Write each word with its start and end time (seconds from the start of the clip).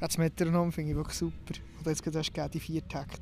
Ja, 0.00 0.06
das 0.06 0.18
Metronom 0.18 0.72
finde 0.72 0.90
ich 0.90 0.96
wirklich 0.96 1.16
super. 1.16 1.54
Oder 1.80 1.90
jetzt 1.90 2.04
hast 2.06 2.36
du 2.36 2.48
die 2.48 2.60
vier 2.60 2.86
Takt. 2.86 3.20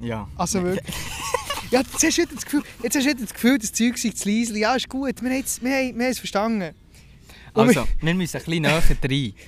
Ja. 0.00 0.28
Also 0.36 0.62
wirklich. 0.62 0.94
ja, 1.70 1.80
jetzt 1.80 2.02
hast 2.02 2.18
du 2.18 2.22
wieder 2.22 2.34
das 2.34 2.44
Gefühl, 2.44 2.62
jetzt 2.82 2.96
hast 2.96 3.06
du 3.06 3.14
das, 3.14 3.34
Gefühl 3.34 3.58
das 3.58 3.72
Zeug 3.72 3.98
sei 3.98 4.10
zu 4.10 4.28
leise. 4.28 4.58
Ja, 4.58 4.74
ist 4.74 4.88
gut, 4.88 5.22
wir 5.22 5.30
haben 5.30 5.40
es 5.40 5.62
wir 5.62 5.70
haben, 5.70 5.98
wir 5.98 6.04
haben 6.04 6.12
es 6.12 6.18
verstanden. 6.18 6.74
Und 7.54 7.68
Also, 7.68 7.86
wir 8.02 8.14
müssen 8.14 8.36
ein 8.36 8.44
bisschen 8.44 8.62
näher 8.62 8.82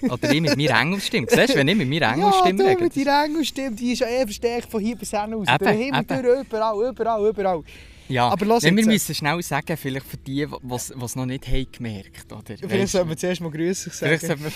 rein. 0.02 0.10
Oder 0.10 0.32
ich 0.32 0.40
mit 0.40 0.56
mir 0.56 0.70
Engelstimme. 0.70 1.26
Siehst 1.30 1.50
du, 1.50 1.54
wenn 1.56 1.68
ich 1.68 1.76
mit 1.76 1.88
mir 1.88 2.02
Engelstimme 2.02 2.62
ja, 2.62 2.70
rede? 2.70 2.78
du 2.78 2.84
mit 2.84 2.96
deiner 2.96 3.24
Engelstimme, 3.24 3.76
die 3.76 3.92
ist 3.92 3.98
ja 3.98 4.06
eh 4.06 4.22
verstärkt 4.22 4.70
von 4.70 4.80
hier 4.80 4.96
bis 4.96 5.10
hin 5.10 5.34
aus. 5.34 5.46
Eben, 5.46 5.58
Durch 5.58 5.76
Himmel, 5.76 6.04
durch, 6.04 6.46
überall, 6.46 6.88
überall, 6.88 7.28
überall. 7.28 7.62
Ja, 8.08 8.28
Aber 8.30 8.46
lass 8.46 8.62
wir 8.62 8.70
äh, 8.70 8.72
müssen 8.72 9.14
schnell 9.14 9.42
sagen, 9.42 9.76
vielleicht 9.76 10.06
für 10.06 10.16
die, 10.16 10.46
die 10.46 10.74
es 10.74 11.16
noch 11.16 11.26
nicht 11.26 11.46
haben 11.46 11.66
gemerkt 11.70 12.32
oder? 12.32 12.56
Vielleicht 12.56 12.92
sollten 12.92 13.10
wir 13.10 13.16
zuerst 13.18 13.40
mal 13.42 13.50
Vielleicht 13.50 14.24
sagen. 14.24 14.46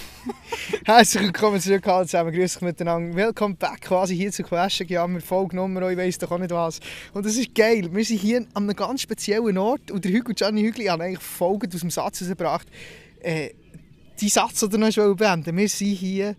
Herzlich 0.86 1.24
willkommen 1.24 1.60
zurück, 1.60 1.86
alle 1.86 2.06
zusammen. 2.06 2.32
Grüß 2.32 2.54
dich 2.54 2.62
miteinander. 2.62 3.14
Willkommen 3.14 3.56
back 3.56 3.82
quasi 3.82 4.16
hier 4.16 4.32
zu 4.32 4.42
Question 4.42 4.88
Jammer, 4.88 5.20
Folgenummer, 5.20 5.90
ich 5.90 5.98
weiss 5.98 6.16
doch 6.16 6.30
auch 6.30 6.38
nicht 6.38 6.50
was. 6.50 6.80
Und 7.12 7.26
das 7.26 7.36
ist 7.36 7.54
geil. 7.54 7.90
Wir 7.92 8.04
sind 8.04 8.20
hier 8.20 8.46
an 8.54 8.64
einem 8.64 8.74
ganz 8.74 9.02
speziellen 9.02 9.58
Ort 9.58 9.90
und 9.90 10.02
der 10.04 10.12
Hugo 10.12 10.30
und 10.30 10.38
Gianni 10.38 10.62
Hügli 10.62 10.86
haben 10.86 11.02
eigentlich 11.02 11.22
folgend 11.22 11.74
aus 11.74 11.82
dem 11.82 11.90
Satz 11.90 12.20
herausgebracht. 12.20 12.66
Äh, 13.20 13.50
die 14.18 14.30
Satz, 14.30 14.60
den 14.60 14.70
du 14.70 14.78
noch 14.78 15.16
beenden 15.16 15.56
Wir 15.56 15.68
sind 15.68 15.88
hier... 15.88 16.36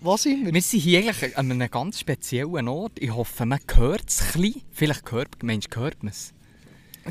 Wo 0.00 0.16
sind 0.16 0.46
wir? 0.46 0.54
Wir 0.54 0.62
sind 0.62 0.80
hier 0.80 1.00
eigentlich 1.00 1.36
an 1.36 1.50
einem 1.50 1.70
ganz 1.70 2.00
speziellen 2.00 2.68
Ort. 2.68 2.92
Ich 3.00 3.12
hoffe, 3.12 3.44
man 3.44 3.58
hört 3.74 4.08
es 4.08 4.22
ein 4.22 4.40
bisschen. 4.40 4.62
Vielleicht 4.70 5.10
hört 5.10 5.42
man 5.42 5.58
es. 5.58 6.32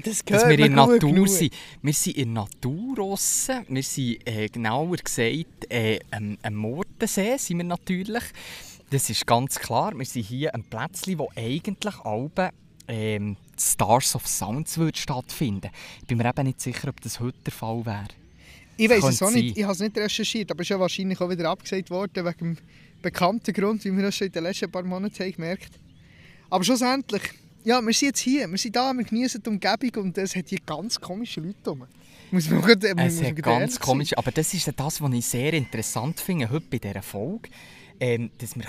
Das 0.04 0.24
Dass 0.24 0.44
wir 0.46 0.52
in 0.52 0.58
der 0.58 0.70
Natur 0.70 1.00
genug. 1.00 1.28
sind. 1.28 1.54
Wir 1.82 1.94
sind 1.94 2.18
in 2.18 2.34
der 2.34 2.44
Natur 2.44 2.96
draussen. 2.96 3.66
Wir 3.68 3.84
sind, 3.84 4.28
äh, 4.28 4.48
genauer 4.48 4.98
gesagt, 4.98 5.70
äh, 5.70 6.00
am, 6.12 6.38
am 6.42 6.56
Mordensee 6.56 7.38
sind 7.38 7.58
wir 7.58 7.66
natürlich. 7.66 8.23
Das 8.90 9.10
ist 9.10 9.26
ganz 9.26 9.60
klar. 9.60 9.98
Wir 9.98 10.06
sind 10.06 10.26
hier 10.26 10.54
am 10.54 10.64
Plätzchen, 10.64 11.20
wo 11.20 11.30
eigentlich 11.36 11.95
alle 12.03 12.52
ähm, 12.88 13.38
Stars 13.59 14.16
of 14.16 14.28
Sounds 14.28 14.78
würde 14.78 14.98
stattfinden. 14.98 15.70
Ich 16.02 16.08
bin 16.08 16.18
mir 16.18 16.30
eben 16.30 16.48
nicht 16.48 16.62
sicher, 16.62 16.88
ob 16.90 17.02
das 17.02 17.20
heute 17.20 17.38
der 17.45 17.53
Fall 17.53 17.86
wäre. 17.86 18.08
Ich 18.78 18.90
weiß 18.90 19.03
es 19.06 19.22
auch 19.23 19.31
nicht, 19.31 19.56
sein. 19.56 19.58
ich 19.58 19.64
habe 19.64 19.73
es 19.73 19.80
nicht 19.80 19.98
recherchiert, 19.98 20.52
aber 20.52 20.62
es 20.62 20.66
ist 20.66 20.70
ja 20.70 20.80
wahrscheinlich 20.80 21.20
auch 21.20 21.30
wieder 21.30 21.50
abgesagt 21.50 21.90
worden, 21.90 22.25
wegen 22.25 22.38
dem 22.38 22.58
bekannten 23.02 23.53
Grund, 23.53 23.84
wie 23.84 23.95
wir 23.95 24.03
das 24.03 24.16
schon 24.16 24.28
in 24.28 24.34
den 24.34 24.44
letzten 24.44 24.72
paar 24.72 24.84
Monaten 24.84 25.20
haben 25.20 25.31
gemerkt 25.31 25.80
Aber 26.50 26.64
schlussendlich, 26.64 27.23
ja, 27.68 27.82
wir 27.82 27.94
sind 27.94 28.08
jetzt 28.08 28.20
hier, 28.22 28.50
wir 28.50 28.58
sind 28.58 28.78
da, 28.78 28.94
wir 28.94 29.04
genießen 29.04 29.44
die 29.44 29.50
Umgebung 29.50 30.06
und 30.06 30.18
es 30.18 30.38
hat 30.38 30.48
hier 30.48 30.60
ganz 30.66 31.02
komische 31.02 31.42
Leute 31.42 31.70
rum. 31.70 31.84
Muss 32.32 32.50
man 32.50 32.62
gerade, 32.62 32.96
muss 32.96 33.14
Es 33.16 33.20
gerade 33.20 33.42
ganz 33.42 33.78
komisch, 33.78 34.18
aber 34.18 34.32
das 34.32 34.54
ist 34.54 34.72
das, 34.74 35.02
was 35.02 35.14
ich 35.14 35.26
sehr 35.26 35.52
interessant 35.52 36.18
finde 36.22 36.50
heute 36.50 36.66
bei 36.72 36.78
dieser 36.78 37.02
Folge. 37.02 37.50
Ähm, 38.00 38.30
dass 38.38 38.56
wir 38.56 38.64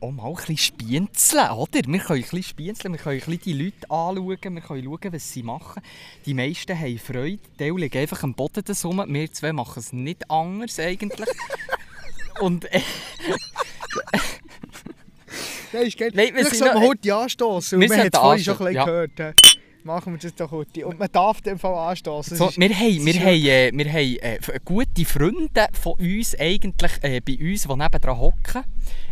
auch 0.00 0.10
mal 0.10 0.28
ein 0.28 0.34
bisschen 0.34 0.56
spienzeln 0.58 1.50
oder? 1.52 1.72
Wir 1.74 1.82
können 1.82 2.18
ein 2.18 2.20
bisschen 2.22 2.42
spienzeln, 2.42 2.92
wir 2.92 3.00
können 3.00 3.20
ein 3.20 3.24
bisschen 3.24 3.40
die 3.44 3.52
Leute 3.64 3.90
anschauen, 3.90 4.26
wir 4.26 4.36
können 4.36 4.62
schauen, 4.62 5.12
was 5.12 5.32
sie 5.32 5.42
machen. 5.42 5.82
Die 6.26 6.34
meisten 6.34 6.78
haben 6.78 6.98
Freude, 6.98 7.38
die 7.58 7.70
liegen 7.70 7.98
einfach 7.98 8.24
am 8.24 8.34
Boden 8.34 8.62
das 8.64 8.84
rum. 8.84 9.02
Wir 9.06 9.32
zwei 9.32 9.54
machen 9.54 9.78
es 9.78 9.92
nicht 9.94 10.30
anders 10.30 10.78
eigentlich. 10.78 11.28
Und 12.40 12.70
äh. 12.74 12.80
Nein, 15.72 15.82
ist 15.86 15.98
geil. 15.98 16.10
Nein, 16.14 16.34
wir 16.34 16.44
sind 16.46 16.60
noch- 16.60 16.80
heute 16.80 17.14
anstoßen, 17.14 17.80
Wir 17.80 17.96
hat 17.96 18.12
es 18.12 18.18
vorhin 18.18 18.44
schon 18.44 18.54
ein 18.58 18.64
bisschen 18.64 18.84
gehört. 18.84 19.20
äh, 19.20 19.32
Machen 19.86 20.14
wir 20.14 20.18
das 20.18 20.34
doch 20.34 20.50
heute. 20.50 20.86
Und 20.86 20.98
man 20.98 21.08
darf 21.12 21.42
dem 21.42 21.58
Fall 21.58 21.90
anstoßen. 21.90 22.38
so, 22.38 22.50
wir 22.56 22.70
haben, 22.70 23.04
wir 23.04 23.14
haben, 23.20 23.44
äh, 23.44 23.70
wir 23.74 23.92
haben 23.92 24.16
äh, 24.22 24.38
gute 24.64 25.04
Freunde 25.04 25.66
von 25.78 25.92
uns 25.98 26.34
eigentlich 26.40 26.92
äh, 27.02 27.20
bei 27.20 27.36
uns, 27.38 27.62
die 27.64 27.68
nebenan 27.68 28.18
hocken. 28.18 28.64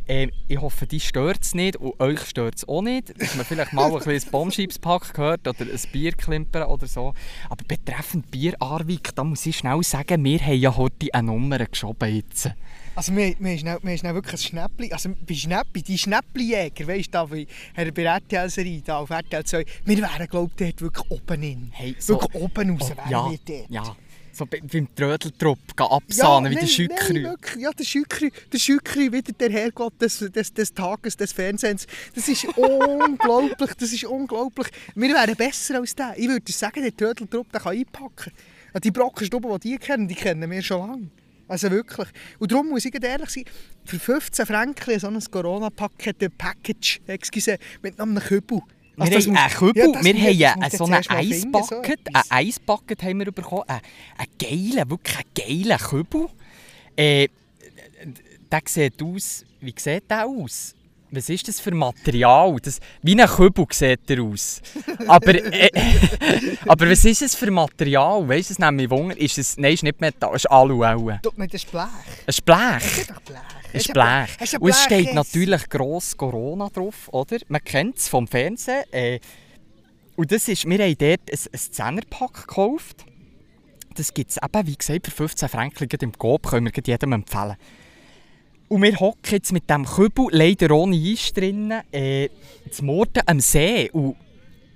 Äh, 0.09 0.29
ich 0.49 0.61
hoffe, 0.61 0.87
die 0.87 1.01
stört 1.01 1.43
es 1.43 1.55
nicht 1.55 1.77
und 1.77 1.99
euch 2.01 2.21
stört 2.23 2.57
es 2.57 2.69
auch 2.69 2.83
nicht. 2.83 3.13
Dass 3.21 3.35
man 3.37 3.45
vielleicht 3.47 3.73
mal 3.73 3.91
ein 3.93 3.99
bisschen 4.03 4.31
Bombschiebspack 4.31 5.17
hört 5.17 5.47
oder 5.47 5.61
ein 5.63 5.81
Bier 5.93 6.13
klimpern 6.13 6.65
oder 6.69 6.87
so. 6.87 7.15
Aber 7.49 7.65
betreffend 7.67 8.31
Bier, 8.31 8.55
Arvik, 8.61 9.15
da 9.15 9.25
muss 9.25 9.47
ich 9.47 9.57
schnell 9.59 9.83
sagen, 9.83 10.25
wir 10.25 10.41
haben 10.41 10.59
ja 10.59 10.77
heute 10.77 11.15
eine 11.15 11.27
Nummer 11.29 11.59
geschoben 11.65 12.15
jetzt. 12.17 12.51
Also 12.95 13.17
wir, 13.17 13.35
wir, 13.39 13.57
haben 13.57 13.81
wir 13.85 13.97
haben 13.97 14.15
wirklich 14.15 14.35
ein 14.35 14.39
Schnäppli, 14.39 14.93
also 14.93 15.11
bei 15.27 15.35
Schnäppi, 15.35 15.83
die 15.83 15.97
Schnäppli-Jäger, 15.97 16.87
weißt 16.87 17.15
du, 17.15 17.31
wie 17.33 17.47
Herr 17.73 17.91
bei 17.91 18.03
RTL-Serie, 18.03 18.83
da 18.85 18.99
auf 18.99 19.09
RTL 19.09 19.45
2, 19.45 19.65
wir 19.87 19.97
wären 19.99 20.27
glaube 20.29 20.51
ich 20.59 20.75
dort 20.77 20.83
wirklich 20.83 21.11
oben 21.11 21.43
in. 21.43 21.69
Hey, 21.73 21.97
so- 21.99 22.21
wirklich 22.21 22.43
oben 22.43 22.71
raus 22.79 22.91
Oh, 22.93 22.97
wären 22.99 23.11
ja, 23.11 23.31
wir 23.31 23.39
dort. 23.47 23.71
ja. 23.71 23.97
So 24.33 24.47
bei- 24.47 24.61
beim 24.61 24.89
Trödeltrupp 24.95 25.59
absahnen 25.79 26.51
wie 26.51 26.55
der 26.55 26.63
nein, 26.65 26.73
Schückrü. 26.73 27.13
Nein, 27.13 27.23
wirklich, 27.25 27.63
ja, 27.63 27.71
der 27.71 27.85
Schückri, 27.85 28.33
der 28.51 28.59
Schückri, 28.59 29.13
wieder 29.13 29.33
der 29.33 29.51
Herrgott 29.51 30.01
des, 30.01 30.19
des, 30.21 30.55
des 30.55 30.73
Tages, 30.73 31.17
des 31.19 31.33
Fernsehens. 31.33 31.87
Das 32.15 32.29
ist 32.29 32.45
unglaublich, 32.57 33.75
das 33.79 33.93
ist 33.93 34.05
unglaublich. 34.05 34.69
Wir 34.95 35.11
wären 35.15 35.37
besser 35.37 35.77
als 35.81 35.95
der. 35.95 36.15
Ich 36.17 36.29
würde 36.29 36.51
sagen, 36.51 36.83
der 36.83 36.97
Tödeltrupp 36.97 37.53
den 37.53 37.61
kann 37.61 37.77
einpacken. 37.77 38.33
Ja, 38.73 38.81
Die 38.81 38.91
Brockenstuben, 38.91 39.51
die 39.61 39.71
die 39.73 39.79
kennen, 39.79 40.09
die 40.09 40.15
kennen 40.15 40.51
wir 40.51 40.63
schon 40.63 40.89
lange. 40.89 41.11
Also 41.49 41.71
wirklich. 41.71 42.09
Und 42.39 42.51
darum 42.51 42.71
muss 42.71 42.87
ich 42.87 43.05
ehrlich 43.05 43.29
sein, 43.29 43.45
für 43.85 43.99
15 43.99 44.47
Franken 44.47 44.99
so 44.99 45.09
ein 45.09 45.21
Corona-Paket, 45.31 46.23
ein 46.23 46.33
Package, 46.39 47.01
excuse, 47.07 47.59
mit 47.83 48.01
einem 48.01 48.19
Kübel. 48.19 48.61
Wir 48.97 49.05
Also 49.05 49.15
das 49.15 49.27
haben 49.27 49.37
einen 49.37 49.53
Kübel, 49.55 49.83
Ja, 49.95 50.05
wir 50.05 50.51
haben 50.53 50.61
muss 50.61 50.73
so 50.73 50.85
einen 50.85 51.03
so 51.03 51.11
Eisbucket, 51.11 52.01
etwas. 52.09 52.31
einen 52.31 52.47
Eisbucket 52.49 53.03
haben 53.03 53.19
wir 53.21 53.33
bekommen, 53.33 53.65
einen, 53.67 53.81
einen 54.19 54.31
geilen, 54.39 54.91
wirklich 54.91 55.17
einen 55.17 55.69
geilen 55.69 55.79
Kübel. 55.79 56.29
Äh, 56.97 57.29
der 58.51 58.61
sieht 58.67 59.03
aus, 59.03 59.45
wie 59.61 59.75
sieht 59.77 60.11
der 60.11 60.27
aus? 60.27 60.75
Was 61.15 61.29
ist 61.29 61.47
das 61.47 61.61
für 61.61 61.73
Material? 61.73 62.57
Das, 62.63 62.81
wie 63.03 63.21
ein 63.21 63.29
Kübel 63.29 63.67
sieht 63.71 64.11
er 64.11 64.23
aus. 64.23 64.63
Aber, 65.07 65.35
äh, 65.53 65.71
aber 66.67 66.91
was 66.91 67.05
ist 67.05 67.21
es 67.21 67.35
für 67.35 67.51
Material? 67.51 68.27
Weißt 68.27 68.49
du, 68.49 68.53
es 68.55 68.59
nimmt 68.59 68.77
mich 68.79 68.89
Wunder. 68.89 69.19
Ist 69.19 69.37
es, 69.37 69.59
nein, 69.59 69.73
es 69.73 69.75
ist 69.75 69.83
nicht 69.83 70.01
Metall, 70.01 70.31
es 70.35 70.45
ist 70.45 70.51
Alu. 70.51 70.83
auch. 70.83 71.09
Ein 71.09 71.21
mit 71.37 71.53
dem 71.53 71.61
Blech. 71.71 71.71
Blech. 71.71 71.87
Es 72.27 72.39
ist 72.99 73.11
doch 73.11 73.21
Blech. 73.21 73.41
Ein 73.75 73.93
Blech. 73.93 74.55
Ein 74.55 74.61
Und 74.61 74.71
es 74.71 74.83
steht 74.85 75.05
Blech, 75.05 75.15
natürlich 75.15 75.69
gross 75.69 76.17
Corona 76.17 76.71
drauf, 76.71 77.11
oder? 77.13 77.37
Man 77.49 77.63
kennt 77.63 77.99
es 77.99 78.09
vom 78.09 78.27
Fernsehen. 78.27 78.85
Äh, 78.91 79.21
und 80.17 80.33
das 80.33 80.49
ist, 80.49 80.65
wir 80.67 80.79
haben 80.79 80.97
dort 80.97 81.31
ein, 81.31 81.39
ein 81.53 81.59
Zehnerpack 81.59 82.49
gekauft. 82.49 83.05
Das 83.97 84.15
gibt 84.15 84.31
es 84.31 84.39
eben, 84.43 84.67
wie 84.67 84.77
gesagt, 84.77 85.07
für 85.09 85.13
15 85.13 85.49
Franken 85.51 85.89
im 86.01 86.13
Coop, 86.13 86.49
können 86.49 86.71
wir 86.75 86.83
jedem 86.83 87.13
empfehlen. 87.13 87.57
Und 88.73 88.81
wir 88.83 88.99
hocken 88.99 89.33
jetzt 89.33 89.53
mit 89.53 89.69
diesem 89.69 89.85
Kübel, 89.85 90.29
leider 90.31 90.71
ohne 90.75 90.97
Eis 90.97 91.31
drin, 91.35 91.75
äh, 91.93 92.31
zum 92.71 92.87
Morden 92.87 93.23
am 93.27 93.39
See. 93.39 93.91
Und 93.91 94.17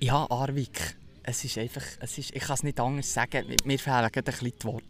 ja, 0.01 0.27
Arvik, 0.31 0.97
es 1.23 1.43
ist 1.45 1.57
einfach, 1.57 1.81
es 2.01 2.19
ist, 2.19 2.37
ich 2.37 2.43
kann 2.43 2.55
es 2.57 2.63
nicht 2.63 2.79
anders 2.79 3.11
sagen, 3.11 3.47
mir- 3.65 3.79
fehlen 3.79 4.11
gerade 4.13 4.19
ein 4.19 4.25
bisschen 4.25 4.53
die 4.61 4.65
Worte. 4.67 4.85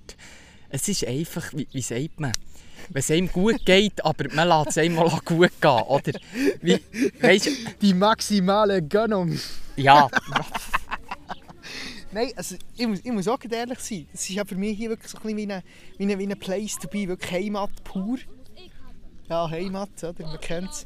Es 0.71 0.89
ist 0.89 1.06
einfach, 1.06 1.53
wie, 1.53 1.69
wie 1.71 1.83
sagt 1.83 2.19
man, 2.19 2.33
wenn 2.89 2.99
es 2.99 3.09
einem 3.12 3.31
gut 3.31 3.65
geht, 3.65 4.05
aber 4.05 4.25
man 4.34 4.49
lässt 4.49 4.71
es 4.71 4.78
einmal 4.78 5.09
gut 5.25 5.53
gehen, 5.61 5.83
oder? 5.87 6.12
Wie, 6.62 6.81
weisst, 7.21 7.49
Die 7.81 7.95
maximale 7.95 8.83
Gönnung. 8.83 9.39
ja, 9.77 10.09
Nein, 12.11 12.33
also 12.34 12.56
ich 12.77 12.87
muss, 12.89 12.99
ich 13.05 13.12
muss 13.12 13.28
auch 13.28 13.39
ehrlich 13.50 13.78
sein. 13.78 14.09
Das 14.11 14.22
ist 14.22 14.31
ja 14.31 14.45
für 14.45 14.56
mich 14.56 14.77
hier 14.77 14.89
wirklich 14.91 15.11
so 15.12 15.19
ein 15.19 15.37
bisschen 15.37 15.62
wie 15.99 16.12
eine 16.25 16.34
Place 16.37 16.77
to 16.77 16.89
be, 16.89 17.06
wirklich 17.06 17.31
Heimat 17.31 17.71
pur. 17.84 18.19
Ja, 19.29 19.51
Heimat, 19.51 19.91
oder? 20.03 20.27
man 20.27 20.41
kennt 20.41 20.71
es. 20.71 20.85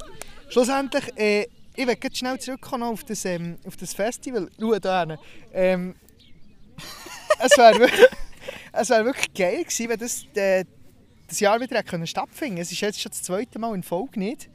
Schlussendlich, 0.49 1.17
äh, 1.17 1.47
ich 1.75 1.87
will 1.87 1.97
jetzt 2.01 2.17
schnell 2.17 2.39
zurückkommen 2.39 2.83
auf 2.83 3.03
das, 3.03 3.23
ähm, 3.25 3.57
auf 3.65 3.77
das 3.77 3.93
Festival. 3.93 4.49
Schau 4.59 4.79
da 4.79 5.05
hin. 5.05 5.17
Ähm, 5.53 5.95
es 7.39 7.57
wäre 7.57 7.79
wirklich, 7.79 8.07
es 8.73 8.89
wär 8.89 9.05
wirklich 9.05 9.33
geil 9.33 9.63
gewesen, 9.63 9.89
wenn 9.89 9.99
das, 9.99 10.25
äh, 10.35 10.65
das 11.27 11.39
Jahr 11.39 11.59
wieder 11.61 11.83
können 11.83 12.07
stattfinden 12.07 12.57
Es 12.57 12.71
ist 12.71 12.81
jetzt 12.81 12.99
schon 12.99 13.11
das 13.11 13.23
zweite 13.23 13.59
Mal 13.59 13.75
in 13.75 13.83
Folge 13.83 14.19
nicht. 14.19 14.49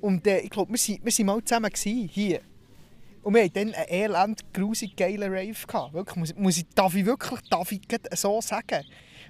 Und 0.00 0.26
äh, 0.26 0.40
ich 0.40 0.50
glaube, 0.50 0.72
wir 0.72 0.78
waren 0.78 1.04
wir 1.04 1.12
sind 1.12 1.26
mal 1.26 1.44
zusammen 1.44 1.70
gewesen, 1.70 2.08
hier. 2.08 2.40
Und 3.22 3.34
wir 3.34 3.44
hatten 3.44 3.54
dann 3.54 3.74
einen 3.74 3.88
elend, 3.88 4.52
grusig 4.52 4.96
geilen 4.96 5.32
Rave. 5.32 5.54
Gehabt. 5.66 5.92
Wirklich, 5.92 6.16
muss, 6.16 6.34
muss 6.34 6.56
ich, 6.56 6.66
darf 6.74 6.94
ich 6.94 7.06
wirklich 7.06 7.40
darf 7.48 7.70
ich 7.70 7.82
so 8.14 8.40
sagen? 8.40 8.84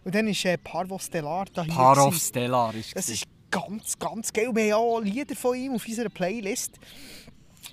Und 0.05 0.15
dann 0.15 0.27
ist 0.29 0.45
äh, 0.47 0.57
Parvo 0.57 0.99
Stellar 0.99 1.45
da 1.53 1.63
hier. 1.63 1.75
Gewesen. 1.75 2.29
Stellar 2.29 2.75
ist 2.75 2.97
es. 2.97 3.23
Ist 3.53 3.69
ganz, 3.69 3.99
ganz 3.99 4.33
geil. 4.33 4.51
Wir 4.55 4.75
haben 4.75 4.83
auch 4.83 5.01
Lieder 5.01 5.35
von 5.35 5.57
ihm 5.57 5.75
auf 5.75 5.87
unserer 5.87 6.09
Playlist. 6.09 6.73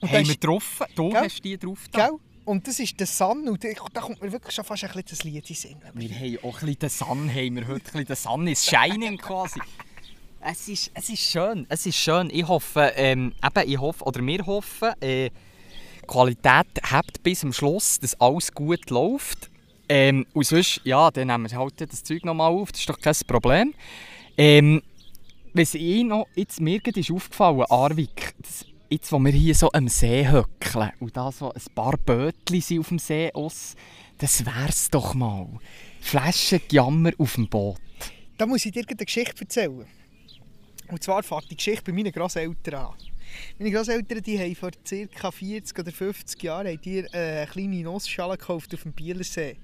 Und 0.01 0.11
Haben 0.11 0.25
wir 0.25 0.31
ist- 0.33 0.43
drauf? 0.43 0.83
Du 0.95 1.09
Gell? 1.09 1.21
hast 1.23 1.43
die 1.43 1.57
drauf. 1.57 1.79
da. 1.91 2.07
Gell? 2.07 2.17
Und 2.45 2.67
das 2.67 2.79
ist 2.79 2.99
der 2.99 3.07
Sun. 3.07 3.47
Und 3.47 3.63
da 3.63 4.01
kommt 4.01 4.21
mir 4.21 4.31
wirklich 4.31 4.55
schon 4.55 4.65
fast 4.65 4.83
ein 4.83 4.89
bisschen 4.89 5.05
das 5.09 5.23
Lied 5.23 5.49
in 5.49 5.55
Sinn. 5.55 5.75
Wir 5.93 6.09
haben 6.09 6.37
auch 6.43 6.61
ein 6.61 6.65
bisschen 6.65 6.79
den 6.79 6.89
Sun, 6.89 7.29
haben 7.29 7.55
wir 7.55 7.67
heute 7.67 7.85
ein 7.97 8.05
bisschen 8.05 8.05
den 8.05 8.15
Sun 8.15 8.47
is 8.47 8.65
shining 8.65 9.17
quasi. 9.17 9.59
Es 10.41 10.67
ist, 10.69 10.91
es 10.93 11.09
ist 11.09 11.19
schön, 11.19 11.65
es 11.69 11.85
ist 11.85 11.97
schön. 11.97 12.29
Ich 12.31 12.47
hoffe, 12.47 12.93
ähm, 12.95 13.33
eben, 13.45 13.69
ich 13.69 13.77
hoffe, 13.77 14.03
oder 14.05 14.25
wir 14.25 14.45
hoffen, 14.45 14.89
äh, 15.01 15.29
die 16.01 16.07
Qualität 16.07 16.65
hat 16.83 17.21
bis 17.23 17.41
zum 17.41 17.51
Schluss, 17.51 17.99
dass 17.99 18.19
alles 18.21 18.51
gut 18.53 18.89
läuft. 18.89 19.49
Ähm, 19.89 20.25
und 20.33 20.45
sonst, 20.45 20.79
ja, 20.85 21.11
dann 21.11 21.27
nehmen 21.27 21.51
wir 21.51 21.57
halt 21.59 21.81
das 21.81 22.03
Zeug 22.03 22.23
nochmal 22.23 22.51
auf, 22.51 22.71
das 22.71 22.79
ist 22.81 22.89
doch 22.89 22.99
kein 22.99 23.15
Problem. 23.27 23.73
Ähm, 24.37 24.81
was 25.53 25.73
ich 25.73 26.03
noch, 26.03 26.27
jetzt 26.35 26.61
mir 26.61 26.79
ist 26.85 27.11
aufgefallen, 27.11 27.65
Arvik, 27.69 28.33
das, 28.39 28.65
jetzt 28.89 29.11
wo 29.11 29.19
wir 29.19 29.31
hier 29.31 29.55
so 29.55 29.71
am 29.71 29.87
See 29.87 30.27
höckeln 30.27 30.91
und 30.99 31.15
da 31.15 31.31
so 31.31 31.51
ein 31.51 31.61
paar 31.73 31.97
Bötchen 31.97 32.61
sind 32.61 32.79
auf 32.79 32.89
dem 32.89 32.99
See 32.99 33.31
aus, 33.33 33.75
das 34.17 34.45
wär's 34.45 34.89
doch 34.89 35.13
mal. 35.13 35.47
Flaschengejammer 36.01 37.11
auf 37.17 37.35
dem 37.35 37.47
Boot. 37.47 37.77
Da 38.37 38.45
muss 38.45 38.65
ich 38.65 38.71
dir 38.71 38.85
eine 38.87 39.05
Geschichte 39.05 39.41
erzählen. 39.41 39.85
Und 40.87 41.03
zwar 41.03 41.23
fängt 41.23 41.51
die 41.51 41.55
Geschichte 41.55 41.83
bei 41.83 41.91
meinen 41.91 42.11
Grosseltern 42.11 42.73
an. 42.73 42.93
Meine 43.57 43.71
Grosseltern 43.71 44.21
die 44.23 44.39
haben 44.39 44.55
vor 44.55 44.71
ca. 44.71 45.31
40 45.31 45.79
oder 45.79 45.91
50 45.91 46.43
Jahren 46.43 46.79
die, 46.81 46.99
äh, 46.99 47.07
eine 47.13 47.47
kleine 47.47 47.83
Nussschale 47.83 48.37
gekauft 48.37 48.73
auf 48.73 48.83
dem 48.83 48.93
Bielersee. 48.93 49.57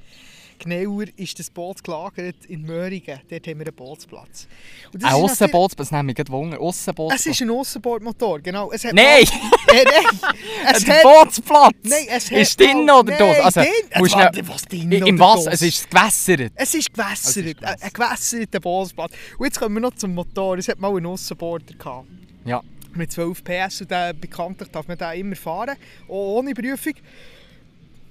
Genauer 0.57 1.05
ist 1.17 1.37
das 1.37 1.49
Boot 1.49 1.83
gelagert 1.83 2.45
in 2.47 2.61
Möhringen. 2.63 3.19
Dort 3.29 3.47
haben 3.47 3.59
wir 3.59 3.67
einen 3.67 3.75
Bootsplatz. 3.75 4.47
Und 4.93 5.03
das 5.03 5.11
Ein 5.13 5.15
ist 5.17 5.21
natürlich- 5.21 5.31
Aussenboot, 5.31 5.79
das 5.79 5.91
nehme 5.91 6.11
ich 6.11 6.15
gerade 6.15 6.31
Wunder. 6.31 6.59
Aussenboot. 6.59 7.13
Es 7.13 7.25
ist 7.25 7.41
ein 7.41 7.49
Aussenbordmotor, 7.49 8.39
genau. 8.39 8.71
Es 8.71 8.83
hat 8.85 8.93
Nein! 8.93 9.23
Äh, 9.23 9.83
nein! 9.83 10.33
Es 10.73 10.83
Der 10.85 10.95
hat... 10.95 11.03
Bootsplatz! 11.03 11.73
Nein, 11.83 12.05
es 12.09 12.31
hat... 12.31 12.37
Ist 12.37 12.59
drinnen 12.59 12.89
oder 12.89 13.03
Nein, 13.11 13.19
dort? 13.19 13.39
Also, 13.45 13.59
drin. 13.61 13.69
musst 13.97 14.15
Also, 14.15 14.29
schnell- 14.31 14.47
was 14.47 14.61
drinnen 14.63 14.91
I- 15.05 15.09
Im 15.09 15.19
Wasser, 15.19 15.51
es 15.51 15.61
ist 15.61 15.89
gewässert. 15.89 16.51
Es 16.55 16.73
ist 16.73 16.93
gewässert, 16.93 17.45
ist 17.45 17.57
gewässert. 17.57 17.63
ein 17.63 17.81
ein 17.81 17.89
gewässerter 17.93 18.59
Bootsplatz. 18.59 19.11
Und 19.37 19.45
jetzt 19.45 19.59
kommen 19.59 19.75
wir 19.75 19.81
noch 19.81 19.95
zum 19.95 20.13
Motor. 20.15 20.57
Es 20.57 20.67
hat 20.67 20.79
mal 20.79 20.89
einen 20.95 21.05
Aussenborder 21.05 21.73
gehabt. 21.75 22.07
Ja. 22.45 22.61
Mit 22.93 23.11
12 23.11 23.43
PS 23.43 23.81
und 23.81 23.91
den, 23.91 24.17
bekanntlich 24.19 24.69
darf 24.69 24.87
man 24.87 24.97
den 24.97 25.11
immer 25.19 25.35
fahren, 25.35 25.75
auch 26.07 26.37
ohne 26.37 26.53
Prüfung. 26.53 26.93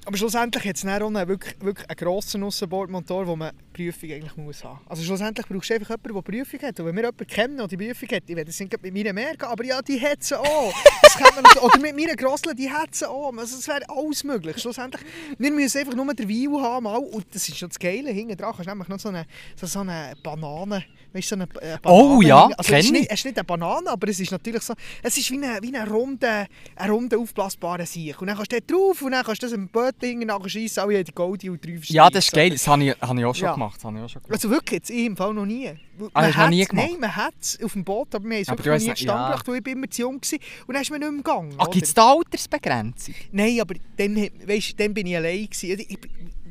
Aber 0.06 0.16
schlussendlich 0.18 0.64
hat 0.64 0.76
es 0.76 0.84
wirklich, 0.84 1.54
wirklich 1.60 1.88
einen 1.88 1.96
grossen 1.96 2.42
Aussenbordmotor, 2.42 3.26
wo 3.26 3.36
man 3.36 3.52
Prüfung 3.72 4.10
eigentlich 4.10 4.36
muss 4.36 4.62
haben 4.62 4.80
Also 4.86 5.02
schlussendlich 5.02 5.46
brauchst 5.46 5.70
du 5.70 5.74
einfach 5.74 5.90
jemanden, 5.90 6.14
der 6.14 6.22
Prüfung 6.22 6.60
hat. 6.60 6.80
Und 6.80 6.86
wenn 6.86 6.96
wir 6.96 7.04
jemanden 7.04 7.26
kennen, 7.26 7.56
der 7.56 7.68
die 7.68 7.76
Prüfung 7.76 8.08
hat, 8.10 8.22
ich 8.26 8.36
werde 8.36 8.50
es 8.50 8.60
nicht 8.60 8.82
mit 8.82 8.92
mir 8.92 9.12
merken, 9.14 9.44
aber 9.44 9.64
ja, 9.64 9.80
die 9.80 10.00
hat 10.00 10.22
sie 10.22 10.38
auch. 10.38 10.72
Das 11.02 11.62
oder 11.62 11.78
mit 11.78 11.96
meiner 11.96 12.16
Grossle, 12.16 12.54
die 12.54 12.70
hat 12.70 12.94
sie 12.94 13.08
auch. 13.08 13.32
Also 13.36 13.56
es 13.56 13.66
wäre 13.66 13.88
alles 13.88 14.24
möglich. 14.24 14.58
Schlussendlich, 14.58 15.02
wir 15.38 15.50
müssen 15.50 15.78
einfach 15.78 15.94
nur 15.94 16.12
den 16.12 16.28
Wein 16.28 16.62
haben 16.62 16.84
mal. 16.84 16.96
und 16.96 17.26
das 17.32 17.48
ist 17.48 17.56
schon 17.56 17.68
das 17.68 17.78
Geile, 17.78 18.10
hinten 18.10 18.36
dran 18.36 18.52
kannst 18.52 18.66
du 18.66 18.70
nämlich 18.70 18.88
noch 18.88 19.00
so 19.00 19.08
eine, 19.08 19.26
so, 19.56 19.66
so 19.66 19.80
eine 19.80 20.14
Banane, 20.22 20.84
weißt 21.14 21.28
so 21.28 21.36
eine 21.36 21.44
äh, 21.44 21.78
Banane 21.80 22.02
Oh 22.04 22.20
ja, 22.22 22.44
also 22.46 22.54
es 22.58 22.66
ist 22.66 22.68
kenn 22.68 22.78
ich. 22.80 22.90
nicht, 22.92 23.10
es 23.10 23.18
ist 23.20 23.24
nicht 23.26 23.38
eine 23.38 23.44
Banane, 23.44 23.88
aber 23.90 24.08
es 24.08 24.20
ist 24.20 24.32
natürlich 24.32 24.62
so, 24.62 24.74
es 25.02 25.16
ist 25.16 25.30
wie 25.30 25.36
ein 25.44 25.62
wie 25.62 25.74
eine 25.74 25.88
runde, 25.88 26.46
ein 26.76 26.90
runder 26.90 27.18
aufblasbarer 27.18 27.86
Sieg. 27.86 28.20
Und 28.20 28.26
dann 28.26 28.36
kannst 28.36 28.52
du 28.52 28.60
dort 28.60 28.70
drauf 28.70 29.02
und 29.02 29.12
dann 29.12 29.24
kannst 29.24 29.42
du 29.42 29.46
das 29.46 29.54
im 29.54 29.68
Bötling 29.68 30.18
nachschießen, 30.26 30.82
alle 30.82 30.96
haben 30.98 31.04
die 31.04 31.12
Goldie 31.12 31.50
und 31.50 31.64
drei 31.64 31.78
Ja, 31.84 32.10
das 32.10 32.24
ist 32.26 32.32
geil. 32.32 32.50
Das 32.50 32.66
habe 32.66 32.84
ich, 32.84 33.00
habe 33.00 33.18
ich 33.20 33.24
auch 33.24 33.34
schon 33.34 33.46
Ja. 33.46 33.52
gemacht. 33.54 33.82
Habe 33.84 33.98
ich 33.98 34.04
auch 34.04 34.08
schon 34.08 34.22
gemacht. 34.22 34.32
Also 34.34 34.50
wirklich, 34.50 34.78
jetzt, 34.78 34.90
ich 34.90 35.06
im 35.06 35.16
Fall 35.16 35.32
noch 35.34 35.46
nie. 35.46 35.70
Man 35.96 36.10
Ah, 36.14 36.22
hast 36.24 36.34
du 36.36 36.40
noch 36.40 36.48
nie 36.50 36.64
gemacht? 36.64 36.88
Nein, 36.90 37.00
man 37.00 37.14
hat 37.16 37.34
es 37.40 37.62
auf 37.62 37.72
dem 37.72 37.84
Boot, 37.84 38.14
aber 38.14 38.24
wir 38.28 38.34
haben 38.36 38.42
es 38.42 38.48
wirklich 38.48 38.66
noch 38.66 38.78
nie 38.80 38.94
zustande 38.94 39.42
ja. 39.46 39.54
ich 39.54 39.66
immer 39.72 39.90
zu 39.90 40.02
jung 40.02 40.14
war. 40.20 40.38
Und 40.66 40.74
dann 40.74 40.82
ist 40.82 40.90
man 40.90 41.00
nicht 41.00 41.10
mehr 41.10 41.18
gegangen. 41.18 41.54
Ah, 41.58 41.66
gibt 41.66 41.86
es 41.86 41.94
da 41.94 42.12
Altersbegrenzung? 42.12 43.14
Nein, 43.30 43.60
aber 43.60 43.74
dann, 43.96 44.16
weisst, 44.46 44.78
dann 44.80 44.92
bin 44.92 45.06
ich 45.06 45.16
allein. 45.16 45.44
Gewesen. 45.48 45.84
Ich, 45.88 45.98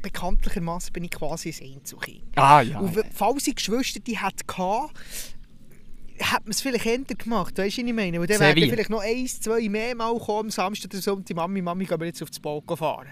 bekanntlichermaßen 0.04 0.94
bin 0.94 1.06
ich 1.06 1.12
quasi 1.12 1.50
ein 1.50 1.78
Einzelkind. 1.78 2.24
Ah 2.36 2.62
ja. 2.62 2.80
Und 2.80 2.96
falls 3.12 3.48
ich 3.48 3.56
Geschwister 3.56 4.00
die 4.00 4.20
hatte, 4.20 4.46
hat 6.22 6.46
man 6.46 6.52
es 6.52 6.62
vielleicht 6.62 6.86
älter 6.86 7.16
gemacht, 7.16 7.58
weißt 7.58 7.78
du, 7.78 7.82
was 7.82 7.88
ich 7.88 7.94
meine? 7.94 8.20
Und 8.20 8.30
dann 8.30 8.56
wie? 8.56 8.70
vielleicht 8.70 8.90
noch 8.90 9.02
eins, 9.02 9.42
zwei 9.42 9.68
mehr 9.68 9.96
mal 9.96 10.18
kommen, 10.20 10.48
am 10.48 10.52
Samstag 10.52 10.94
oder 10.94 11.02
Sonntag, 11.02 11.36
Mami, 11.36 11.62
Mami, 11.62 11.86
gehen 11.86 12.00
wir 12.00 12.08
jetzt 12.08 12.22
auf 12.22 12.30
das 12.30 12.40
Boot 12.40 12.66
fahren. 12.78 13.10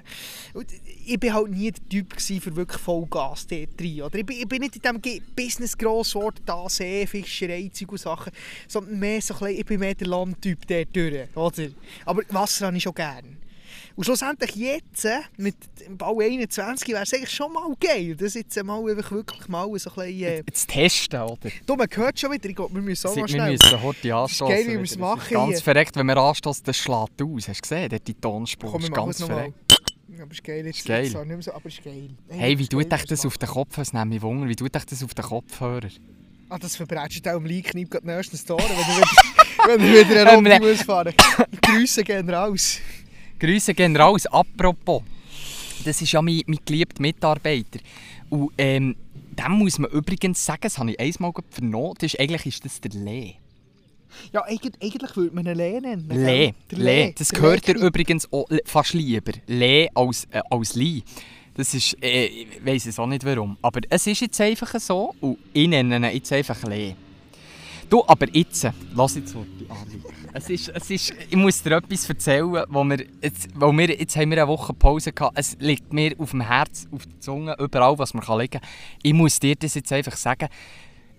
Und 0.53 0.67
ich 1.05 1.19
bin 1.19 1.33
halt 1.33 1.49
nie 1.49 1.71
der 1.71 1.89
Typ 1.89 2.11
gewesen, 2.11 2.41
für 2.41 2.55
wirklich 2.55 2.81
Vollgas 2.81 3.47
dort 3.47 3.81
rein, 3.81 4.01
oder? 4.01 4.19
Ich 4.19 4.25
bin, 4.25 4.37
ich 4.37 4.47
bin 4.47 4.61
nicht 4.61 4.75
in 4.75 4.81
diesem 5.01 5.23
Business 5.35 5.77
Grosswort, 5.77 6.41
da 6.45 6.69
See, 6.69 7.07
Fischerei, 7.07 7.69
Zeug 7.73 7.91
und 7.91 7.99
Sachen, 7.99 8.31
sondern 8.67 8.99
mehr 8.99 9.21
so 9.21 9.33
ein 9.33 9.39
bisschen, 9.39 9.59
ich 9.59 9.65
bin 9.65 9.79
mehr 9.79 9.95
der 9.95 10.07
Landtyp 10.07 10.67
dort 10.67 10.95
durch, 10.95 11.35
oder? 11.35 11.69
Aber 12.05 12.21
Wasser 12.29 12.67
habe 12.67 12.77
ich 12.77 12.83
schon 12.83 12.93
gern. 12.93 13.40
Und 13.95 14.03
schlussendlich 14.05 14.55
jetzt, 14.55 15.05
äh, 15.05 15.19
mit 15.37 15.55
dem 15.85 15.97
Bau 15.97 16.19
21, 16.19 16.87
wäre 16.89 17.03
es 17.03 17.13
eigentlich 17.13 17.29
schon 17.31 17.51
mal 17.51 17.67
geil, 17.79 18.15
das 18.15 18.33
jetzt 18.35 18.63
mal 18.63 18.83
wirklich 18.85 19.47
mal 19.47 19.65
so 19.77 19.89
ein 19.89 19.95
bisschen... 19.95 20.23
Äh, 20.23 20.37
Jetzt 20.47 20.69
testen, 20.69 21.21
oder? 21.21 21.49
Du, 21.65 21.75
man 21.75 21.87
hört 21.91 22.19
schon 22.19 22.31
wieder, 22.31 22.49
ich 22.49 22.55
glaube, 22.55 22.73
wir 22.73 22.81
müssen 22.81 23.07
auch 23.07 23.15
wir 23.15 23.27
schnell... 23.27 23.51
müssen 23.51 23.81
heute 23.81 24.15
anstoßen. 24.15 24.55
geil, 24.55 24.67
wie 24.67 24.73
wir 24.73 24.81
es 24.81 24.97
machen 24.97 25.33
Ganz 25.33 25.49
hier. 25.55 25.61
verreckt, 25.61 25.95
wenn 25.95 26.05
wir 26.07 26.17
anstoßen, 26.17 26.63
das 26.65 26.77
schlägt 26.77 27.21
aus. 27.21 27.47
Hast 27.47 27.57
du 27.57 27.61
gesehen? 27.61 27.89
Dort 27.89 28.07
die 28.07 28.13
Tonspur 28.13 28.71
Komm, 28.71 28.81
wir 28.81 28.89
ist 28.89 28.95
ganz 28.95 29.19
es 29.19 29.25
verreckt. 29.25 29.81
Aber 30.21 30.31
ist 30.31 30.43
geil, 30.43 30.65
jetzt 30.65 30.77
Ist 30.79 30.87
geil. 30.87 31.05
ist 31.05 31.15
nicht 31.15 31.27
mehr 31.27 31.41
so, 31.41 31.53
aber 31.53 31.65
ist 31.67 31.83
geil. 31.83 32.09
Hey, 32.29 32.57
wie 32.57 32.63
ist 32.63 32.71
tut 32.71 32.93
euch 32.93 33.05
das 33.05 33.23
wir 33.23 33.27
auf 33.27 33.37
den 33.37 33.49
Kopf? 33.49 33.75
Das 33.75 33.91
nehme 33.93 34.15
ich 34.15 34.21
Wunder. 34.21 34.47
Wie 34.47 34.55
tut 34.55 34.75
euch 34.75 34.85
das 34.85 35.03
auf 35.03 35.13
den 35.13 35.25
Kopfhörer? 35.25 35.89
Ah, 36.49 36.59
das 36.59 36.75
verbrätscht 36.75 37.27
auch 37.27 37.35
am 37.35 37.45
Lee-Kniep 37.45 37.89
gerade 37.89 38.05
nächstens 38.05 38.43
Tore, 38.45 38.61
wenn 38.61 38.75
du 38.77 38.97
wieder, 38.97 39.07
wenn 39.67 39.79
du 39.79 40.09
wieder 40.11 40.21
eine 40.21 40.35
Runde 40.35 40.59
musst 40.59 40.83
fahren. 40.83 41.13
Grüße 41.61 42.03
gehen 42.03 42.29
raus. 42.29 42.79
Grüße 43.41 43.73
gehen 43.73 43.95
raus. 43.97 44.27
Apropos, 44.27 45.01
das 45.83 45.99
ist 46.01 46.11
ja 46.11 46.21
mein, 46.21 46.41
mein 46.45 46.59
geliebter 46.63 47.01
Mitarbeiter. 47.01 47.79
Und 48.29 48.51
ähm, 48.57 48.95
dem 49.31 49.51
muss 49.53 49.79
man 49.79 49.89
übrigens 49.89 50.45
sagen, 50.45 50.61
das 50.61 50.77
habe 50.77 50.91
ich 50.91 50.99
einmal 50.99 51.33
vernommen, 51.49 51.95
das 51.99 52.13
ist, 52.13 52.19
eigentlich 52.19 52.45
ist 52.45 52.65
das 52.65 52.79
der 52.79 52.91
Lee. 52.91 53.33
Ja, 54.31 54.43
eigentlich, 54.43 54.73
eigentlich 54.79 55.15
würde 55.15 55.33
man 55.33 55.45
ihn 55.47 55.55
Lee 55.55 55.79
nennen. 55.81 56.07
Lee? 56.09 56.53
Der 56.69 56.77
Lee. 56.77 57.15
Das 57.17 57.29
der 57.29 57.39
gehört 57.39 57.67
Lee-Kniep. 57.67 57.87
übrigens 57.87 58.31
auch 58.31 58.45
fast 58.65 58.93
lieber. 58.93 59.31
Lee 59.47 59.89
als, 59.95 60.27
äh, 60.31 60.41
als 60.49 60.75
Lee. 60.75 61.01
Das 61.55 61.73
ist, 61.73 61.97
äh, 62.03 62.25
ich 62.25 62.65
weiss 62.65 62.85
es 62.85 62.99
auch 62.99 63.07
nicht 63.07 63.25
warum. 63.25 63.57
Aber 63.61 63.81
es 63.89 64.05
ist 64.05 64.21
jetzt 64.21 64.39
einfach 64.39 64.79
so 64.79 65.15
und 65.19 65.37
ich 65.53 65.67
nenne 65.67 65.95
ihn 65.95 66.03
jetzt 66.13 66.31
einfach 66.31 66.61
Lee. 66.63 66.95
Du, 67.91 68.03
aber 68.07 68.25
jetzt, 68.33 68.65
lass 68.95 69.15
jetzt 69.15 69.35
die 69.59 69.69
Arvi. 69.69 70.01
Es 70.33 70.49
ist, 70.49 70.69
es 70.69 70.89
ist, 70.89 71.13
ich 71.29 71.35
muss 71.35 71.61
dir 71.61 71.73
etwas 71.75 72.07
erzählen, 72.07 72.63
wo 72.69 72.85
wir, 72.85 73.05
jetzt, 73.21 73.49
wo 73.53 73.69
wir, 73.73 73.89
jetzt 73.99 74.15
haben 74.15 74.29
wir 74.31 74.37
eine 74.41 74.47
Woche 74.47 74.73
Pause 74.73 75.11
gehabt. 75.11 75.37
Es 75.37 75.57
liegt 75.59 75.91
mir 75.91 76.15
auf 76.17 76.31
dem 76.31 76.39
Herz, 76.39 76.87
auf 76.89 77.05
der 77.05 77.19
Zunge, 77.19 77.53
überall, 77.59 77.99
was 77.99 78.13
man 78.13 78.23
kann 78.23 78.39
liegen 78.39 78.61
kann. 78.61 78.69
Ich 79.03 79.11
muss 79.13 79.41
dir 79.41 79.55
das 79.57 79.73
jetzt 79.73 79.91
einfach 79.91 80.15
sagen. 80.15 80.47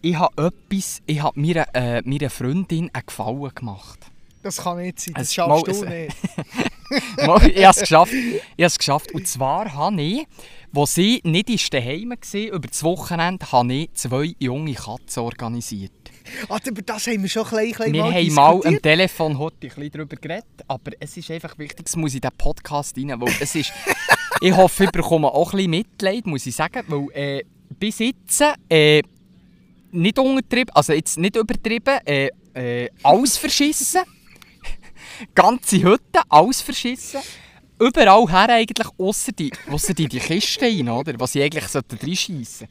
Ich 0.00 0.16
habe 0.16 0.50
etwas, 0.70 1.02
ich 1.04 1.22
habe 1.22 1.38
meiner, 1.38 1.66
äh, 1.74 2.00
meiner 2.06 2.30
Freundin 2.30 2.88
einen 2.90 3.06
Gefallen 3.06 3.54
gemacht. 3.54 3.98
Das 4.42 4.56
kann 4.56 4.78
nicht 4.78 4.98
sein, 4.98 5.12
das 5.14 5.24
Es- 5.28 5.34
schaffst 5.34 5.48
mal- 5.50 5.62
du 5.62 5.70
es- 5.70 5.82
nicht. 5.82 6.16
Mal, 7.26 7.46
ich 7.48 7.64
habe 7.64 7.70
es 7.70 7.80
geschafft. 7.80 8.12
Ich 8.12 8.40
habe 8.52 8.64
es 8.64 8.78
geschafft. 8.78 9.12
Und 9.12 9.26
zwar 9.28 9.72
habe 9.74 10.00
ich, 10.02 10.26
wo 10.72 10.84
sie 10.86 11.20
nicht 11.24 11.72
daheim 11.72 12.10
war, 12.10 12.40
über 12.40 12.66
das 12.68 12.82
Wochenende, 12.82 13.52
habe 13.52 13.72
ich 13.74 13.92
zwei 13.92 14.34
junge 14.38 14.72
Katzen 14.74 15.22
organisiert. 15.22 15.92
Ah, 16.48 16.58
über 16.64 16.82
das 16.82 17.06
haben 17.06 17.22
wir 17.22 17.28
schon 17.28 17.46
ein 17.46 17.68
bisschen, 17.68 17.92
Wir 17.92 18.02
mal 18.02 18.14
haben 18.14 18.34
mal 18.34 18.60
am. 18.66 18.82
Telefon 18.82 19.38
heute 19.38 19.68
ein 19.76 19.90
darüber 19.90 20.16
geredet, 20.16 20.44
aber 20.68 20.92
es 21.00 21.16
ist 21.16 21.30
einfach 21.30 21.56
wichtig, 21.58 21.86
es 21.86 21.96
muss 21.96 22.14
in 22.14 22.20
diesen 22.20 22.36
Podcast 22.36 22.96
rein, 22.96 23.20
weil 23.20 23.32
es 23.40 23.54
ist... 23.54 23.72
ich 24.40 24.56
hoffe, 24.56 24.84
ich 24.84 24.90
bekomme 24.90 25.28
auch 25.28 25.52
ein 25.52 25.56
bisschen 25.56 25.70
Mitleid, 25.70 26.26
muss 26.26 26.46
ich 26.46 26.54
sagen, 26.54 26.82
weil 26.88 27.06
äh, 27.14 27.44
bis 27.78 27.98
jetzt 27.98 28.42
äh, 28.68 29.02
nicht 29.92 30.18
untertrieben, 30.18 30.74
also 30.74 30.92
jetzt 30.92 31.18
nicht 31.18 31.36
übertrieben, 31.36 31.98
äh, 32.04 32.30
äh, 32.54 32.88
alles 33.02 33.36
verschissen. 33.36 34.02
Ganze 35.34 35.82
Hütte, 35.82 36.20
alles 36.28 36.60
verschissen. 36.60 37.20
Überall 37.78 38.28
her 38.30 38.48
eigentlich, 38.50 38.86
außer 38.98 39.32
die, 39.32 39.50
ausser 39.70 39.94
die, 39.94 40.06
die 40.06 40.20
Kiste 40.20 40.64
rein, 40.64 40.88
oder? 40.88 41.18
Was 41.18 41.32
sie 41.32 41.42
eigentlich 41.42 41.66
sollten 41.68 41.96
reinschiessen 41.96 42.68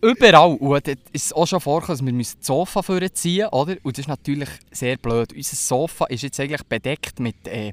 Überall. 0.00 0.56
Und 0.56 0.86
dort 0.86 0.98
ist 1.12 1.34
auch 1.34 1.46
schon 1.46 1.60
vorgekommen, 1.60 1.98
dass 1.98 2.06
wir 2.06 2.18
das 2.18 2.36
Sofa 2.46 2.82
vorziehen 2.82 3.48
oder? 3.48 3.76
Und 3.82 3.98
das 3.98 4.04
ist 4.04 4.08
natürlich 4.08 4.48
sehr 4.70 4.96
blöd. 4.96 5.32
Unser 5.32 5.56
Sofa 5.56 6.06
ist 6.06 6.22
jetzt 6.22 6.38
eigentlich 6.38 6.62
bedeckt 6.64 7.18
mit, 7.20 7.36
äh, 7.46 7.72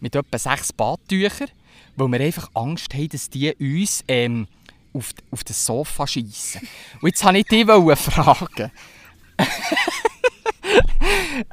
mit 0.00 0.14
etwa 0.14 0.38
sechs 0.38 0.72
Badtüchern, 0.72 1.48
weil 1.96 2.08
wir 2.08 2.20
einfach 2.20 2.50
Angst 2.54 2.92
haben, 2.92 3.08
dass 3.08 3.30
die 3.30 3.54
uns 3.54 4.04
ähm, 4.08 4.46
auf, 4.92 5.10
auf 5.30 5.44
das 5.44 5.64
Sofa 5.64 6.06
schiessen. 6.06 6.60
Und 7.00 7.08
jetzt 7.08 7.24
wollte 7.24 7.38
ich 7.38 7.46
dich 7.46 7.66
fragen. 7.66 8.70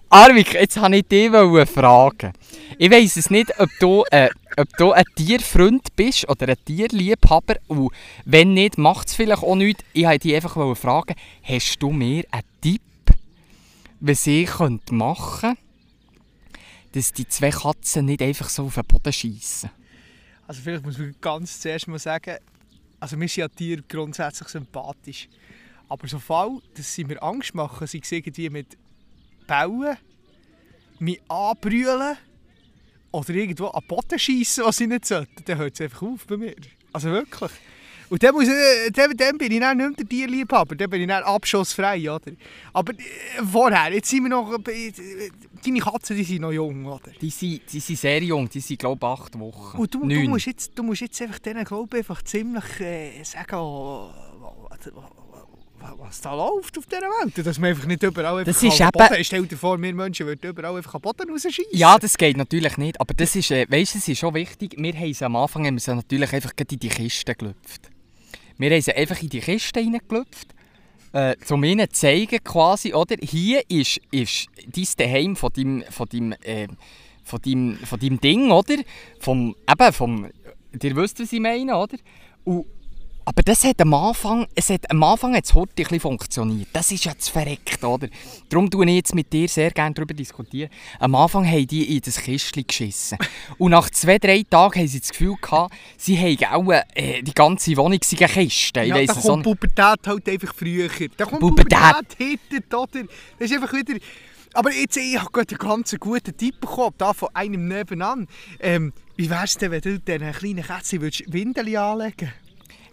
Arvik, 0.09 0.53
jetzt 0.53 0.81
wollte 0.81 0.97
ich 0.97 1.07
dich 1.07 1.69
fragen. 1.69 2.33
Ich 2.77 2.91
weiss 2.91 3.17
es 3.17 3.29
nicht, 3.29 3.59
ob 3.59 3.69
du, 3.79 4.03
äh, 4.11 4.29
ob 4.57 4.77
du 4.77 4.91
ein 4.91 5.03
Tierfreund 5.15 5.95
bist 5.95 6.27
oder 6.29 6.49
ein 6.49 6.65
Tierliebhaber. 6.65 7.55
Und 7.67 7.91
wenn 8.25 8.53
nicht, 8.53 8.77
macht 8.77 9.07
es 9.07 9.15
vielleicht 9.15 9.43
auch 9.43 9.55
nichts. 9.55 9.83
Ich 9.93 10.05
wollte 10.05 10.19
dich 10.19 10.35
einfach 10.35 10.77
fragen, 10.77 11.15
hast 11.43 11.77
du 11.79 11.91
mir 11.91 12.25
einen 12.31 12.43
Tipp, 12.61 12.81
was 13.99 14.27
ich 14.27 14.49
machen 14.91 15.41
könnte, 15.41 15.61
dass 16.93 17.13
die 17.13 17.27
zwei 17.27 17.51
Katzen 17.51 18.05
nicht 18.05 18.21
einfach 18.21 18.49
so 18.49 18.65
auf 18.65 18.75
den 18.75 18.85
Boden 18.85 19.13
schiessen? 19.13 19.69
Also 20.47 20.61
vielleicht 20.61 20.83
muss 20.83 20.97
man 20.97 21.15
ganz 21.21 21.59
zuerst 21.59 21.87
mal 21.87 21.99
sagen, 21.99 22.37
also 22.99 23.19
wir 23.19 23.27
sind 23.27 23.37
ja 23.37 23.47
Tiere 23.47 23.83
grundsätzlich 23.87 24.49
sympathisch. 24.49 25.29
Aber 25.87 26.07
so 26.07 26.19
Fall, 26.19 26.59
dass 26.75 26.93
sie 26.93 27.03
mir 27.03 27.21
Angst 27.21 27.55
machen, 27.55 27.87
sie 27.87 28.01
irgendwie 28.09 28.49
mit 28.49 28.77
Bauen, 29.47 29.97
mich 30.99 31.21
anbrüllen 31.27 32.17
oder 33.11 33.29
irgendwo 33.29 33.67
an 33.67 33.81
den 33.81 33.87
Boden 33.87 34.19
schiessen, 34.19 34.63
was 34.65 34.77
sie 34.77 34.87
nicht 34.87 35.05
sollten, 35.05 35.43
dann 35.45 35.57
hört 35.57 35.73
es 35.73 35.81
einfach 35.81 36.01
auf 36.03 36.25
bei 36.27 36.37
mir. 36.37 36.55
Also 36.93 37.09
wirklich. 37.09 37.51
Und 38.09 38.21
dann, 38.23 38.33
muss, 38.33 38.45
ich- 38.47 38.91
dann, 38.91 39.15
dann 39.15 39.37
bin 39.37 39.51
ich 39.53 39.59
dann 39.61 39.77
nicht 39.77 39.87
mehr 39.87 39.95
der 39.97 40.09
Tierliebhaber, 40.09 40.75
dann 40.75 40.89
bin 40.89 41.01
ich 41.01 41.07
dann 41.07 41.23
abschussfrei, 41.23 42.11
oder? 42.11 42.31
Aber 42.73 42.91
äh, 42.93 42.97
vorher, 43.49 43.93
jetzt 43.93 44.09
sind 44.09 44.23
wir 44.23 44.29
noch... 44.29 44.51
äh, 44.67 44.91
Deine 45.63 45.79
Katzen, 45.79 46.17
die 46.17 46.23
sind 46.23 46.41
noch 46.41 46.51
jung, 46.51 46.85
oder? 46.87 47.11
Die 47.21 47.29
sind, 47.29 47.61
die 47.71 47.79
sind 47.79 47.99
sehr 47.99 48.21
jung, 48.23 48.49
die 48.49 48.59
sind 48.59 48.79
glaube 48.79 48.99
ich 49.05 49.07
acht 49.21 49.39
Wochen. 49.39 49.77
Und 49.77 49.93
du, 49.93 50.05
du, 50.07 50.19
musst 50.27 50.47
jetzt, 50.47 50.71
du 50.75 50.81
musst 50.83 51.01
jetzt 51.01 51.21
einfach 51.21 51.39
denen, 51.39 51.63
glaube 51.63 51.97
ich, 51.97 51.99
einfach 52.09 52.21
ziemlich 52.23 52.79
äh, 52.81 53.23
sagen, 53.23 53.55
oh, 53.55 54.09
was 55.97 56.21
da 56.21 56.33
läuft 56.35 56.77
auf 56.77 56.85
dieser 56.85 57.01
Welt. 57.01 57.45
Dass 57.45 57.57
man 57.59 57.71
einfach 57.71 57.85
nicht 57.85 58.03
überall 58.03 58.39
einfach 58.39 58.53
Das 58.53 58.61
ist 58.63 58.69
auf 58.71 58.77
den 58.77 58.87
eben- 58.87 59.09
Boden... 59.09 59.23
Stell 59.23 59.45
dir 59.45 59.57
vor, 59.57 59.81
wir 59.81 59.93
Menschen 59.93 60.25
würden 60.27 60.49
überall 60.49 60.77
einfach 60.77 60.95
am 60.95 61.01
Boden 61.01 61.29
rausschießen. 61.29 61.65
Ja, 61.71 61.97
das 61.97 62.17
geht 62.17 62.37
natürlich 62.37 62.77
nicht, 62.77 62.99
aber 62.99 63.13
das 63.13 63.35
ist, 63.35 63.51
äh, 63.51 63.65
weißt, 63.69 63.95
es 63.95 64.07
ist 64.07 64.19
schon 64.19 64.33
wichtig, 64.33 64.75
wir 64.77 64.93
haben 64.93 65.13
sie 65.13 65.25
am 65.25 65.35
Anfang 65.35 65.65
haben 65.65 65.75
wir 65.75 65.79
sie 65.79 65.95
natürlich 65.95 66.33
einfach 66.33 66.51
in 66.59 66.79
die 66.79 66.89
Kiste 66.89 67.35
gelüpft. 67.35 67.89
Wir 68.57 68.71
haben 68.71 68.81
sie 68.81 68.93
einfach 68.93 69.21
in 69.21 69.29
die 69.29 69.39
Kiste 69.39 69.79
reingelüpft, 69.79 70.53
äh, 71.13 71.35
um 71.49 71.63
ihnen 71.63 71.89
zu 71.89 71.99
zeigen 71.99 72.43
quasi, 72.43 72.93
oder, 72.93 73.15
hier 73.21 73.61
ist, 73.69 73.99
ist 74.11 74.47
dein 74.67 74.87
Daheim 74.97 75.35
von 75.35 75.51
deinem, 75.53 75.83
von, 75.89 76.07
deinem, 76.07 76.33
äh, 76.43 76.67
von, 77.23 77.41
deinem, 77.41 77.77
von 77.77 77.99
deinem 77.99 78.21
Ding, 78.21 78.51
oder? 78.51 78.75
Vom, 79.19 79.55
eben, 79.69 79.93
vom, 79.93 80.29
ihr 80.81 80.95
wisst, 80.95 81.19
was 81.19 81.33
ich 81.33 81.39
meine, 81.39 81.75
oder? 81.75 81.97
Und, 82.43 82.65
aber 83.25 83.43
das 83.43 83.63
hat 83.63 83.79
am 83.81 83.93
Anfang, 83.93 84.47
es 84.55 84.69
hat, 84.69 84.89
am 84.89 85.03
Anfang 85.03 85.35
hat 85.35 85.45
es 85.45 85.53
heute 85.53 85.83
ein 85.89 85.99
funktioniert. 85.99 86.67
Das 86.73 86.91
ist 86.91 87.05
ja 87.05 87.17
zu 87.17 87.31
verreckt, 87.31 87.83
oder? 87.83 88.07
Darum 88.49 88.69
tue 88.69 88.85
ich 88.85 88.95
jetzt 88.95 89.15
mit 89.15 89.31
dir 89.31 89.47
sehr 89.47 89.71
gerne 89.71 89.93
darüber 89.93 90.13
diskutieren. 90.13 90.69
Am 90.99 91.15
Anfang 91.15 91.45
haben 91.45 91.67
die 91.67 91.95
in 91.95 92.01
das 92.01 92.17
Kistchen 92.17 92.65
geschissen. 92.65 93.17
Und 93.57 93.71
nach 93.71 93.89
zwei, 93.89 94.17
drei 94.17 94.43
Tagen 94.49 94.79
haben 94.79 94.87
sie 94.87 94.99
das 94.99 95.09
Gefühl 95.09 95.35
gehabt, 95.41 95.73
sie 95.97 96.17
haben 96.17 96.67
auch 96.67 96.71
äh, 96.93 97.21
die 97.21 97.33
ganze 97.33 97.75
Wohnung 97.77 97.99
sei 98.03 98.17
eine 98.17 98.27
Kiste. 98.27 98.81
Ich 98.81 98.89
Ja, 98.89 98.95
weiss 98.95 99.07
da 99.07 99.13
kommt 99.13 99.37
nicht. 99.37 99.43
Pubertät 99.43 100.07
halt 100.07 100.29
einfach 100.29 100.55
früher. 100.55 100.89
Da 101.17 101.25
kommt 101.25 101.39
Pubertät. 101.39 101.79
Pubertät 101.79 102.17
hittet, 102.17 102.73
oder? 102.73 103.03
Das 103.39 103.49
ist 103.49 103.53
einfach 103.53 103.73
wieder... 103.73 103.99
Aber 104.53 104.73
jetzt, 104.73 104.97
ich 104.97 105.17
habe 105.17 105.31
gerade 105.31 105.55
einen 105.57 105.69
ganz 105.69 105.95
guten 105.97 106.35
Tipp 106.35 106.59
bekommen, 106.59 106.93
da 106.97 107.13
von 107.13 107.29
einem 107.33 107.69
nebenan. 107.69 108.27
Ähm, 108.59 108.91
wie 109.15 109.29
wär's 109.29 109.57
denn, 109.57 109.71
wenn 109.71 109.81
du 109.81 109.99
diesen 109.99 110.31
kleinen 110.33 110.63
Kätzchen 110.63 111.01
würdest 111.01 111.31
Windeln 111.31 111.75
anlegen 111.77 112.27
Für 112.27 112.40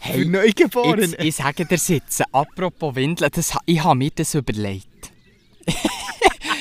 Hey, 0.00 0.24
Neugeborene. 0.24 1.02
Jetzt, 1.02 1.22
ich 1.22 1.36
sage 1.36 1.64
dir 1.66 1.78
sitzen, 1.78 2.24
apropos 2.32 2.94
Windeln, 2.94 3.30
das, 3.34 3.56
ich 3.66 3.82
habe 3.82 3.96
mir 3.96 4.10
das 4.14 4.34
überlegt. 4.34 5.12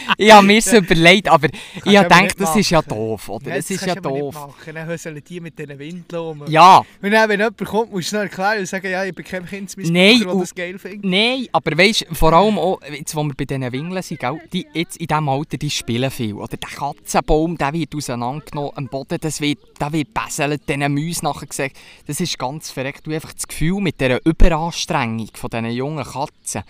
ich 0.17 0.31
habe 0.31 0.45
mir 0.45 0.55
das 0.61 0.73
überlegt, 0.73 1.27
aber 1.27 1.47
ich 1.85 1.99
aber 1.99 2.15
habe 2.15 2.27
gedacht, 2.27 2.39
das 2.41 2.55
ist 2.55 2.69
ja 2.69 2.81
doof, 2.81 3.29
oder? 3.29 3.49
Nein, 3.49 3.57
Das 3.57 3.69
ist 3.69 3.79
kannst 3.79 3.95
ja 3.95 4.01
doof. 4.01 4.33
machen. 4.33 4.73
Dann 4.73 4.85
höseln 4.87 5.21
die 5.27 5.39
mit 5.39 5.57
diesen 5.57 5.77
Windeln 5.79 6.21
um. 6.21 6.43
Ja, 6.47 6.83
Und 7.01 7.11
dann, 7.11 7.29
wenn 7.29 7.39
jemand 7.39 7.57
kommt, 7.65 7.91
musst 7.91 8.11
du 8.11 8.15
noch 8.17 8.23
erklären 8.23 8.59
und 8.59 8.65
sagen, 8.67 8.89
ja, 8.89 9.03
ich 9.03 9.13
bin 9.15 9.25
kein 9.25 9.45
Kindsmissbraucher, 9.45 9.99
Nein, 9.99 10.19
der 10.19 10.35
das 10.35 10.55
geil 10.55 10.79
findet. 10.79 11.05
Nein, 11.05 11.47
aber 11.51 11.77
weißt 11.77 12.05
du, 12.09 12.15
vor 12.15 12.33
allem 12.33 12.57
auch, 12.57 12.79
jetzt, 12.91 13.15
wo 13.15 13.23
wir 13.23 13.33
bei 13.33 13.45
diesen 13.45 13.71
Wingeln 13.71 14.01
sind, 14.03 14.19
gell, 14.19 14.39
die 14.53 14.67
jetzt 14.73 14.97
in 14.97 15.07
diesem 15.07 15.29
Alter, 15.29 15.57
die 15.57 15.69
spielen 15.69 16.11
viel. 16.11 16.33
Oder 16.33 16.57
der 16.57 16.69
Katzenbaum, 16.69 17.57
der 17.57 17.73
wird 17.73 17.95
auseinandergenommen, 17.95 18.71
am 18.75 18.87
Boden, 18.87 19.17
das 19.19 19.41
wird, 19.41 19.59
der 19.79 19.91
wird 19.93 20.13
besselt, 20.13 20.61
diesen 20.67 20.93
Mäusen 20.93 21.23
nachher 21.25 21.47
gesagt. 21.47 21.75
Das 22.05 22.19
ist 22.19 22.37
ganz 22.37 22.71
verreckt. 22.71 23.05
Du 23.05 23.11
hast 23.11 23.15
einfach 23.23 23.33
das 23.33 23.47
Gefühl, 23.47 23.79
mit 23.81 23.99
dieser 23.99 24.25
Überanstrengung 24.25 25.29
von 25.33 25.49
diesen 25.49 25.71
jungen 25.71 26.03
Katzen, 26.03 26.63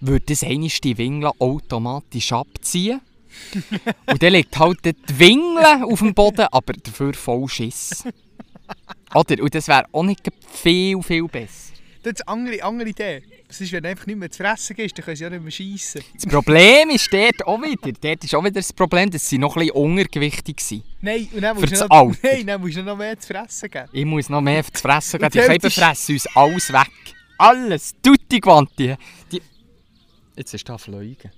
würde 0.00 0.26
das 0.26 0.42
einmal 0.42 0.68
die 0.82 0.98
Wingeln 0.98 1.32
automatisch 1.38 2.32
abziehen. 2.32 3.00
Und 4.06 4.22
dann 4.22 4.32
liegt 4.32 4.58
halt 4.58 4.78
die 4.84 4.94
Wingeln 5.18 5.84
auf 5.84 5.98
dem 6.00 6.14
Boden, 6.14 6.46
aber 6.50 6.72
dafür 6.72 7.14
voll 7.14 7.48
Schiss. 7.48 8.04
Oder? 9.14 9.42
Und 9.42 9.54
das 9.54 9.68
wäre 9.68 9.84
auch 9.92 10.02
nicht 10.02 10.20
viel, 10.52 11.00
viel 11.02 11.24
besser. 11.28 11.72
Das 12.02 12.12
ist 12.14 12.28
eine 12.28 12.38
andere, 12.38 12.62
andere 12.62 12.88
Idee. 12.88 13.22
Das 13.48 13.60
ist, 13.62 13.72
wenn 13.72 13.84
einfach 13.86 14.06
nicht 14.06 14.18
mehr 14.18 14.30
zu 14.30 14.42
fressen 14.42 14.76
ist, 14.76 14.96
dann 14.98 15.04
können 15.04 15.16
sie 15.16 15.24
ja 15.24 15.30
nicht 15.30 15.42
mehr 15.42 15.50
schiessen. 15.50 16.02
Das 16.14 16.26
Problem 16.26 16.90
ist 16.90 17.10
dort 17.12 17.46
auch 17.46 17.60
wieder, 17.62 17.92
dort 17.98 18.22
ist 18.24 18.34
auch 18.34 18.42
wieder 18.42 18.52
das 18.54 18.72
Problem, 18.72 19.10
dass 19.10 19.26
sie 19.28 19.38
noch 19.38 19.56
ein 19.56 19.60
bisschen 19.66 19.76
untergewichtig 19.76 20.60
sind. 20.60 20.84
Nein, 21.00 21.28
und 21.34 21.40
dann 21.40 21.56
musst, 21.56 21.72
du 21.72 21.86
noch, 21.86 22.12
nein, 22.22 22.46
dann 22.46 22.60
musst 22.60 22.76
du 22.76 22.82
noch 22.82 22.96
mehr 22.96 23.18
zu 23.18 23.26
fressen 23.28 23.70
geben. 23.70 23.88
Ich 23.92 24.04
muss 24.04 24.28
noch 24.28 24.42
mehr 24.42 24.62
zu 24.64 24.80
fressen 24.82 25.18
geben. 25.18 25.30
Die 25.32 25.66
ist- 25.66 25.74
fressen 25.74 26.12
uns 26.14 26.26
alles 26.36 26.72
weg. 26.72 26.90
Alles. 27.38 27.94
Tutti 28.02 28.40
quanti. 28.40 28.94
Die... 30.38 30.42
Jetzt 30.42 30.54
ist 30.54 30.68
da 30.68 30.78
Fliegen. 30.78 31.30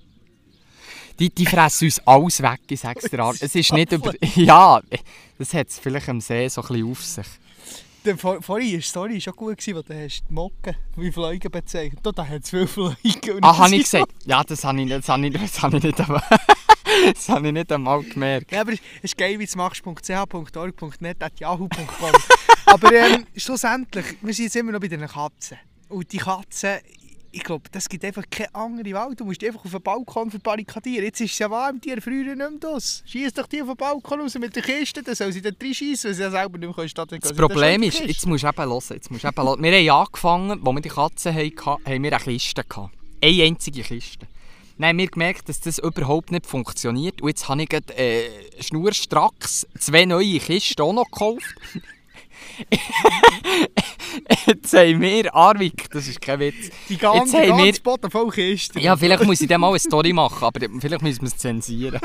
Die, 1.19 1.29
die 1.29 1.45
fressen 1.45 1.85
uns 1.85 1.99
alles 2.05 2.41
weg, 2.41 2.61
ich 2.69 2.79
sag's 2.79 3.09
dir. 3.09 3.33
Es 3.39 3.55
ist 3.55 3.73
nicht 3.73 3.91
über... 3.91 4.13
Ja, 4.35 4.81
das 5.37 5.53
hat 5.53 5.67
es 5.67 5.79
vielleicht 5.79 6.07
am 6.09 6.21
See 6.21 6.47
so 6.47 6.61
ein 6.61 6.67
bisschen 6.67 6.91
auf 6.91 7.03
sich. 7.03 7.27
Der, 8.05 8.17
vor, 8.17 8.41
vorhin 8.41 8.71
war 8.71 8.77
die 8.77 8.81
Story 8.81 9.21
schon 9.21 9.33
gut, 9.33 9.57
gewesen, 9.57 9.75
wo 9.75 9.81
du 9.83 9.93
hast 9.93 10.23
die 10.27 10.33
Mocken 10.33 10.75
wie 10.95 11.11
Fliegen 11.11 11.51
bezeichnet 11.51 11.99
Da, 12.01 12.11
da 12.11 12.27
hat 12.27 12.43
es 12.43 12.49
viele 12.49 12.65
Fliegen. 12.67 13.43
Ah, 13.43 13.51
das 13.51 13.57
habe 13.59 13.75
ich 13.75 13.83
gesagt? 13.83 14.11
Ja, 14.25 14.43
das 14.43 14.63
habe 14.63 14.81
ich, 14.81 14.89
das 14.89 15.07
habe 15.07 15.27
ich, 15.27 15.33
das 15.33 15.61
habe 15.61 15.77
ich, 15.77 15.83
nicht, 15.83 15.99
einmal- 15.99 16.23
das 17.13 17.29
habe 17.29 17.47
ich 17.47 17.53
nicht 17.53 17.71
einmal 17.71 18.03
gemerkt. 18.03 18.51
Ja, 18.51 18.61
aber 18.61 18.73
es 18.73 18.79
ist 19.03 19.17
geil, 19.17 19.33
wie 19.33 19.45
du 19.45 19.49
es 19.49 19.55
machst. 19.55 19.83
.ch.org.net 19.83 21.17
yahoo.com 21.39 22.11
Aber 22.65 22.93
ähm, 22.93 23.27
schlussendlich, 23.35 24.05
wir 24.21 24.33
sind 24.33 24.45
jetzt 24.45 24.55
immer 24.55 24.71
noch 24.71 24.79
bei 24.79 24.87
den 24.87 25.05
Katzen. 25.07 25.57
Und 25.89 26.11
die 26.11 26.17
Katzen, 26.17 26.79
ich 27.31 27.43
glaube, 27.43 27.63
das 27.71 27.87
gibt 27.87 28.03
einfach 28.03 28.23
keine 28.29 28.53
andere 28.53 28.93
Wahl. 28.93 29.15
Du 29.15 29.25
musst 29.25 29.41
die 29.41 29.47
einfach 29.47 29.63
auf 29.63 29.71
den 29.71 29.81
Balkon 29.81 30.29
verbarrikadieren. 30.29 31.05
Jetzt 31.05 31.21
ist 31.21 31.33
es 31.33 31.39
ja 31.39 31.49
warm, 31.49 31.79
die 31.79 31.99
früher 32.01 32.23
nicht 32.23 32.37
mehr 32.37 32.49
das. 32.59 33.03
Schieß 33.05 33.33
doch 33.33 33.47
die 33.47 33.61
auf 33.61 33.69
den 33.69 33.77
Balkon 33.77 34.21
raus 34.21 34.37
mit 34.37 34.55
der 34.55 34.63
Kiste, 34.63 35.01
dann 35.01 35.15
soll 35.15 35.31
sie 35.31 35.41
dort 35.41 35.61
reinschießen, 35.61 36.09
weil 36.09 36.15
sie 36.15 36.21
ja 36.21 36.31
selber 36.31 36.57
nicht 36.57 36.75
mehr 36.75 36.87
können. 36.87 37.19
Das 37.21 37.33
Problem 37.33 37.83
ist, 37.83 37.99
jetzt 37.99 38.25
musst 38.25 38.43
du 38.43 38.47
eben 38.47 38.57
hören, 38.57 38.83
jetzt 38.89 39.11
musst 39.11 39.23
du 39.23 39.27
eben 39.27 39.43
hören. 39.43 39.63
Wir 39.63 39.93
haben 39.93 40.01
angefangen, 40.01 40.51
als 40.51 40.75
wir 40.75 40.81
die 40.81 40.89
Katzen 40.89 41.35
hatten, 41.35 41.85
haben 41.85 42.03
wir 42.03 42.13
eine 42.13 42.23
Kiste 42.23 42.63
gehabt. 42.63 42.93
Eine 43.23 43.43
einzige 43.43 43.83
Kiste. 43.83 44.27
Dann 44.77 44.89
haben 44.89 44.97
wir 44.97 45.07
gemerkt, 45.07 45.47
dass 45.47 45.59
das 45.59 45.77
überhaupt 45.77 46.31
nicht 46.31 46.45
funktioniert. 46.47 47.21
Und 47.21 47.29
jetzt 47.29 47.47
habe 47.47 47.61
ich 47.61 47.69
gerade, 47.69 47.95
äh, 47.95 48.29
schnurstracks 48.59 49.67
zwei 49.79 50.05
neue 50.05 50.39
Kisten 50.39 50.81
auch 50.81 50.93
noch 50.93 51.05
gekauft. 51.05 51.55
jetzt 54.45 54.73
haben 54.73 55.01
wir, 55.01 55.33
Arvik, 55.33 55.89
das 55.91 56.07
ist 56.07 56.21
kein 56.21 56.39
Witz. 56.39 56.69
Die 56.89 56.97
ganze, 56.97 57.37
haben 57.37 57.57
wir- 57.57 57.65
ganze 57.65 57.81
Boden 57.81 58.11
voll 58.11 58.29
Kisten. 58.31 58.79
Ja, 58.79 58.95
vielleicht 58.95 59.23
muss 59.23 59.41
ich 59.41 59.47
dann 59.47 59.61
mal 59.61 59.69
eine 59.69 59.79
Story 59.79 60.13
machen, 60.13 60.43
aber 60.43 60.59
vielleicht 60.79 61.01
müssen 61.01 61.21
wir 61.21 61.27
es 61.27 61.37
zensieren. 61.37 61.99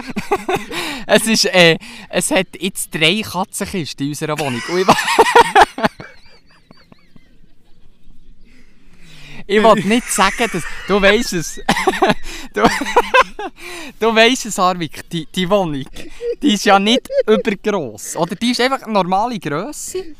es, 1.06 1.26
ist, 1.26 1.44
äh, 1.46 1.78
es 2.08 2.30
hat 2.30 2.48
jetzt 2.58 2.94
drei 2.94 3.22
Katzenkisten 3.22 4.06
in 4.06 4.10
unserer 4.12 4.38
Wohnung. 4.38 4.62
Ich, 9.48 9.62
will 9.62 9.84
nicht 9.84 10.08
sagen, 10.08 10.50
dass... 10.52 10.64
Du 10.88 11.00
weißt 11.00 11.34
es. 11.34 11.56
du, 12.52 12.62
du 14.00 14.14
weißt 14.14 14.46
es, 14.46 14.58
Arvik, 14.58 15.08
die, 15.08 15.26
die 15.26 15.48
Wohnung, 15.48 15.84
die 16.42 16.54
ist 16.54 16.64
ja 16.64 16.80
nicht 16.80 17.08
übergross. 17.26 18.16
Oder 18.16 18.34
die 18.34 18.50
ist 18.50 18.60
einfach 18.60 18.82
eine 18.82 18.92
normale 18.92 19.38
Grösse. 19.38 20.16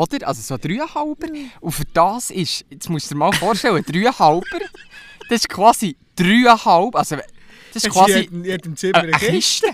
Oder? 0.00 0.26
Also 0.26 0.40
so 0.40 0.54
ein 0.54 0.60
Dreieinhalber. 0.60 1.28
Und 1.60 1.72
für 1.72 1.84
das 1.92 2.30
ist, 2.30 2.64
jetzt 2.70 2.88
musst 2.88 3.10
du 3.10 3.14
dir 3.14 3.18
mal 3.18 3.32
vorstellen, 3.32 3.76
ein 3.76 3.84
Dreieinhalber, 3.84 4.58
das 5.28 5.40
ist 5.40 5.48
quasi 5.48 5.94
dreieinhalb, 6.16 6.96
also 6.96 7.16
das 7.74 7.84
ist 7.84 7.90
quasi 7.90 8.20
in 8.20 8.44
jedem 8.44 8.76
Zimmer 8.76 8.98
eine 8.98 9.12
Kiste. 9.12 9.66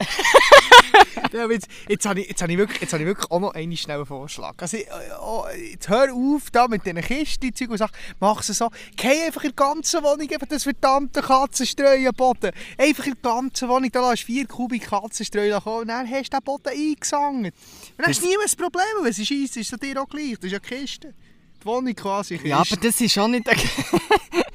Ja, 1.32 1.48
jetzt, 1.48 1.68
jetzt 1.88 2.06
habe 2.06 2.20
ich, 2.20 2.28
jetzt 2.28 2.42
habe 2.42 2.52
ich, 2.52 2.58
wirklich, 2.58 2.80
jetzt 2.80 2.92
habe 2.92 3.02
ich 3.02 3.06
wirklich 3.06 3.30
auch 3.30 3.38
noch 3.38 3.54
einen 3.54 3.76
schnellen 3.76 4.04
Vorschlag. 4.04 4.54
Also, 4.58 4.78
oh, 5.22 5.44
jetzt 5.70 5.88
hör 5.88 6.12
auf 6.12 6.50
da 6.50 6.66
mit 6.66 6.84
diesen 6.84 7.00
Kisten 7.02 7.54
Zeug 7.54 7.70
und 7.70 7.78
sag, 7.78 7.90
mach 8.18 8.40
es 8.40 8.48
so. 8.48 8.68
Geh 8.96 9.26
einfach 9.26 9.44
in 9.44 9.54
der 9.56 9.66
ganzen 9.66 10.02
Wohnung 10.02 10.28
einfach 10.28 10.48
das 10.48 10.64
verdammte 10.64 11.22
Katzenstreu 11.22 12.08
am 12.08 12.14
Boden. 12.14 12.50
Einfach 12.76 13.06
in 13.06 13.14
der 13.22 13.32
ganzen 13.32 13.68
Wohnung, 13.68 13.90
da 13.92 14.10
lässt 14.10 14.22
du 14.22 14.26
vier 14.26 14.46
Kubik 14.46 14.88
Katzenstreu 14.88 15.60
kommen 15.60 15.82
und 15.82 15.88
dann 15.88 16.10
hast 16.10 16.32
du 16.32 16.38
den 16.38 16.44
Boden 16.44 16.68
eingesangen. 16.68 17.52
Dann 17.96 18.06
hast 18.06 18.22
du 18.22 18.26
nie 18.26 18.34
ein 18.34 18.56
Problem, 18.56 19.12
sie 19.12 19.26
schießt, 19.26 19.56
ist 19.58 19.72
es 19.72 19.78
dir 19.78 20.02
auch 20.02 20.08
gleich. 20.08 20.34
Das 20.36 20.46
ist 20.46 20.52
ja 20.52 20.58
Kiste. 20.58 21.14
Die 21.60 21.64
Wohnung 21.64 21.94
quasi 21.94 22.34
Kiste. 22.34 22.48
Ja, 22.48 22.58
aber 22.58 22.76
das 22.76 23.00
ist 23.00 23.12
schon 23.12 23.30
nicht 23.30 23.46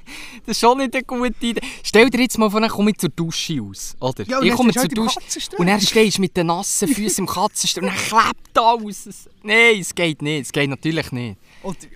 das 0.45 0.55
ist 0.57 0.59
schon 0.61 0.77
nicht 0.77 0.93
eine 0.93 1.03
gute 1.03 1.45
Idee. 1.45 1.61
Stell 1.83 2.09
dir 2.09 2.21
jetzt 2.21 2.37
mal 2.37 2.49
vor, 2.49 2.61
dann 2.61 2.69
komme 2.69 2.91
ich 2.91 2.97
zur 2.97 3.09
Dusche 3.09 3.61
aus, 3.61 3.95
oder? 3.99 4.23
Ja, 4.27 4.41
ich 4.41 4.53
komme 4.53 4.71
zur 4.73 4.83
halt 4.83 4.97
Dusche 4.97 5.19
und 5.57 5.67
dann 5.67 5.81
stehst 5.81 6.17
du 6.17 6.21
mit 6.21 6.35
den 6.37 6.47
nassen 6.47 6.87
Füßen 6.87 7.23
im 7.23 7.27
Katzenstreu 7.27 7.81
und 7.81 7.87
dann 7.87 7.97
klebt 7.97 8.57
alles. 8.57 9.05
Es- 9.05 9.29
Nein, 9.43 9.79
es 9.79 9.93
geht 9.93 10.21
nicht, 10.21 10.45
es 10.47 10.51
geht 10.51 10.69
natürlich 10.69 11.11
nicht. 11.11 11.37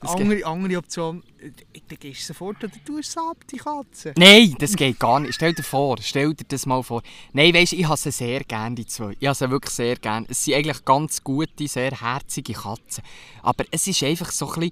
Das 0.01 0.15
andere, 0.15 0.45
andere 0.45 0.77
Option, 0.77 1.23
äh, 1.39 1.51
dann 1.87 1.97
gehst 1.99 2.21
du 2.21 2.25
sofort 2.33 2.63
oder 2.63 2.73
du 2.85 2.97
ab, 2.97 3.37
die 3.51 3.57
Katze. 3.57 4.13
Nein, 4.17 4.55
das 4.59 4.75
geht 4.75 4.99
gar 4.99 5.19
nicht. 5.19 5.35
Stell 5.35 5.53
dir 5.53 5.63
vor, 5.63 5.97
stell 6.01 6.33
dir 6.33 6.45
das 6.47 6.65
mal 6.65 6.81
vor. 6.83 7.01
Nein, 7.33 7.53
weisst, 7.53 7.73
ich 7.73 7.87
habe 7.87 7.97
sie 7.97 8.11
sehr 8.11 8.43
gerne, 8.43 8.75
die 8.75 8.85
zwei. 8.87 9.15
Ich 9.19 9.27
habe 9.27 9.35
sie 9.35 9.49
wirklich 9.49 9.73
sehr 9.73 9.95
gerne. 9.95 10.25
Es 10.29 10.43
sind 10.43 10.55
eigentlich 10.55 10.83
ganz 10.85 11.23
gute, 11.23 11.67
sehr 11.67 11.91
herzige 11.91 12.53
Katzen. 12.53 13.03
Aber 13.43 13.63
es 13.71 13.85
ist 13.87 14.01
einfach 14.03 14.31
so 14.31 14.51
ein 14.53 14.59
bisschen... 14.59 14.71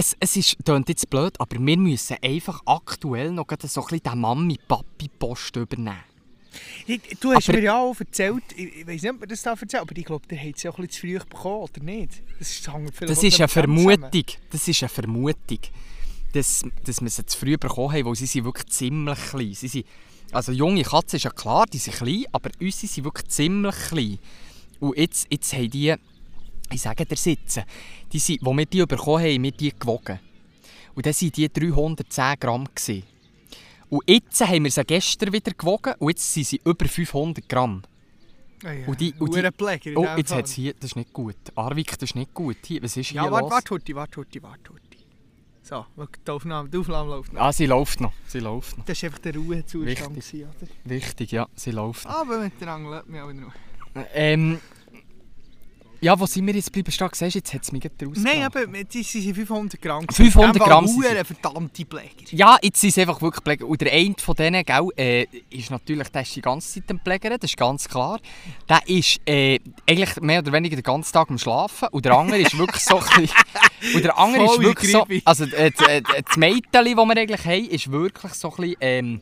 Es, 0.00 0.16
es 0.20 0.36
ist, 0.36 0.56
klingt 0.64 0.88
jetzt 0.88 1.10
blöd, 1.10 1.34
aber 1.40 1.58
wir 1.58 1.76
müssen 1.76 2.16
einfach 2.22 2.60
aktuell 2.66 3.32
noch 3.32 3.46
so 3.48 3.80
ein 3.80 3.86
bisschen 3.88 4.00
den 4.04 4.20
Mami-Papi-Post 4.20 5.56
übernehmen. 5.56 5.96
Du 7.18 7.32
hast 7.32 7.48
Aber- 7.48 7.58
mir 7.58 7.64
ja 7.64 7.78
auch 7.80 7.98
erzählt, 7.98 8.44
ich, 8.54 8.76
ich 8.76 8.86
weiß 8.86 9.02
nicht, 9.02 9.10
ob 9.12 9.20
mir 9.22 9.26
das 9.26 9.42
da 9.42 9.50
erzählt, 9.50 9.74
aber 9.82 9.96
ich 9.96 10.04
glaube, 10.04 10.24
der 10.28 10.38
hat 10.40 10.54
es 10.56 10.62
ja 10.62 10.70
auch 10.70 10.78
ein 10.78 10.86
bisschen 10.86 11.16
zu 11.16 11.24
früh 11.24 11.28
bekommen, 11.28 11.62
oder 11.68 11.82
nicht? 11.82 12.22
Das, 12.38 12.48
ist, 12.48 12.68
Das 12.68 13.22
ist 13.24 13.40
eine 13.40 13.48
zusammen. 13.48 13.48
Vermutung. 13.48 14.24
Das 14.50 14.68
ist 14.68 14.82
eine 14.84 14.88
Vermutung. 14.88 15.58
Dass, 16.32 16.64
dass 16.84 17.00
wir 17.00 17.10
sie 17.10 17.26
zu 17.26 17.36
früh 17.36 17.56
bekommen 17.58 17.92
haben, 17.94 18.04
weil 18.04 18.14
sie 18.14 18.26
sind 18.26 18.44
wirklich 18.44 18.68
ziemlich 18.68 19.18
klein. 19.30 19.54
Sie 19.54 19.66
sind, 19.66 19.86
also 20.30 20.52
junge 20.52 20.84
Katzen 20.84 21.16
ist 21.16 21.24
ja 21.24 21.30
klar, 21.30 21.66
die 21.66 21.78
sind 21.78 21.96
klein, 21.96 22.24
aber 22.30 22.50
unsere 22.60 22.86
sind 22.86 23.04
wirklich 23.04 23.26
ziemlich 23.26 23.74
klein. 23.88 24.18
Und 24.78 24.96
jetzt, 24.96 25.26
jetzt 25.28 25.52
haben 25.54 25.70
die, 25.70 25.94
ich 26.72 26.80
sage 26.82 27.04
dir 27.06 27.16
sitzen, 27.16 27.64
die 28.12 28.18
sind, 28.18 28.40
wo 28.42 28.52
wir 28.56 28.66
die 28.66 28.84
bekommen 28.86 29.22
haben, 29.22 29.32
haben 29.34 29.42
wir 29.42 29.52
die 29.52 29.72
gewogen. 29.78 30.18
Und 30.94 31.06
dann 31.06 31.12
waren 31.14 31.32
die 31.32 31.48
310 31.52 32.34
Gramm. 32.40 32.64
Gewesen. 32.74 33.02
Und 33.90 34.02
jetzt 34.06 34.40
haben 34.46 34.64
wir 34.64 34.70
sie 34.70 34.84
gestern 34.84 35.32
wieder 35.32 35.52
gewogen 35.52 35.94
und 35.98 36.08
jetzt 36.10 36.32
sind 36.32 36.46
sie 36.46 36.60
über 36.64 36.86
500 36.86 37.48
Gramm. 37.48 37.82
Ah 38.64 38.72
ja, 38.72 38.86
Und 38.88 39.00
die- 39.00 39.14
und 39.18 39.34
die- 39.34 39.38
in 39.90 39.96
Oh, 39.96 40.04
jetzt 40.16 40.34
hat 40.34 40.48
hier, 40.48 40.74
das 40.74 40.90
ist 40.90 40.96
nicht 40.96 41.12
gut. 41.12 41.36
Arvik, 41.54 41.92
das 41.98 42.10
ist 42.10 42.16
nicht 42.16 42.34
gut. 42.34 42.56
Hier, 42.66 42.82
was 42.82 42.96
ist 42.96 43.08
hier 43.10 43.22
Ja, 43.22 43.30
warte, 43.30 43.44
los? 43.44 43.52
warte, 43.52 43.70
Hutti, 43.74 43.94
warte, 43.94 44.16
Hutti, 44.20 44.42
warte, 44.42 44.70
Hutti. 44.70 44.98
So, 45.62 45.86
die 45.96 46.30
Aufnahme, 46.30 46.68
die 46.68 46.76
Aufnahme 46.78 47.10
läuft 47.10 47.32
noch. 47.32 47.40
Ah, 47.40 47.52
sie 47.52 47.66
läuft 47.66 48.00
noch. 48.00 48.12
Sie 48.26 48.40
läuft 48.40 48.78
noch. 48.78 48.84
Das 48.86 49.00
war 49.02 49.06
einfach 49.08 49.18
der 49.20 49.34
Ruhezustand, 49.36 49.86
Wichtig. 49.86 50.08
gewesen, 50.08 50.48
oder? 50.60 50.68
Wichtig, 50.84 51.30
ja, 51.32 51.46
sie 51.54 51.70
läuft 51.70 52.04
noch. 52.04 52.10
Aber 52.10 52.38
mit 52.40 52.60
der 52.60 52.68
Angel, 52.68 52.90
lässt 52.94 53.08
mich 53.08 53.20
auch 53.20 53.28
in 53.28 53.42
Ruhe. 53.44 53.52
Ähm, 54.14 54.58
ja, 56.00 56.18
wo 56.18 56.26
sind 56.26 56.46
wir 56.46 56.54
jetzt 56.54 56.70
bleiben 56.70 56.90
stehen? 56.92 57.08
Siehst 57.12 57.34
du, 57.34 57.38
jetzt 57.38 57.54
hat 57.54 57.62
es 57.62 57.72
mich 57.72 57.82
gerade 57.82 58.20
Nein, 58.20 58.42
aber 58.42 58.66
die 58.66 59.02
sind 59.02 59.34
500 59.34 59.80
Gramm. 59.80 60.06
500 60.08 60.26
In 60.26 60.52
dem 60.52 60.58
Fall 60.58 60.68
Gramm 60.68 60.86
sind 60.86 61.04
sie. 61.04 61.24
Verdammte 61.24 61.84
Pfleger. 61.84 62.10
Ja, 62.30 62.56
jetzt 62.62 62.80
sind 62.80 62.90
es 62.90 62.98
einfach 62.98 63.20
wirklich 63.20 63.42
Pfleger. 63.42 63.66
Und 63.66 63.80
der 63.80 63.92
eine 63.92 64.14
von 64.18 64.34
denen, 64.36 64.64
gell, 64.64 64.88
äh, 64.96 65.26
ist 65.50 65.70
natürlich, 65.70 66.08
der 66.08 66.22
ist 66.22 66.36
die 66.36 66.40
ganze 66.40 66.74
Zeit 66.74 66.90
am 66.90 67.00
Pflegern, 67.00 67.38
das 67.40 67.50
ist 67.50 67.56
ganz 67.56 67.88
klar. 67.88 68.20
Der 68.68 68.80
ist 68.86 69.20
äh, 69.26 69.58
eigentlich 69.88 70.20
mehr 70.20 70.38
oder 70.40 70.52
weniger 70.52 70.76
den 70.76 70.84
ganzen 70.84 71.12
Tag 71.12 71.30
am 71.30 71.38
Schlafen. 71.38 71.88
Und 71.90 72.04
der 72.04 72.12
andere 72.12 72.38
ist 72.38 72.56
wirklich 72.56 72.84
so 72.84 72.96
Und 73.94 74.04
der 74.04 74.18
andere 74.18 74.44
ist 74.44 74.54
Voll 74.54 74.64
wirklich 74.64 74.92
so... 74.92 75.06
Also 75.24 75.44
äh, 75.44 75.72
äh, 75.88 76.02
das 76.02 76.36
Mädchen, 76.36 76.62
das 76.72 76.84
wir 76.84 77.16
eigentlich 77.16 77.44
haben, 77.44 77.68
ist 77.68 77.90
wirklich 77.90 78.34
so 78.34 78.50
ein 78.50 78.56
bisschen... 78.56 78.76
Ähm, 78.80 79.20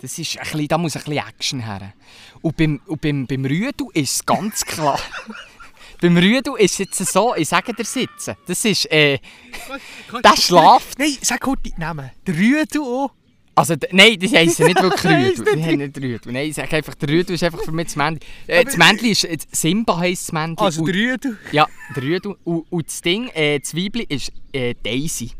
das 0.00 0.18
ist 0.18 0.36
ein 0.36 0.42
bisschen, 0.42 0.68
da 0.68 0.78
muss 0.78 0.96
ein 0.96 1.02
bisschen 1.04 1.26
Action 1.28 1.60
her. 1.60 1.92
Und 2.40 2.56
beim, 2.56 2.80
und 2.86 3.00
beim, 3.00 3.26
beim 3.26 3.44
Rüdu 3.44 3.90
ist 3.92 4.16
es 4.16 4.26
ganz 4.26 4.64
klar... 4.64 5.00
beim 6.02 6.16
Rüdu 6.16 6.56
ist 6.56 6.72
es 6.72 6.78
jetzt 6.78 7.12
so, 7.12 7.34
ich 7.36 7.48
sage 7.48 7.72
dir 7.72 7.84
sitzen, 7.84 8.34
das 8.46 8.64
ist... 8.64 8.90
Äh, 8.90 9.20
der 10.22 10.36
schlaft... 10.36 10.98
Nein, 10.98 11.16
sag 11.22 11.46
Hutti, 11.46 11.72
Namen. 11.78 12.10
Der 12.26 12.34
Rüdu 12.34 12.82
auch. 12.82 13.10
Also, 13.54 13.76
nein, 13.92 14.18
die 14.18 14.28
heissen 14.28 14.66
nicht 14.66 14.82
wirklich 14.82 15.04
Heisst 15.04 15.38
Rüdu. 15.38 15.50
Die 15.50 15.56
nicht 15.56 15.68
haben 15.68 15.78
nicht 15.78 15.96
Rüdu. 15.98 16.32
Nein, 16.32 16.48
ich 16.48 16.56
sage 16.56 16.76
einfach, 16.76 16.96
der 16.96 17.08
Rüdu 17.08 17.34
ist 17.34 17.44
einfach 17.44 17.62
für 17.62 17.70
mich 17.70 17.86
das 17.86 17.96
Männchen. 17.96 18.20
Äh, 18.48 18.64
das 18.64 18.76
Männchen 18.76 19.10
ist, 19.10 19.24
äh, 19.24 19.38
Simba 19.52 19.96
heisst 19.98 20.24
das 20.24 20.32
Männchen. 20.32 20.58
Also 20.58 20.84
der 20.84 20.94
Rüdu. 20.94 21.36
ja, 21.52 21.68
der 21.94 22.02
Rüdu. 22.02 22.34
Und, 22.42 22.66
und 22.70 22.86
das 22.88 23.00
Ding, 23.00 23.28
äh, 23.28 23.60
das 23.60 23.76
Weibli 23.76 24.04
ist 24.08 24.32
äh, 24.52 24.74
Daisy. 24.82 25.30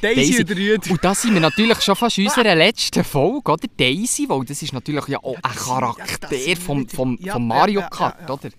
Daisy 0.00 0.42
und 0.42 0.50
Rüdu. 0.50 0.90
Und 0.92 1.02
da 1.02 1.12
sind 1.14 1.34
wir 1.34 1.40
natürlich 1.40 1.80
schon 1.80 1.96
fast 1.96 2.18
in 2.18 2.26
unserer 2.28 2.54
letzten 2.54 3.02
Folge, 3.02 3.50
oder? 3.50 3.66
Daisy, 3.76 4.28
weil 4.28 4.44
das 4.44 4.62
ist 4.62 4.72
natürlich 4.72 5.08
ja 5.08 5.18
auch 5.18 5.32
Ja, 5.32 5.40
ein 5.42 5.42
das 5.42 5.54
ja, 5.54 5.80
das 5.80 5.96
Charakter 5.96 6.28
sind 6.28 6.58
vom, 6.58 6.88
vom, 6.88 7.18
ja, 7.20 7.32
vom 7.32 7.42
ja, 7.42 7.48
Mario 7.48 7.80
ja, 7.80 7.88
Kart, 7.88 8.20
ja, 8.20 8.26
ja. 8.28 8.34
oder? 8.34 8.50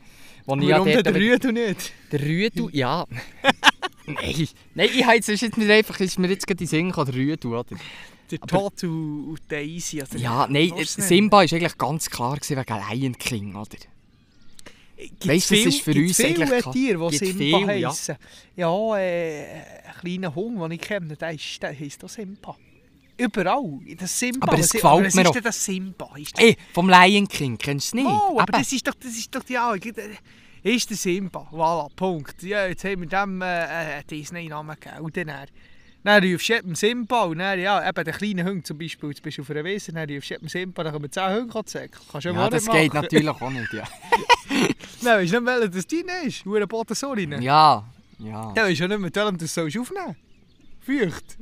Wo 0.45 0.55
ich 0.55 0.63
ja 0.63 0.77
Warum 0.77 0.87
denn 0.87 1.03
der 1.03 1.15
Rüdu 1.15 1.51
nicht? 1.51 1.91
Der 2.11 2.21
Rüdu, 2.21 2.69
ja. 2.71 3.05
Nein, 4.07 4.47
nein, 4.75 4.89
ich 4.93 5.05
jetzt, 5.05 5.29
ist 5.29 5.41
jetzt 5.41 5.57
mir 5.57 5.73
einfach, 5.73 5.99
ist 5.99 6.19
mir 6.19 6.29
jetzt 6.29 6.45
gerade 6.45 6.63
in 6.63 6.67
Sinn 6.67 6.89
gekommen, 6.89 7.11
der 7.11 7.15
Rüdu, 7.15 7.57
oder? 7.57 7.75
Der 8.29 8.39
Totu 8.39 9.31
und 9.31 9.41
Daisy. 9.47 10.01
Also 10.01 10.17
Ja, 10.17 10.47
nein? 10.47 10.73
Simba 10.85 11.37
war 11.37 11.41
eigentlich 11.41 11.77
ganz 11.77 12.09
klar 12.09 12.35
gewesen 12.35 12.57
wegen 12.57 12.99
Lion 13.01 13.17
King, 13.17 13.55
oder? 13.55 13.77
Weisst 15.25 15.51
du, 15.51 15.55
das 15.55 15.65
ist 15.65 15.81
für 15.81 15.91
uns 15.91 16.15
viele 16.15 16.45
eigentlich. 16.45 16.65
Tiere, 16.65 17.09
die 17.09 17.17
Simba 17.17 17.57
viel, 17.57 17.79
ja. 17.79 17.89
heissen. 17.89 18.15
Ja, 18.55 18.97
äh, 18.97 19.43
ein 19.43 19.93
kleiner 19.99 20.33
Hund, 20.33 20.61
den 20.61 20.71
ich 20.71 20.81
kenne, 20.81 21.15
der, 21.15 21.31
ist, 21.31 21.61
der 21.61 21.77
heisst 21.77 22.03
auch 22.03 22.09
Simba. 22.09 22.55
Überall. 23.17 23.79
Das 23.97 24.17
Simba. 24.19 24.47
Aber 24.47 24.57
Was- 24.59 24.69
gefällt 24.71 24.85
aber 24.85 25.01
mir 25.01 25.07
ist 25.07 25.17
auch. 25.27 25.31
denn 25.31 25.43
das 25.43 25.63
Simba? 25.65 26.09
Ist 26.17 26.37
das 26.37 26.43
Ey, 26.43 26.57
vom 26.73 26.89
Lion 26.89 27.27
King, 27.27 27.57
kennst 27.57 27.93
du 27.93 27.97
es 27.99 28.03
nicht? 28.03 28.11
Oh, 28.13 28.39
aber 28.39 28.53
Eben. 28.53 28.63
das 28.63 28.71
ist 28.73 28.87
doch, 28.87 28.93
das 28.95 29.11
ist 29.15 29.33
doch 29.33 29.43
die 29.43 29.57
Augen. 29.57 29.93
Ist 30.63 30.89
der 30.89 30.97
Simba. 30.97 31.47
Voilà, 31.51 31.89
Punkt. 31.95 32.41
Ja, 32.43 32.65
jetzt 32.65 32.83
haben 32.83 33.01
wir 33.01 33.07
dem 33.07 33.41
äh, 33.41 33.99
äh, 33.99 34.03
Disney-Namen 34.09 34.75
gegeben. 34.79 35.01
Und 35.05 35.15
dann, 35.15 35.27
dann, 35.27 35.47
dann 36.03 36.23
rufst 36.31 36.49
du 36.49 36.53
jedem 36.53 36.75
Simba 36.75 37.23
und 37.25 37.37
dann, 37.37 37.59
ja, 37.59 37.87
eben 37.87 38.03
der 38.03 38.13
kleine 38.13 38.43
Hund 38.45 38.65
zum 38.65 38.77
Beispiel, 38.79 39.09
jetzt 39.09 39.21
bist 39.21 39.37
du 39.37 39.43
auf 39.43 39.49
einer 39.51 39.63
Wiese, 39.63 39.93
dann 39.93 40.09
rufst 40.09 40.31
du 40.31 40.33
jedem 40.33 40.47
Simba, 40.49 40.83
dann 40.83 40.93
kommen 40.93 41.11
10 41.11 41.23
Hunde 41.35 41.65
zählen. 41.65 41.89
Kannst 42.11 42.25
du 42.25 42.29
ja, 42.31 42.49
das 42.49 42.65
geht 42.65 42.93
natürlich 42.93 43.29
auch 43.29 43.49
nicht, 43.51 43.71
ja. 43.73 43.83
Nein, 45.01 45.19
weisst 45.19 45.33
du 45.33 45.39
nicht, 45.39 45.45
welcher 45.45 45.69
das 45.69 45.87
deine 45.87 46.27
ist? 46.27 46.43
Boden 46.69 46.95
so 46.95 47.11
rein. 47.11 47.41
Ja, 47.41 47.85
ja. 48.19 48.53
Ja, 48.55 48.63
weisst 48.65 48.81
du 48.81 48.87
nicht, 48.87 48.99
mit 48.99 49.15
welchem 49.15 49.37
du 49.37 49.45
das 49.45 49.53
sollst 49.53 49.77
aufnehmen 49.77 50.15
Feucht. 50.81 51.37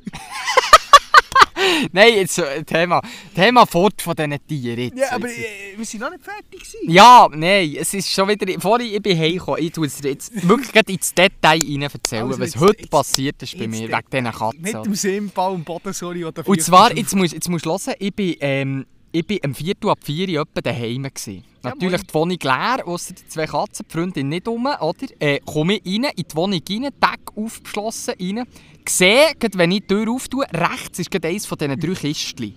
Nein, 1.92 2.14
jetzt 2.16 2.38
äh, 2.40 2.64
Thema, 2.64 3.02
Thema 3.36 3.66
fort 3.66 4.02
von 4.02 4.16
diesen 4.16 4.48
Tieren 4.48 4.80
jetzt. 4.80 4.98
Ja, 4.98 5.12
aber 5.12 5.28
äh, 5.30 5.76
wir 5.78 5.86
sind 5.86 6.00
noch 6.02 6.12
nicht 6.12 6.24
fertig 6.24 6.60
gewesen. 6.60 6.90
Ja, 6.92 7.28
nein, 7.32 7.76
es 7.80 7.94
ist 7.94 8.10
schon 8.10 8.28
wieder, 8.30 8.60
vorhin 8.60 8.94
ich 8.94 9.02
bin 9.02 9.18
heimgekommen, 9.18 9.62
ich 9.64 9.72
tue 9.72 9.88
es 9.88 9.98
dir 9.98 10.10
jetzt 10.12 10.48
wirklich 10.48 10.88
ins 10.90 11.14
Detail 11.14 11.60
rein 11.62 11.82
erzählen, 11.82 12.24
Also 12.28 12.40
was 12.40 12.54
jetzt- 12.54 12.60
heute 12.60 12.80
jetzt- 12.82 12.92
passiert 12.92 13.44
ist 13.44 13.58
bei 13.58 13.68
mir, 13.68 13.88
wegen 13.88 14.10
diesen 14.12 14.32
Katzen. 14.32 14.62
Mit 14.62 14.76
oder? 14.76 14.84
dem 14.84 14.96
Simba 14.96 15.48
und 15.48 15.66
Bodensori, 15.66 16.26
der 16.32 16.48
Und 16.48 16.62
zwar, 16.62 16.96
jetzt 16.96 17.16
musst, 17.16 17.34
jetzt 17.34 17.50
musst 17.50 17.66
du 17.66 17.70
hören, 17.72 17.96
ich 18.00 18.14
bin, 18.14 18.36
ähm, 18.40 18.86
ich 19.14 19.26
bin 19.26 19.40
am 19.44 19.56
4. 19.56 19.76
ab 19.88 20.00
4 20.04 20.28
Uhr 20.30 20.42
etwa 20.42 20.62
daheim. 20.62 21.04
Gewesen. 21.04 21.44
Ja, 21.64 21.70
Natürlich 21.70 22.02
die 22.04 22.14
Wohnung 22.14 22.38
leer, 22.42 22.84
ausser 22.86 23.14
die 23.14 23.26
zwei 23.28 23.46
Katzen, 23.46 23.86
die 23.88 23.94
Freundin 23.94 24.28
nicht 24.30 24.48
rum, 24.48 24.66
oder? 24.66 25.08
Äh, 25.20 25.40
komme 25.46 25.76
ich 25.78 25.86
rein, 25.86 26.12
in 26.16 26.26
die 26.30 26.36
Wohnung 26.36 26.62
rein, 26.70 26.90
Tag 27.00 27.20
aufgeschlossen 27.38 28.16
rein, 28.20 28.46
sehe, 28.88 29.32
wenn 29.54 29.72
ich 29.72 29.80
die 29.82 29.88
Tür 29.88 30.12
auftue, 30.12 30.46
rechts 30.54 31.00
ist 31.00 31.10
gerade 31.10 31.30
eines 31.30 31.46
von 31.46 31.58
diesen 31.58 31.80
drei 31.80 31.94
Kistchen. 31.94 32.54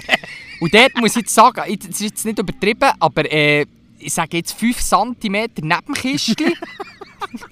Und 0.60 0.74
dort 0.74 0.94
muss 0.98 1.12
ich 1.16 1.22
jetzt 1.22 1.34
sagen, 1.34 1.62
ich- 1.66 1.78
das 1.78 1.88
ist 1.88 2.00
jetzt 2.02 2.24
nicht 2.26 2.38
übertrieben, 2.38 2.90
aber 3.00 3.32
äh, 3.32 3.64
ich 3.98 4.12
sage 4.12 4.36
jetzt 4.36 4.52
5 4.52 4.78
cm 4.82 5.14
neben 5.22 5.54
dem 5.54 5.94
Kistchen. 5.94 6.52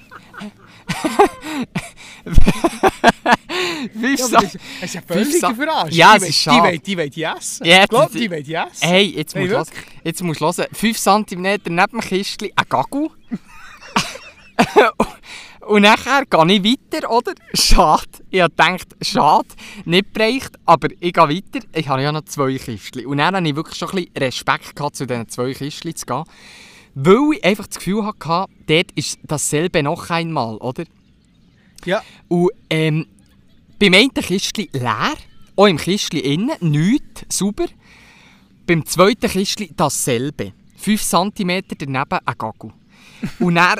Fünf 3.93 4.31
Ja, 4.31 4.41
ist 4.83 4.95
ja 4.95 5.01
völlig 5.07 5.39
verarscht. 5.41 5.93
Ja, 5.95 6.17
es 6.17 6.29
ist 6.29 6.37
schade. 6.39 6.79
die 6.79 6.97
will 6.97 7.11
die 7.11 7.23
essen. 7.23 7.65
Ja, 7.67 7.83
ich 7.83 7.89
glaube, 7.89 8.13
die- 8.19 8.31
will 8.31 8.43
die 8.43 8.55
essen. 8.55 8.69
Hey, 8.89 9.07
jetzt 9.17 9.35
musst 9.37 9.53
du. 9.53 9.65
Jetzt 10.05 10.23
musst 10.23 10.41
du 10.41 10.45
hören. 10.47 10.67
5 10.73 10.99
cm 10.99 11.43
neben 11.43 11.77
dem 11.77 12.01
Kistchen 12.01 12.51
ein 12.55 12.65
Gagel. 12.69 13.09
Und 15.67 15.83
nachher 15.83 16.25
gehe 16.27 16.53
ich 16.53 16.65
weiter, 16.93 17.11
oder? 17.11 17.33
Schade. 17.55 18.09
Ich 18.31 18.41
habe 18.41 18.51
gedacht, 18.51 18.89
schade, 19.03 19.49
nicht 19.85 20.13
bereicht, 20.13 20.51
aber 20.65 20.89
ich 20.91 21.13
gehe 21.13 21.15
weiter. 21.29 21.61
Ich 21.75 21.87
habe 21.89 22.03
ja 22.03 22.11
noch 22.13 22.25
zwei 22.25 22.57
Kistchen. 22.57 23.07
Und 23.07 23.19
dann 23.19 23.37
hatte 23.37 23.47
ich 23.49 23.55
wirklich 23.55 23.77
schon 23.79 23.91
ein 23.91 23.97
bisschen 23.97 24.17
Respekt 24.17 24.75
gehabt, 24.75 24.97
zu 24.97 25.07
diesen 25.07 25.29
zwei 25.29 25.53
Kistchen 25.53 25.95
zu 25.95 26.07
gehen. 26.07 26.25
Weil 26.95 27.35
ich 27.35 27.45
einfach 27.45 27.67
das 27.67 27.79
Gefühl 27.79 28.05
hatte, 28.05 28.53
dort 28.67 28.93
ist 28.95 29.19
dasselbe 29.23 29.83
noch 29.83 30.11
einmal, 30.11 30.57
oder? 30.57 30.85
Ja. 31.85 32.03
Und 32.29 32.51
ähm, 32.69 33.07
beim 33.79 33.95
einen 33.95 34.13
Kistchen 34.13 34.69
leer, 34.73 35.15
auch 35.57 35.67
im 35.67 35.77
Kistchen 35.77 36.21
innen, 36.21 36.57
nichts, 36.61 37.25
sauber. 37.29 37.67
Beim 38.67 38.85
zweiten 38.85 39.31
Kistchen 39.31 39.71
dasselbe. 39.77 40.53
5 40.77 41.03
cm 41.03 41.63
daneben 41.79 42.19
ein 42.25 42.35
Gagel. 42.39 42.73
Und 43.39 43.55
dann, 43.55 43.79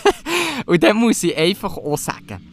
und 0.66 0.82
dann 0.82 0.96
muss 0.96 1.22
ich 1.22 1.36
einfach 1.36 1.76
auch 1.76 1.96
sagen, 1.96 2.46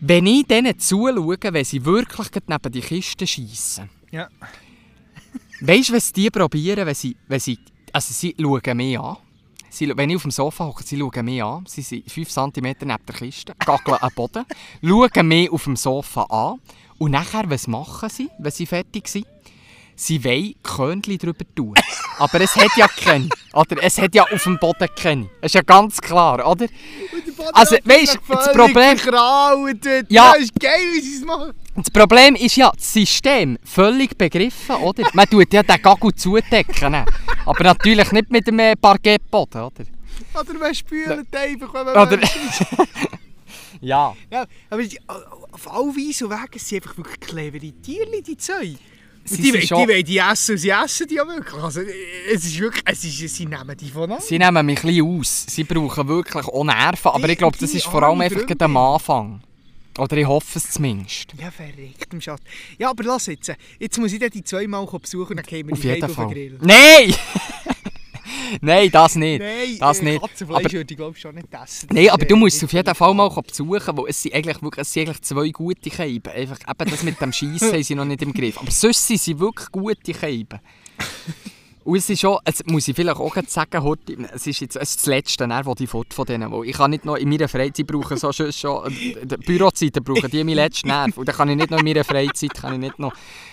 wenn 0.00 0.26
ich 0.26 0.46
denen 0.46 0.78
zuschaue, 0.78 1.38
wenn 1.40 1.64
sie 1.64 1.84
wirklich 1.84 2.28
neben 2.46 2.72
die 2.72 2.80
Kiste 2.80 3.26
schiessen, 3.26 3.88
Ja. 4.10 4.28
Weißt 5.60 5.88
du, 5.88 5.94
was 5.94 6.12
die 6.12 6.30
probieren, 6.30 6.86
wenn 6.86 6.94
sie, 6.94 7.16
wenn 7.28 7.40
sie. 7.40 7.58
Also, 7.96 8.12
sie 8.12 8.36
schauen 8.38 8.76
mich 8.76 8.98
an. 9.00 9.16
Sie, 9.70 9.90
wenn 9.96 10.10
ich 10.10 10.16
auf 10.16 10.22
dem 10.22 10.30
Sofa 10.30 10.66
hocke, 10.66 10.82
sie 10.84 10.98
schauen 10.98 11.24
mich 11.24 11.42
an. 11.42 11.64
Sie 11.66 11.80
sind 11.80 12.10
5 12.10 12.28
cm 12.28 12.52
neben 12.62 12.84
der 12.86 12.98
Kiste, 13.16 13.54
gaggeln 13.64 13.96
am 13.98 14.10
Boden, 14.14 14.44
schauen 14.86 15.26
mich 15.28 15.50
auf 15.50 15.64
dem 15.64 15.76
Sofa 15.76 16.24
an. 16.24 16.60
Und 16.98 17.12
nachher, 17.12 17.48
was 17.48 17.66
machen 17.66 18.10
sie, 18.10 18.28
wenn 18.38 18.52
sie 18.52 18.66
fertig 18.66 19.08
sind? 19.08 19.26
Sie 19.94 20.22
wollen 20.24 20.56
Körnchen 20.62 21.16
drüber 21.16 21.46
tun. 21.54 21.72
Aber 22.18 22.38
es 22.42 22.54
hat 22.54 22.76
ja 22.76 22.86
keinen. 22.86 23.30
Oder? 23.54 23.82
Es 23.82 23.96
hat 23.96 24.14
ja 24.14 24.24
auf 24.30 24.42
dem 24.42 24.58
Boden 24.58 24.88
keinen. 24.94 25.30
Das 25.40 25.48
ist 25.48 25.54
ja 25.54 25.62
ganz 25.62 25.98
klar, 25.98 26.46
oder? 26.46 26.66
Also, 27.54 27.76
weisst 27.82 28.16
du, 28.16 28.34
das 28.34 28.52
Problem- 28.52 28.98
wird. 28.98 30.10
Ja. 30.10 30.34
Das 30.34 30.42
ist 30.42 30.60
geil, 30.60 30.82
wie 30.92 31.00
sie 31.00 31.16
es 31.16 31.24
machen. 31.24 31.54
Das 31.76 31.90
Problem 31.90 32.34
ist 32.36 32.56
ja, 32.56 32.70
das 32.74 32.92
System 32.92 33.58
völlig 33.64 34.16
begriffen, 34.16 34.76
oder? 34.76 35.04
Man 35.12 35.26
tut 35.28 35.52
ja 35.52 35.62
den 35.62 35.82
Gagel 35.82 36.14
zudecken. 36.14 36.92
ne? 36.92 37.04
Aber 37.44 37.64
natürlich 37.64 38.10
nicht 38.12 38.30
mit 38.30 38.46
dem 38.46 38.58
äh, 38.58 38.74
Parkettboden, 38.76 39.60
oder? 39.62 39.84
Oder 40.40 40.54
man 40.58 40.74
spült 40.74 41.34
einfach, 41.36 41.74
wenn 41.74 41.84
man... 41.84 41.96
Oder? 42.08 42.18
ja. 43.80 44.14
Ja, 44.30 44.46
aber 44.70 44.82
die- 44.82 44.98
auf 45.06 45.70
alle 45.72 45.86
Weise 45.94 46.26
und 46.26 46.32
Wege 46.32 46.58
sind 46.58 46.82
einfach 46.82 46.96
wirklich 46.96 47.20
clevere 47.20 47.72
Tierchen, 47.82 48.22
die 48.26 48.36
zwei. 48.36 48.74
sie 49.24 49.42
Die, 49.42 49.52
die 49.52 49.66
schon... 49.66 49.86
wollen 49.88 50.04
die 50.04 50.18
essen 50.18 50.52
und 50.52 50.58
sie 50.58 50.70
essen 50.70 51.06
die 51.08 51.14
ja 51.16 51.26
wirklich. 51.26 51.62
Also, 51.62 51.80
es 52.32 52.44
ist 52.44 52.58
wirklich, 52.58 52.82
es 52.86 53.04
ist, 53.04 53.36
sie 53.36 53.46
nehmen 53.46 53.76
die 53.76 53.90
von 53.90 54.10
an. 54.12 54.20
Sie 54.20 54.38
nehmen 54.38 54.64
mich 54.66 54.78
ein 54.82 54.86
bisschen 54.86 55.18
aus. 55.20 55.44
Sie 55.48 55.64
brauchen 55.64 56.08
wirklich 56.08 56.44
auch 56.46 56.64
Nerven. 56.64 57.08
Aber 57.10 57.26
Die- 57.26 57.32
ich 57.32 57.38
glaube, 57.38 57.56
das 57.58 57.70
die 57.70 57.76
ist 57.78 57.86
vor 57.86 58.02
allem 58.02 58.20
einfach 58.20 58.42
am 58.60 58.76
Anfang. 58.76 59.40
Oder 59.98 60.16
ich 60.16 60.26
hoffe 60.26 60.58
es 60.58 60.70
zumindest. 60.70 61.32
Ja, 61.40 61.50
verreckt 61.50 62.12
im 62.12 62.20
Schatz. 62.20 62.42
Ja, 62.78 62.90
aber 62.90 63.04
lass 63.04 63.26
jetzt. 63.26 63.52
Jetzt 63.78 63.98
muss 63.98 64.12
ich 64.12 64.30
die 64.30 64.44
zweimal 64.44 64.86
besuchen 64.86 65.30
und 65.30 65.36
dann 65.36 65.46
gehen 65.46 65.66
wir 65.66 65.72
Auf 65.74 65.84
jeden 65.84 66.04
auf. 66.04 66.16
Grill. 66.32 66.58
Nein! 66.60 67.14
Nein, 68.60 68.90
das 68.90 69.16
nicht. 69.16 69.40
Nein, 69.40 69.76
das 69.78 70.00
äh, 70.00 70.04
nicht. 70.04 70.20
Katzenfleisch 70.20 70.64
Aber- 70.64 70.72
würde 70.72 70.92
ich 70.92 70.96
glaube 70.96 71.18
schon 71.18 71.34
nicht 71.34 71.48
essen. 71.52 71.88
Nein, 71.92 72.10
aber 72.10 72.24
du 72.24 72.34
äh, 72.34 72.38
musst 72.38 72.56
es 72.56 72.64
auf 72.64 72.72
jeden 72.72 72.94
Fall 72.94 73.14
mal 73.14 73.28
besuchen, 73.28 73.96
weil 73.96 74.04
es 74.08 74.22
sind 74.22 74.34
eigentlich, 74.34 74.62
wirklich, 74.62 74.82
es 74.82 74.92
sind 74.92 75.08
eigentlich 75.08 75.22
zwei 75.22 75.48
gute 75.50 75.90
Keiben. 75.90 76.32
Einfach, 76.32 76.58
eben 76.68 76.90
das 76.90 77.02
mit 77.02 77.20
dem 77.20 77.32
Schiessen 77.32 77.72
haben 77.72 77.82
sie 77.82 77.94
noch 77.94 78.04
nicht 78.04 78.22
im 78.22 78.32
Griff. 78.32 78.58
Aber 78.58 78.70
sonst 78.70 79.06
sind 79.06 79.20
sie 79.20 79.38
wirklich 79.38 79.70
gute 79.70 80.12
Keiben. 80.12 80.60
Und 81.86 81.98
es 81.98 82.10
ist 82.10 82.20
schon, 82.20 82.38
es 82.42 82.66
muss 82.66 82.88
ich 82.88 82.96
vielleicht 82.96 83.20
auch 83.20 83.36
sagen, 83.46 83.80
Horti, 83.80 84.16
es 84.34 84.44
ist 84.48 84.58
jetzt 84.58 84.74
es 84.74 84.90
ist 84.90 84.98
das 84.98 85.06
Letzte, 85.06 85.46
ne, 85.46 85.60
wo 85.62 85.72
ich 85.78 85.88
fort 85.88 86.12
von 86.12 86.26
denen 86.26 86.50
will. 86.50 86.68
Ich 86.68 86.76
kann 86.76 86.90
nicht 86.90 87.04
noch 87.04 87.14
in 87.14 87.28
meiner 87.28 87.46
Freizeit 87.46 87.86
brauchen, 87.86 88.16
so 88.16 88.32
schon, 88.32 88.52
schon 88.52 88.92
äh, 88.92 89.36
Bürozeiten 89.36 90.02
brauchen 90.02 90.28
die 90.28 90.42
meinen 90.42 90.56
letzten 90.56 90.88
Nerv. 90.88 91.16
Und 91.16 91.28
dann 91.28 91.36
kann 91.36 91.48
ich 91.48 91.54
nicht 91.54 91.70
noch 91.70 91.78
in 91.78 91.84
meiner 91.84 92.02
Freizeit, 92.02 92.54
kann 92.54 92.72
ich 92.72 92.80
nicht 92.80 92.98
noch, 92.98 93.12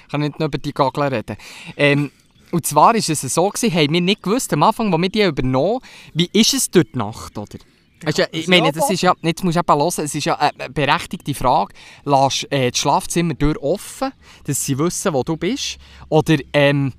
kann 0.09 0.23
ich 0.23 0.29
nicht 0.29 0.39
noch 0.39 0.47
über 0.47 0.57
die 0.57 0.73
Gagel 0.73 1.03
reden. 1.03 1.37
Ähm, 1.77 2.09
und 2.49 2.65
zwar 2.65 2.87
war 2.87 2.95
es 2.95 3.05
so, 3.05 3.49
gewesen, 3.49 3.71
haben 3.71 3.93
wir 3.93 4.01
nicht 4.01 4.23
gewusst, 4.23 4.51
am 4.51 4.63
Anfang, 4.63 4.91
als 4.91 5.01
wir 5.03 5.09
die 5.09 5.21
übernommen 5.21 5.81
wie 6.15 6.29
ist 6.33 6.55
es 6.55 6.71
dort 6.71 6.95
Nacht, 6.95 7.37
oder? 7.37 7.59
Weisst 8.01 8.17
du, 8.17 8.27
ich 8.31 8.47
meine, 8.47 8.71
das 8.71 8.89
ist 8.89 9.03
ja, 9.03 9.13
jetzt 9.21 9.43
musst 9.43 9.57
du 9.57 9.59
eben 9.59 9.79
hören, 9.79 10.05
es 10.05 10.15
ist 10.15 10.25
ja 10.25 10.39
eine 10.39 10.71
berechtigte 10.71 11.35
Frage. 11.35 11.75
Lass 12.03 12.45
äh, 12.49 12.71
das 12.71 12.79
Schlafzimmer 12.79 13.35
offen, 13.61 14.11
dass 14.45 14.65
sie 14.65 14.79
wissen, 14.79 15.13
wo 15.13 15.21
du 15.21 15.37
bist? 15.37 15.77
Oder 16.09 16.37
ähm, 16.51 16.93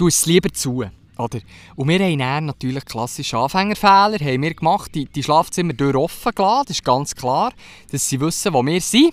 du 0.00 0.08
es 0.08 0.26
lieber 0.26 0.52
zu? 0.52 0.84
Oder? 1.18 1.40
Und 1.74 1.88
wir 1.88 1.98
haben 1.98 2.18
dann 2.18 2.46
natürlich 2.46 2.84
klassische 2.84 3.36
Anfängerfehler 3.36 4.18
haben 4.18 4.42
wir 4.42 4.54
gemacht, 4.54 4.94
die, 4.94 5.06
die 5.06 5.22
Schlafzimmer 5.22 5.74
offen 5.96 6.32
gelassen, 6.34 6.64
das 6.68 6.76
ist 6.76 6.84
ganz 6.84 7.14
klar, 7.14 7.52
dass 7.90 8.08
sie 8.08 8.20
wissen, 8.20 8.52
wo 8.52 8.64
wir 8.64 8.80
sind. 8.80 9.12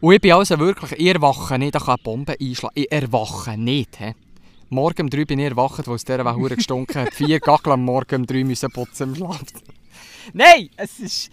Und 0.00 0.14
ich 0.14 0.20
bin 0.20 0.32
also 0.32 0.58
wirklich, 0.58 0.92
ich 0.92 1.06
erwache 1.06 1.58
nicht, 1.58 1.74
da 1.74 1.80
kann 1.80 1.94
eine 1.94 2.02
Bombe 2.02 2.36
einschlagen. 2.38 2.74
Ich 2.76 2.92
erwache 2.92 3.56
nicht. 3.56 3.98
He. 3.98 4.12
Morgen 4.68 5.02
um 5.02 5.10
3 5.10 5.24
bin 5.24 5.38
ich 5.38 5.46
erwacht, 5.46 5.86
wo 5.86 5.94
es 5.94 6.04
dieser 6.04 6.36
Hure 6.36 6.56
gestunken 6.56 7.00
hat. 7.00 7.14
Vier 7.14 7.40
Gagel 7.40 7.72
am 7.72 7.84
Morgen 7.84 8.20
um 8.20 8.26
3 8.26 8.44
müssen 8.44 8.70
putzen 8.70 9.08
im 9.08 9.14
Schlafzimmer. 9.16 9.72
Nein, 10.34 10.68
es 10.76 11.00
ist. 11.00 11.30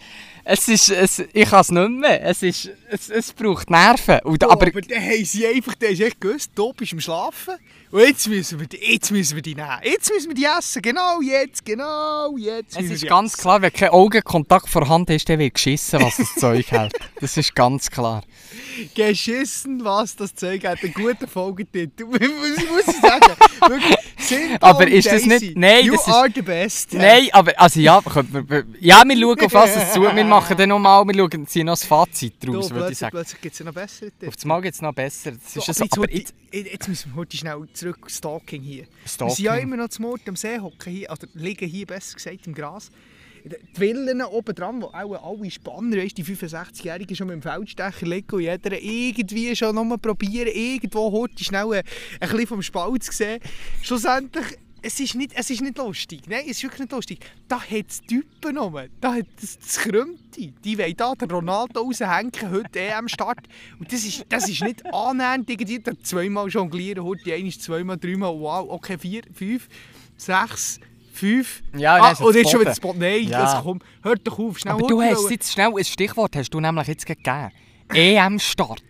Es 0.48 0.68
ist 0.68 0.90
es, 0.90 1.18
ich 1.32 1.48
kann 1.50 1.60
es 1.60 1.70
nicht 1.72 1.90
mehr. 1.90 2.22
Es, 2.22 2.40
ist, 2.42 2.70
es, 2.88 3.08
es 3.10 3.32
braucht 3.32 3.68
Nerven. 3.68 4.20
Und, 4.22 4.44
Oh, 4.44 4.50
aber 4.50 4.68
aber 4.68 4.80
dann 4.80 5.02
haben 5.02 5.24
sie 5.24 5.44
einfach, 5.46 5.74
dann 5.74 5.90
hast 5.90 5.98
du 6.00 6.04
echt 6.06 6.20
gewusst, 6.20 6.50
du 6.54 6.72
bist 6.72 6.92
am 6.92 7.00
Schlafen. 7.00 7.54
Und 7.90 8.00
jetzt 8.00 8.28
müssen 8.28 8.60
wir 8.60 8.66
die, 8.66 8.76
jetzt 8.92 9.10
müssen 9.10 9.34
wir 9.36 9.42
die 9.42 9.54
nehmen. 9.54 9.68
Jetzt 9.82 10.12
müssen 10.12 10.28
wir 10.28 10.34
die 10.34 10.44
essen. 10.44 10.82
Genau 10.82 11.20
jetzt, 11.20 11.64
genau 11.64 12.36
jetzt. 12.36 12.76
es 12.76 12.84
wir 12.84 12.92
ist 12.94 13.06
ganz 13.06 13.32
essen. 13.34 13.42
klar, 13.42 13.62
wenn 13.62 13.72
kein 13.72 13.88
Augenkontakt 13.90 14.68
vorhanden 14.68 15.12
ist, 15.12 15.28
dann 15.28 15.38
wird 15.40 15.54
geschissen, 15.54 16.00
was 16.00 16.16
das 16.16 16.34
Zeug 16.36 16.70
hält. 16.70 16.92
Das 17.20 17.36
ist 17.36 17.54
ganz 17.54 17.90
klar. 17.90 18.22
Geschissen, 18.94 19.84
was 19.84 20.16
das 20.16 20.34
Zeug 20.34 20.64
hat. 20.64 20.78
Ein 20.82 20.92
guter 20.92 21.26
Folgetitel. 21.28 22.04
muss 22.06 22.18
muss 22.20 22.94
ich 22.94 23.00
sagen. 23.00 23.34
Wirklich, 23.68 23.96
Simple 24.18 24.62
Aber 24.62 24.88
ist 24.88 25.06
das 25.10 25.24
nicht-. 25.24 25.56
Nein, 25.56 25.84
you 25.86 25.92
das 25.94 26.06
ist- 26.06 26.12
are 26.12 26.28
the 26.34 26.42
best. 26.42 26.92
Nein, 26.94 27.28
aber 27.32 27.52
also 27.58 27.80
ja, 27.80 28.00
man- 28.04 28.76
ja, 28.80 29.02
wir 29.06 29.16
schauen 29.20 29.40
auf 29.40 29.52
was 29.52 29.76
es 29.76 29.92
zu. 29.92 30.02
Wir 30.02 30.24
machen 30.36 30.56
dann 30.56 30.68
nochmal, 30.68 31.04
wir 31.06 31.14
schauen, 31.14 31.46
ziehen 31.46 31.66
noch 31.66 31.72
das 31.72 31.84
Fazit 31.84 32.34
daraus, 32.40 32.70
würde 32.70 32.92
ich 32.92 32.98
sagen. 32.98 33.10
plötzlich 33.16 33.40
gibt 33.40 33.54
es 33.54 33.64
noch 33.64 33.72
bessere 33.72 34.10
Tipps. 34.10 34.28
Auf 34.28 34.34
das 34.36 34.44
Mal 34.44 34.60
geht 34.62 34.74
es 34.74 34.82
noch 34.82 34.92
besser. 34.94 35.32
Das 35.32 35.54
So, 35.54 35.60
ist 35.60 35.74
so, 35.78 35.84
jetzt, 35.84 35.96
heute- 35.98 36.32
jetzt, 36.52 36.88
müssen 36.88 37.12
wir 37.12 37.16
heute 37.16 37.36
schnell 37.36 37.68
zurück 37.72 38.10
Stalking 38.10 38.62
hier. 38.62 38.82
Wir 38.84 38.88
Stalking. 39.08 39.36
sind 39.36 39.44
ja 39.44 39.54
immer 39.56 39.76
noch 39.76 39.88
zum 39.88 40.04
Mord 40.06 40.20
am 40.28 40.36
See 40.36 40.58
hocken 40.58 40.92
hier, 40.92 41.10
oder 41.10 41.26
liegen 41.34 41.68
hier 41.68 41.86
besser 41.86 42.14
gesagt 42.14 42.46
im 42.46 42.54
Gras. 42.54 42.90
Die 43.44 43.54
Villen 43.78 44.20
oben 44.22 44.54
dran, 44.56 44.82
wo 44.82 44.86
auch 44.86 45.38
alle 45.40 45.50
Spanner, 45.52 45.96
weißt, 45.98 46.18
die 46.18 46.24
65-Jährigen 46.24 47.14
schon 47.14 47.28
mit 47.28 47.34
dem 47.34 47.42
Feldstecher 47.42 48.04
liegen 48.04 48.34
und 48.34 48.40
jeder 48.40 48.72
irgendwie 48.82 49.54
schon 49.54 49.74
noch 49.76 49.96
probieren, 49.98 50.48
irgendwo 50.52 51.12
heute 51.12 51.44
schnell 51.44 51.72
ein, 51.72 51.82
ein 52.20 52.28
bisschen 52.28 52.46
vom 52.48 52.62
Spalt 52.62 53.04
zu 53.04 53.12
sehen. 53.12 53.38
Schlussendlich, 53.82 54.58
es 54.86 55.00
ist 55.00 55.16
nicht, 55.16 55.32
es 55.34 55.50
ist 55.50 55.60
nicht 55.62 55.76
lustig. 55.78 56.22
Nein, 56.28 56.42
es 56.44 56.58
ist 56.58 56.62
wirklich 56.62 56.80
nicht 56.82 56.92
lustig. 56.92 57.18
Da 57.48 57.60
hat 57.60 57.86
es 57.88 58.00
Typen 58.02 58.56
rum. 58.56 58.78
Da 59.00 59.14
hat 59.14 59.26
das, 59.40 59.58
das 59.58 59.78
Krümti. 59.78 60.52
Die 60.64 60.78
wollen 60.78 60.96
da 60.96 61.12
den 61.14 61.28
Ronaldo 61.28 61.80
raushängen, 61.80 62.30
heute 62.52 62.78
EM-Start. 62.78 63.40
Und 63.80 63.92
das 63.92 64.04
ist, 64.04 64.24
das 64.28 64.48
ist 64.48 64.62
nicht 64.62 64.86
annähernd 64.94 65.50
irgendwie 65.50 65.80
da 65.80 65.90
zweimal 66.00 66.48
jonglieren, 66.48 67.02
heute 67.04 67.34
einmal, 67.34 67.52
zweimal, 67.52 67.96
dreimal, 67.98 68.32
wow, 68.38 68.66
okay, 68.70 68.96
vier, 68.96 69.22
fünf, 69.34 69.68
sechs, 70.16 70.78
fünf. 71.12 71.62
Ja, 71.76 71.96
ah, 71.96 72.12
es 72.12 72.20
und 72.20 72.36
jetzt 72.36 72.52
schon 72.52 72.60
wieder 72.60 72.70
das 72.70 72.76
Spot. 72.76 72.94
Nein, 72.96 73.24
Ja. 73.24 73.42
das, 73.42 73.62
komm, 73.64 73.80
hört 74.02 74.20
doch 74.24 74.38
auf, 74.38 74.58
schnell 74.58 74.74
aber 74.74 74.86
du 74.86 75.02
hast 75.02 75.28
jetzt 75.30 75.52
schnell 75.52 75.72
ein 75.76 75.84
Stichwort, 75.84 76.36
hast 76.36 76.50
du 76.50 76.60
nämlich 76.60 76.86
jetzt 76.86 77.06
gegeben. 77.06 77.50
EM-Start. 77.92 78.82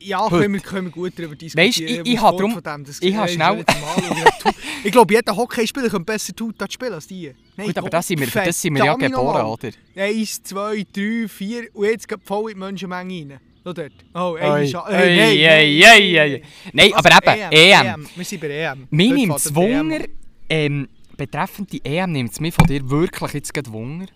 Ja, 0.00 0.28
können 0.28 0.54
wir, 0.54 0.60
können 0.60 0.86
wir 0.86 0.90
gut 0.92 1.12
darüber 1.16 1.34
diskutieren. 1.36 1.68
Weisst, 1.68 1.80
ich- 2.06 2.12
ich 2.12 2.20
hab 2.20 2.34
Sport 2.34 2.40
drum- 2.40 2.62
dem, 2.62 2.84
das 2.84 2.98
ich 3.00 3.14
hab 3.16 3.26
ist 3.28 3.34
schnell- 3.34 3.64
ich 4.84 4.92
glaube, 4.92 5.14
jeder 5.14 5.36
Hockeyspieler 5.36 5.88
könnte 5.88 6.04
besser 6.04 6.34
Tuta 6.34 6.66
spielen 6.70 6.94
als 6.94 7.06
die. 7.06 7.32
Nein, 7.56 7.66
Gut, 7.68 7.78
aber 7.78 7.90
das 7.90 8.06
sind 8.08 8.20
wir, 8.20 8.26
für 8.28 8.42
das 8.44 8.60
sind 8.60 8.74
wir 8.76 8.84
ja 8.84 8.94
geboren, 8.94 9.46
oder? 9.46 9.70
Eins, 9.96 10.42
zwei, 10.42 10.84
drei, 10.92 11.26
vier 11.28 11.68
und 11.74 11.84
jetzt 11.86 12.08
geht 12.08 12.20
voll 12.24 12.50
in 12.50 12.56
die 12.56 12.60
Menschenmenge 12.60 13.14
rein. 13.32 13.40
Schau 13.64 13.72
dort. 13.72 13.92
Oh, 14.14 14.34
eine 14.40 14.64
Scha- 14.66 14.86
oi, 14.88 14.92
Hey, 14.92 15.80
nein, 15.80 16.32
oi, 16.32 16.42
nein, 16.72 16.92
aber 16.94 17.10
eben, 17.10 17.52
EM. 17.52 18.06
Wir 18.16 18.24
sind 18.24 18.40
bei 18.40 18.48
EM. 18.48 18.86
Mir 18.90 19.14
nimmt 19.14 19.36
es 19.36 19.46
EM 19.46 19.54
Wunder, 19.54 20.04
ähm, 20.48 20.88
betreffend 21.16 21.72
die 21.72 21.80
EM 21.84 22.10
nimmt 22.10 22.32
es 22.32 22.40
mir 22.40 22.52
von 22.52 22.66
dir 22.66 22.88
wirklich 22.90 23.32
jetzt 23.34 23.54
gerade 23.54 23.70
Wunder. 23.72 24.06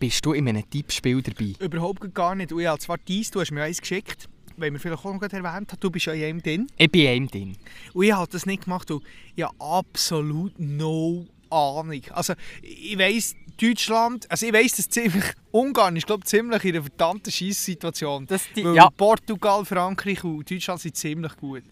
Bist 0.00 0.26
du 0.26 0.32
in 0.32 0.48
einem 0.48 0.68
Tippspiel 0.68 1.22
dabei? 1.22 1.52
Überhaupt 1.60 2.12
gar 2.14 2.34
nicht. 2.34 2.52
Und 2.52 2.60
ich 2.60 2.66
habe 2.66 2.78
zwar 2.80 2.98
dies, 2.98 3.30
du 3.30 3.40
hast 3.40 3.52
mir 3.52 3.62
eins 3.62 3.80
geschickt, 3.80 4.28
weil 4.56 4.72
wir 4.72 4.80
vielleicht 4.80 5.04
auch 5.04 5.14
noch 5.14 5.22
erwähnt 5.22 5.44
haben, 5.44 5.80
du 5.80 5.90
bist 5.90 6.06
ja 6.06 6.12
in 6.12 6.24
einem 6.24 6.42
drin. 6.42 6.66
Ich 6.76 6.90
bin 6.90 7.06
einem 7.06 7.28
drin. 7.28 7.56
Und 7.92 8.04
ich 8.04 8.12
habe 8.12 8.30
das 8.30 8.46
nicht 8.46 8.64
gemacht, 8.64 8.90
weil 8.90 9.00
ich 9.34 9.44
habe 9.44 9.54
absolut 9.58 10.58
no 10.58 11.26
Ahnung. 11.50 12.02
Also 12.10 12.34
ich 12.62 12.98
weiss, 12.98 13.36
Deutschland, 13.60 14.28
also 14.30 14.46
ich 14.46 14.52
weiss, 14.52 14.76
dass 14.76 14.88
ziemlich, 14.88 15.24
Ungarn 15.52 15.96
ist 15.96 16.06
glaube 16.06 16.22
ich 16.24 16.28
ziemlich 16.28 16.64
in 16.64 16.74
einer 16.74 16.82
verdammten 16.82 17.32
Scheisssituation. 17.32 18.26
Ja, 18.56 18.90
Portugal, 18.90 19.64
Frankreich 19.64 20.24
und 20.24 20.50
Deutschland 20.50 20.80
sind 20.80 20.96
ziemlich 20.96 21.36
gut. 21.36 21.62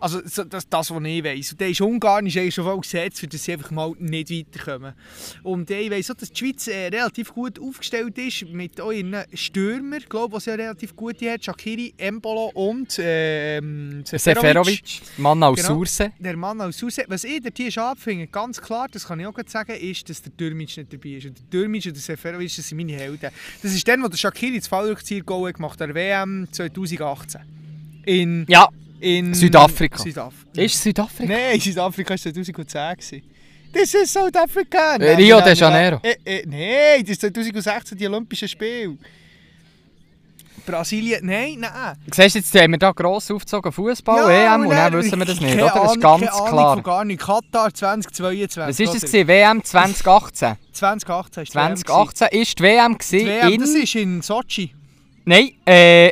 Also 0.00 0.20
so- 0.24 0.44
das, 0.44 0.68
das 0.68 0.90
was 0.90 1.02
ich 1.04 1.24
weiss. 1.24 1.52
Und 1.52 1.60
dann 1.60 1.70
ist 1.70 1.80
Ungarn 1.80 2.26
ist 2.26 2.36
eigentlich 2.36 2.54
schon 2.54 2.64
voll 2.64 2.80
gesetzt, 2.80 3.20
für 3.20 3.26
dass 3.26 3.44
sie 3.44 3.52
einfach 3.52 3.70
mal 3.70 3.92
nicht 3.98 4.30
weiterkommen. 4.30 4.94
Und 5.42 5.70
ich 5.70 5.90
weiss 5.90 6.10
auch, 6.10 6.14
dass 6.14 6.30
die 6.30 6.38
Schweiz 6.38 6.66
äh, 6.68 6.86
relativ 6.88 7.32
gut 7.34 7.58
aufgestellt 7.60 8.16
ist 8.18 8.44
mit 8.48 8.80
euren 8.80 9.16
Stürmer, 9.34 9.98
glaube 10.00 10.34
was 10.34 10.44
ja 10.46 10.54
relativ 10.54 10.94
gute 10.94 11.30
hat, 11.30 11.44
Shakiri, 11.44 11.94
Embolo 11.96 12.50
und 12.54 12.98
ähm, 13.02 14.02
Seferovic, 14.04 15.00
Mann 15.18 15.42
aus 15.42 15.56
Genau. 15.56 15.68
Surse. 15.78 16.12
der 16.18 16.36
Mann 16.36 16.60
aus 16.60 16.82
Hause. 16.82 17.04
Was 17.08 17.24
ich 17.24 17.40
dort 17.42 17.56
hier 17.56 17.70
schade 17.70 18.00
finde, 18.00 18.26
ganz 18.28 18.60
klar, 18.60 18.86
das 18.90 19.06
kann 19.06 19.18
ich 19.20 19.26
auch 19.26 19.34
sagen, 19.46 19.72
ist, 19.72 20.08
dass 20.08 20.22
der 20.22 20.32
Dürmic 20.32 20.76
nicht 20.76 20.92
dabei 20.92 21.08
ist. 21.10 21.26
Und 21.26 21.38
der 21.38 21.44
Dürmic 21.46 21.86
und 21.86 21.94
der 21.96 22.02
Seferovic, 22.02 22.54
das 22.54 22.68
sind 22.68 22.76
meine 22.78 22.92
Helden. 22.92 23.30
Das 23.62 23.72
ist 23.74 23.86
dann, 23.88 24.02
wo 24.02 24.08
der 24.08 24.16
Shakiri 24.16 24.58
das 24.58 24.68
Fallrückzieher-Goal 24.68 25.52
gemacht 25.52 25.80
hat, 25.80 25.88
der 25.88 25.94
WM 25.94 26.46
2018. 26.52 27.40
In, 28.04 28.46
Ja, 28.48 28.68
in 29.00 29.34
Südafrika. 29.34 29.98
Südafrika. 30.02 30.60
ist 30.62 30.82
Südafrika? 30.82 31.32
Nein, 31.32 31.60
Südafrika 31.60 32.10
war 32.10 32.18
2010. 32.18 32.96
gewesen. 32.96 33.22
Das 33.72 33.94
ist 33.94 34.12
South 34.12 34.34
Africa. 34.34 34.96
Äh, 34.96 35.14
Rio 35.14 35.40
de 35.40 35.54
Janeiro. 35.54 36.00
Äh, 36.02 36.16
äh, 36.24 36.44
nein, 36.46 37.02
das 37.02 37.10
ist 37.10 37.20
2016 37.20 37.98
die 37.98 38.06
Olympischen 38.08 38.48
Spiele. 38.48 38.96
Brasilien, 40.64 41.24
nein, 41.24 41.56
nein. 41.60 41.96
Siehst 42.12 42.34
du, 42.34 42.38
jetzt 42.40 42.54
haben 42.54 42.72
wir 42.72 42.78
da 42.78 42.92
gross 42.92 43.30
aufgezogen 43.30 43.72
Fußball, 43.72 44.30
EM, 44.30 44.66
und 44.66 44.70
dann 44.70 44.92
wissen 44.92 45.18
wir 45.18 45.24
das 45.24 45.40
nicht, 45.40 45.54
oder? 45.54 45.64
Das 45.64 45.74
ist 45.74 45.80
Ahnung- 45.80 46.00
ganz 46.00 46.20
keine 46.20 46.32
Ahnung 46.32 46.48
klar. 46.50 46.74
Von 46.74 46.82
gar 46.82 47.04
nicht. 47.06 47.20
Katar 47.20 47.72
2022. 47.72 48.56
Was 48.68 48.80
ist 48.80 49.02
das? 49.02 49.10
gewesen? 49.10 49.28
WM 49.28 49.64
2018? 49.64 50.56
2018 50.72 51.42
ist 51.42 51.52
die 51.54 51.56
WM 51.56 51.76
2018 51.76 52.40
ist 52.40 52.58
die 52.58 52.62
WM 52.62 52.98
gewesen. 52.98 53.18
Die 53.18 53.26
WM, 53.26 53.60
das 53.60 53.70
in... 53.74 53.82
ist 53.82 53.94
in 53.94 54.22
Sochi. 54.22 54.74
Nein, 55.24 55.52
äh... 55.66 56.10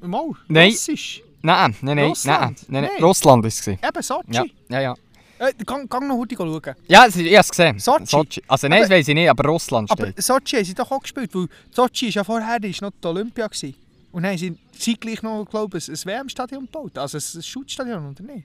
Mal, 0.00 0.30
Nein. 0.48 0.70
Russisch. 0.70 1.22
Nein, 1.46 1.70
nein, 1.70 1.76
nein, 1.82 1.96
nein, 1.96 2.08
Russland? 2.08 2.40
nein, 2.68 2.82
nein. 2.82 2.90
Nein. 2.94 3.04
Russland 3.04 3.42
war 3.42 3.48
es. 3.48 3.66
Eben 3.66 4.02
Sochi. 4.02 4.32
Ja, 4.32 4.44
ja, 4.68 4.80
ja. 4.80 4.94
Äh, 5.38 5.52
gang, 5.64 5.88
gang 5.88 6.08
noch 6.08 6.16
heute 6.16 6.34
schauen. 6.34 6.74
Ja, 6.88 7.06
ich 7.06 7.14
habe 7.14 7.28
es 7.28 7.48
gesehen. 7.50 7.78
Sochi. 7.78 8.42
Also 8.48 8.68
nein, 8.68 8.80
das 8.80 8.86
Aber- 8.90 8.96
weiß 8.98 9.08
ich 9.08 9.14
nicht, 9.14 9.28
aber 9.30 9.48
Russland 9.48 9.90
Aber 9.90 10.06
steht. 10.08 10.22
Sochi 10.22 10.56
haben 10.56 10.64
sie 10.64 10.74
doch 10.74 10.90
auch 10.90 11.00
gespielt, 11.00 11.34
weil 11.34 11.46
Sochi 11.70 12.08
ist 12.08 12.14
ja 12.14 12.24
vorher 12.24 12.62
ist 12.64 12.82
noch 12.82 12.90
die 13.02 13.06
Olympia 13.06 13.46
gewesen. 13.46 13.74
Und 14.12 14.22
dann 14.22 14.32
haben 14.32 14.38
sie 14.38 14.56
zeitgleich 14.78 15.22
noch, 15.22 15.44
glaube 15.44 15.76
ich, 15.78 15.88
ein 15.88 15.94
WM-Stadion 16.04 16.64
gebaut. 16.64 16.96
Also 16.98 17.18
ein 17.18 17.42
Schutzstadion, 17.42 18.10
oder 18.10 18.22
nicht? 18.22 18.44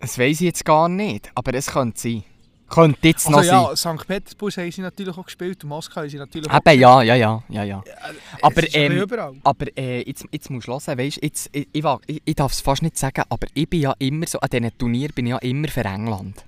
Das 0.00 0.18
weiß 0.18 0.32
ich 0.40 0.46
jetzt 0.46 0.64
gar 0.64 0.88
nicht, 0.88 1.30
aber 1.34 1.54
es 1.54 1.68
könnte 1.68 1.98
sein. 2.00 2.24
Könnte 2.68 3.08
jetzt 3.08 3.26
Also 3.26 3.38
noch 3.38 3.70
ja, 3.70 3.76
St. 3.76 4.06
Petersburg 4.06 4.56
haben 4.56 4.72
sie 4.72 4.80
natürlich 4.80 5.16
auch 5.16 5.24
gespielt 5.24 5.62
und 5.62 5.68
Moskau 5.68 6.00
haben 6.00 6.08
sie 6.08 6.16
natürlich 6.16 6.48
auch 6.48 6.60
sein. 6.64 6.74
Eben, 6.74 6.80
ja, 6.80 7.02
ja, 7.02 7.14
ja, 7.14 7.42
ja, 7.48 7.64
ja. 7.64 7.84
Aber, 8.42 8.74
ähm. 8.74 9.06
Aber 9.44 9.66
äh, 9.76 10.02
jetzt, 10.06 10.24
jetzt 10.32 10.50
musst 10.50 10.66
du 10.66 10.72
hören, 10.72 10.98
weißt, 10.98 11.22
jetzt, 11.22 11.50
ich, 11.52 11.68
ich, 11.72 11.84
ich, 12.06 12.22
ich 12.24 12.34
darf 12.34 12.52
es 12.52 12.60
fast 12.60 12.82
nicht 12.82 12.96
sagen, 12.96 13.22
aber 13.28 13.46
ich 13.52 13.68
bin 13.68 13.80
ja 13.80 13.94
immer 13.98 14.26
so, 14.26 14.40
an 14.40 14.48
diesen 14.50 14.78
Turnieren 14.78 15.12
bin 15.14 15.26
ich 15.26 15.30
ja 15.30 15.38
immer 15.38 15.68
für 15.68 15.84
England. 15.84 16.44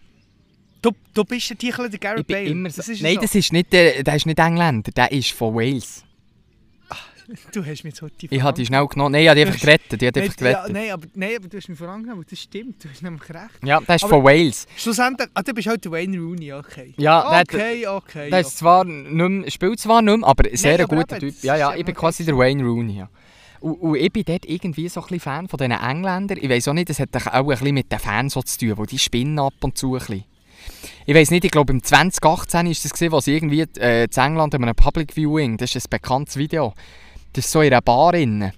Du, 0.82 0.90
du 1.12 1.24
bist 1.24 1.50
der 1.50 1.58
Tichel 1.58 1.90
der 1.90 1.98
Gareth 1.98 2.26
bin 2.26 2.62
Bale. 2.62 2.70
so. 2.70 2.76
Das 2.76 3.00
Nein, 3.00 3.14
so. 3.16 3.20
das 3.20 3.34
ist 3.34 3.52
nicht, 3.52 3.72
der, 3.72 4.02
der 4.02 4.16
ist 4.16 4.26
nicht 4.26 4.38
Engländer, 4.38 4.90
der 4.92 5.12
ist 5.12 5.32
von 5.32 5.54
Wales. 5.54 6.05
Du 7.52 7.64
hast 7.64 7.84
mich 7.84 7.94
so 7.94 8.08
die 8.08 8.28
Ich 8.30 8.42
habe 8.42 8.56
die 8.56 8.66
schnell 8.66 8.86
genommen. 8.86 9.12
Nein, 9.12 9.22
ich 9.22 9.28
habe 9.28 9.40
die 9.40 9.46
einfach 9.46 9.60
gerettet. 9.60 10.02
Ich 10.02 10.06
habe 10.06 10.20
Nein, 10.20 10.28
einfach 10.28 10.40
ja, 10.40 10.52
gerettet. 10.52 10.72
nein, 10.72 10.90
aber, 10.90 11.06
nein, 11.14 11.36
aber 11.36 11.48
du 11.48 11.56
hast 11.56 11.68
mich 11.68 11.78
vorangenommen, 11.78 12.24
das 12.28 12.38
stimmt, 12.38 12.84
du 12.84 12.88
hast 12.88 13.02
nämlich 13.02 13.28
recht. 13.28 13.64
Ja, 13.64 13.80
der 13.80 13.94
ist 13.96 14.04
Aber- 14.04 14.14
von 14.16 14.24
Wales. 14.24 14.66
Schlussendlich, 14.76 15.28
ah, 15.34 15.42
du 15.42 15.52
bist 15.54 15.68
halt 15.68 15.84
der 15.84 15.92
Wayne 15.92 16.18
Rooney, 16.18 16.52
okay. 16.52 16.94
Ja, 16.96 17.30
der, 17.30 17.40
okay, 17.42 17.86
okay. 17.86 18.30
der 18.30 18.40
ist 18.40 18.58
zwar 18.58 18.84
nicht 18.84 19.10
mehr, 19.12 19.50
spielt 19.50 19.80
zwar 19.80 20.02
nicht 20.02 20.16
mehr, 20.18 20.26
aber 20.28 20.48
ein 20.48 20.56
sehr 20.56 20.80
aber 20.80 20.96
guter 20.96 21.16
eben, 21.16 21.26
Typ. 21.28 21.34
das 21.34 21.42
Ja, 21.42 21.56
ja, 21.56 21.74
ich 21.74 21.84
bin 21.84 21.94
quasi 21.94 22.24
der 22.24 22.36
Wayne 22.36 22.62
Rooney. 22.64 22.98
Ja. 22.98 23.08
Und, 23.60 23.74
und 23.80 23.96
ich 23.96 24.12
bin 24.12 24.24
dort 24.24 24.44
irgendwie 24.46 24.88
so 24.88 25.00
ein 25.00 25.04
bisschen 25.04 25.20
Fan 25.20 25.48
von 25.48 25.56
diesen 25.58 25.72
Engländern. 25.72 26.38
Ich 26.40 26.48
weiß 26.48 26.68
auch 26.68 26.74
nicht, 26.74 26.88
das 26.90 27.00
hat 27.00 27.08
auch 27.16 27.26
ein 27.26 27.46
bisschen 27.46 27.74
mit 27.74 27.90
den 27.90 27.98
Fans 27.98 28.34
so 28.34 28.42
zu 28.42 28.58
tun, 28.74 28.86
die 28.86 28.98
spinnen 28.98 29.38
ab 29.38 29.54
und 29.62 29.76
zu 29.78 29.94
ein 29.94 29.98
bisschen. 29.98 30.24
Ich 31.06 31.14
weiß 31.14 31.30
nicht, 31.30 31.44
ich 31.44 31.50
glaube 31.50 31.72
im 31.72 31.82
2018 31.82 32.66
ist 32.66 32.84
das 32.84 32.92
gesehen, 32.92 33.12
sie 33.20 33.34
irgendwie 33.34 33.64
äh, 33.78 34.04
in 34.04 34.10
England 34.16 34.54
in 34.54 34.62
einem 34.64 34.74
Public 34.74 35.12
Viewing, 35.14 35.56
das 35.56 35.74
ist 35.74 35.86
ein 35.86 35.90
bekanntes 35.90 36.36
Video, 36.36 36.74
das 37.36 37.44
ist 37.44 37.52
so 37.52 37.60
in 37.60 37.66
einer 37.66 37.82
Bar 37.82 38.14
innen. 38.14 38.52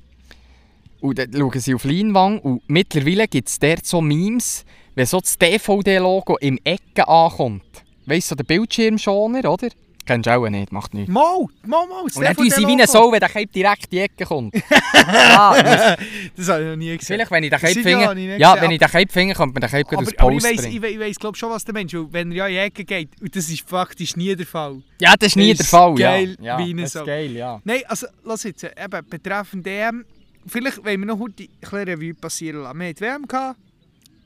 Und 1.01 1.19
dann 1.19 1.33
schauen 1.33 1.61
sie 1.61 1.75
auf 1.75 1.85
Leinwand 1.85 2.45
und 2.45 2.63
mittlerweile 2.69 3.27
gibt 3.27 3.49
es 3.49 3.59
dort 3.59 3.85
so 3.85 4.01
Memes, 4.01 4.65
wenn 4.95 5.07
so 5.07 5.21
das 5.21 5.37
DVD-Logo 5.37 6.37
im 6.39 6.59
Ecken 6.63 7.05
ankommt. 7.05 7.63
Weißt 8.07 8.31
du, 8.31 8.31
so 8.31 8.35
der 8.37 8.45
Bildschirmschoner, 8.45 9.51
oder? 9.51 9.69
Kennst 10.09 10.27
du 10.27 10.31
auch 10.35 10.49
nicht, 10.49 10.73
macht 10.73 10.95
nichts. 10.95 11.13
Mal, 11.13 11.45
mal, 11.67 11.87
mal. 11.87 12.01
Und 12.01 12.17
dann 12.21 12.35
tun 12.35 12.51
sie 12.51 12.67
wie 12.67 12.73
eine 12.73 12.87
Sau, 12.87 13.13
wenn 13.13 13.21
der 13.21 13.29
Cape 13.29 13.47
direkt 13.47 13.93
die 13.93 13.99
Ecke 13.99 14.25
kommt. 14.25 14.55
ja, 14.55 15.63
das- 16.35 16.49
habe 16.49 16.63
ich 16.63 16.69
noch 16.71 16.77
nie 16.77 16.97
gesehen. 16.97 17.15
vielleicht, 17.17 17.31
wenn 17.31 17.45
ich 17.45 17.51
den 17.51 17.61
Video 17.61 18.09
finde, 18.09 18.37
ja, 18.39 18.59
wenn 18.59 18.71
ich 18.71 18.79
den 18.79 18.89
Cape 18.89 19.13
finde, 19.13 19.35
kommt 19.35 19.53
mir 19.55 19.61
der 19.61 19.69
Cape 19.69 19.85
aber, 19.97 20.03
gerade 20.07 20.19
aber 20.19 20.29
aus 20.29 20.35
ich 20.35 20.43
Post 20.51 20.65
weiss, 20.65 20.65
ich, 20.75 20.81
we- 20.81 20.89
ich 20.89 20.99
weiss 20.99 21.19
glaube 21.19 21.37
schon, 21.37 21.51
was 21.51 21.63
der 21.63 21.75
Mensch, 21.75 21.93
weil 21.93 22.07
wenn 22.11 22.33
er 22.33 22.37
ja 22.37 22.47
in 22.47 22.53
die 22.55 22.59
Ecke 22.61 22.85
geht, 22.87 23.11
und 23.21 23.37
das 23.37 23.51
ist 23.51 23.69
faktisch 23.69 24.17
nie 24.17 24.35
der 24.35 24.47
Fall. 24.47 24.81
Ja, 24.99 25.13
das 25.19 25.29
ist 25.29 25.37
nie 25.37 25.53
der 25.53 25.67
Fall, 25.67 25.95
geil 25.95 26.37
ja. 26.41 26.59
wie 26.59 26.73
das 26.75 26.95
ist 26.95 27.05
geil, 27.05 27.33
ja. 27.33 27.61
Nein, 27.65 27.83
also, 27.87 28.07
lass 28.25 28.45
jetzt, 28.45 28.65
äh, 28.65 28.71
eben, 28.83 29.07
betreffend 29.11 29.67
DM, 29.67 30.07
vielleicht 30.47 30.83
wollen 30.83 31.01
wir 31.01 31.07
noch 31.07 31.19
heute 31.19 31.43
ein 31.43 31.49
bisschen 31.61 31.79
Revue 31.85 32.15
passieren 32.15 32.63
lassen. 32.63 32.79
Wir 32.81 32.89
hatten 32.89 33.01
WM 33.01 33.29
gehabt, 33.29 33.59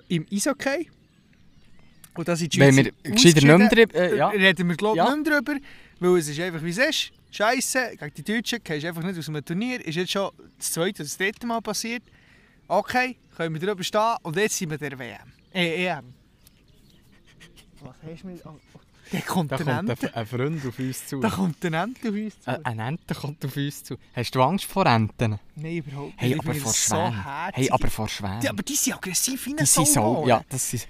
im 0.07 0.27
Eishockey. 0.33 0.89
Und 2.15 2.29
das 2.29 2.43
ist 2.43 2.59
Wenn 2.59 2.77
wir 2.77 2.93
gescheiter 3.03 3.41
nicht 3.47 3.59
mehr 3.59 3.69
drüber... 3.69 3.95
Äh, 3.95 4.17
ja. 4.17 4.29
reden 4.29 4.69
wir 4.69 4.77
glaube 4.77 4.99
ich 4.99 5.05
Ja. 5.05 5.17
nicht 5.17 5.27
mehr 5.29 5.41
drüber, 5.41 5.57
weil 6.01 6.19
es 6.19 6.29
ist 6.29 6.41
einfach 6.41 6.63
wie 6.63 6.71
es 6.71 6.79
ist. 6.79 7.13
Scheiße, 7.31 7.97
gegen 7.99 8.15
die 8.15 8.23
Deutschen 8.23 8.59
gehst 8.63 8.85
du 8.85 8.89
einfach 8.89 9.03
nicht 9.03 9.19
aus 9.19 9.29
einem 9.29 9.45
Turnier. 9.45 9.85
Ist 9.87 9.95
jetzt 9.95 10.13
schon 10.13 10.31
das 10.59 10.73
zweite 10.73 10.97
oder 11.03 11.05
das 11.05 11.17
dritte 11.17 11.47
Mal 11.47 11.61
passiert. 11.63 12.03
Okay, 12.69 13.17
können 13.37 13.55
wir 13.59 13.67
drüber 13.67 13.83
stehen 13.83 14.17
und 14.23 14.37
jetzt 14.37 14.57
sind 14.59 14.71
wir 14.71 14.79
der 14.79 14.99
WM. 14.99 15.19
Äh, 15.55 15.87
EM. 15.87 16.13
Was 17.81 17.95
hast 18.07 18.23
du 18.23 18.27
mir... 18.27 18.39
Oh, 18.45 18.51
oh, 18.75 18.79
da 19.11 19.21
kommt 19.21 19.53
Da 19.53 19.57
der 19.57 19.67
kommt 19.67 19.91
Ente. 19.91 20.09
ein, 20.09 20.15
ein 20.15 20.27
Freund 20.27 20.67
auf 20.67 20.79
uns 20.79 21.07
zu. 21.07 21.21
Da 21.21 21.29
kommt 21.31 21.63
der 21.63 21.73
Ente 21.73 22.09
auf 22.09 22.15
uns 22.15 22.41
zu. 22.41 22.51
Ein, 22.51 22.65
ein 22.65 22.79
Ente 22.79 23.15
kommt 23.15 23.45
auf 23.45 23.57
uns 23.57 23.85
zu. 23.85 23.97
Hast 24.15 24.35
du 24.35 24.43
Angst 24.43 24.65
vor 24.67 24.87
Enten? 24.87 25.39
Nein, 25.57 25.77
überhaupt 25.79 26.07
nicht. 26.13 26.21
Hey, 26.21 26.35
aber 26.39 26.55
vor 26.55 26.73
so 26.73 26.95
Schwänen. 26.95 27.25
hey, 27.55 27.71
aber 27.71 27.91
vor 27.91 28.09
Schwänen. 28.09 28.43
Ja, 28.43 28.51
aber 28.51 28.63
die 28.63 28.75
sind 28.75 28.95
aggressiv 28.95 29.47
wie 29.47 29.51
eine 29.51 29.61
die 29.61 29.67
sind 29.67 29.89
so... 29.89 30.25
Ja, 30.27 30.43
das 30.49 30.73
ist... 30.75 30.89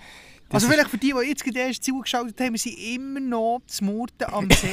Das 0.53 0.62
Also 0.65 0.69
vielleicht 0.69 0.91
für 0.91 0.99
die, 0.99 1.15
die 1.19 1.29
jetzt 1.29 1.43
gerade 1.45 1.59
erst 1.61 1.83
zugeschaltet 1.85 2.38
haben, 2.41 2.53
wir 2.53 2.59
sind 2.59 2.77
immer 2.79 3.21
noch 3.21 3.61
zu 3.67 3.85
Murten 3.85 4.27
am 4.33 4.49
See. 4.51 4.69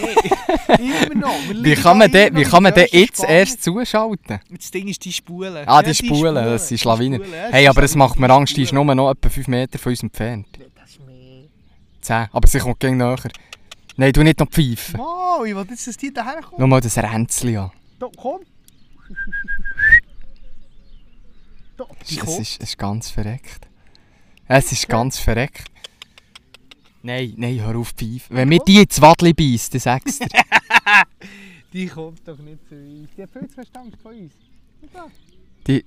immer 0.77 1.15
noch. 1.15 1.35
Wir 1.49 1.63
wie 1.63 1.75
kann 1.75 1.97
man 1.97 2.11
denn, 2.11 2.33
der 2.35 2.71
denn 2.71 2.87
jetzt 2.91 3.17
Spanne. 3.17 3.33
erst 3.33 3.63
zuschalten? 3.63 4.39
Das 4.51 4.71
Ding 4.71 4.87
ist 4.89 5.05
die 5.05 5.13
Spulen. 5.13 5.67
Ah, 5.67 5.81
die 5.81 5.95
Spulen, 5.95 6.35
das 6.35 6.67
sind 6.67 6.79
Schlawiner. 6.79 7.19
Hey, 7.51 7.67
aber 7.67 7.83
es 7.83 7.95
macht 7.95 8.19
mir 8.19 8.29
Angst, 8.29 8.57
die 8.57 8.63
ist 8.63 8.73
nur 8.73 8.83
noch 8.83 9.11
etwa 9.11 9.29
5 9.29 9.47
Meter 9.47 9.79
von 9.79 9.91
uns 9.91 10.03
entfernt. 10.03 10.47
Das 10.75 10.89
ist 10.89 10.99
mehr. 11.05 11.45
10, 12.01 12.27
aber 12.31 12.47
sie 12.47 12.59
kommt 12.59 12.79
gegen 12.79 12.97
näher. 12.97 13.17
Nein, 13.95 14.11
du 14.11 14.21
nicht 14.23 14.39
noch 14.39 14.49
pfeifen. 14.49 14.97
Wow, 14.99 15.45
ich 15.45 15.55
will 15.55 15.65
jetzt, 15.69 15.87
dass 15.87 15.97
die 15.97 16.13
daher. 16.13 16.41
Nur 16.57 16.67
mal 16.67 16.81
das 16.81 16.97
Ränzli 16.97 17.55
an. 17.57 17.71
Da, 17.99 18.07
komm. 18.17 18.41
Da, 21.77 21.85
die 22.09 22.15
Es 22.15 22.19
kommt. 22.19 22.39
ist, 22.41 22.61
es 22.61 22.69
ist 22.71 22.77
ganz 22.77 23.09
verreckt. 23.09 23.65
Es 24.49 24.71
ist 24.71 24.89
ganz 24.89 25.17
verreckt. 25.17 25.68
Nein, 27.01 27.33
nein, 27.37 27.61
hör 27.61 27.77
auf 27.77 27.91
pfeifen. 27.91 28.35
Wenn 28.35 28.49
mir 28.49 28.59
die 28.67 28.81
ins 28.81 29.01
Wadli 29.01 29.33
beißt, 29.33 29.73
dann 29.73 29.81
sagst 29.81 30.21
du 30.21 30.27
dir. 30.27 30.41
Die 31.73 31.87
kommt 31.87 32.27
doch 32.27 32.37
nicht 32.39 32.67
zu 32.67 32.75
uns. 32.75 33.09
Die 33.15 33.23
hat 33.23 33.29
viel 33.31 33.47
zu 33.47 33.53
Verstand 33.53 33.95
von 34.01 34.15
uns. 34.15 34.33
Die, 35.67 35.85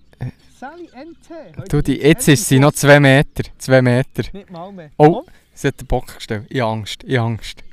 Sally 0.59 0.88
Ente. 0.92 1.53
Du, 1.68 1.83
die, 1.83 1.96
jetzt 1.96 2.29
ist 2.29 2.48
sie 2.48 2.61
noch. 2.61 2.72
2 2.72 3.01
Meter. 3.01 3.42
2 3.59 3.83
Meter. 3.83 4.22
Nicht 4.33 4.51
mal 4.51 4.70
mehr. 4.70 4.90
Oh. 4.96 5.25
Sie 5.53 5.68
hat 5.68 5.81
den 5.81 5.87
Bock 5.87 6.14
gestellt. 6.14 6.46
Ich 6.48 6.62
Angst, 6.62 7.03
ich 7.05 7.18
Angst. 7.18 7.64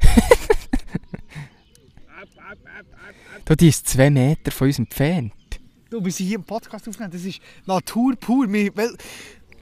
du, 3.44 3.54
die 3.54 3.68
ist 3.68 3.86
2 3.88 4.10
Meter 4.10 4.50
von 4.50 4.66
uns 4.66 4.78
entfernt. 4.78 5.32
Du, 5.90 6.02
wir 6.02 6.10
sind 6.10 6.26
hier 6.26 6.36
im 6.36 6.44
Podcast 6.44 6.88
aufgenommen. 6.88 7.12
Das 7.12 7.24
ist 7.24 7.40
Natur 7.66 8.16
pur. 8.16 8.50
Wir, 8.50 8.72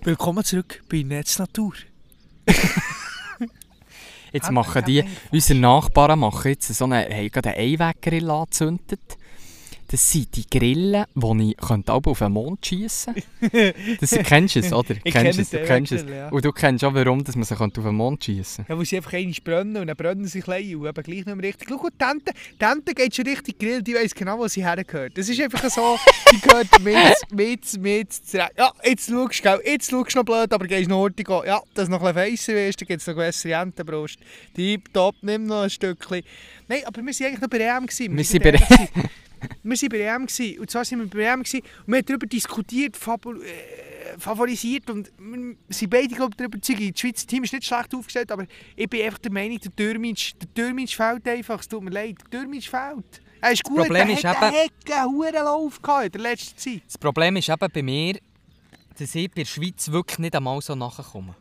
willkommen 0.02 0.44
zurück 0.44 0.80
bei 0.88 1.02
Netznatur. 1.02 1.74
Jetzt 4.32 4.50
machen 4.50 4.84
die, 4.84 5.04
unsere 5.32 5.58
Nachbarn 5.58 6.20
machen 6.20 6.50
jetzt 6.50 6.68
so 6.68 6.84
eine, 6.84 7.08
haben 7.08 7.30
gerade 7.30 7.50
einen 7.50 7.80
Einweggrill 7.80 8.30
angezündet. 8.30 9.18
Das 9.92 10.08
sind 10.08 10.36
die 10.36 10.44
Grillen, 10.48 11.04
die 11.16 11.50
ich 11.50 11.56
könnte 11.56 11.92
auch 11.92 12.04
auf 12.04 12.20
den 12.20 12.30
Mond 12.30 12.64
schiessen 12.64 13.12
könnte. 13.40 13.74
Das 14.00 14.10
kennst 14.24 14.54
du 14.54 14.60
es, 14.60 14.72
oder? 14.72 14.94
Ich 15.02 15.12
kennst 15.12 15.40
es, 15.40 15.50
du 15.50 15.64
kennst 15.64 15.90
es. 15.90 16.04
Ja. 16.08 16.28
Und 16.28 16.44
du 16.44 16.52
kennst 16.52 16.84
auch, 16.84 16.94
warum 16.94 17.24
dass 17.24 17.34
man 17.34 17.44
sie 17.44 17.56
auf 17.56 17.72
den 17.72 17.96
Mond 17.96 18.24
schiessen 18.24 18.66
Ja, 18.68 18.78
wo 18.78 18.84
sie 18.84 18.98
einfach 18.98 19.14
einmal 19.14 19.34
brennen 19.42 19.76
und 19.78 19.88
dann 19.88 19.96
brennen 19.96 20.26
sie 20.26 20.42
klein 20.42 20.76
und 20.76 20.86
eben 20.86 21.02
gleich 21.02 21.26
nicht 21.26 21.26
mehr 21.26 21.42
richtig. 21.42 21.68
Schau, 21.68 21.88
die 21.88 21.98
Tante, 21.98 22.32
Tante 22.56 22.94
geht 22.94 23.16
schon 23.16 23.26
richtig 23.26 23.58
Grill, 23.58 23.82
die 23.82 23.94
weiss 23.94 24.14
genau, 24.14 24.38
wo 24.38 24.46
sie 24.46 24.64
hergehört. 24.64 25.18
Das 25.18 25.28
ist 25.28 25.40
einfach 25.40 25.68
so, 25.68 25.98
die 26.32 26.40
gehört 26.40 26.68
mit, 26.84 27.32
mit, 27.32 27.82
mit. 27.82 28.08
Ja, 28.32 28.48
jetzt 28.84 29.10
schaust 29.10 29.44
du, 29.44 29.60
jetzt 29.64 29.90
schaust 29.90 30.14
du 30.14 30.18
noch 30.18 30.24
blöd, 30.24 30.52
aber 30.52 30.68
gehst 30.68 30.88
noch 30.88 30.98
hortig 30.98 31.26
gehen. 31.26 31.42
Ja, 31.44 31.60
dass 31.74 31.88
noch 31.88 32.00
ein 32.04 32.14
bisschen 32.14 32.54
wirst, 32.54 32.80
dann 32.80 32.86
gibt 32.86 33.00
es 33.00 33.08
noch 33.08 33.16
bessere 33.16 33.54
Entenbrust. 33.54 34.20
Tipptopp, 34.54 35.16
nimm 35.22 35.46
noch 35.46 35.62
ein 35.62 35.70
Stückchen. 35.70 36.22
Nein, 36.68 36.82
aber 36.84 37.02
wir 37.02 37.12
waren 37.12 37.26
eigentlich 37.26 37.40
noch 37.40 37.48
bei 37.48 37.58
EM. 37.58 37.88
Wir 37.88 38.24
sind 38.24 38.24
sind 38.24 38.42
bei. 38.44 38.52
Wir 39.62 39.76
waren 39.76 39.88
bei 39.88 39.98
EM 39.98 40.26
gewesen. 40.26 40.60
und 40.60 40.70
zwar 40.70 40.84
sind 40.84 40.98
wir 41.00 41.06
bei 41.06 41.32
EM 41.32 41.42
gewesen 41.42 41.62
und 41.86 41.88
wir 41.88 41.96
haben 41.98 42.06
darüber 42.06 42.26
diskutiert, 42.26 42.96
äh, 42.96 44.18
favorisiert 44.18 44.90
und 44.90 45.10
wir 45.18 45.56
sind 45.68 45.90
beide 45.90 46.14
glaube 46.14 46.30
ich 46.32 46.36
darüber 46.36 46.56
überzeugt, 46.56 46.80
das 46.94 47.00
Schweizer 47.00 47.26
Team 47.26 47.44
ist 47.44 47.52
nicht 47.52 47.64
schlecht 47.66 47.94
aufgestellt, 47.94 48.32
aber 48.32 48.46
ich 48.76 48.88
bin 48.88 49.02
einfach 49.02 49.18
der 49.18 49.32
Meinung, 49.32 49.58
der 49.58 49.70
Dürmitsch, 49.70 50.32
der 50.40 50.48
Dürmitsch 50.48 50.96
fehlt 50.96 51.26
einfach, 51.28 51.60
es 51.60 51.68
tut 51.68 51.82
mir 51.82 51.90
leid, 51.90 52.16
der 52.30 52.40
Dürmitsch 52.40 52.68
fehlt. 52.68 53.22
Er 53.40 53.52
ist 53.52 53.64
gut, 53.64 53.78
Problem 53.78 54.08
er 54.08 54.14
ist 54.18 54.24
hat 54.24 54.36
eben- 54.52 55.22
einen 55.22 55.34
Lauf 55.44 55.80
gehabt 55.80 56.06
in 56.06 56.12
der 56.12 56.20
letzten 56.20 56.58
Zeit. 56.58 56.82
Das 56.86 56.98
Problem 56.98 57.36
ist 57.36 57.48
eben 57.48 57.68
bei 57.72 57.82
mir, 57.82 58.18
dass 58.98 59.14
ich 59.14 59.28
bei 59.30 59.42
der 59.42 59.46
Schweiz 59.46 59.90
wirklich 59.90 60.18
nicht 60.18 60.36
einmal 60.36 60.60
so 60.60 60.74
nachkomme. 60.74 61.34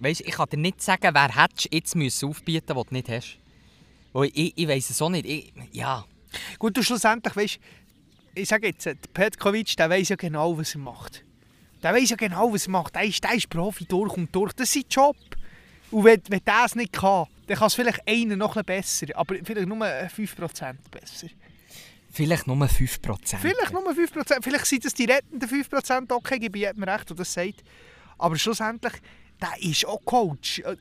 Weißt, 0.00 0.22
ich 0.22 0.32
kann 0.32 0.48
dir 0.50 0.56
nicht 0.56 0.82
sagen, 0.82 1.10
wer 1.12 1.28
hättest 1.36 1.72
jetzt 1.72 1.94
müssen 1.94 2.28
aufbieten 2.28 2.74
müssen, 2.74 2.88
den 2.88 2.88
du 2.88 2.94
nicht 2.94 3.08
hast. 3.08 3.38
Weil 4.12 4.30
ich, 4.34 4.52
ich 4.56 4.66
weiss 4.68 4.90
es 4.90 5.00
auch 5.00 5.10
nicht. 5.10 5.26
Ich, 5.26 5.52
ja. 5.72 6.04
Gut, 6.58 6.76
und 6.76 6.84
schlussendlich, 6.84 7.36
weißt 7.36 7.58
ich 8.34 8.48
sage 8.48 8.68
jetzt, 8.68 8.86
der 8.86 8.96
Petkovic, 9.12 9.76
der 9.76 9.90
weiß 9.90 10.08
ja 10.10 10.16
genau, 10.16 10.58
was 10.58 10.74
er 10.74 10.80
macht. 10.80 11.24
Der 11.82 11.94
weiß 11.94 12.10
ja 12.10 12.16
genau, 12.16 12.52
was 12.52 12.66
er 12.66 12.72
macht. 12.72 12.94
Der 12.94 13.04
ist, 13.04 13.22
der 13.22 13.34
ist 13.34 13.48
Profi 13.48 13.84
durch 13.84 14.16
und 14.16 14.34
durch. 14.34 14.52
Das 14.54 14.68
ist 14.68 14.74
sein 14.74 14.84
Job. 14.90 15.16
Und 15.90 16.04
wenn, 16.04 16.20
wenn 16.28 16.40
der 16.44 16.64
es 16.64 16.74
nicht 16.74 16.92
kann, 16.92 17.26
dann 17.46 17.56
kann 17.56 17.66
es 17.68 17.74
vielleicht 17.74 18.00
einer 18.08 18.36
noch 18.36 18.56
ein 18.56 18.64
besser, 18.64 19.06
aber 19.14 19.36
vielleicht 19.44 19.68
nur 19.68 19.78
5% 19.78 20.74
besser. 20.90 21.28
Vielleicht 22.10 22.46
nur 22.46 22.56
5%. 22.56 23.36
Vielleicht 23.36 23.72
nur 23.72 23.82
5%, 23.90 24.42
vielleicht 24.42 24.66
sind 24.66 24.84
das 24.84 24.94
die 24.94 25.04
rettenden 25.04 25.48
5%, 25.48 26.12
okay, 26.12 26.38
gebe 26.38 26.58
ich 26.58 26.64
jedem 26.64 26.84
recht, 26.84 27.10
der 27.10 27.16
das 27.16 27.32
sagt. 27.32 27.62
Aber 28.18 28.36
schlussendlich, 28.36 28.94
der 29.40 29.70
ist 29.70 29.86
auch 29.86 30.04
Coach. 30.04 30.60
Äh, 30.60 30.76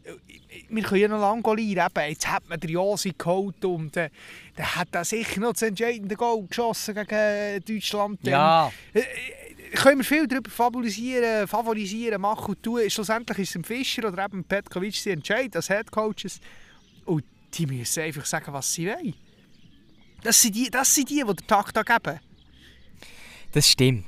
Wir 0.69 0.83
können 0.83 1.01
ja 1.01 1.07
noch 1.07 1.19
lange. 1.19 1.61
Eben, 1.61 2.09
Jetzt 2.09 2.27
hat 2.27 2.47
man 2.47 2.59
Josi 2.59 3.13
geholt 3.17 3.63
und 3.65 3.97
äh, 3.97 4.09
der 4.57 4.75
hat 4.75 4.89
da 4.91 5.03
sicher 5.03 5.39
noch 5.39 5.53
das 5.53 5.63
entscheidende 5.63 6.15
Goal 6.15 6.45
geschossen 6.47 6.95
gegen 6.95 7.09
äh, 7.09 7.59
Deutschland. 7.59 8.19
Ja. 8.23 8.71
Äh, 8.93 8.99
äh, 8.99 9.03
können 9.75 9.99
wir 9.99 10.05
viel 10.05 10.27
darüber 10.27 10.51
favorisieren, 10.51 11.47
favorisieren, 11.47 12.21
machen 12.21 12.53
und 12.53 12.63
tun. 12.63 12.89
Schlussendlich 12.89 13.39
ist 13.39 13.49
es 13.49 13.55
ein 13.55 13.63
Fischer 13.63 14.07
oder 14.07 14.25
eben 14.25 14.43
Petkovic, 14.43 15.05
entscheiden 15.07 15.55
als 15.55 15.67
Head 15.67 15.91
Coaches. 15.91 16.39
Und 17.05 17.23
die 17.53 17.65
müssen 17.65 18.03
einfach 18.03 18.25
sagen, 18.25 18.53
was 18.53 18.71
sie 18.71 18.87
wollen. 18.87 19.15
Das 20.21 20.41
sind 20.41 20.55
die, 20.55 20.69
das 20.69 20.93
sind 20.93 21.09
die, 21.09 21.15
die 21.15 21.23
den 21.23 21.47
Takt 21.47 21.73
geben. 21.73 22.19
Das 23.51 23.67
stimmt. 23.67 24.05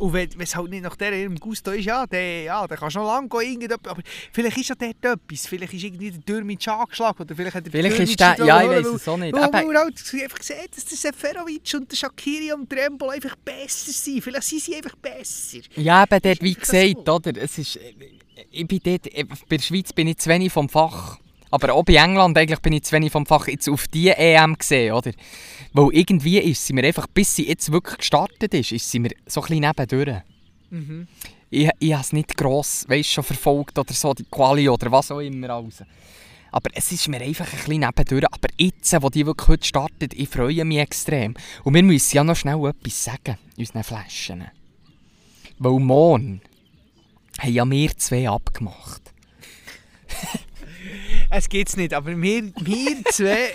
Und 0.00 0.14
wenn 0.14 0.30
wenn 0.32 0.40
es 0.40 0.56
halt 0.56 0.70
nicht 0.70 0.82
nach 0.82 0.96
der 0.96 1.12
ihrem 1.12 1.36
Gusto 1.36 1.72
ist, 1.72 1.84
ja, 1.84 2.06
dann, 2.06 2.44
ja, 2.44 2.66
dann 2.66 2.78
kannst 2.78 2.96
du 2.96 3.00
noch 3.00 3.06
lange 3.06 3.28
gehen, 3.28 3.52
irgendetwas. 3.52 3.92
Aber 3.92 4.02
vielleicht 4.32 4.56
ist 4.56 4.68
ja 4.70 4.74
dort 4.74 5.04
etwas. 5.04 5.46
Vielleicht 5.46 5.74
ist 5.74 5.84
irgendwie 5.84 6.10
der 6.10 6.20
Dürmitsch 6.20 6.68
angeschlagen. 6.68 7.22
Oder 7.22 7.34
vielleicht 7.36 7.56
hat 7.56 7.66
der 7.66 7.72
Vielleicht 7.72 7.96
Dürmitsch 7.96 8.10
ist 8.10 8.20
der, 8.20 8.46
ja, 8.46 8.62
ich 8.62 8.68
weiß 8.68 8.86
es 8.86 9.08
auch 9.08 9.16
nicht. 9.18 9.34
Weil, 9.34 9.42
Aber, 9.42 9.58
weil 9.58 9.74
er 9.74 9.80
halt 9.82 10.14
einfach 10.22 10.38
gesehen 10.38 10.66
dass 10.74 10.84
der 10.86 10.98
Seferovic 10.98 11.74
und 11.74 11.90
der 11.90 11.96
Shakiri 11.96 12.52
und 12.52 12.72
der 12.72 12.90
einfach 12.90 13.36
besser 13.36 13.92
sind. 13.92 14.22
Vielleicht 14.22 14.44
sind 14.44 14.62
sie 14.62 14.76
einfach 14.76 14.96
besser. 14.96 15.58
ja, 15.76 16.02
eben 16.02 16.20
dort, 16.22 16.42
wie 16.42 16.54
gesagt, 16.54 17.08
oder? 17.08 17.36
Es 17.36 17.58
ist, 17.58 17.78
ich 18.50 18.66
bin 18.66 18.80
dort, 18.82 19.06
äh, 19.06 19.24
bei 19.24 19.56
der 19.56 19.62
Schweiz 19.62 19.92
bin 19.92 20.08
ich 20.08 20.16
zu 20.16 20.30
wenig 20.30 20.52
vom 20.52 20.68
Fach. 20.68 21.18
Aber 21.50 21.74
auch 21.74 21.84
bei 21.84 21.94
England 21.94 22.36
eigentlich 22.38 22.60
bin 22.60 22.72
ich 22.72 22.84
zu 22.84 22.92
wenig 22.92 23.10
vom 23.10 23.26
Fach 23.26 23.48
jetzt 23.48 23.68
auf 23.68 23.88
die 23.88 24.08
EM 24.08 24.56
gesehen, 24.56 24.94
oder? 24.94 25.10
Weil 25.72 25.88
irgendwie 25.92 26.38
ist 26.38 26.66
sie 26.66 26.72
mir 26.72 26.84
einfach, 26.84 27.06
bis 27.08 27.36
sie 27.36 27.48
jetzt 27.48 27.72
wirklich 27.72 27.98
gestartet 27.98 28.54
ist, 28.54 28.72
ist 28.72 28.90
sie 28.90 29.00
mir 29.00 29.10
so 29.26 29.40
ein 29.42 29.48
bisschen 29.48 29.60
nebendurch. 29.60 30.22
Mhm. 30.70 31.08
Ich, 31.50 31.68
ich 31.80 31.92
habe 31.92 32.02
es 32.02 32.12
nicht 32.12 32.36
gross, 32.36 32.88
weißt, 32.88 33.10
schon 33.10 33.24
verfolgt 33.24 33.78
oder 33.78 33.92
so, 33.92 34.14
die 34.14 34.24
Quali 34.24 34.68
oder 34.68 34.92
was 34.92 35.10
auch 35.10 35.18
immer 35.18 35.50
alles. 35.50 35.82
Aber 36.52 36.70
es 36.74 36.90
ist 36.92 37.08
mir 37.08 37.20
einfach 37.20 37.52
ein 37.52 37.58
bisschen 37.58 37.80
nebendurch. 37.80 38.26
Aber 38.30 38.48
jetzt, 38.56 39.02
wo 39.02 39.08
die 39.08 39.26
wirklich 39.26 39.48
heute 39.48 39.66
startet, 39.66 40.14
ich 40.14 40.28
freue 40.28 40.64
mich 40.64 40.78
extrem. 40.78 41.34
Und 41.64 41.74
wir 41.74 41.82
müssen 41.82 42.16
ja 42.16 42.24
noch 42.24 42.36
schnell 42.36 42.64
etwas 42.64 43.04
sagen, 43.04 43.38
unseren 43.56 43.84
Flaschen. 43.84 44.44
Weil 45.58 45.78
morgen 45.78 46.40
haben 47.38 47.52
ja 47.52 47.68
wir 47.68 47.96
zwei 47.96 48.28
abgemacht. 48.28 49.12
Es 51.32 51.48
gibt's 51.48 51.76
nicht, 51.76 51.94
aber 51.94 52.20
wir, 52.20 52.50
wir 52.60 53.04
zwei, 53.12 53.50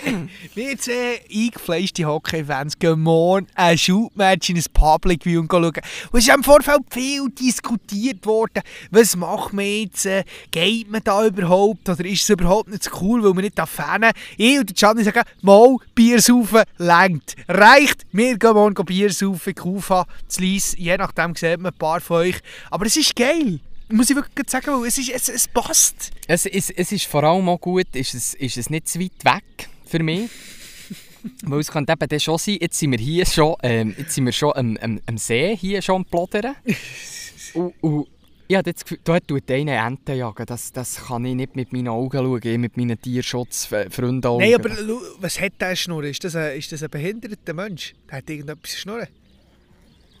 wir 0.54 0.78
zwei 0.78 1.20
eingefleischte 1.30 2.06
Hockey-Fans 2.06 2.78
gehen 2.78 3.00
morgen 3.00 3.48
ein 3.54 3.76
Shootmatch 3.76 4.48
in 4.48 4.56
ein 4.56 4.64
Public 4.72 5.26
View 5.26 5.40
und 5.40 5.50
schauen. 5.50 5.66
Und 6.10 6.18
es 6.18 6.26
ist 6.26 6.34
im 6.34 6.42
Vorfeld 6.42 6.80
viel 6.90 7.28
diskutiert 7.28 8.24
worden, 8.24 8.62
was 8.90 9.14
macht 9.14 9.52
man 9.52 9.66
jetzt, 9.66 10.06
äh, 10.06 10.24
geht 10.50 10.90
man 10.90 11.02
da 11.04 11.26
überhaupt 11.26 11.86
oder 11.86 12.02
ist 12.06 12.22
es 12.22 12.30
überhaupt 12.30 12.70
nicht 12.70 12.84
so 12.84 12.90
cool, 13.02 13.22
weil 13.22 13.34
man 13.34 13.44
nicht 13.44 13.58
da 13.58 13.66
Fan 13.66 14.10
Ich 14.38 14.58
und 14.58 14.70
der 14.70 14.74
Gianni 14.74 15.04
sagen, 15.04 15.28
mal 15.42 15.76
Bier 15.94 16.22
saufen, 16.22 16.62
längt. 16.78 17.34
Reicht, 17.46 18.06
wir 18.10 18.38
gehen 18.38 18.54
morgen 18.54 18.86
Bier 18.86 19.12
saufen, 19.12 19.54
Kufa, 19.54 20.06
zu 20.28 20.40
Lies, 20.40 20.74
je 20.78 20.96
nachdem 20.96 21.34
sieht 21.34 21.60
man 21.60 21.72
ein 21.74 21.78
paar 21.78 22.00
von 22.00 22.22
euch. 22.22 22.36
Aber 22.70 22.86
es 22.86 22.96
ist 22.96 23.14
geil. 23.14 23.60
Muss 23.88 24.10
ich 24.10 24.16
wirklich 24.16 24.50
sagen, 24.50 24.66
weil 24.80 24.88
es, 24.88 24.98
ist, 24.98 25.10
es, 25.10 25.28
es 25.28 25.48
passt. 25.48 26.10
Es, 26.26 26.46
es, 26.46 26.70
es 26.70 26.92
ist 26.92 27.04
vor 27.04 27.22
allem 27.22 27.48
auch 27.48 27.60
gut, 27.60 27.86
ist 27.94 28.14
es, 28.14 28.34
ist 28.34 28.56
es 28.56 28.68
nicht 28.68 28.88
zu 28.88 28.98
weit 29.00 29.24
weg 29.24 29.68
für 29.84 30.02
mich. 30.02 30.28
Weil 31.44 31.60
es 31.60 31.70
könnte 31.70 31.92
eben 31.92 32.20
schon 32.20 32.38
sein, 32.38 32.58
jetzt 32.60 32.78
sind 32.78 32.92
wir 32.92 32.98
hier 32.98 33.26
schon, 33.26 33.56
ähm, 33.62 33.94
jetzt 33.98 34.14
sind 34.14 34.26
wir 34.26 34.32
schon 34.32 34.52
am, 34.54 34.76
am, 34.76 35.00
am 35.06 35.18
See 35.18 35.56
hier 35.56 35.82
schon 35.82 35.96
am 35.96 36.04
Plodern. 36.04 36.54
und, 37.54 37.74
und 37.80 38.06
ich 38.48 38.56
habe 38.56 38.72
das 38.72 38.84
Gefühl, 38.84 38.98
dort 39.02 39.26
tut 39.26 39.50
einer 39.50 39.84
Ente 39.86 40.14
jagen. 40.14 40.46
Das, 40.46 40.72
das 40.72 41.06
kann 41.06 41.24
ich 41.24 41.34
nicht 41.34 41.56
mit 41.56 41.72
meinen 41.72 41.88
Augen 41.88 42.16
schauen, 42.16 42.60
mit 42.60 42.76
meinen 42.76 43.00
Tierschutzfreunden 43.00 44.38
Nein, 44.38 44.54
aber 44.54 44.70
was 45.18 45.40
hat 45.40 45.54
der 45.60 45.74
Schnurren? 45.74 46.10
Ist 46.10 46.22
das 46.22 46.36
ein, 46.36 46.56
ist 46.56 46.70
das 46.70 46.82
ein 46.82 46.90
behinderter 46.90 47.54
Mensch? 47.54 47.94
Der 48.08 48.18
hat 48.18 48.30
irgendetwas 48.30 48.78
Schnurren. 48.78 49.08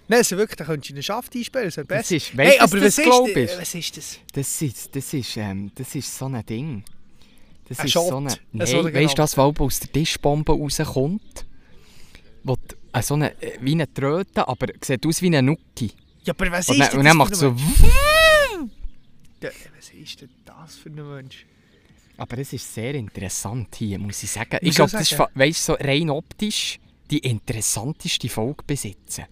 Nein, 0.08 0.18
also 0.18 0.36
wirklich, 0.36 0.56
da 0.56 0.64
könntest 0.64 0.88
du 0.90 0.92
in 0.92 0.96
einen 0.96 1.02
Schaft 1.02 1.34
einsperren, 1.34 1.66
das 1.66 1.76
wäre 1.76 1.86
Das 1.86 1.98
besser. 2.08 2.16
ist, 2.16 2.36
weißt 2.36 2.50
Hey, 2.52 2.58
aber 2.60 2.72
was 2.80 2.94
das 2.96 3.04
glaub 3.04 3.28
ist, 3.28 3.36
ist? 3.52 3.60
was 3.60 3.74
ist 3.74 3.96
das? 3.96 4.18
Das 4.32 4.62
ist, 4.62 4.96
das 4.96 5.14
ist, 5.14 5.36
ähm, 5.36 5.72
das 5.74 5.94
ist 5.94 6.16
so 6.16 6.26
ein 6.26 6.46
Ding. 6.46 6.84
Das 7.68 7.80
Ein 7.80 7.86
ist 7.86 7.92
Schott, 7.92 8.08
so 8.08 8.16
eine... 8.18 8.30
ein 8.30 8.38
Nein, 8.52 8.66
sogenannter. 8.68 9.00
weißt 9.00 9.12
du, 9.12 9.16
das, 9.16 9.36
was 9.36 9.58
aus 9.60 9.80
der 9.80 9.92
Tischbombe 9.92 10.52
rauskommt? 10.52 11.46
Wo 12.44 12.54
die, 12.56 12.74
äh, 12.92 13.02
so 13.02 13.14
eine, 13.14 13.42
äh, 13.42 13.58
wie 13.60 13.72
eine 13.72 13.92
Tröte, 13.92 14.46
aber 14.46 14.68
sieht 14.80 15.04
aus 15.04 15.20
wie 15.22 15.26
eine 15.26 15.42
Nuki. 15.42 15.90
Ja, 16.24 16.32
aber 16.34 16.52
was 16.52 16.68
Und 16.68 16.80
ist 16.80 16.92
dann, 16.92 16.98
und 17.00 17.04
das 17.04 17.10
dann 17.10 17.16
macht 17.16 17.34
so... 17.34 17.56
Ja, 19.42 19.50
was 19.76 19.90
ist 19.90 20.20
denn 20.20 20.30
das 20.44 20.76
für 20.76 20.88
ein 20.88 20.94
Mensch? 20.94 21.46
Aber 22.16 22.38
es 22.38 22.52
ist 22.52 22.72
sehr 22.72 22.94
interessant 22.94 23.74
hier, 23.76 23.98
muss 23.98 24.22
ich 24.22 24.30
sagen. 24.30 24.58
Ich 24.62 24.68
Wieso 24.68 24.86
glaube, 24.86 24.92
das 24.92 25.12
ist, 25.12 25.18
weißt, 25.34 25.64
so 25.64 25.74
rein 25.74 26.08
optisch 26.08 26.78
die 27.10 27.18
interessanteste 27.18 28.28
Folge 28.28 28.64
besitzen. 28.66 29.24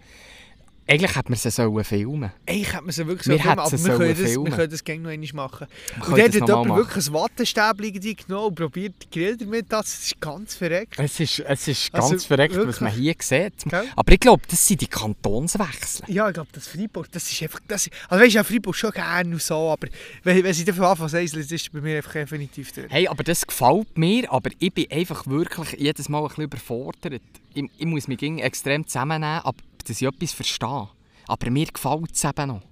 Eigentlich 0.87 1.17
hätte 1.17 1.31
man 1.31 1.39
sie 1.39 1.51
sollen 1.51 1.83
filmen 1.85 2.31
Ich 2.47 2.71
hätte 2.73 2.85
mir 2.85 2.93
sie 2.93 3.07
wirklich 3.07 3.27
Wir 3.27 3.39
so 3.39 3.43
filmen, 3.43 3.59
aber 3.59 3.71
wir 3.73 3.79
können, 3.79 3.97
sollen 3.97 4.09
das, 4.11 4.19
wir 4.19 4.29
filmen. 4.29 4.53
können 4.53 4.71
das 4.71 4.85
gerne 4.85 5.01
noch 5.01 5.11
einmal 5.11 5.29
machen. 5.33 5.67
Wir 5.97 6.07
Und 6.07 6.19
das 6.19 6.41
hat 6.43 6.49
jemand 6.49 6.77
wirklich 6.77 7.07
ein 7.07 7.13
Wattestäbchen 7.15 8.17
genommen 8.17 8.47
und 8.49 8.55
probiert, 8.55 8.95
den 9.03 9.11
Grill 9.11 9.37
damit 9.37 9.73
das 9.73 9.95
ist 10.05 10.21
ganz 10.21 10.55
verreckt. 10.55 10.99
Es 10.99 11.21
ist, 11.21 11.39
es 11.41 11.69
ist 11.69 11.95
Also, 11.95 12.11
ganz 12.11 12.25
verreckt, 12.27 12.55
was 12.55 12.65
wirklich. 12.67 12.81
man 12.83 12.93
hier 12.93 13.15
sieht. 13.19 13.65
Gell? 13.65 13.85
Aber 13.97 14.13
ich 14.13 14.21
glaube, 14.21 14.43
das 14.49 14.67
sind 14.67 14.83
die 14.83 14.87
Kantonswechsel. 14.87 16.05
Ja, 16.09 16.29
ich 16.29 16.35
glaube, 16.35 16.51
das 16.53 16.69
Freiburg, 16.69 17.11
das 17.13 17.31
ist 17.31 17.43
einfach... 17.43 17.61
Das, 17.67 17.89
also 18.09 18.23
weißt 18.23 18.35
du, 18.35 18.37
ja, 18.37 18.45
Freiburg 18.45 18.77
schon 18.77 18.91
gerne 18.91 19.33
und 19.33 19.43
so, 19.43 19.55
aber 19.55 19.89
wenn, 20.23 20.45
wenn 20.45 20.53
sie 20.53 20.65
davon 20.67 20.85
anfangen 20.85 21.29
zu 21.29 21.39
ist 21.55 21.73
bei 21.73 21.81
mir 21.81 21.97
einfach 21.97 22.13
definitiv 22.13 22.73
dort. 22.73 22.91
Hey, 22.91 23.09
aber 23.09 23.25
das 23.25 23.47
gefällt 23.47 23.97
mir, 23.97 24.31
aber 24.31 24.51
ich 24.59 24.73
bin 24.75 24.87
einfach 24.91 25.27
wirklich 25.27 25.81
jedes 25.81 26.09
Mal 26.11 26.21
ein 26.21 26.29
bisschen 26.29 26.45
überfordert. 26.45 27.23
Ich, 27.55 27.65
ich 27.79 27.87
muss 27.87 28.09
mich 28.09 28.21
extrem 28.23 28.87
zusammennehmen, 28.87 29.41
ab- 29.41 29.63
dass 29.87 30.01
ich 30.01 30.07
etwas 30.09 30.33
verstehe. 30.33 30.89
Aber 31.27 31.51
mir 31.51 31.67
gefällt 31.67 32.13
es 32.13 32.25
eben 32.25 32.49
noch. 32.49 32.63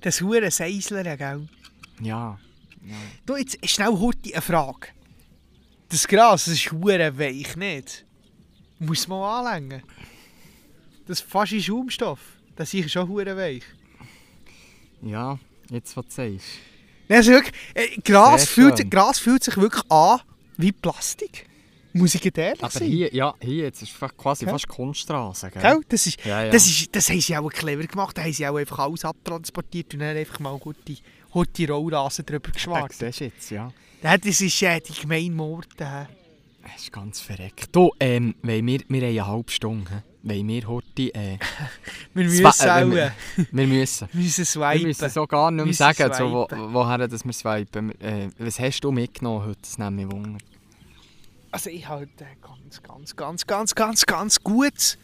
Das 0.00 0.20
hure 0.20 0.50
Seislern, 0.50 1.16
gell? 1.18 1.48
Ja. 2.00 2.38
Du, 3.26 3.36
jetzt 3.36 3.58
schnell 3.68 3.92
heute 3.92 4.32
eine 4.32 4.42
Frage. 4.42 4.88
Das 5.88 6.08
Gras, 6.08 6.46
das 6.46 6.54
ist 6.54 6.72
hure 6.72 7.18
weich, 7.18 7.54
nicht? 7.56 8.04
Muss 8.78 9.06
man 9.06 9.46
anlängen. 9.46 9.82
Das 11.06 11.20
ist 11.20 11.28
fast 11.30 11.52
in 11.52 11.62
Schaumstoff. 11.62 12.18
Das 12.56 12.72
ist 12.74 12.90
schon 12.90 13.08
hure 13.08 13.36
weich. 13.36 13.62
Ja, 15.02 15.38
jetzt 15.70 15.96
was 15.96 16.06
du 16.06 16.10
sagst. 16.12 16.46
Nein, 17.08 17.18
also 17.18 17.32
wirklich, 17.32 17.54
äh, 17.74 18.00
Gras, 18.00 18.44
fühlt. 18.48 18.90
Gras 18.90 19.18
fühlt 19.18 19.44
sich 19.44 19.56
wirklich 19.56 19.84
an 19.90 20.20
wie 20.56 20.72
Plastik. 20.72 21.46
Muss 21.94 22.14
ich 22.14 22.36
ehrlich 22.38 22.62
Aber 22.62 22.70
sein. 22.70 22.88
hier, 22.88 23.14
ja, 23.14 23.34
hier 23.40 23.64
jetzt 23.64 23.82
ist 23.82 23.92
fa- 23.92 24.08
quasi 24.08 24.44
Gell? 24.44 24.54
fast 24.54 24.68
Kunststraße. 24.68 25.50
Gell? 25.50 25.62
Gell? 25.62 25.80
Das, 25.88 26.06
ist, 26.06 26.24
Ja, 26.24 26.44
ja. 26.44 26.50
Das, 26.50 26.66
ist, 26.66 26.94
das 26.94 27.08
haben 27.10 27.20
sie 27.20 27.36
auch 27.36 27.48
clever 27.50 27.84
gemacht. 27.86 28.16
Da 28.16 28.22
haben 28.22 28.32
sie 28.32 28.46
auch 28.46 28.56
einfach 28.56 28.78
alles 28.78 29.04
abtransportiert 29.04 29.92
und 29.94 30.00
dann 30.00 30.16
einfach 30.16 30.40
mal 30.40 30.56
gute, 30.58 30.96
gute 31.30 31.68
Rollrasen 31.68 32.24
drüber 32.26 32.50
geschwart. 32.50 32.92
siehst 32.92 33.20
du 33.20 33.24
jetzt, 33.24 33.50
ja. 33.50 33.72
Ja, 34.02 34.16
das 34.16 34.40
ist 34.40 34.62
äh, 34.62 34.80
die 34.80 34.92
gemeine 35.00 35.30
Morde. 35.30 35.68
Das 35.78 36.82
ist 36.82 36.92
ganz 36.92 37.20
verreckt. 37.20 37.68
Du, 37.74 37.90
ähm, 38.00 38.34
wir, 38.42 38.64
wir 38.64 38.78
haben 38.78 38.94
eine 38.94 39.26
halbe 39.26 39.50
Stunde. 39.50 40.02
Weil 40.24 40.46
wir 40.46 40.68
heute... 40.68 41.12
Äh, 41.14 41.36
Wir 42.14 42.24
müssen 42.24 42.44
äh, 42.46 42.90
wir- 42.90 43.12
wir 43.50 43.66
müssen. 43.66 44.08
Wir 44.12 44.22
müssen 44.22 44.38
Wir 44.38 44.44
swipen. 44.46 44.82
müssen 44.86 45.10
so 45.10 45.26
gar 45.26 45.50
nicht 45.50 45.64
mehr 45.64 45.74
sagen, 45.74 46.12
so, 46.14 46.30
wo, 46.30 46.46
woher 46.72 47.08
dass 47.08 47.24
wir 47.24 47.32
swipen. 47.32 47.90
Äh, 48.00 48.28
was 48.38 48.60
hast 48.60 48.80
du 48.82 48.92
mitgenommen 48.92 49.44
heute? 49.46 49.58
Das 49.62 49.78
nimmt 49.78 49.96
mich 49.96 50.10
Wunder. 50.12 50.38
Also 51.52 51.68
ich 51.68 51.86
habe 51.86 52.08
ganz, 52.40 52.82
ganz, 52.82 53.14
ganz, 53.14 53.46
ganz, 53.46 53.74
ganz, 53.74 54.06
ganz 54.06 54.42
gut. 54.42 54.98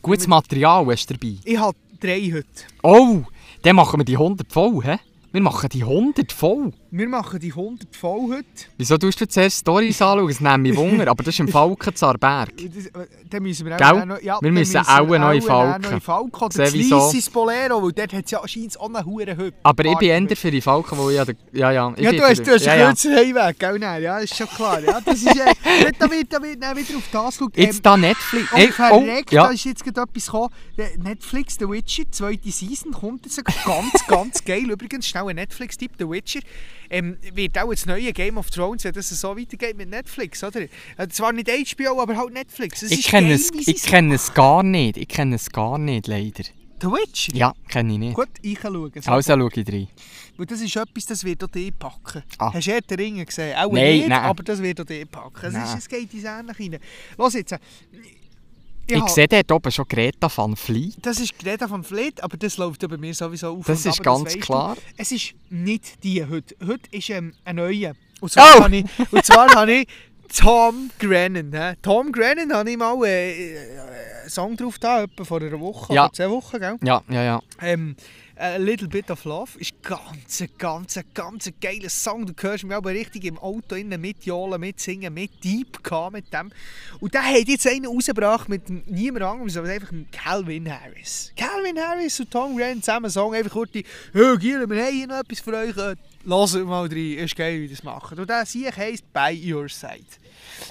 Gutes 0.00 0.28
Material 0.28 0.86
hast 0.86 1.10
du 1.10 1.14
dabei. 1.14 1.36
Ich 1.44 1.58
habe 1.58 1.76
drei 2.00 2.30
heute. 2.32 2.46
Oh, 2.82 3.22
dann 3.62 3.76
machen 3.76 3.98
wir 3.98 4.04
die 4.04 4.16
100 4.16 4.52
voll, 4.52 4.84
hä? 4.84 4.98
Wir 5.32 5.40
machen 5.40 5.68
die 5.68 5.82
100 5.82 6.30
voll. 6.30 6.72
Wir 6.94 7.08
machen 7.08 7.40
die 7.40 7.48
100 7.48 7.96
voll 7.96 8.28
heute. 8.36 8.44
Wieso 8.76 8.98
tust 8.98 9.18
du 9.18 9.26
zuerst 9.26 9.60
Stories 9.60 10.02
anschauen? 10.02 10.28
Das 10.28 10.40
nimmt 10.40 10.62
mich 10.62 10.76
Wunder. 10.76 11.08
Aber 11.08 11.24
das 11.24 11.32
ist 11.32 11.40
im 11.40 11.48
Falkenzarberg. 11.48 12.50
Äh, 12.60 12.68
dann 13.30 13.42
müssen 13.42 13.64
wir 13.64 13.76
auch 13.80 14.04
noch... 14.04 14.20
Ja, 14.20 14.34
Wir 14.42 14.48
dann 14.48 14.52
müssen 14.52 14.76
auch 14.76 14.86
eine 14.86 15.18
neue 15.18 15.40
Falke. 15.40 15.88
neue 15.88 16.00
Falke. 16.02 16.44
Oder 16.44 16.58
das 16.58 17.30
Bolero, 17.30 17.82
weil 17.82 17.92
dort 17.92 18.12
hat 18.12 18.26
es 18.26 18.30
ja 18.30 18.42
anscheinend 18.42 18.78
auch 18.78 18.90
eine 18.90 19.06
hure 19.06 19.34
Hütte. 19.34 19.56
Aber 19.62 19.84
ich 19.86 19.96
bin 19.96 20.28
eher 20.28 20.36
für 20.36 20.50
die 20.50 20.60
Falken, 20.60 20.98
wo 20.98 21.08
ich... 21.08 21.16
Ja, 21.16 21.24
ja, 21.52 21.70
ja, 21.72 21.94
ich 21.96 22.02
Ja, 22.02 22.12
du 22.12 22.20
hast, 22.24 22.46
du 22.46 22.52
hast 22.52 22.66
ja, 22.66 22.72
einen 22.72 22.80
ja. 22.82 22.88
kürzeren 22.88 23.16
Heimweg, 23.16 23.58
gell? 23.58 23.78
Nein, 23.78 24.02
ja, 24.02 24.18
ist 24.18 24.36
schon 24.36 24.48
klar. 24.48 24.80
Ja, 24.80 25.00
das 25.00 25.14
ist, 25.14 25.28
äh, 25.34 25.92
da 25.98 26.10
wird, 26.10 26.30
da 26.30 26.42
wird 26.42 26.62
dann 26.62 26.76
wieder 26.76 26.98
auf 26.98 27.08
das 27.10 27.38
geschaut. 27.38 27.56
Jetzt 27.56 27.86
da 27.86 27.96
Netflix. 27.96 28.50
Oh, 28.52 28.56
Hey, 28.58 28.70
verreckt, 28.70 29.32
ja. 29.32 29.44
da 29.46 29.52
ist 29.52 29.64
jetzt 29.64 29.82
gerade 29.82 30.02
etwas 30.02 30.26
gekommen. 30.26 30.50
Netflix, 30.98 31.56
The 31.58 31.66
Witcher, 31.70 32.02
zweite 32.10 32.50
Season, 32.50 32.92
kommt 32.92 33.24
jetzt 33.24 33.42
ganz, 33.64 34.06
ganz 34.06 34.44
geil. 34.44 34.70
Übrigens, 34.70 35.08
schnell 35.08 35.28
ein 35.28 35.36
Netflix-Tipp, 35.36 35.92
The 35.98 36.06
Witcher. 36.06 36.40
Ähm, 36.92 37.16
wird 37.32 37.58
auch 37.58 37.70
das 37.70 37.86
neue 37.86 38.12
Game 38.12 38.36
of 38.36 38.50
Thrones, 38.50 38.84
wenn 38.84 38.92
das 38.92 39.08
so 39.08 39.36
weitergeht 39.36 39.76
mit 39.78 39.88
Netflix, 39.88 40.44
oder? 40.44 40.66
Zwar 41.08 41.32
nicht 41.32 41.48
HBO, 41.48 42.02
aber 42.02 42.16
halt 42.16 42.34
Netflix. 42.34 42.82
Es 42.82 42.90
Ich 42.90 43.06
kenne 43.06 43.32
es, 43.32 43.50
ich 43.50 43.82
kenne 43.82 44.14
es 44.14 44.34
gar 44.34 44.62
nicht. 44.62 44.98
Ich 44.98 45.08
kenne 45.08 45.36
es 45.36 45.50
gar 45.50 45.78
nicht, 45.78 46.06
leider. 46.06 46.44
The? 46.82 46.88
Ja, 47.32 47.54
kenne 47.68 47.92
ich 47.92 47.98
nicht. 47.98 48.14
Gut, 48.14 48.28
ich 48.42 48.56
kann 48.56 48.74
schauen. 48.74 48.92
So. 49.00 49.10
Also 49.10 49.38
schau 49.38 49.48
ich 49.48 49.68
rein. 49.68 49.88
Weil 50.36 50.46
das 50.46 50.60
ist 50.60 50.76
etwas, 50.76 51.06
das 51.06 51.24
wird 51.24 51.42
auch 51.44 51.48
dich 51.48 51.72
packen. 51.78 52.24
Ah. 52.38 52.52
Hast 52.52 52.66
du 52.66 52.80
den 52.80 52.98
Ring 52.98 53.24
gesehen? 53.24 53.56
Auch 53.56 53.72
Nein, 53.72 53.98
nicht, 53.98 54.08
nein. 54.08 54.20
aber 54.20 54.42
das 54.42 54.60
wird 54.60 54.80
auch 54.80 54.84
dich 54.84 55.08
packen. 55.10 55.46
Es, 55.46 55.54
ist, 55.54 55.78
es 55.78 55.88
geht 55.88 56.12
ins 56.12 56.24
Ähnliche 56.24 56.72
rein. 56.72 56.78
Los 57.16 57.34
jetzt. 57.34 57.54
Ich 58.86 59.00
habe- 59.00 59.10
sehe 59.10 59.28
dort 59.28 59.50
oben 59.52 59.70
schon 59.72 59.86
Greta 59.88 60.28
van 60.34 60.56
Vliet. 60.56 60.96
Das 61.02 61.18
ist 61.20 61.38
Greta 61.38 61.68
von 61.68 61.84
Fleet, 61.84 62.22
aber 62.22 62.36
das 62.36 62.56
läuft 62.56 62.82
ja 62.82 62.88
bei 62.88 62.96
mir 62.96 63.14
sowieso 63.14 63.56
auf. 63.56 63.66
Das 63.66 63.86
ist 63.86 63.98
ab, 64.00 64.04
ganz 64.04 64.26
weisst 64.26 64.40
klar. 64.40 64.74
Du. 64.74 64.80
Es 64.96 65.12
ist 65.12 65.34
nicht 65.50 66.02
die 66.04 66.24
heute. 66.24 66.54
Heute 66.66 66.90
ist 66.90 67.08
ähm, 67.10 67.32
ein 67.44 67.56
neuer. 67.56 67.94
Und 68.20 68.30
zwar 68.32 68.58
Oh! 68.58 68.64
habe 68.64 68.76
ich, 68.76 68.84
und 69.10 69.24
zwar 69.24 69.48
habe 69.54 69.72
ich 69.72 69.88
Tom 70.36 70.90
Grennan. 70.98 71.52
hä? 71.52 71.74
Tom 71.82 72.10
Grennan 72.12 72.52
habe 72.52 72.70
ich 72.70 72.76
mal 72.76 72.96
äh, 73.04 73.52
äh, 73.54 73.78
einen 74.22 74.30
Song 74.30 74.56
drauf 74.56 74.78
da, 74.78 75.02
etwa 75.02 75.24
vor 75.24 75.40
einer 75.40 75.58
Woche 75.60 75.92
Ja. 75.94 76.04
oder 76.06 76.12
zwei 76.12 76.30
Wochen, 76.30 76.58
gell? 76.58 76.76
Ja, 76.82 77.02
ja, 77.08 77.22
ja. 77.22 77.42
Ähm, 77.60 77.96
A 78.42 78.56
Little 78.56 78.88
Bit 78.88 79.08
of 79.08 79.24
Love 79.24 79.52
ist 79.60 79.72
ganz, 79.84 80.42
ganz, 80.58 80.98
ganz 81.14 81.46
ein 81.46 81.54
geiler 81.60 81.88
Song. 81.88 82.26
Du 82.26 82.32
hörst 82.40 82.64
mich 82.64 82.74
aber 82.74 82.90
richtig 82.90 83.22
im 83.22 83.38
Auto 83.38 83.76
innen 83.76 84.00
mitjohlen, 84.00 84.60
mitsingen, 84.60 85.14
mit 85.14 85.44
Deep 85.44 85.84
gehabt 85.84 86.14
mit 86.14 86.32
dem. 86.32 86.50
Und 86.98 87.14
der 87.14 87.22
hat 87.22 87.46
jetzt 87.46 87.68
einen 87.68 87.86
rausgebracht 87.86 88.48
mit 88.48 88.68
niemand 88.90 89.22
anderem, 89.22 89.48
sondern 89.48 89.74
einfach 89.74 89.92
mit 89.92 90.10
Calvin 90.10 90.68
Harris. 90.68 91.30
Calvin 91.36 91.78
Harris 91.78 92.18
und 92.18 92.32
Tom 92.32 92.56
Grant 92.56 92.84
zusammen 92.84 93.10
Song, 93.12 93.32
einfach 93.32 93.52
kurz 93.52 93.70
die 93.70 93.84
«Hey, 94.12 94.36
Giel, 94.38 94.68
wir 94.68 94.84
haben 94.86 94.92
hier 94.92 95.06
noch 95.06 95.20
etwas 95.20 95.38
für 95.38 95.56
euch, 95.56 95.76
äh, 95.76 95.94
lasst 96.24 96.56
mal 96.56 96.88
rein, 96.88 97.18
ist 97.18 97.36
geil, 97.36 97.60
wie 97.60 97.68
das 97.68 97.84
machen». 97.84 98.18
Und 98.18 98.28
der 98.28 98.44
Sieg 98.44 98.76
heisst 98.76 99.04
«By 99.12 99.52
Your 99.52 99.68
Side». 99.68 100.02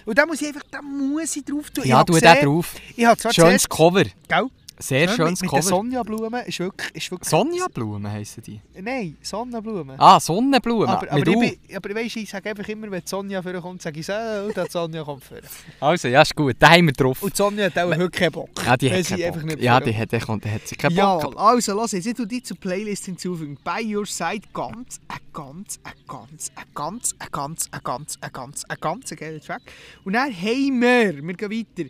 Und 0.05 0.17
da 0.17 0.25
muss 0.25 0.41
ich 0.41 0.47
einfach, 0.49 0.63
da 0.69 0.81
muss 0.81 1.37
ich 1.37 1.45
drauf 1.45 1.69
tun. 1.69 1.85
Ja, 1.85 2.03
du 2.03 2.19
den 2.19 2.43
drauf. 2.43 2.75
Ich 2.97 3.05
habe 3.05 3.17
zwar 3.17 3.33
Schönes 3.33 3.63
zuerst- 3.63 3.69
Cover. 3.69 4.03
Gell? 4.27 4.47
Sehr 4.81 5.05
Ja, 5.05 5.15
schönes 5.15 5.41
mit, 5.41 5.41
mit 5.41 5.49
Cover. 5.51 5.61
Sonja-Blumen 5.61 6.45
ist 6.45 6.59
wirklich, 6.59 6.95
ist 6.95 7.11
wirklich... 7.11 7.29
Sonja-Blumen 7.29 8.11
heissen 8.11 8.43
die. 8.43 8.59
Nein, 8.81 9.17
Sonnenblumen. 9.21 9.99
Ah, 9.99 10.19
Sonnenblumen. 10.19 10.87
Aber, 10.89 11.11
aber, 11.11 11.37
mit 11.37 11.59
ich, 11.67 11.77
aber 11.77 11.95
weißt, 11.95 12.17
ich 12.17 12.29
sage 12.29 12.49
einfach 12.49 12.67
immer, 12.67 12.89
wenn 12.89 13.05
Sonja 13.05 13.41
vorkommt, 13.41 13.81
sage 13.81 13.99
ich 13.99 14.05
so, 14.05 14.13
oh, 14.13 14.51
da 14.53 14.63
die 14.65 14.71
Sonja 14.71 15.03
kommt 15.03 15.23
vor. 15.23 15.37
Also, 15.79 16.07
ja, 16.07 16.21
ist 16.21 16.35
gut. 16.35 16.61
Den 16.61 16.69
haben 16.69 16.85
wir 16.87 16.93
drauf. 16.93 17.21
Und 17.21 17.35
Sonja 17.35 17.65
hat 17.65 17.77
auch 17.77 17.89
heute 17.89 18.09
keinen 18.09 18.31
Bock. 18.31 18.49
Ja, 18.65 18.75
die 18.75 18.91
hat 18.91 19.05
sie 19.05 19.15
keinen 19.15 19.23
einfach 19.25 19.41
Bock. 19.41 19.49
nicht 19.49 19.61
Ja, 19.61 19.79
die 19.79 19.95
hat, 19.95 20.11
die 20.11 20.19
kommt, 20.19 20.45
die 20.45 20.51
hat 20.51 20.67
sie 20.67 20.75
keinen 20.75 20.95
Ja, 20.95 21.17
Bock. 21.17 21.35
also 21.37 21.75
lass 21.75 21.91
jetzt, 21.91 22.07
ich 22.07 22.13
tue 22.13 22.27
die 22.27 22.41
zur 22.41 22.57
Playlist 22.57 23.05
hinzufügen. 23.05 23.57
By 23.63 23.95
Your 23.95 24.05
Side, 24.05 24.41
ganz, 24.53 24.99
ein 25.07 25.17
ganz, 25.33 25.79
ein 25.83 25.93
ganz, 26.07 26.51
ein 26.55 26.63
ganz, 26.73 27.15
ein 27.19 27.27
ganz, 27.31 27.69
ein 27.71 27.79
ganz, 27.83 28.17
ein 28.21 28.31
ganz, 28.31 28.63
ein 28.67 28.77
ganz 28.79 29.15
geiler 29.15 29.39
Track. 29.41 29.61
Und 30.03 30.13
dann 30.13 30.33
haben 30.33 30.81
wir, 30.81 31.23
wir 31.23 31.33
gehen 31.33 31.51
weiter, 31.51 31.89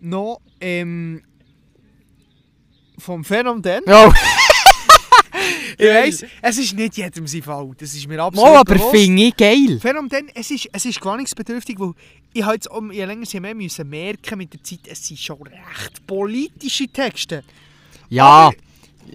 noch 0.00 0.40
ähm, 0.60 1.22
vom 2.98 3.24
Phänomen. 3.24 3.82
Oh, 3.86 4.12
Ich 5.80 5.86
weiss, 5.86 6.24
es 6.42 6.58
ist 6.58 6.74
nicht 6.74 6.96
jedem 6.96 7.26
sein 7.28 7.42
Fall, 7.42 7.70
das 7.78 7.94
ist 7.94 8.08
mir 8.08 8.20
absolut 8.20 8.50
mal, 8.50 8.60
aber 8.60 8.78
finde 8.90 9.22
ich 9.22 9.36
geil. 9.36 9.78
Phänomen, 9.80 10.28
es 10.34 10.50
ist, 10.50 10.68
es 10.72 10.84
ist 10.84 11.00
gewöhnungsbedürftig, 11.00 11.78
weil 11.78 11.92
ich 12.32 12.42
habe 12.42 12.54
jetzt 12.54 12.68
um, 12.68 12.90
je 12.90 13.04
länger 13.04 13.24
je 13.24 13.38
mehr 13.38 13.54
müssen 13.54 13.88
merken 13.88 14.38
mit 14.38 14.52
der 14.52 14.62
Zeit, 14.64 14.80
es 14.90 15.06
sind 15.06 15.20
schon 15.20 15.40
recht 15.42 16.04
politische 16.06 16.88
Texte. 16.88 17.44
Ja, 18.08 18.50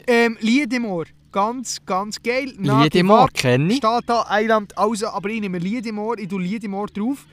Ähm, 0.08 0.38
Liedemor, 0.40 1.06
ganz, 1.32 1.80
ganz 1.86 2.22
geil. 2.22 2.54
Liedemor 2.58 3.28
kenne 3.34 3.74
ich. 3.74 3.78
Steht 3.78 4.04
da 4.08 4.26
Eiland, 4.30 4.78
also, 4.78 5.08
aber 5.10 5.30
ich 5.30 5.42
nehme 5.42 5.60
Liedemor, 5.60 6.18
ich 6.18 6.30
tue 6.30 6.42
Liedemor 6.42 6.88
drauf. 6.88 7.26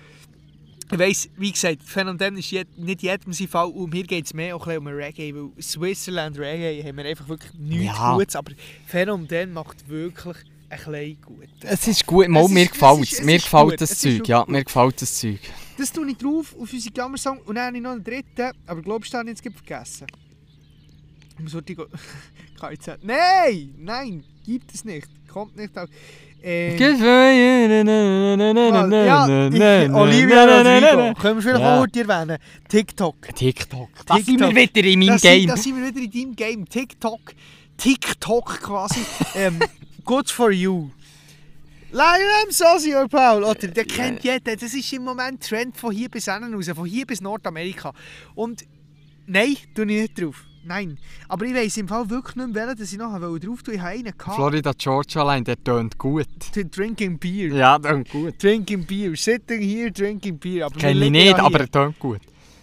Ich 0.92 0.98
weiss, 0.98 1.28
wie 1.36 1.52
gesagt, 1.52 1.82
Phänomen 1.84 2.36
ist 2.38 2.50
jed, 2.50 2.76
nicht 2.78 3.02
jedem 3.02 3.32
sein 3.32 3.46
Fall 3.48 3.68
und 3.68 3.92
mir 3.92 4.02
geht 4.04 4.26
es 4.26 4.34
mehr 4.34 4.56
auch 4.56 4.66
um 4.66 4.86
Reggae, 4.88 5.32
weil 5.34 5.62
Switzerland 5.62 6.36
Reggae 6.38 6.82
haben 6.82 6.96
wir 6.96 7.04
einfach 7.04 7.28
wirklich 7.28 7.52
nichts 7.54 7.86
Ja. 7.96 8.14
Gutes, 8.16 8.36
aber 8.36 8.52
Phänomen 8.86 9.52
macht 9.52 9.88
wirklich 9.88 10.36
ein 10.68 10.78
bisschen 10.78 11.20
gut. 11.22 11.48
Es 11.62 11.86
ist 11.86 12.06
gut, 12.06 12.28
mal, 12.28 12.48
mir 12.48 12.66
gefällt 12.66 13.12
es 13.12 13.22
Mir 13.22 13.38
gefällt 13.38 13.80
das 13.80 13.98
Zeug, 14.00 14.26
ja, 14.26 14.44
mir 14.48 14.64
gefällt 14.64 15.00
das 15.00 15.18
Zeug. 15.18 15.38
Das 15.78 15.92
tue 15.92 16.10
ich 16.10 16.16
drauf 16.16 16.54
auf 16.60 16.72
unsere 16.72 16.92
Klammersong 16.92 17.38
und 17.38 17.54
dann 17.54 17.66
habe 17.68 17.76
ich 17.76 17.82
noch 17.82 17.92
einen 17.92 18.04
dritten, 18.04 18.50
aber 18.66 18.82
glaubst 18.82 19.12
du, 19.12 19.16
den 19.18 19.28
habe 19.28 19.30
ich 19.30 19.44
jetzt 19.44 19.56
vergessen? 19.56 20.06
Ich 21.36 21.44
muss 21.44 21.54
heute 21.54 21.74
go- 21.74 21.86
KIZ. 22.60 22.98
Nein, 23.02 23.74
nein, 23.78 24.24
gibt 24.44 24.74
es 24.74 24.84
nicht. 24.84 25.08
Kommt 25.26 25.56
nicht 25.56 25.76
auf. 25.78 25.88
Ähm, 26.42 26.78
ja, 26.78 26.88
ich- 29.84 29.90
Olivia 29.92 30.44
Rodrigo. 30.44 31.14
Können 31.20 31.36
wir 31.36 31.42
vielleicht 31.42 31.60
Ja. 31.60 31.80
auch 31.80 31.86
erwähnen. 31.94 32.38
TikTok. 32.68 33.16
TikTok. 33.34 33.88
Da 34.06 34.16
sind 34.18 34.40
wir 34.40 34.54
wieder 34.54 34.84
in 34.84 34.98
meinem 35.00 35.18
Game. 35.18 35.48
Da 35.48 35.56
sind 35.56 35.76
wir 35.76 35.88
wieder 35.94 36.00
in 36.00 36.10
deinem 36.10 36.36
Game. 36.36 36.68
TikTok. 36.68 37.20
TikTok 37.76 38.60
quasi. 38.62 39.00
ähm, 39.34 39.58
good 40.04 40.30
for 40.30 40.50
you. 40.50 40.90
Lionel 41.92 42.50
Sosio, 42.50 43.08
Paul. 43.08 43.42
Oder, 43.44 43.68
der 43.68 43.84
kennt 43.84 44.22
jeder. 44.22 44.56
Das 44.56 44.74
ist 44.74 44.92
im 44.92 45.04
Moment 45.04 45.42
Trend 45.42 45.76
von 45.76 45.92
hier 45.92 46.08
bis 46.08 46.26
hinten 46.26 46.54
raus. 46.54 46.68
Von 46.74 46.86
hier 46.86 47.06
bis 47.06 47.20
Nordamerika. 47.20 47.92
Und 48.34 48.64
nein, 49.26 49.56
tue 49.74 49.84
ich 49.84 50.02
nicht 50.02 50.20
drauf. 50.20 50.44
Nein. 50.64 50.98
Aber 51.28 51.46
ich 51.46 51.54
weiss 51.54 51.76
im 51.78 51.88
Fall 51.88 52.08
wirklich 52.10 52.36
nicht 52.36 52.52
mehr, 52.52 52.74
dass 52.74 52.92
ich 52.92 52.98
nachher 52.98 53.20
drauf 53.20 53.62
tue. 53.62 53.74
Ich 53.74 53.80
habe 53.80 53.90
einen 53.90 54.16
gehabt. 54.16 54.36
Florida 54.36 54.72
Georgia 54.76 55.22
Line, 55.22 55.44
der 55.44 55.62
tönt 55.62 55.96
gut. 55.96 56.26
Drinking 56.54 57.18
Beer. 57.18 57.54
Ja, 57.54 57.78
tönt 57.78 58.10
gut. 58.10 58.42
Drinking 58.42 58.84
Beer. 58.84 59.16
Sitting 59.16 59.62
here, 59.62 59.90
drinking 59.90 60.38
Beer. 60.38 60.66
Aber 60.66 60.78
Kenne 60.78 61.06
ich 61.06 61.10
nicht, 61.10 61.38
aber 61.38 61.60
er 61.60 61.70
tönt 61.70 61.98
gut. 61.98 62.20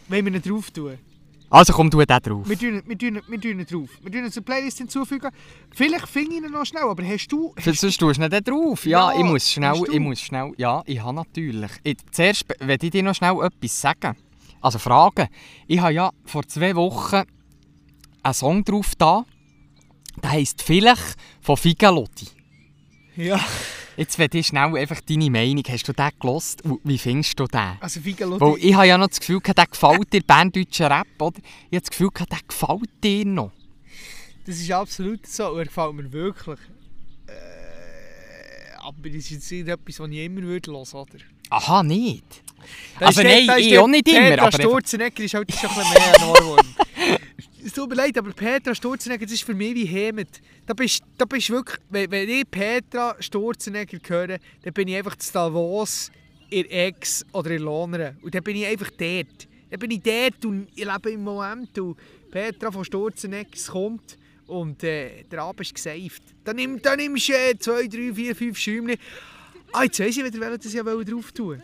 Wenn 0.07 0.25
wir 0.25 0.33
ihn 0.33 0.41
drauf 0.41 0.69
tun. 0.71 0.97
Also 1.49 1.71
komm, 1.71 1.89
du 1.89 2.03
den 2.03 2.19
drauf. 2.19 2.47
Wir 2.47 2.59
tun, 2.59 2.81
wir, 2.85 2.97
tun, 2.97 3.21
wir 3.25 3.41
tun 3.41 3.59
ihn 3.59 3.65
drauf. 3.65 3.89
Wir 4.01 4.11
tun 4.11 4.25
ihn 4.25 4.31
zur 4.31 4.43
Playlist 4.43 4.79
hinzufügen. 4.79 5.31
Vielleicht 5.73 6.07
finde 6.07 6.35
ich 6.35 6.43
ihn 6.43 6.51
noch 6.51 6.65
schnell, 6.65 6.83
aber 6.83 7.03
hast 7.05 7.27
du... 7.29 7.53
Sonst 7.63 7.79
tust 7.79 8.01
du 8.01 8.07
nicht 8.07 8.33
den 8.33 8.43
drauf. 8.43 8.85
Ja, 8.85 9.13
Ja, 9.13 9.17
ich 9.19 9.23
muss 9.23 9.49
schnell, 9.49 9.69
hast 9.69 9.89
ich 9.89 9.99
muss 9.99 10.19
schnell, 10.19 10.51
ja, 10.57 10.83
ich 10.85 11.01
habe 11.01 11.15
natürlich. 11.15 11.71
Ich, 11.83 11.97
zuerst 12.11 12.45
werde 12.59 12.85
ich 12.85 12.91
dir 12.91 13.01
noch 13.01 13.15
schnell 13.15 13.37
etwas 13.41 13.79
sagen. 13.81 14.17
Also 14.59 14.77
fragen. 14.77 15.27
Ich 15.67 15.79
habe 15.79 15.93
ja 15.93 16.11
vor 16.25 16.45
zwei 16.45 16.75
Wochen 16.75 17.23
einen 18.28 18.34
Song 18.34 18.63
drauf 18.63 18.93
da. 18.97 19.25
Der 20.23 20.32
heisst 20.32 20.61
«Vielleicht» 20.63 21.15
von 21.41 21.57
Figalotti. 21.57 22.28
Ja. 23.15 23.39
Jetzt 23.95 24.19
werde 24.19 24.38
ich 24.38 24.47
schnell 24.47 24.75
einfach 24.78 25.01
deine 25.01 25.30
Meinung. 25.30 25.63
Hast 25.67 25.88
du 25.88 25.93
den 25.93 26.09
gelost? 26.19 26.61
Wie 26.84 26.97
findest 26.99 27.39
du 27.39 27.45
den? 27.45 27.78
Also 27.80 27.99
Weil 27.99 28.03
Figalotti... 28.03 28.59
ich 28.67 28.73
habe 28.75 28.88
ja 28.88 28.97
noch 28.97 29.07
das 29.07 29.19
Gefühl, 29.19 29.39
der 29.41 29.65
gefällt 29.65 30.13
dir, 30.13 30.21
berndeutscher 30.21 30.89
Rap, 30.91 31.07
oder? 31.19 31.38
Ich 31.39 31.75
habe 31.78 31.82
das 31.82 31.89
Gefühl, 31.89 32.09
der 32.30 32.38
gefällt 32.47 32.89
dir 33.03 33.25
noch. 33.25 33.51
Das 34.45 34.57
ist 34.57 34.71
absolut 34.71 35.25
so. 35.28 35.49
Und 35.51 35.59
er 35.59 35.65
gefällt 35.65 35.93
mir 35.95 36.11
wirklich. 36.11 36.59
Äh, 37.28 38.75
aber 38.80 39.09
das 39.09 39.15
ist 39.17 39.30
jetzt 39.32 39.51
nicht 39.51 39.67
etwas, 39.67 39.99
was 39.99 40.09
ich 40.09 40.17
immer 40.17 40.41
würde 40.41 40.71
hören, 40.71 40.86
oder? 40.93 41.17
Aha, 41.49 41.84
nicht? 41.84 42.43
Da 42.99 43.07
Also 43.07 43.21
der- 43.21 43.45
nein, 43.45 43.59
ich 43.59 43.69
der 43.69 43.82
auch 43.84 43.88
nicht 43.88 44.07
immer, 44.07 44.34
aber 44.34 44.45
einfach- 44.45 44.59
Sturzenegger 44.59 45.23
ist 45.23 45.34
halt 45.34 45.51
schon 45.53 45.69
ein 45.69 45.75
bisschen 45.75 45.93
mehr 45.93 46.15
ein 46.21 46.23
Ohrwurm. 46.30 46.65
Es 47.68 47.74
tut 47.74 47.89
mir 47.89 47.95
leid, 47.95 48.18
aber 48.18 48.32
Petra 48.32 48.74
Sturzenegger, 48.74 49.26
das 49.26 49.34
ist 49.34 49.43
für 49.43 49.53
mich 49.53 49.76
wie 49.76 49.84
Hemet. 49.84 50.41
Da 50.65 50.74
bist 50.74 51.03
da 51.18 51.26
bist 51.26 51.49
wirklich, 51.49 51.78
wenn, 51.89 52.09
wenn 52.11 52.30
ich 52.30 52.49
Petra 52.49 53.18
Sturzenegger 53.20 53.97
höre, 54.07 54.38
dann 54.61 54.74
bin 54.74 54.88
ich 54.88 54.95
einfach 54.95 55.18
zu 55.18 55.34
Davos, 55.34 56.09
in 56.49 56.63
Ex 56.70 57.26
oder 57.34 57.51
in 57.51 57.63
Lohnern. 57.63 58.15
Und 58.22 58.34
dann 58.34 58.41
bin 58.41 58.55
ich 58.55 58.65
einfach 58.65 58.89
dort. 58.91 59.49
Dann 59.70 59.80
bin 59.82 59.91
ich 59.91 60.01
dort 60.01 60.45
und 60.45 60.70
ich 60.76 60.86
lebe 60.86 61.11
im 61.11 61.26
Moment 61.26 61.78
und 61.78 61.97
Petra 62.32 62.72
von 62.72 62.86
Sturzenegger 62.86 63.59
kommt 63.70 64.18
und 64.45 64.82
äh, 64.86 65.24
der 65.24 65.41
Abend 65.41 65.59
ist 65.59 65.76
gesaved. 65.76 66.24
Dann, 66.45 66.55
nimm, 66.55 66.82
dann 66.82 66.95
nimmst 66.95 67.28
du 67.28 67.34
äh, 67.34 67.59
zwei, 67.59 67.86
drei, 67.88 68.13
vier, 68.13 68.34
fünf 68.34 68.57
Schäumchen. 68.57 68.95
Ah, 69.74 69.84
jetzt 69.84 69.99
weiss 69.99 70.15
ich 70.15 70.24
wieder, 70.24 70.39
welchen 70.39 70.61
das 70.61 70.72
ja 70.74 70.84
drauf 70.84 71.34
tun 71.34 71.61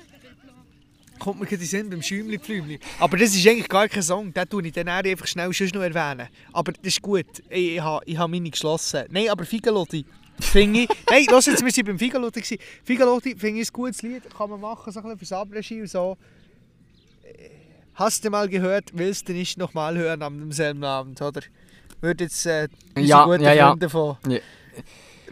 kommt 1.23 1.39
mir 1.39 1.45
gerade 1.45 1.55
in 1.55 1.61
den 1.61 1.67
Sinn 1.67 1.89
beim 1.89 2.01
Schäumli-Pflümli. 2.01 2.79
Aber 2.99 3.17
das 3.17 3.35
ist 3.35 3.47
eigentlich 3.47 3.69
gar 3.69 3.87
kein 3.87 4.03
Song, 4.03 4.33
den 4.33 4.49
tue 4.49 4.65
ich 4.67 4.73
dann 4.73 4.89
einfach 4.89 5.27
schnell 5.27 5.53
schon 5.53 5.67
noch 5.73 5.81
erwähnen. 5.81 6.27
Aber 6.51 6.71
das 6.71 6.93
ist 6.93 7.01
gut, 7.01 7.25
ich, 7.49 7.75
ich 7.75 7.81
habe 7.81 8.03
ich 8.05 8.17
ha 8.17 8.27
meine 8.27 8.49
geschlossen. 8.49 9.05
Nein, 9.09 9.29
aber 9.29 9.45
Figalotti 9.45 10.05
finde 10.39 10.81
ich... 10.81 10.89
Nein, 11.09 11.25
lass 11.29 11.45
jetzt, 11.45 11.63
wir 11.63 11.71
waren 11.71 11.85
beim 11.85 11.99
Figalotti. 11.99 12.41
gewesen. 12.41 12.57
Figalotti 12.83 13.35
finde 13.37 13.61
ich 13.61 13.69
ein 13.69 13.73
gutes 13.73 14.01
Lied, 14.01 14.23
kann 14.35 14.49
man 14.49 14.59
machen, 14.59 14.91
so 14.91 14.99
ein 14.99 15.03
bisschen 15.03 15.19
fürs 15.19 15.31
Abregie 15.31 15.81
und 15.81 15.89
so. 15.89 16.17
Hast 17.95 18.25
du 18.25 18.29
mal 18.29 18.49
gehört, 18.49 18.89
willst 18.93 19.29
du 19.29 19.33
nicht 19.33 19.57
nochmal 19.57 19.95
hören 19.97 20.23
am 20.23 20.39
demselben 20.39 20.83
Abend, 20.83 21.21
oder? 21.21 21.41
Würde 22.01 22.23
jetzt 22.25 22.45
äh, 22.45 22.67
Ja, 22.97 23.25
guten 23.25 23.43
ja, 23.43 23.53
ja. 23.53 23.69
Freunde 23.69 23.89
von 23.89 24.17
Ja. 24.27 24.39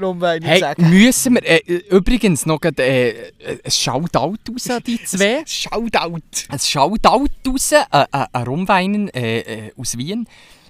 Rumwein 0.03 0.41
Hey, 0.43 0.59
sagen. 0.59 0.89
müssen 0.89 1.35
wir 1.35 1.43
äh, 1.43 1.57
übrigens 1.89 2.45
noch 2.45 2.59
grad, 2.59 2.79
äh, 2.79 3.31
ein 3.63 3.71
Shoutout 3.71 4.37
raus 4.51 4.69
an 4.69 4.81
die 4.85 5.01
zwei? 5.03 5.43
Shoutout! 5.45 6.19
Ein 6.49 6.59
Shoutout 6.59 7.27
raus 7.47 7.71
äh, 7.71 7.77
äh, 7.91 8.05
an 8.11 8.43
Rumweinen 8.43 9.09
äh, 9.09 9.39
äh, 9.67 9.71
aus 9.77 9.97
Wien. 9.97 10.27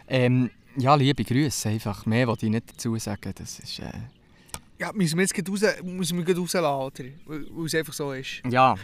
Ähm, 0.07 0.49
ja, 0.77 0.95
liebe 0.95 1.23
Grüße, 1.23 1.69
einfach 1.69 2.05
mehr 2.05 2.27
wollte 2.27 2.45
ich 2.45 2.51
nicht 2.51 2.71
dazu 2.71 2.97
sagen. 2.97 3.34
Das 3.36 3.59
ist, 3.59 3.79
äh, 3.79 3.91
Ja, 4.82 4.91
müssen 4.93 5.15
wir 5.19 5.25
jetzt 5.25 5.47
raus, 5.47 5.61
müssen 5.84 6.25
wir 6.25 6.36
rauslassen, 6.36 6.65
oder? 6.65 7.09
Weil 7.27 7.65
es 7.67 7.75
einfach 7.75 7.93
so 7.93 8.13
ist. 8.13 8.41
ja, 8.49 8.75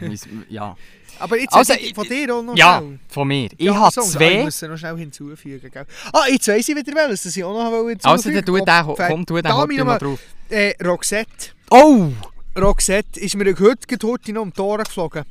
ja. 0.47 0.77
Aber 1.19 1.39
jetzt 1.39 1.51
Also, 1.55 1.73
also, 1.73 1.85
von 1.95 2.07
dir 2.07 2.35
auch 2.35 2.43
noch 2.43 2.55
ja, 2.55 2.77
schnell. 2.77 2.99
von 3.07 3.27
mir. 3.27 3.49
Ich 3.57 3.65
Ja, 3.65 3.73
habe 3.73 3.91
Songs. 3.91 4.15
Ah, 4.15 4.19
ich 4.21 4.31
zwei. 4.33 4.43
muss 4.43 4.61
noch 4.61 4.77
schnell 4.77 4.97
hinzufügen. 4.97 5.71
Gell? 5.71 5.85
Ah, 6.13 6.25
jetzt 6.29 6.47
weiss 6.47 6.69
ich 6.69 6.75
wieder 6.75 6.93
welches, 6.93 7.23
das 7.23 7.35
ich 7.35 7.43
auch 7.43 7.51
noch 7.51 7.71
hinzufügen 7.87 7.99
Also, 8.03 8.29
dann 8.29 8.45
tu 8.45 8.57
den, 8.57 9.07
komm, 9.07 9.25
tu 9.25 9.41
den 9.41 9.51
heute 9.55 9.73
ich 9.73 9.79
noch 9.79 9.85
mal- 9.85 9.97
drauf. 9.97 10.19
Äh, 10.49 10.73
Roxette. 10.85 11.31
Oh! 11.71 12.09
Roxette 12.55 13.19
ist 13.19 13.35
mir 13.35 13.45
heute 13.59 13.97
heute 14.03 14.33
noch 14.33 14.41
um 14.43 14.53
die 14.53 14.61
Ohren 14.61 14.83
geflogen. 14.83 15.23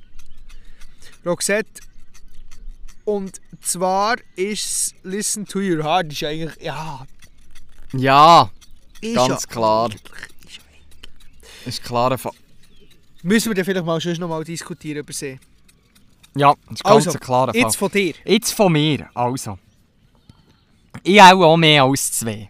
Roxette. 1.25 1.81
Und 3.05 3.41
zwar 3.61 4.17
ist 4.35 4.97
Listen 5.05 5.47
to 5.47 5.61
Your 5.61 5.85
Heart. 5.85 6.13
Ist 6.13 6.25
eigentlich, 6.25 6.61
ja... 6.61 7.07
Ja, 7.93 8.51
Ist 9.01 9.15
Ganz 9.15 9.47
klar. 9.47 9.91
eigentlich- 9.91 10.03
ist 11.67 11.79
ja- 11.79 11.83
ist 11.83 11.83
klar. 11.85 12.17
Fa- 12.19 12.31
Müssen 13.23 13.51
wir 13.51 13.55
dann 13.55 13.65
vielleicht 13.65 13.87
mal 13.87 14.01
schon 14.01 14.15
noch 14.15 14.29
mal 14.29 14.45
diskutieren 14.45 14.99
über 14.99 15.13
sie. 15.13 15.39
Ja, 16.37 16.53
ist 16.71 16.85
ganz 16.85 17.07
Also, 17.07 17.13
ein 17.13 17.21
klarer 17.21 17.53
Fall. 17.53 17.61
Jetzt 17.63 17.77
von 17.77 17.91
dir. 17.91 18.15
Jetzt 18.25 18.53
von 18.53 18.73
mir, 18.73 19.09
also. 19.15 19.59
Ich 21.03 21.21
auch, 21.21 21.43
auch 21.43 21.57
mehr 21.57 21.83
als 21.85 22.13
zwei. 22.13 22.49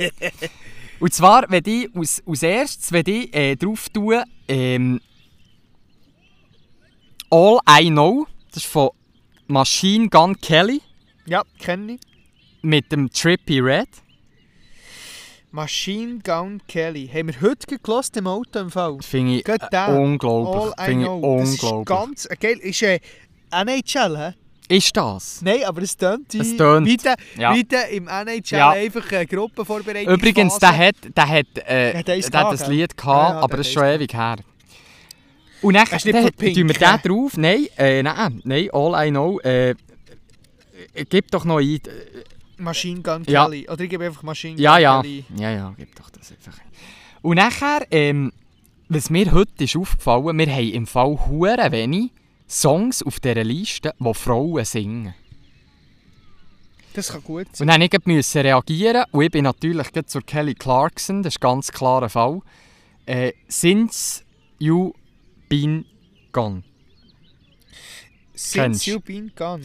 Und 1.00 1.12
zwar, 1.12 1.44
wenn 1.48 1.62
ich 1.66 1.88
als, 1.96 2.22
als 2.26 2.42
erstes, 2.42 2.92
wenn 2.92 3.04
ich 3.06 3.34
äh, 3.34 3.56
drauf 3.56 3.88
tue, 3.88 4.22
ähm, 4.48 5.00
All 7.30 7.58
I 7.68 7.88
Know, 7.88 8.26
das 8.52 8.64
ist 8.64 8.66
von 8.72 8.90
Machine 9.48 10.08
Gun 10.08 10.40
Kelly 10.40 10.80
Ja, 11.26 11.42
kenne 11.58 11.94
ich. 11.94 12.00
mit 12.62 12.92
dem 12.92 13.10
Trippy 13.10 13.60
Red. 13.60 13.88
Machine 15.52 16.18
Gun 16.24 16.62
Kelly. 16.66 17.08
Haben 17.08 17.28
wir 17.28 17.40
heute 17.42 17.78
gelassen 17.78 18.18
im 18.18 18.26
Auto 18.26 18.58
im 18.58 18.70
Fall. 18.70 18.96
Finde 19.02 19.34
ich 19.36 19.46
äh, 19.46 19.58
unglaublich. 19.90 20.74
Finde 20.82 21.02
ich 21.02 21.06
know. 21.06 21.38
Das 21.40 21.50
ist 21.50 21.62
unglaublich. 21.62 21.86
ganz 21.86 22.24
äh, 22.26 22.36
geil. 22.36 22.58
Ist 22.60 22.82
äh, 22.82 23.00
NHL, 23.50 24.16
hä? 24.16 24.74
Ist 24.74 24.96
das? 24.96 25.42
Nein, 25.42 25.64
aber 25.66 25.82
es 25.82 25.94
tönt 25.94 26.34
Es 26.34 26.56
tönt. 26.56 26.88
Ja. 27.36 27.54
der 27.54 27.88
im 27.90 28.08
NHL 28.08 28.42
Ja. 28.56 28.70
einfach 28.70 29.12
eine 29.12 29.26
Gruppe 29.26 29.66
vorbereitet. 29.66 30.08
Übrigens, 30.08 30.58
der 30.58 30.74
hat, 30.74 30.96
der 31.14 31.28
hat, 31.28 31.46
äh, 31.66 31.98
Hat 31.98 32.08
der 32.08 32.16
hat 32.16 32.52
das? 32.54 32.66
Lied 32.68 32.96
gehabt, 32.96 33.28
Ja, 33.30 33.34
ja, 33.34 33.40
aber 33.42 33.58
das 33.58 33.66
ist 33.66 33.74
schon 33.74 33.84
ewig 33.84 34.14
her. 34.14 34.36
Und 35.60 35.74
dann, 35.74 35.84
tun 35.86 36.34
wir 36.38 36.54
den 36.54 37.02
drauf. 37.02 37.36
Nein, 37.36 37.66
äh, 37.76 38.02
nein, 38.02 38.40
nein, 38.44 38.68
All 38.72 39.06
I 39.06 39.10
Know. 39.10 39.38
Äh, 39.40 39.70
äh, 39.70 39.74
gib 41.08 41.30
doch 41.30 41.44
noch 41.44 41.58
ein. 41.58 41.78
Machine 42.62 43.00
Gun 43.02 43.24
Ja. 43.26 43.44
Kelly. 43.44 43.68
Oder 43.68 43.80
ich 43.84 43.90
gebe 43.90 44.04
einfach 44.06 44.22
Machine 44.22 44.60
Ja, 44.60 44.74
Gun 44.74 44.82
ja. 44.82 45.02
Kelly. 45.02 45.24
Ja, 45.36 45.50
ja, 45.50 45.74
gib 45.76 45.94
doch 45.96 46.10
das 46.10 46.30
einfach. 46.32 46.56
Und 47.22 47.36
nachher, 47.36 47.86
ähm, 47.90 48.32
was 48.88 49.10
mir 49.10 49.30
heute 49.32 49.64
ist 49.64 49.76
aufgefallen, 49.76 50.38
wir 50.38 50.46
haben 50.52 50.72
im 50.72 50.86
Fall 50.86 51.18
hure 51.26 51.70
wenig 51.72 52.10
Songs 52.48 53.02
auf 53.02 53.20
dieser 53.20 53.44
Liste, 53.44 53.94
die 53.98 54.14
Frauen 54.14 54.64
singen. 54.64 55.14
Das 56.94 57.10
kann 57.10 57.22
gut 57.24 57.46
sein. 57.56 57.68
Und 57.70 57.90
dann 57.90 58.02
musste 58.04 58.40
ich 58.40 58.44
reagieren 58.44 59.04
und 59.12 59.22
ich 59.22 59.30
bin 59.30 59.44
natürlich 59.44 59.86
zur 60.06 60.22
Kelly 60.22 60.54
Clarkson, 60.54 61.22
das 61.22 61.34
ist 61.34 61.38
ein 61.38 61.40
ganz 61.40 61.72
klarer 61.72 62.10
Fall. 62.10 62.40
Äh, 63.06 63.32
Since 63.48 64.22
You 64.58 64.92
Been 65.48 65.86
Gone. 66.32 66.62
Since 68.34 68.58
kennst. 68.58 68.86
you 68.86 69.00
been 69.00 69.30
gone. 69.36 69.62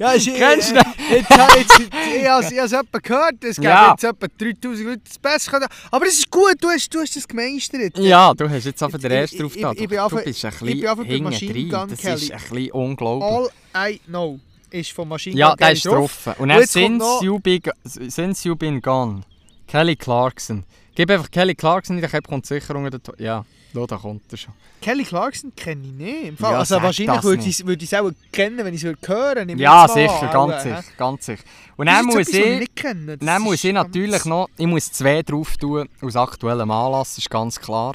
Ja, 0.00 0.12
ist, 0.12 0.34
Kennst 0.34 0.70
du 0.70 0.76
äh, 0.76 0.82
Jetzt, 1.10 1.28
jetzt, 1.30 1.78
jetzt, 1.78 1.80
ich 2.12 2.28
habe 2.28 2.42
es 2.42 2.70
jemanden 2.70 3.02
gehört, 3.02 3.34
es 3.44 3.56
gibt 3.56 3.64
Ja. 3.64 3.90
jetzt 3.90 4.04
etwa 4.04 4.26
3000 4.28 4.86
Leute, 4.86 5.02
das 5.06 5.18
besser 5.18 5.50
können. 5.50 5.66
Aber 5.90 6.06
es 6.06 6.14
ist 6.20 6.30
gut, 6.30 6.56
du 6.58 6.68
hast, 6.68 6.94
du 6.94 7.00
hast 7.00 7.16
das 7.16 7.28
gemeistert. 7.28 7.98
Ja, 7.98 8.32
du 8.32 8.48
hast 8.48 8.64
jetzt 8.64 8.82
einfach 8.82 8.98
den 8.98 9.10
ersten 9.10 9.38
drauf 9.40 9.54
ich 9.54 9.62
Du, 9.62 9.68
du 9.68 9.76
bist 10.24 10.44
ein 10.44 10.50
bisschen 10.52 11.04
hinten 11.04 11.24
Machine 11.24 11.52
drin. 11.52 11.68
Gun 11.68 11.88
Das 11.90 11.98
ist 12.22 12.32
ein 12.32 12.38
bisschen 12.38 12.70
unglaublich. 12.72 13.52
All 13.74 13.90
I 13.92 14.00
know 14.06 14.40
ist 14.70 14.92
von 14.92 15.06
Maschinen 15.06 15.36
ja, 15.36 15.54
der 15.54 15.72
ist 15.72 15.84
drauf. 15.84 16.30
Und 16.38 16.48
dann 16.48 16.64
since 16.64 17.04
you, 17.22 17.38
be, 17.38 17.60
since 17.84 18.48
you 18.48 18.56
Been 18.56 18.80
Gone. 18.80 19.20
Kelly 19.66 19.96
Clarkson. 19.96 20.64
Gib 21.00 21.10
einfach 21.10 21.30
Kelly 21.30 21.54
Clarkson 21.54 21.96
in, 21.96 22.06
dann 22.06 22.22
kommt 22.22 22.44
sicher 22.44 22.76
unter 22.76 22.90
den... 22.90 23.00
Ja, 23.16 23.42
da, 23.72 23.86
da 23.86 23.96
kommt 23.96 24.30
er 24.30 24.36
schon. 24.36 24.52
Kelly 24.82 25.02
Clarkson 25.02 25.50
kenne 25.56 25.86
ich 25.86 25.92
nicht. 25.92 26.24
Im 26.24 26.36
Fall. 26.36 26.52
Ja, 26.52 26.58
also 26.58 26.82
wahrscheinlich 26.82 27.22
würde 27.22 27.42
ich 27.42 27.66
würde 27.66 27.82
ich 27.82 27.90
es 27.90 27.98
auch 27.98 28.10
kennen, 28.30 28.58
wenn 28.58 28.74
ich 28.74 28.82
es 28.82 28.84
würde 28.84 29.08
hören. 29.08 29.48
ich 29.48 29.56
Ja, 29.56 29.88
sicher, 29.88 30.24
an, 30.24 30.30
ganz 30.30 30.52
auch, 30.52 30.60
sicher, 30.60 30.84
ganz 30.98 31.24
sicher. 31.24 31.42
Und 31.78 31.86
dann 31.86 32.04
muss 32.04 32.28
etwas, 32.28 32.34
was 32.34 32.60
ich. 32.60 32.74
Das 32.74 33.18
Dann 33.18 33.40
muss 33.40 33.64
ich 33.64 33.72
natürlich 33.72 34.24
noch, 34.26 34.48
ich 34.58 34.66
muss 34.66 34.92
zwei 34.92 35.22
drauf 35.22 35.56
tun, 35.56 35.88
aus 36.02 36.16
aktuellem 36.16 36.70
Anlass, 36.70 37.16
ist 37.16 37.30
ganz 37.30 37.58
klar. 37.58 37.94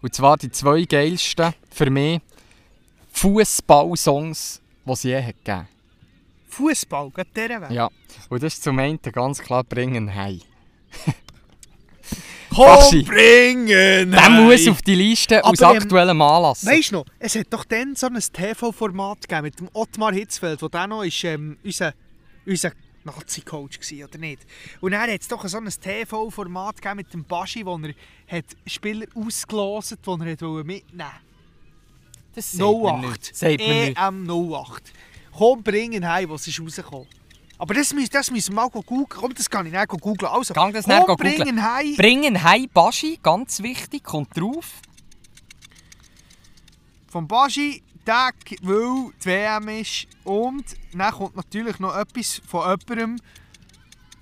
Und 0.00 0.14
zwar 0.14 0.38
die 0.38 0.50
zwei 0.50 0.84
geilsten 0.84 1.52
für 1.70 1.90
mich 1.90 2.22
Fußball-Songs, 3.12 4.62
die 4.86 4.90
es 4.90 5.02
je 5.02 5.22
hat 5.22 5.34
gegeben 5.44 5.68
Fußball, 6.48 7.10
gerade 7.10 7.28
dieser 7.36 7.60
Weg. 7.60 7.70
Ja. 7.72 7.90
Und 8.30 8.42
das 8.42 8.54
ist 8.54 8.62
zum 8.62 8.78
einen 8.78 8.98
ganz 9.02 9.38
klar 9.42 9.64
«Bringen 9.64 10.14
Hei». 10.14 10.38
Komm, 12.54 13.04
bringen! 13.04 14.10
Der 14.10 14.30
muss 14.30 14.68
auf 14.68 14.82
die 14.82 14.94
Liste 14.94 15.44
aus 15.44 15.62
Aber, 15.62 15.74
ähm, 15.76 15.82
aktuellem 15.82 16.22
Anlass. 16.22 16.64
Weißt 16.66 16.90
du 16.90 16.96
noch, 16.96 17.06
es 17.18 17.34
hat 17.34 17.46
doch 17.50 17.64
dann 17.64 17.94
so 17.96 18.06
ein 18.06 18.18
TV-Format 18.20 19.28
gegeben 19.28 19.42
mit 19.42 19.60
dem 19.60 19.68
Ottmar 19.72 20.12
Hitzfeld, 20.12 20.62
wo 20.62 20.68
der 20.68 20.86
noch 20.86 21.02
ist, 21.02 21.24
ähm, 21.24 21.56
unser, 21.64 21.94
unser 22.46 22.72
Nazi-Coach 23.04 23.78
war, 23.80 24.08
oder 24.08 24.18
nicht? 24.18 24.42
Und 24.80 24.92
dann 24.92 25.10
hat 25.10 25.20
doch 25.30 25.46
so 25.46 25.58
ein 25.58 25.68
TV-Format 25.68 26.76
gegeben 26.76 26.96
mit 26.96 27.12
dem 27.12 27.24
Baschi, 27.24 27.64
wo 27.64 27.78
er 27.78 27.94
hat 28.36 28.44
Spieler 28.66 29.06
ausgelost 29.14 29.92
hat, 29.92 29.98
die 30.06 30.24
er 30.24 30.32
hat 30.32 30.42
wollte 30.42 30.66
mitnehmen 30.66 31.32
das 32.34 32.58
wollte. 32.58 33.08
08. 33.08 33.36
Sagt 33.36 33.58
mir 33.58 33.86
nicht. 33.86 33.98
EM 33.98 34.28
08. 34.28 34.92
Komm, 35.36 35.62
bringen 35.62 36.06
heim, 36.06 36.30
was 36.30 36.46
ist 36.46 36.60
rausgekommen. 36.60 37.06
Aber 37.62 37.74
das 37.74 37.94
müssen, 37.94 38.10
das 38.10 38.28
müssen 38.28 38.56
wir 38.56 38.62
mal 38.62 38.68
googeln. 38.68 39.06
Komm, 39.08 39.32
das 39.34 39.48
kann 39.48 39.64
ich 39.64 39.72
nicht 39.72 39.86
googeln. 39.86 40.32
Also, 40.32 40.52
Gang 40.52 40.74
das 40.74 40.84
komm, 40.84 41.16
bringen 41.16 41.62
heim. 41.62 41.94
«Bringen 41.94 42.42
Hei» 42.42 42.66
Baschi, 42.66 43.20
ganz 43.22 43.62
wichtig, 43.62 44.02
kommt 44.02 44.36
drauf. 44.36 44.80
vom 47.06 47.28
Baschi, 47.28 47.84
Tag, 48.04 48.34
weil 48.62 49.12
die 49.22 49.26
WM 49.26 49.68
ist. 49.68 50.08
Und 50.24 50.64
dann 50.92 51.12
kommt 51.12 51.36
natürlich 51.36 51.78
noch 51.78 51.94
etwas 51.94 52.42
von 52.44 52.62
jemandem, 52.62 53.20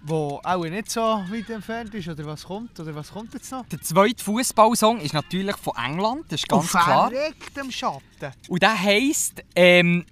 der 0.03 0.17
auch 0.17 0.65
nicht 0.65 0.91
so 0.91 1.01
weit 1.01 1.49
entfernt 1.49 1.95
ist. 1.95 2.09
Oder 2.09 2.27
was 2.27 2.45
kommt? 2.45 2.79
Oder 2.79 2.95
was 2.95 3.11
kommt 3.11 3.33
jetzt 3.33 3.51
noch? 3.53 3.65
Der 3.69 3.81
zweite 3.81 4.23
Fußballsong 4.23 5.01
ist 5.01 5.15
natürlich 5.15 5.57
von 5.57 5.73
England, 5.83 6.25
das 6.29 6.41
ist 6.41 6.49
ganz 6.49 6.65
Auf 6.65 6.71
klar. 6.83 7.11
verrecktem 7.11 7.71
Schatten. 7.71 8.35
Und 8.49 8.63
der 8.63 8.79
heisst, 8.79 9.43
ähm, 9.57 10.05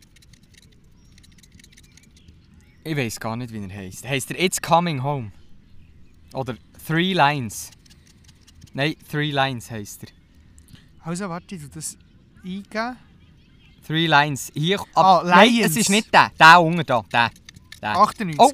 ich 2.89 2.97
weiß 2.97 3.21
gar 3.21 3.37
nicht, 3.37 3.53
wie 3.53 3.63
er 3.63 3.75
heisst. 3.75 4.07
Heisst 4.09 4.31
er 4.31 4.43
It's 4.43 4.61
Coming 4.61 5.03
Home? 5.03 5.33
Oder 6.33 6.57
Three 6.87 7.13
Lines? 7.13 7.71
Nein, 8.75 8.95
Three 9.11 9.31
Lines 9.31 9.71
heisst 9.71 10.05
er. 10.05 10.09
Also, 11.05 11.29
warte, 11.29 11.59
tu 11.59 11.69
das 11.73 11.97
eingeben. 12.45 12.97
Three 13.87 14.07
Lines. 14.07 14.51
Hier, 14.55 14.79
Ah, 14.95 15.23
nein, 15.25 15.51
Lions. 15.51 15.71
es 15.71 15.77
ist 15.79 15.91
nicht 15.91 16.13
der. 16.13 16.31
Der 16.39 16.61
unten 16.61 16.85
da. 16.85 17.03
Der. 17.13 17.31
der. 17.81 17.97
98. 17.97 18.39
Oh, 18.39 18.53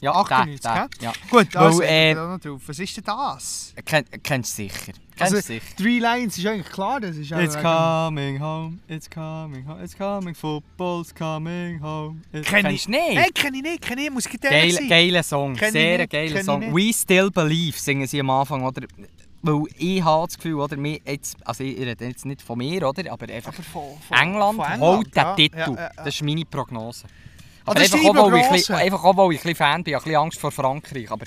ja, 0.00 0.12
98, 0.12 0.60
der, 0.60 0.74
hä? 0.74 0.88
der, 1.00 1.04
ja. 1.08 1.12
Gut, 1.30 1.54
Weil, 1.54 1.62
also, 1.62 1.82
äh, 1.82 2.10
äh, 2.12 2.14
drauf. 2.14 2.62
Was 2.66 2.78
ist 2.78 2.96
denn 2.96 3.04
das? 3.04 3.74
Ken, 3.84 4.04
kennst 4.22 4.58
du 4.58 4.62
sicher. 4.62 4.92
Kennst 5.16 5.34
Also, 5.34 5.40
sicher. 5.40 5.64
Three 5.76 5.98
Lines 5.98 6.38
ist 6.38 6.46
eigentlich 6.46 6.70
klar. 6.70 7.00
Das 7.00 7.16
ist 7.16 7.30
It's 7.30 7.56
coming 7.60 8.40
home, 8.40 8.78
it's 8.88 9.08
coming 9.08 9.66
home, 9.66 9.82
it's 9.84 9.96
coming, 9.96 10.34
football's 10.34 11.14
coming 11.14 11.80
home. 11.82 12.22
It's 12.32 12.48
Kenn 12.48 12.64
Kennst 12.64 12.86
du 12.86 12.90
nicht? 12.92 13.18
Hey, 13.18 13.30
kenne 13.34 13.56
ich 13.58 13.62
nicht, 13.62 13.82
kenne 13.82 14.02
ich, 14.02 14.10
muss 14.10 14.26
ich 14.26 14.40
Geil, 14.40 14.70
sein. 14.72 14.88
geiler 14.88 15.22
Song, 15.22 15.54
Kenn 15.54 15.72
sehr 15.72 16.06
geiler 16.06 16.36
kenn 16.36 16.44
Song. 16.44 16.74
We 16.74 16.92
Still 16.92 17.30
Believe 17.30 17.78
singen 17.78 18.06
sie 18.06 18.20
am 18.20 18.30
Anfang, 18.30 18.62
oder? 18.62 18.86
Weil 19.42 19.62
ich 19.78 20.02
habe 20.04 20.26
das 20.26 20.36
Gefühl, 20.36 20.54
oder? 20.54 20.76
Mir 20.76 21.00
jetzt, 21.04 21.36
also 21.46 21.64
ich 21.64 21.78
rede 21.78 22.04
jetzt 22.04 22.26
nicht 22.26 22.42
von 22.42 22.58
mir, 22.58 22.86
oder? 22.86 23.10
Aber 23.10 23.26
einfach 23.32 23.54
Aber 23.54 23.62
von, 23.62 23.82
von, 24.06 24.18
England, 24.18 24.56
von 24.56 24.64
England, 24.66 24.80
holt 24.82 25.06
den 25.16 25.22
ja, 25.22 25.34
Titel. 25.34 25.58
ja, 25.58 25.70
ja. 25.74 25.90
Das 25.96 26.08
ist 26.14 26.22
meine 26.22 26.44
Prognose. 26.44 27.06
Aber 27.70 27.80
das 27.80 27.88
ist 27.88 27.94
einfach, 27.94 28.16
auch, 28.16 28.54
ich, 28.54 28.70
einfach 28.70 29.04
auch, 29.04 29.16
weil 29.16 29.32
ich 29.32 29.38
ein 29.38 29.42
bisschen 29.42 29.54
Fan 29.54 29.84
bin. 29.84 29.92
Ich 29.92 29.94
habe 29.94 30.02
ein 30.02 30.04
bisschen 30.04 30.20
Angst 30.20 30.40
vor 30.40 30.50
Frankreich. 30.50 31.10
Aber 31.10 31.24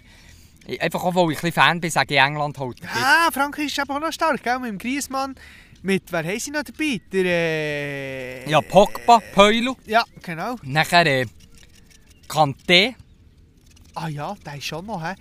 einfach 0.80 1.04
auch, 1.04 1.16
weil 1.16 1.32
ich 1.32 1.38
ein 1.38 1.42
bisschen 1.42 1.52
Fan 1.54 1.80
bin, 1.80 1.90
sage 1.90 2.14
ich, 2.16 2.20
England 2.20 2.58
Titel. 2.58 2.86
Ah, 2.94 3.30
Frankreich 3.32 3.68
ist 3.68 3.80
aber 3.80 3.96
auch 3.96 4.02
noch 4.02 4.12
stark, 4.12 4.44
gell? 4.44 4.60
Mit 4.60 4.72
dem 4.72 4.78
Griezmann. 4.78 5.36
Mit, 5.84 6.04
wer 6.12 6.24
haben 6.24 6.40
sie 6.40 6.52
noch 6.52 6.64
dabei? 6.64 7.00
Der, 7.12 7.26
äh... 7.26 8.50
Ja, 8.50 8.60
Pogba, 8.60 9.22
Peulo. 9.34 9.78
Ja, 9.86 10.04
genau. 10.22 10.56
Nachher 10.64 11.06
äh, 11.06 11.26
Kanté. 12.28 12.96
Ah 13.96 14.10
ja, 14.10 14.36
der 14.46 14.56
ist 14.56 14.66
schon 14.66 14.86
noch, 14.86 15.02
hä? 15.02 15.14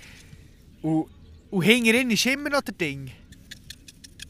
Und, 0.83 1.07
und 1.51 1.62
hinterin 1.62 2.11
ist 2.11 2.27
immer 2.27 2.49
noch 2.51 2.62
der 2.62 2.75
Ding. 2.75 3.11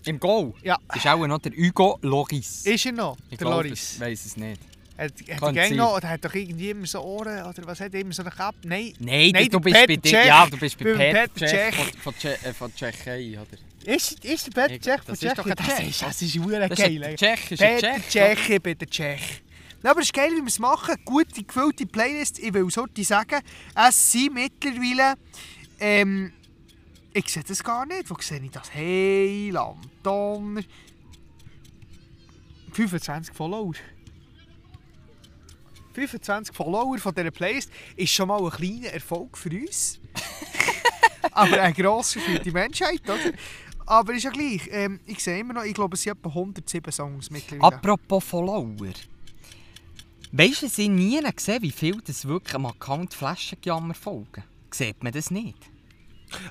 Im 0.05 0.19
Goal 0.19 0.53
Ja. 0.63 0.79
ist 0.95 1.07
auch 1.07 1.27
noch 1.27 1.39
der 1.39 1.53
Hugo 1.53 1.99
Loris. 2.03 2.67
Ist 2.67 2.85
er 2.87 2.93
noch, 2.93 3.17
ich 3.31 3.39
der 3.39 3.47
glaube, 3.47 3.65
Loris? 3.69 3.95
Ich 3.95 4.01
weiß 4.01 4.27
es 4.27 4.37
nicht. 4.37 4.61
Hat, 5.05 5.41
hat 5.41 5.55
sein. 5.55 5.77
noch, 5.77 5.97
oder 5.97 6.09
hat 6.09 6.25
doch 6.25 6.35
irgendwie 6.35 6.71
immer 6.71 6.87
so 6.87 7.01
Ohren, 7.01 7.45
oder 7.47 7.67
was 7.67 7.81
hat 7.81 7.95
er, 7.95 8.01
immer 8.01 8.13
so 8.13 8.23
eine 8.23 8.31
Kappe? 8.31 8.59
Nein. 8.65 8.93
Nein, 8.99 9.31
Nein, 9.33 9.49
du, 9.49 9.61
bist 9.61 9.87
bei 9.87 9.97
dir. 9.97 10.25
Ja, 10.27 10.47
du 10.47 10.57
bist 10.57 10.79
bei 10.79 11.29
Cech 11.35 11.49
Cech. 11.51 11.75
von, 11.75 11.87
von, 12.01 12.15
Tsche- 12.15 12.53
von 12.55 12.75
Tschechei, 12.75 13.39
oder? 13.41 13.93
Ist, 13.95 14.25
ist 14.25 14.57
der 14.57 14.69
Cech 14.81 15.01
das 15.07 15.19
von 15.21 15.51
ein 15.51 15.57
Das 15.57 15.67
Tschech. 15.67 15.89
ist, 15.89 16.03
das 16.03 16.23
ist 16.23 16.77
geil. 16.77 17.17
Tschech, 17.17 17.51
ist 17.51 17.63
ein 17.63 17.77
Peter 17.81 17.97
Tschech. 17.97 18.09
Tschech, 18.09 18.49
ich 18.51 18.63
bin 18.63 18.79
der 18.79 18.89
Tschech. 18.89 19.43
Ja, 19.83 19.91
aber 19.91 20.01
es 20.01 20.07
ist 20.07 20.15
geil, 20.15 20.31
wie 20.33 20.41
wir 20.41 20.47
es 20.47 20.59
machen. 20.61 20.95
Gute, 21.05 21.43
gefüllte 21.43 21.87
Playlist. 21.87 22.39
Ich 22.39 22.55
will 22.55 22.71
sollte 22.71 23.03
sagen, 23.03 23.41
es 23.89 24.13
sind 24.13 24.35
mittlerweile... 24.35 25.15
Ähm, 25.81 26.33
ich 27.13 27.29
sehe 27.29 27.43
das 27.43 27.63
gar 27.65 27.85
nicht. 27.85 28.09
Wo 28.09 28.15
sehe 28.21 28.41
ich 28.41 28.51
das? 28.53 28.73
Heiland, 28.73 29.89
Donner... 30.03 30.63
25 32.73 33.35
Follower. 33.35 33.75
25 35.93 36.55
Follower 36.55 36.99
von 36.99 37.15
dieser 37.15 37.31
Playlist 37.31 37.71
ist 37.97 38.11
schon 38.13 38.29
mal 38.29 38.43
ein 38.43 38.51
kleiner 38.51 38.89
Erfolg 38.89 39.37
für 39.37 39.51
uns. 39.51 40.01
Aber 41.33 41.61
ein 41.61 41.73
grosser 41.75 42.21
für 42.21 42.39
die 42.39 42.51
Menschheit, 42.51 43.03
oder? 43.05 43.33
Aber 43.87 44.15
ist 44.15 44.25
ja 44.25 44.31
gleich. 44.31 44.69
Ähm, 44.71 45.01
ich 45.07 45.23
sehe 45.23 45.41
immer 45.41 45.55
noch, 45.55 45.65
ich 45.65 45.75
glaube, 45.75 45.95
es 45.95 46.03
sind 46.03 46.13
etwa 46.13 46.29
107 46.29 46.93
Songs 46.93 47.31
mittlerweile. 47.31 47.77
Apropos 47.77 48.25
Follower. 48.25 48.77
Weißt 50.33 50.63
du, 50.63 50.69
sie 50.69 50.89
nie 50.89 51.21
gesehen, 51.21 51.63
wie 51.63 51.71
viel 51.71 52.01
das 52.05 52.27
wirklich 52.27 52.55
am 52.55 52.67
Account 52.67 53.13
Flaschengejammer 53.13 53.95
folgen? 53.95 54.45
Sieht 54.71 55.03
man 55.03 55.13
das 55.13 55.31
nicht? 55.31 55.72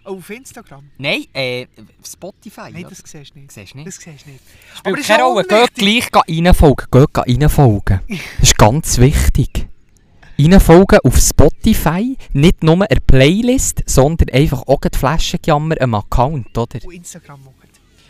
Oh, 0.05 0.17
auf 0.17 0.29
Instagram? 0.29 0.89
Nein, 0.97 1.25
äh, 1.33 1.67
Spotify. 2.05 2.71
Nein, 2.71 2.85
das 2.89 2.99
siehst 3.05 3.35
du 3.35 3.39
nicht. 3.39 3.51
Siehst 3.51 3.75
nicht? 3.75 3.87
Das 3.87 3.95
siehst 3.95 4.25
du 4.25 4.31
nicht. 4.31 4.43
Spielt 4.77 4.99
ist 4.99 5.07
keine 5.07 5.25
auch 5.25 5.33
Rolle. 5.33 5.43
Geht 5.43 5.81
unwichtig. 5.81 6.11
gleich 6.11 6.37
reinfolgen. 6.37 6.87
Geht 6.91 7.17
reinfolgen. 7.17 7.99
Das 8.07 8.19
ist 8.41 8.57
ganz 8.57 8.97
wichtig. 8.97 9.67
Reinfolgen 10.39 10.99
auf 11.03 11.17
Spotify. 11.17 12.17
Nicht 12.33 12.63
nur 12.63 12.75
eine 12.75 13.01
Playlist, 13.05 13.83
sondern 13.85 14.29
einfach 14.29 14.63
auch 14.67 14.81
die 14.81 14.97
Flaschengejammer 14.97 15.75
am 15.79 15.95
Account, 15.95 16.57
oder? 16.57 16.83
Und 16.83 16.93
Instagram 16.93 17.43
machen. 17.43 17.60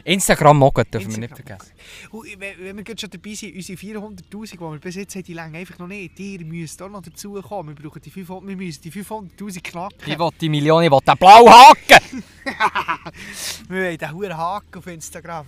Instagram 0.03 0.63
auch, 0.63 0.73
dürfen 0.73 1.11
wir 1.11 1.17
nicht 1.19 1.31
Instagram 1.31 1.59
vergessen. 1.59 1.71
Und 2.11 2.39
wenn 2.39 2.77
wir 2.77 2.83
gerade 2.83 2.99
schon 2.99 3.09
dabei 3.09 3.33
sind, 3.33 3.55
unsere 3.55 3.77
400'000, 3.77 4.51
die 4.51 4.59
wir 4.59 4.79
bis 4.79 4.95
jetzt 4.95 5.15
haben, 5.15 5.23
die 5.23 5.33
länger 5.33 5.57
einfach 5.57 5.79
noch 5.79 5.87
nicht. 5.87 6.19
Ihr 6.19 6.45
müsst 6.45 6.81
auch 6.81 6.89
noch 6.89 7.01
dazukommen. 7.01 7.77
Wir 7.77 7.83
brauchen 7.83 8.01
die 8.01 8.11
500'000, 8.11 8.47
wir 8.47 8.55
müssen 8.55 8.81
die 8.81 8.91
500'000 8.91 9.61
knacken. 9.61 10.11
Ich 10.11 10.19
will 10.19 10.29
die 10.39 10.49
Million, 10.49 10.83
ich 10.83 10.91
will 10.91 10.99
den 11.05 11.17
blauen 11.17 11.49
Haken! 11.49 12.23
Wir 13.69 13.83
wollen 13.83 13.97
den 13.97 14.13
hohen 14.13 14.37
Haken 14.37 14.77
auf 14.79 14.87
Instagram. 14.87 15.45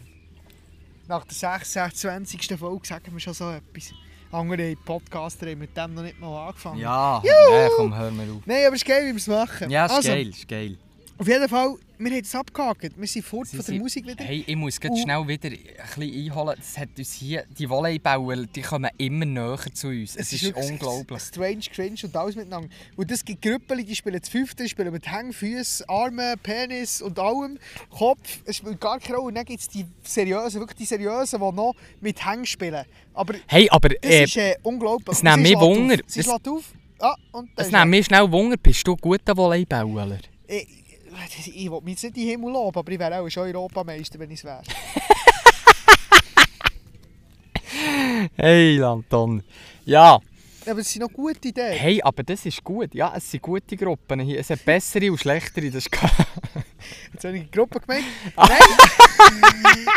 Nach 1.08 1.26
der 1.26 1.34
26. 1.34 2.58
Folge 2.58 2.88
sagen 2.88 3.12
wir 3.12 3.20
schon 3.20 3.34
so 3.34 3.50
etwas. 3.50 3.94
Andere 4.32 4.76
Podcaster 4.78 5.48
haben 5.50 5.60
mit 5.60 5.76
dem 5.76 5.94
noch 5.94 6.02
nicht 6.02 6.20
mal 6.20 6.48
angefangen. 6.48 6.80
Ja, 6.80 7.22
nee, 7.24 7.70
komm, 7.76 7.96
hör 7.96 8.10
mir 8.10 8.24
auf. 8.24 8.42
Nein, 8.46 8.66
aber 8.66 8.76
es 8.76 8.82
ist 8.82 8.88
geil, 8.88 9.04
wie 9.04 9.12
wir 9.12 9.16
es 9.18 9.28
machen. 9.28 9.70
Ja, 9.70 9.86
ist 9.86 9.92
also, 9.92 10.10
geil, 10.10 10.30
ist 10.30 10.48
geil. 10.48 10.78
Auf 11.18 11.28
jeden 11.28 11.48
Fall, 11.48 11.76
wir 12.00 12.12
haben 12.12 12.20
es 12.22 12.34
abgehakt. 12.36 12.92
Wir 13.00 13.08
sind 13.08 13.24
fort 13.24 13.48
Sie 13.48 13.56
von 13.56 13.66
der 13.66 13.74
sind- 13.76 13.82
Musik 13.82 14.06
wieder. 14.08 14.24
Hey, 14.24 14.44
ich 14.48 14.56
muss 14.56 14.80
Und- 14.80 14.98
schnell 14.98 15.28
wieder 15.28 15.50
ein 15.50 15.60
bisschen 15.96 16.26
einholen. 16.32 16.56
Das 16.58 16.78
hat 16.78 16.90
uns 16.98 17.14
hier, 17.14 17.46
die 17.58 17.70
Volleybauer, 17.70 18.36
die 18.48 18.62
kommen 18.62 18.90
immer 18.98 19.26
näher 19.26 19.60
zu 19.74 19.88
uns. 19.90 20.16
Es, 20.16 20.34
ist, 20.34 20.44
wirklich 20.44 20.72
unglaublich. 20.72 21.22
Strange, 21.22 21.62
cringe 21.74 21.96
und 22.04 22.16
alles 22.16 22.36
miteinander. 22.36 22.68
Und 22.96 23.12
es 23.12 23.24
gibt 23.24 23.42
Gruppen, 23.44 23.86
die 23.86 23.96
spielen 23.96 24.22
zu 24.24 24.32
fünften, 24.32 24.64
die 24.64 24.70
spielen 24.70 24.92
mit 24.92 25.10
Hängfüßen, 25.10 25.88
Armen, 25.88 26.38
Penis 26.42 27.02
und 27.02 27.18
allem, 27.20 27.60
Kopf. 27.92 28.40
Es 28.46 28.58
spielt 28.58 28.82
gar 28.82 29.00
keine 29.00 29.16
Rolle. 29.18 29.28
Und 29.28 29.36
dann 29.36 29.46
gibt 29.46 29.62
es 29.62 29.68
die 29.70 29.86
seriösen, 30.04 30.60
wirklich 30.62 30.78
die 30.80 30.86
seriösen, 30.86 31.40
die 31.40 31.56
noch 31.56 31.76
mit 32.02 32.26
Hängen 32.26 32.46
spielen. 32.48 32.86
Aber 33.14 33.36
Hey, 33.48 33.70
aber 33.70 33.90
das 33.90 33.98
äh, 34.12 34.24
ist 34.24 34.36
äh, 34.38 34.56
unglaublich. 34.64 35.10
es 35.16 35.20
Und 35.20 35.26
nimmt 35.26 35.36
sie 35.36 35.42
mich 35.44 35.50
schlägt 35.52 35.62
Wunder. 35.62 35.94
Auf. 35.96 36.00
Sie 36.08 36.20
Das- 36.20 36.26
schlägt 36.26 36.48
auf. 36.48 36.64
Ah, 37.00 37.16
und 37.34 37.50
es 37.56 37.72
nimmt 37.72 37.92
mich 37.92 38.06
schnell 38.08 38.32
Wunder, 38.32 38.58
bist 38.58 38.86
du 38.88 38.96
guter 38.98 39.38
Volleybauer? 39.38 40.18
Ich, 40.48 40.68
ich 41.28 41.70
will 41.72 41.82
mich 41.82 42.02
nicht 42.02 42.04
in 42.04 42.14
den 42.14 42.28
Himmel 42.28 42.52
loben, 42.54 42.78
aber 42.80 42.92
ich 42.92 43.00
wäre 43.00 43.20
auch 43.20 43.30
schon 43.30 43.44
Europameister, 43.44 44.20
wenn 44.20 44.32
ich 44.32 44.40
es 44.40 44.46
wäre. 44.46 44.62
Hey, 48.36 48.82
Anton. 48.82 49.44
Ja, 49.86 50.20
Aber 50.66 50.80
es 50.80 50.92
sind 50.92 51.02
noch 51.02 51.12
gute 51.12 51.48
Ideen. 51.50 51.74
hey, 51.78 52.02
aber 52.02 52.24
das 52.24 52.46
ist 52.46 52.64
gut. 52.64 52.94
Ja, 52.94 53.14
es 53.16 53.30
sind 53.30 53.42
gute 53.42 53.76
Gruppen 53.76 54.20
hier. 54.22 54.40
Es 54.40 54.50
hat 54.50 54.64
bessere 54.64 55.12
und 55.12 55.20
schlechtere. 55.20 55.70
Das 55.70 55.86
ist. 55.86 55.92
Jetzt 57.14 57.26
habe 57.26 57.38
ich 57.38 57.44
die 57.44 57.52
Gruppe 57.52 57.80
gemeint. 57.80 58.06
Nein! 58.38 58.50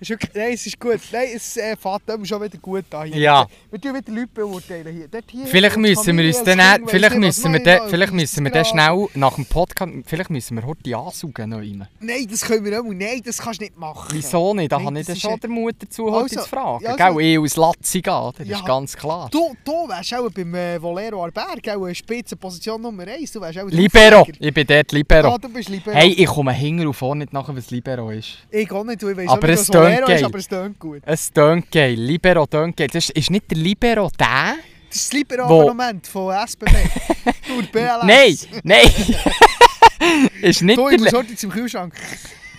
ist 0.00 0.10
wirklich, 0.10 0.30
nein, 0.34 0.52
es 0.54 0.66
ist 0.66 0.80
gut. 0.80 1.00
Nein, 1.12 1.28
es 1.34 1.56
äh, 1.56 1.76
fährt 1.76 2.02
schon 2.24 2.42
wieder 2.42 2.58
gut 2.58 2.84
an 2.94 3.06
hier. 3.08 3.16
Ja. 3.20 3.46
Wir 3.70 3.80
tun 3.80 3.94
wieder 3.94 4.12
Leute 4.12 4.26
beurteilen 4.34 4.94
hier. 4.94 5.08
Dort 5.08 5.24
hier 5.30 5.46
Vielleicht 5.46 5.76
müssen 5.76 6.16
wir 6.18 6.26
uns 6.26 6.42
dann, 6.44 6.86
vielleicht 6.86 7.16
müssen 7.16 7.52
wir 7.52 7.62
da, 7.62 7.86
vielleicht 7.88 8.12
müssen 8.12 8.44
wir 8.44 8.50
dann 8.50 8.64
schnell 8.64 9.06
nach 9.14 9.34
dem 9.34 9.46
Podcast, 9.46 9.92
vielleicht 10.06 10.30
müssen 10.30 10.56
wir 10.56 10.66
heute 10.66 10.96
ansuchen 10.96 11.50
noch 11.50 11.60
immer. 11.60 11.88
Nein, 12.00 12.26
das 12.30 12.42
können 12.42 12.64
wir 12.64 12.82
nicht. 12.82 12.98
Nein, 12.98 13.20
das 13.24 13.38
kannst 13.38 13.60
du 13.60 13.64
nicht 13.64 13.76
machen. 13.78 14.08
Wieso 14.12 14.54
nicht? 14.54 14.72
Da 14.72 14.76
Nein, 14.76 14.86
kann 14.86 14.96
ich 14.96 15.06
dann 15.06 15.16
schon 15.16 15.40
der 15.40 15.50
Mut 15.50 15.74
dazu 15.78 16.10
heute 16.10 16.22
Also, 16.24 16.40
zu 16.42 16.48
fragen. 16.48 16.84
ja, 16.84 16.94
also- 16.94 17.20
ich 17.20 17.38
aus 17.38 17.56
Lazzi 17.56 18.00
gehen, 18.00 18.30
das 18.38 18.46
Ja. 18.48 18.56
ist 18.58 18.64
ganz 18.66 18.96
klar. 18.96 19.28
Du, 19.30 19.54
du 19.64 19.72
wärst 19.88 20.14
auch 20.14 20.30
beim 20.30 20.54
äh, 20.54 20.80
Volero 20.80 21.24
Arberg, 21.24 21.66
eine 21.68 21.94
Spitzenposition 21.94 22.80
Nummer 22.80 23.06
1. 23.06 23.32
Du 23.32 23.40
wärst 23.40 23.58
auch 23.58 23.68
Libero, 23.68 24.20
Aufsteiger. 24.20 24.38
ich 24.46 24.54
bin 24.54 24.66
dort 24.66 24.92
Libero. 24.92 25.28
Ah, 25.34 25.38
du 25.38 25.48
bist 25.48 25.68
Libero. 25.68 25.96
Hey, 25.96 26.12
ich 26.12 26.26
komme 26.26 26.52
hinten 26.52 26.86
und 26.86 26.94
vorne 26.94 27.20
nicht 27.24 27.32
nachher, 27.32 27.56
was 27.56 27.70
Libero 27.70 28.10
ist. 28.10 28.38
Ich 28.50 28.70
auch 28.72 28.84
nicht, 28.84 29.02
ich 29.02 29.16
weiss 29.16 29.28
Aber 29.28 29.48
es 29.48 29.66
Volero 29.96 30.12
ist, 30.12 30.24
aber 30.24 30.38
es 30.38 30.48
tönt 30.48 30.78
gut. 30.78 31.02
Es 31.04 31.30
tönt 31.32 31.70
geil, 31.70 31.94
Libero 31.94 32.46
tönt 32.46 32.76
geil. 32.76 32.88
Das 32.92 33.04
ist, 33.08 33.16
ist 33.16 33.30
nicht 33.30 33.50
der 33.50 33.58
Libero 33.58 34.10
der? 34.18 34.56
Das 34.88 34.96
ist 34.96 35.08
das 35.08 35.12
Libero 35.12 35.44
Abonnement 35.44 36.06
von 36.06 36.34
SBB. 36.46 36.72
Nur 37.48 37.62
BLS. 37.64 38.04
Nein, 38.04 38.38
nein. 38.64 38.90
ist 40.42 40.62
nicht 40.62 40.78
Du, 40.78 40.88
ich 40.88 40.98
muss 41.00 41.12
heute 41.12 41.36
zum 41.36 41.50
Kühlschrank. 41.50 41.94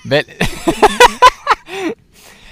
Wel- 0.05 0.25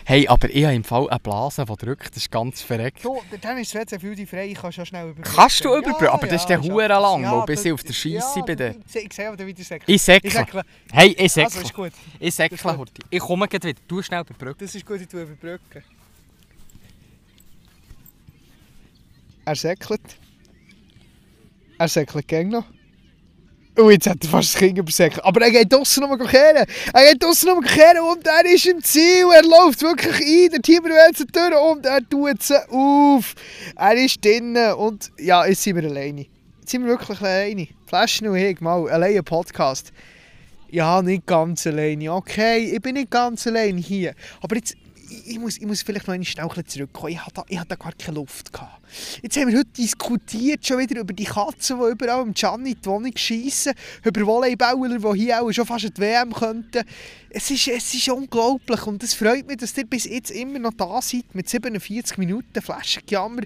hey, 0.10 0.28
aber 0.28 0.50
ich 0.50 0.64
habe 0.66 0.74
im 0.76 0.84
Fall 0.84 1.08
eine 1.10 1.20
Blase, 1.20 1.66
die 1.66 1.76
drückt, 1.76 2.10
das 2.10 2.18
ist 2.18 2.32
ganz 2.32 2.62
verreckt. 2.62 3.06
Du, 3.06 3.22
der 3.32 3.40
Tennis 3.40 3.68
ist 3.68 3.76
WC 3.76 4.00
für 4.00 4.16
dich 4.16 4.30
frei, 4.30 4.48
ich 4.48 4.58
kann 4.58 4.72
schon 4.72 4.86
schnell 4.86 5.10
überbrücken. 5.10 5.36
Kannst 5.36 5.64
du 5.64 5.70
überbrücken? 5.76 6.08
Aber 6.08 6.26
das 6.28 6.42
ist 6.42 6.48
der 6.50 6.62
schon. 6.62 6.72
Hure 6.74 6.88
lang, 6.88 7.22
Ja, 7.22 7.46
bis 7.46 7.64
ich 7.66 7.72
auf 7.72 7.84
der 7.84 7.94
Scheisse 7.94 8.40
ja, 8.40 8.46
bin. 8.46 8.58
du- 8.58 8.76
Ich, 8.88 8.96
ich 9.06 9.14
sehe, 9.14 9.30
aber 9.30 9.46
wieder 9.46 9.64
säckeln. 9.64 9.96
Ich 9.96 10.02
säckle. 10.02 10.28
Ich 10.30 10.34
säckle. 10.34 10.64
Hey, 10.92 11.10
ich 11.12 11.20
Also, 11.22 11.42
säckle. 11.42 11.62
ist 11.62 11.74
gut. 11.74 11.92
Ich 12.20 12.34
säckle 12.36 12.78
heute. 12.78 12.92
Ich 13.10 13.20
komme 13.20 13.48
gleich 13.48 13.64
wieder. 13.64 13.80
Du 13.88 14.02
schnell 14.02 14.22
überbrücken. 14.22 14.58
Das 14.66 14.74
ist 14.74 14.86
gut, 14.86 15.00
ich 15.00 15.08
tue 15.08 15.22
überbrücken. 15.22 15.84
Er 19.46 19.56
säckelt. 19.56 20.02
Er 21.78 21.88
säckelt 21.88 22.28
gegen 22.28 22.50
noch. 22.50 22.66
Oh, 23.78 23.90
jetzt 23.90 24.08
hat 24.08 24.24
er 24.24 24.30
fast 24.30 24.54
das 24.54 24.60
Kind 24.60 24.78
übersäckelt. 24.78 25.24
Aber 25.24 25.42
er 25.42 25.52
geht 25.52 25.72
draussen 25.72 26.02
nochmal 26.02 26.28
kehren. 26.28 26.66
Er 26.94 27.12
geht 27.12 27.24
draussen 27.24 27.50
nochmal 27.50 27.70
kehren 27.70 28.00
und 28.00 28.28
er 28.28 28.46
ist 28.46 28.66
im 28.66 28.84
Ziel. 28.84 29.26
Er 29.34 29.44
läuft 29.44 29.82
wirklich 29.82 30.16
ein. 30.16 30.52
Der 30.52 30.62
Team 30.62 30.84
die 30.84 31.26
Tür 31.26 31.62
und 31.62 31.86
er 31.86 32.02
tut 32.10 32.44
sie 32.44 32.58
auf. 32.70 33.36
Er 33.76 33.94
ist 33.94 34.24
drinnen 34.24 34.74
und 34.74 35.12
ja, 35.18 35.46
jetzt 35.46 35.64
sind 35.64 35.78
wir 35.78 35.90
alleine. 35.90 36.26
Jetzt 36.60 36.72
sind 36.72 36.84
wir 36.84 36.90
wirklich 36.90 37.22
alleine. 37.22 37.68
Flaschen 37.86 38.28
und 38.28 38.36
ich 38.36 38.60
mal, 38.60 38.90
allein 38.90 39.18
ein 39.18 39.24
Podcast. 39.24 39.94
Ja, 40.72 41.02
nicht 41.02 41.26
ganz 41.26 41.66
alleine. 41.66 42.14
Okay, 42.14 42.72
ich 42.76 42.82
bin 42.82 42.96
nicht 42.96 43.10
ganz 43.10 43.48
alleine 43.48 43.80
hier. 43.80 44.14
Aber 44.42 44.56
jetzt, 44.56 44.76
ich, 45.10 45.28
ich, 45.32 45.40
muss, 45.40 45.58
ich 45.58 45.66
muss 45.66 45.82
vielleicht 45.82 46.08
noch 46.08 46.14
einmal 46.14 46.26
schnell 46.26 46.46
ein 46.46 46.50
bisschen 46.50 46.68
zurückkommen. 46.68 47.14
Ich 47.14 47.20
hatte, 47.20 47.34
da- 47.36 47.46
ich 47.48 47.60
hatte 47.60 47.78
gar 47.78 47.92
keine 47.94 48.16
Luft. 48.18 48.52
Gehabt. 48.54 48.82
Jetzt 49.22 49.38
haben 49.38 49.48
wir 49.50 49.58
heute 49.60 49.70
diskutiert 49.78 50.66
schon 50.66 50.80
wieder 50.80 51.00
über 51.02 51.14
die 51.14 51.24
Katzen, 51.26 51.80
die 51.80 51.92
überall 51.92 52.22
im 52.24 52.34
Gianni 52.34 52.76
die 52.76 52.86
Wohnung 52.86 53.12
schiessen. 53.16 53.74
Über 54.04 54.26
Volleybauer, 54.26 54.90
die 55.16 55.20
hier 55.20 55.42
auch 55.42 55.52
schon 55.52 55.66
fast 55.66 55.86
an 55.86 55.92
die 55.96 56.02
WM 56.02 56.34
könnten. 56.34 56.84
Es 57.30 57.52
ist, 57.52 57.68
es 57.68 57.94
ist 57.94 58.10
unglaublich 58.10 58.88
und 58.88 59.04
es 59.04 59.14
freut 59.14 59.46
mich, 59.48 59.58
dass 59.58 59.78
ihr 59.78 59.86
bis 59.86 60.06
jetzt 60.06 60.32
immer 60.32 60.58
noch 60.58 60.74
da 60.74 61.00
seid 61.02 61.26
mit 61.34 61.48
47 61.48 62.18
Minuten 62.18 62.60
Flaschengejammer 62.62 63.44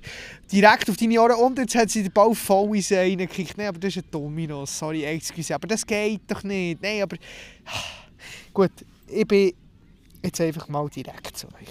direkt 0.51 0.89
auf 0.89 0.95
deine 0.95 1.19
Ohren 1.21 1.35
und 1.35 1.57
jetzt 1.59 1.75
hat 1.75 1.89
sie 1.89 2.03
den 2.03 2.13
Ball 2.13 2.33
voll 2.33 2.77
in 2.77 2.81
sie 2.81 2.95
reingekickt. 2.95 3.57
Nein, 3.57 3.67
aber 3.67 3.79
das 3.79 3.97
ist 3.97 4.05
ein 4.05 4.11
Dominos, 4.11 4.79
sorry, 4.79 5.03
excuse, 5.03 5.53
aber 5.53 5.67
das 5.67 5.85
geht 5.85 6.21
doch 6.27 6.43
nicht. 6.43 6.81
Nein, 6.81 7.01
aber... 7.01 7.17
Gut, 8.53 8.71
ich 9.07 9.27
bin 9.27 9.51
jetzt 10.23 10.41
einfach 10.41 10.67
mal 10.67 10.89
direkt 10.89 11.37
zu 11.37 11.47
euch. 11.47 11.69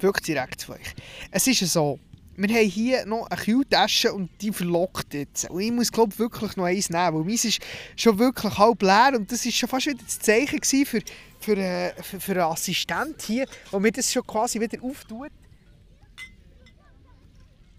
Wirklich 0.00 0.26
direkt 0.26 0.60
zu 0.60 0.72
euch. 0.72 0.94
Es 1.30 1.46
ist 1.46 1.60
so, 1.72 1.98
wir 2.36 2.54
haben 2.54 2.68
hier 2.68 3.04
noch 3.04 3.26
eine 3.26 3.40
Kühltasche 3.40 4.12
und 4.12 4.30
die 4.40 4.52
verlockt 4.52 5.12
jetzt. 5.12 5.50
Und 5.50 5.60
ich 5.60 5.72
muss 5.72 5.90
glaube 5.90 6.16
wirklich 6.18 6.56
noch 6.56 6.66
eins 6.66 6.88
nehmen, 6.88 7.14
weil 7.14 7.24
meins 7.24 7.44
ist 7.44 7.60
schon 7.96 8.18
wirklich 8.18 8.56
halb 8.56 8.80
leer 8.82 9.12
und 9.16 9.30
das 9.30 9.44
war 9.44 9.52
schon 9.52 9.68
fast 9.68 9.86
wieder 9.86 10.02
das 10.04 10.20
Zeichen 10.20 10.62
für, 10.86 11.02
für, 11.40 11.56
äh, 11.56 11.92
für, 12.00 12.20
für 12.20 12.32
einen 12.32 12.52
Assistent 12.52 13.22
hier, 13.22 13.46
der 13.72 13.80
mir 13.80 13.90
das 13.90 14.12
schon 14.12 14.24
quasi 14.24 14.60
wieder 14.60 14.82
auftut. 14.84 15.32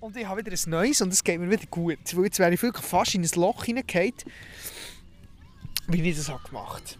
Und 0.01 0.15
ich 0.15 0.25
habe 0.25 0.45
wieder 0.45 0.55
ein 0.55 0.69
neues 0.69 1.01
und 1.01 1.13
es 1.13 1.23
geht 1.23 1.39
mir 1.39 1.49
wieder 1.49 1.65
gut. 1.67 1.99
Weil 2.13 2.25
jetzt 2.25 2.39
wäre 2.39 2.53
ich 2.53 2.61
wirklich 2.61 2.86
fast 2.86 3.15
in 3.15 3.23
ein 3.23 3.30
Loch 3.36 3.63
hineingefallen, 3.63 4.13
wie 5.88 6.09
ich 6.09 6.17
das 6.17 6.30
habe 6.30 6.43
gemacht 6.43 6.97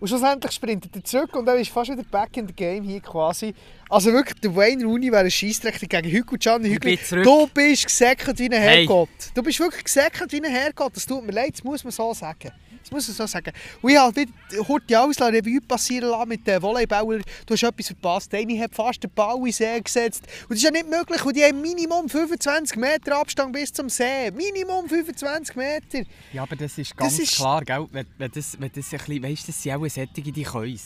Und 0.00 0.08
schlussendlich 0.08 0.52
sprintet 0.52 0.94
er 0.94 1.04
zurück 1.04 1.34
und 1.34 1.44
dann 1.46 1.58
ist 1.58 1.70
fast 1.70 1.90
wieder 1.90 2.02
back 2.04 2.36
in 2.36 2.46
the 2.46 2.52
game 2.52 2.84
hier 2.84 3.00
quasi. 3.00 3.54
Also 3.88 4.12
wirklich, 4.12 4.38
der 4.40 4.54
Wayne 4.54 4.84
Rooney 4.84 5.10
wäre 5.10 5.24
ein 5.24 5.30
Scheissdreck 5.30 5.80
gegen 5.80 6.12
Hugo 6.12 6.36
Gianni 6.38 6.78
zurück. 6.98 7.24
Du 7.24 7.46
bist 7.48 7.84
gesäckelt 7.86 8.38
wie 8.38 8.44
ein 8.44 8.52
Hey. 8.52 8.86
Herrgott. 8.86 9.08
Du 9.34 9.42
bist 9.42 9.58
wirklich 9.58 9.84
gesäckelt 9.84 10.30
wie 10.32 10.36
ein 10.36 10.44
Herrgott. 10.44 10.94
Das 10.94 11.06
tut 11.06 11.24
mir 11.26 11.32
leid, 11.32 11.54
das 11.54 11.64
muss 11.64 11.82
man 11.84 11.90
so 11.90 12.12
sagen. 12.14 12.50
Das 12.90 13.06
muss 13.06 13.18
man 13.18 13.26
so 13.28 13.30
sagen. 13.30 13.52
Und 13.82 13.90
ich 13.90 13.98
habe 13.98 14.24
heute 14.66 15.00
Ausland 15.00 15.34
Revue 15.36 15.60
passieren 15.60 16.08
lassen 16.10 16.28
mit 16.30 16.46
den 16.46 16.62
Volleyballern. 16.62 17.22
Du 17.44 17.52
hast 17.54 17.62
etwas 17.62 17.88
verpasst. 17.88 18.34
Eine 18.34 18.58
hat 18.60 18.74
fast 18.74 19.02
den 19.02 19.10
Ball 19.10 19.36
in 19.36 19.44
den 19.44 19.52
See 19.52 19.80
gesetzt. 19.80 20.22
Und 20.44 20.50
das 20.52 20.58
ist 20.58 20.64
ja 20.64 20.70
nicht 20.70 20.88
möglich, 20.88 21.24
weil 21.24 21.32
die 21.34 21.44
haben 21.44 21.60
Minimum 21.60 22.08
25 22.08 22.78
Meter 22.78 23.18
Abstand 23.18 23.52
bis 23.52 23.72
zum 23.72 23.90
See. 23.90 24.30
Minimum 24.30 24.88
25 24.88 25.54
Meter. 25.56 26.08
Ja, 26.32 26.42
aber 26.44 26.56
das 26.56 26.78
ist 26.78 26.96
ganz 26.96 27.18
ist- 27.18 27.36
klar, 27.36 27.62
gell? 27.62 27.86
Wenn, 27.92 28.06
wenn, 28.16 28.30
das, 28.30 28.58
wenn 28.58 28.70
das 28.74 28.90
ein 28.92 28.98
bisschen, 28.98 29.22
weißt, 29.22 29.48
das 29.48 29.62
sind 29.62 29.72
auch 29.72 29.86
Sättige, 29.88 30.32
die 30.32 30.42
können. 30.44 30.80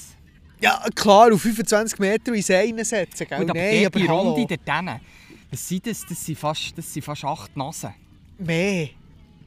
Ja, 0.60 0.84
klar, 0.94 1.32
auf 1.32 1.40
25 1.42 1.98
Meter 2.00 2.28
in 2.28 2.34
den 2.34 2.42
See 2.42 2.56
reinsetzen. 2.56 3.26
Gell? 3.28 3.38
Gut, 3.38 3.50
aber 3.50 3.58
Nein, 3.60 3.82
dort 3.82 3.94
die. 3.94 4.06
Runde 4.06 4.46
dort 4.46 4.76
hinten, 4.76 5.00
was 5.50 5.68
sind 5.68 5.86
das? 5.86 6.04
Das 6.08 6.24
sind 6.24 6.38
fast, 6.38 6.76
das 6.76 6.92
sind 6.92 7.04
fast 7.04 7.24
acht 7.24 7.56
Nasen. 7.56 7.94
Mehr. 8.38 8.88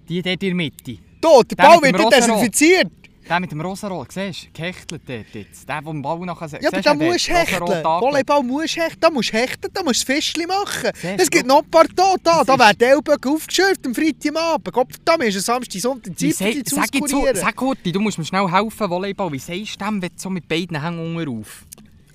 Die 0.07 0.21
dort 0.21 0.43
in 0.43 0.49
der 0.49 0.55
Mitte. 0.55 0.97
Du, 1.25 1.43
der 1.43 1.55
Ball 1.55 1.81
wird 1.81 2.13
desinfiziert. 2.13 2.91
Der 3.27 3.39
mit 3.39 3.51
dem 3.51 3.59
Rosarot, 3.59 4.11
siehst 4.11 4.43
du? 4.43 4.47
Gehechtelt 4.53 5.01
dort 5.07 5.25
jetzt. 5.33 5.67
Der, 5.67 5.81
der 5.81 5.91
den 5.93 6.01
Ball 6.03 6.19
nachher... 6.19 6.61
Ja, 6.61 6.69
aber 6.69 6.79
da 6.81 6.93
musst 6.93 7.27
du 7.27 7.33
hechteln. 7.33 7.83
Volleyball 7.83 8.43
musst 8.43 8.77
du 8.77 8.81
hechteln. 8.81 8.99
Da 8.99 9.09
musst 9.09 9.33
du 9.33 9.37
hechteln, 9.37 9.71
da 9.73 9.81
musst 9.81 10.07
du 10.07 10.13
das 10.13 10.15
Fischchen 10.15 10.45
machen. 10.47 10.91
Es 11.17 11.31
gibt 11.31 11.47
noch 11.47 11.63
ein 11.63 11.71
paar 11.71 11.85
da. 11.95 12.13
Da, 12.23 12.43
da 12.43 12.59
werden 12.59 12.77
die 12.79 12.83
Ellbogen 12.83 13.33
aufgeschürft 13.33 13.83
am 13.87 13.95
Freitagabend. 13.95 14.71
Gott, 14.71 14.89
da 15.03 15.15
ist 15.15 15.35
ein 15.37 15.41
Samstag, 15.41 15.81
Sonntag, 15.81 16.13
Wie 16.19 16.29
Zeit, 16.31 16.37
sei- 16.37 16.51
die 16.51 16.63
zu 16.63 16.75
Sag 16.75 16.83
auskurieren. 17.01 17.57
Horti, 17.59 17.91
du 17.91 17.99
musst 17.99 18.19
mir 18.19 18.25
schnell 18.25 18.47
helfen, 18.51 18.89
Volleyball. 18.91 19.31
Wie 19.31 19.39
sagst 19.39 19.81
du 19.81 19.85
dem, 19.85 20.01
wenn 20.03 20.09
du 20.09 20.15
so 20.17 20.29
mit 20.29 20.47
beiden 20.47 20.79
Hängen 20.79 21.17
unten 21.17 21.39
auf? 21.39 21.63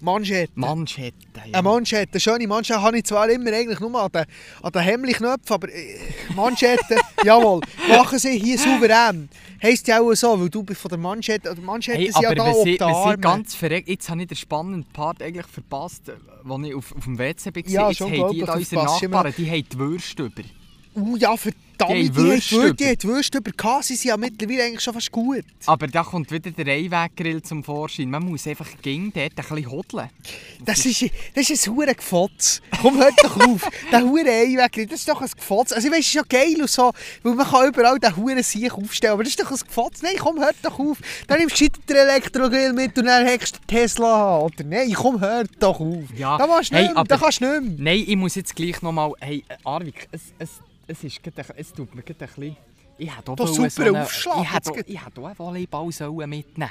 Manschette. 0.01 0.53
Manschette, 0.55 1.15
ja. 1.37 1.55
Eine 1.55 1.63
Manschette, 1.63 2.13
eine 2.13 2.21
schöne 2.21 2.47
Manschette 2.47 2.83
habe 2.83 2.99
ich 2.99 3.05
zwar 3.05 3.29
immer 3.29 3.53
eigentlich 3.53 3.81
nur 3.81 4.01
an 4.01 4.11
den, 4.13 4.25
an 4.63 4.73
den 4.73 4.83
Hemmli-Knöpfen, 4.83 5.55
aber 5.55 5.69
äh, 5.69 5.97
Manschette, 6.35 6.97
jawohl, 7.25 7.61
machen 7.89 8.19
sie 8.19 8.39
hier 8.39 8.59
souverän. 8.59 9.29
Heisst 9.63 9.87
ja 9.89 10.01
auch 10.01 10.15
so, 10.15 10.41
weil 10.41 10.49
du 10.49 10.63
bist 10.63 10.81
von 10.81 10.89
der 10.89 10.99
Manschette, 10.99 11.51
oder 11.51 11.61
Manschette 11.61 11.99
Hey, 11.99 12.11
sind 12.11 12.23
ja 12.23 12.35
da 12.35 12.47
wir 12.47 12.53
auf 12.53 13.11
sind, 13.11 13.23
ganz 13.23 13.55
verreckt. 13.55 13.89
Jetzt 13.89 14.09
habe 14.09 14.23
ich 14.23 14.29
den 14.29 14.37
spannenden 14.37 14.85
Part 14.93 15.23
eigentlich 15.23 15.47
verpasst, 15.47 16.11
als 16.11 16.67
ich 16.67 16.75
auf, 16.75 16.97
auf 16.97 17.05
dem 17.05 17.19
WC 17.19 17.55
war. 17.55 17.63
Ja, 17.69 17.89
Jetzt 17.91 18.01
haben 18.01 18.13
die 18.13 18.41
da 18.41 18.55
unsere. 18.55 18.85
Nachbarn, 18.85 19.35
die 19.37 19.51
haben 19.51 19.65
die 19.71 19.79
Würste 19.79 20.25
über. 20.25 20.43
Uh, 20.97 21.17
ja, 21.17 21.37
verdammt, 21.37 21.63
Die 21.89 22.11
haben 22.13 22.13
die 22.13 22.57
haben 22.59 22.77
die 22.77 22.87
haben 22.87 23.03
Würste 23.05 23.39
über 23.39 23.83
sie 23.83 23.97
sind 23.97 24.09
ja 24.09 24.17
mittlerweile 24.17 24.65
eigentlich 24.65 24.81
schon 24.81 24.95
fast 24.95 25.11
gut. 25.11 25.45
Aber 25.67 25.87
da 25.87 26.03
kommt 26.03 26.31
wieder 26.31 26.51
der 26.51 26.75
Einweggrill 26.75 27.43
zum 27.43 27.65
Vorschein. 27.65 28.11
Man 28.11 28.25
muss 28.25 28.47
einfach 28.47 28.69
ging 28.83 29.13
dort 29.13 29.25
ein 29.25 29.35
bisschen 29.35 29.71
hodeln. 29.71 30.09
Das 30.65 30.85
ist, 30.85 31.05
das 31.35 31.51
ist 31.51 31.67
ein 31.67 31.75
hure 31.77 31.95
Gefotz. 31.95 32.61
Komm, 32.81 32.99
hört 32.99 33.15
doch 33.23 33.37
auf. 33.49 33.69
Der 33.93 34.03
hure 34.03 34.31
Einweg, 34.31 34.89
das 34.89 35.01
ist 35.01 35.09
doch 35.09 35.21
ein 35.21 35.29
Gefotz. 35.31 35.73
Also 35.73 35.89
ich 35.89 35.93
weiss, 35.93 36.01
es 36.01 36.07
ist 36.09 36.15
ja 36.15 36.23
geil 36.29 36.61
und 36.61 36.71
so, 36.71 36.93
weil 37.23 37.35
man 37.35 37.47
kann 37.47 37.69
überall 37.69 37.99
den 37.99 38.17
hure 38.17 38.43
Sieg 38.43 38.73
aufstellen, 38.73 39.15
aber 39.15 39.23
das 39.25 39.31
ist 39.33 39.41
doch 39.41 39.51
ein 39.51 39.59
Gefotz. 39.59 40.03
Nein, 40.03 40.17
komm, 40.19 40.39
hört 40.41 40.57
doch 40.63 40.79
auf. 40.79 40.99
Dann 41.27 41.39
nimmst 41.39 41.61
du 41.61 41.67
den 41.89 41.97
Elektrogrill 41.97 42.73
mit 42.73 42.97
und 42.99 43.07
dann 43.07 43.27
hängst 43.27 43.57
du 43.57 43.59
Tesla 43.67 44.37
an. 44.39 44.43
Oder 44.43 44.65
nein, 44.65 44.93
komm, 44.93 45.21
hört 45.21 45.51
doch 45.59 45.81
auf. 45.81 46.05
Ja, 46.17 46.39
Da 46.39 46.47
machst 46.47 46.73
du 46.73 46.77
hey, 46.77 46.89
aber- 46.95 47.05
da 47.09 47.17
kannst 47.17 47.41
du 47.41 47.61
nicht 47.61 47.79
mehr. 47.79 47.95
Nein, 47.95 48.05
ich 48.07 48.17
muss 48.17 48.35
jetzt 48.35 48.55
gleich 48.55 48.81
nochmal... 48.83 49.13
Hey, 49.21 49.45
Arvik, 49.65 50.09
es, 50.13 50.21
es, 50.39 50.51
es, 50.87 51.05
ist 51.05 51.23
gerade 51.23 51.55
es 51.71 51.77
tut 51.77 51.95
mir 51.95 52.03
gerade 52.03 52.25
ein 52.25 52.29
bisschen... 52.29 52.57
Ich 52.99 53.17
hätte 53.17 53.33
auch 53.33 53.47
super 53.47 53.71
so 53.71 53.83
einen- 53.83 53.97
Aufschlag 53.97 54.43
Ich 54.43 54.53
hätte 54.53 54.91
ich 54.91 55.07
hätte 55.07 55.21
auch 55.21 55.27
einen 55.27 55.39
Volleyball 55.39 55.91
sollen 55.93 56.29
mitnehmen 56.29 56.71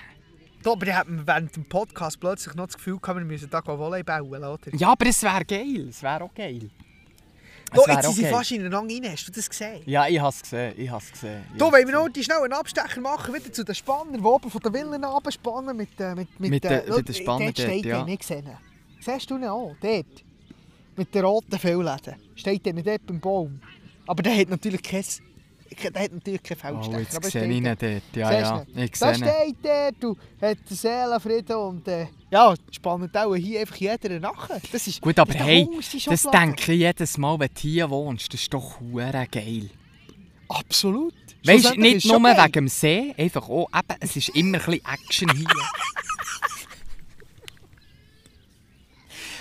Da, 0.62 0.72
aber 0.72 0.86
ich 0.88 0.94
habe 0.94 1.26
während 1.26 1.56
dem 1.56 1.66
Podcast 1.66 2.20
plötzlich 2.20 2.54
noch 2.56 2.68
das 2.68 2.76
Gefühl 2.78 3.00
gehabt, 3.00 3.18
wir 3.18 3.26
müssen 3.26 3.50
da 3.50 3.66
Volleyball 3.66 4.22
bauen, 4.24 4.44
oder? 4.44 4.76
Ja, 4.76 4.92
aber 4.92 5.08
es 5.08 5.24
wäre 5.24 5.44
geil. 5.46 5.88
Es 5.90 6.04
wäre 6.04 6.24
auch 6.24 6.34
geil. 6.34 6.70
Wär 7.72 7.94
jetzt 7.94 8.04
sind 8.04 8.16
sie 8.16 8.22
geil. 8.24 8.32
fast 8.34 8.52
ineinander 8.52 8.94
rein, 8.96 9.12
hast 9.12 9.28
du 9.28 9.32
das 9.32 9.48
gesehen? 9.50 9.82
Ja, 9.86 10.08
ich 10.08 10.20
habe 10.20 10.30
es 10.30 10.42
gesehen. 10.42 10.74
Ich 10.78 10.90
habe 10.90 11.04
es 11.04 11.12
gesehen. 11.12 11.44
Ich 11.56 11.62
hab's 11.62 11.72
wollen 11.72 11.88
wir 11.88 11.94
noch 11.94 12.10
die 12.10 12.24
schnell 12.24 12.44
einen 12.44 12.54
Abstecher 12.54 13.00
machen, 13.02 13.34
wieder 13.34 13.52
zu 13.52 13.64
den 13.64 13.76
Spannern, 13.76 14.14
die 14.16 14.20
oben 14.24 14.50
von 14.50 14.62
der 14.62 14.72
Villen 14.72 15.04
abspannen 15.04 15.78
mit, 15.78 16.00
äh, 16.00 16.16
mit, 16.16 16.40
mit, 16.40 16.50
Mit 16.52 16.66
äh, 16.66 16.84
den- 16.86 16.96
mit 16.96 17.08
den 17.08 17.16
Spannern 17.16 17.54
dort 17.54 17.60
steht 17.60 17.86
ja. 17.86 18.04
nicht 18.04 18.22
gesehen. 18.22 18.50
Siehst 19.00 19.30
du 19.30 19.36
ihn 19.38 19.46
auch? 19.46 19.76
Dort. 19.82 20.26
Mit 20.96 21.14
den 21.16 21.24
roten 21.26 21.58
Fellläden. 21.60 22.16
Steht 22.36 22.66
der 22.66 22.74
nicht 22.74 22.88
dort 22.88 23.06
beim 23.06 23.20
Baum. 23.20 23.62
Aber 24.10 24.24
der 24.24 24.36
hat 24.36 24.50
natürlich 24.50 24.82
kein, 24.82 25.04
der 25.94 26.02
hat 26.02 26.12
natürlich 26.12 26.42
kein 26.42 26.58
Feldstecher. 26.58 26.98
Oh, 26.98 27.00
jetzt 27.00 27.32
sehe 27.32 27.46
ich 27.46 27.58
ihn 27.58 27.64
dort. 27.64 28.02
Ja, 28.16 28.32
ja. 28.34 28.66
Ich 28.76 28.96
sehe 28.96 29.10
ihn. 29.10 29.16
steht 29.18 29.64
der, 29.64 29.92
du 29.92 30.18
hat 30.42 30.58
den 30.68 30.76
Seelenfrieden 30.76 31.56
und 31.56 31.88
äh, 31.88 32.08
ja, 32.32 32.56
spannt 32.72 33.16
auch 33.16 33.36
hier 33.36 33.60
einfach 33.60 33.76
jeder 33.76 34.20
nachher. 34.20 34.60
Das 34.72 34.88
ist, 34.88 35.00
Gut, 35.00 35.20
aber 35.20 35.30
ist 35.30 35.40
hey, 35.42 35.70
das 36.08 36.24
denke 36.24 36.74
ich 36.74 36.80
jedes 36.80 37.20
Mal, 37.20 37.40
wenn 37.40 37.50
du 37.54 37.62
hier 37.62 37.88
wohnst. 37.92 38.34
Das 38.34 38.42
ist 38.42 38.52
doch 38.52 38.80
hure 38.80 39.28
geil. 39.32 39.70
Absolut. 40.48 41.14
Weißt 41.46 41.76
du, 41.76 41.80
nicht 41.80 42.08
nur 42.08 42.20
geil. 42.20 42.46
wegen 42.46 42.52
dem 42.52 42.68
See, 42.68 43.14
einfach 43.16 43.48
auch, 43.48 43.70
eben, 43.72 44.00
es 44.00 44.16
ist 44.16 44.30
immer 44.30 44.58
ein 44.58 44.66
bisschen 44.66 44.86
Action 44.92 45.30
hier. 45.38 45.46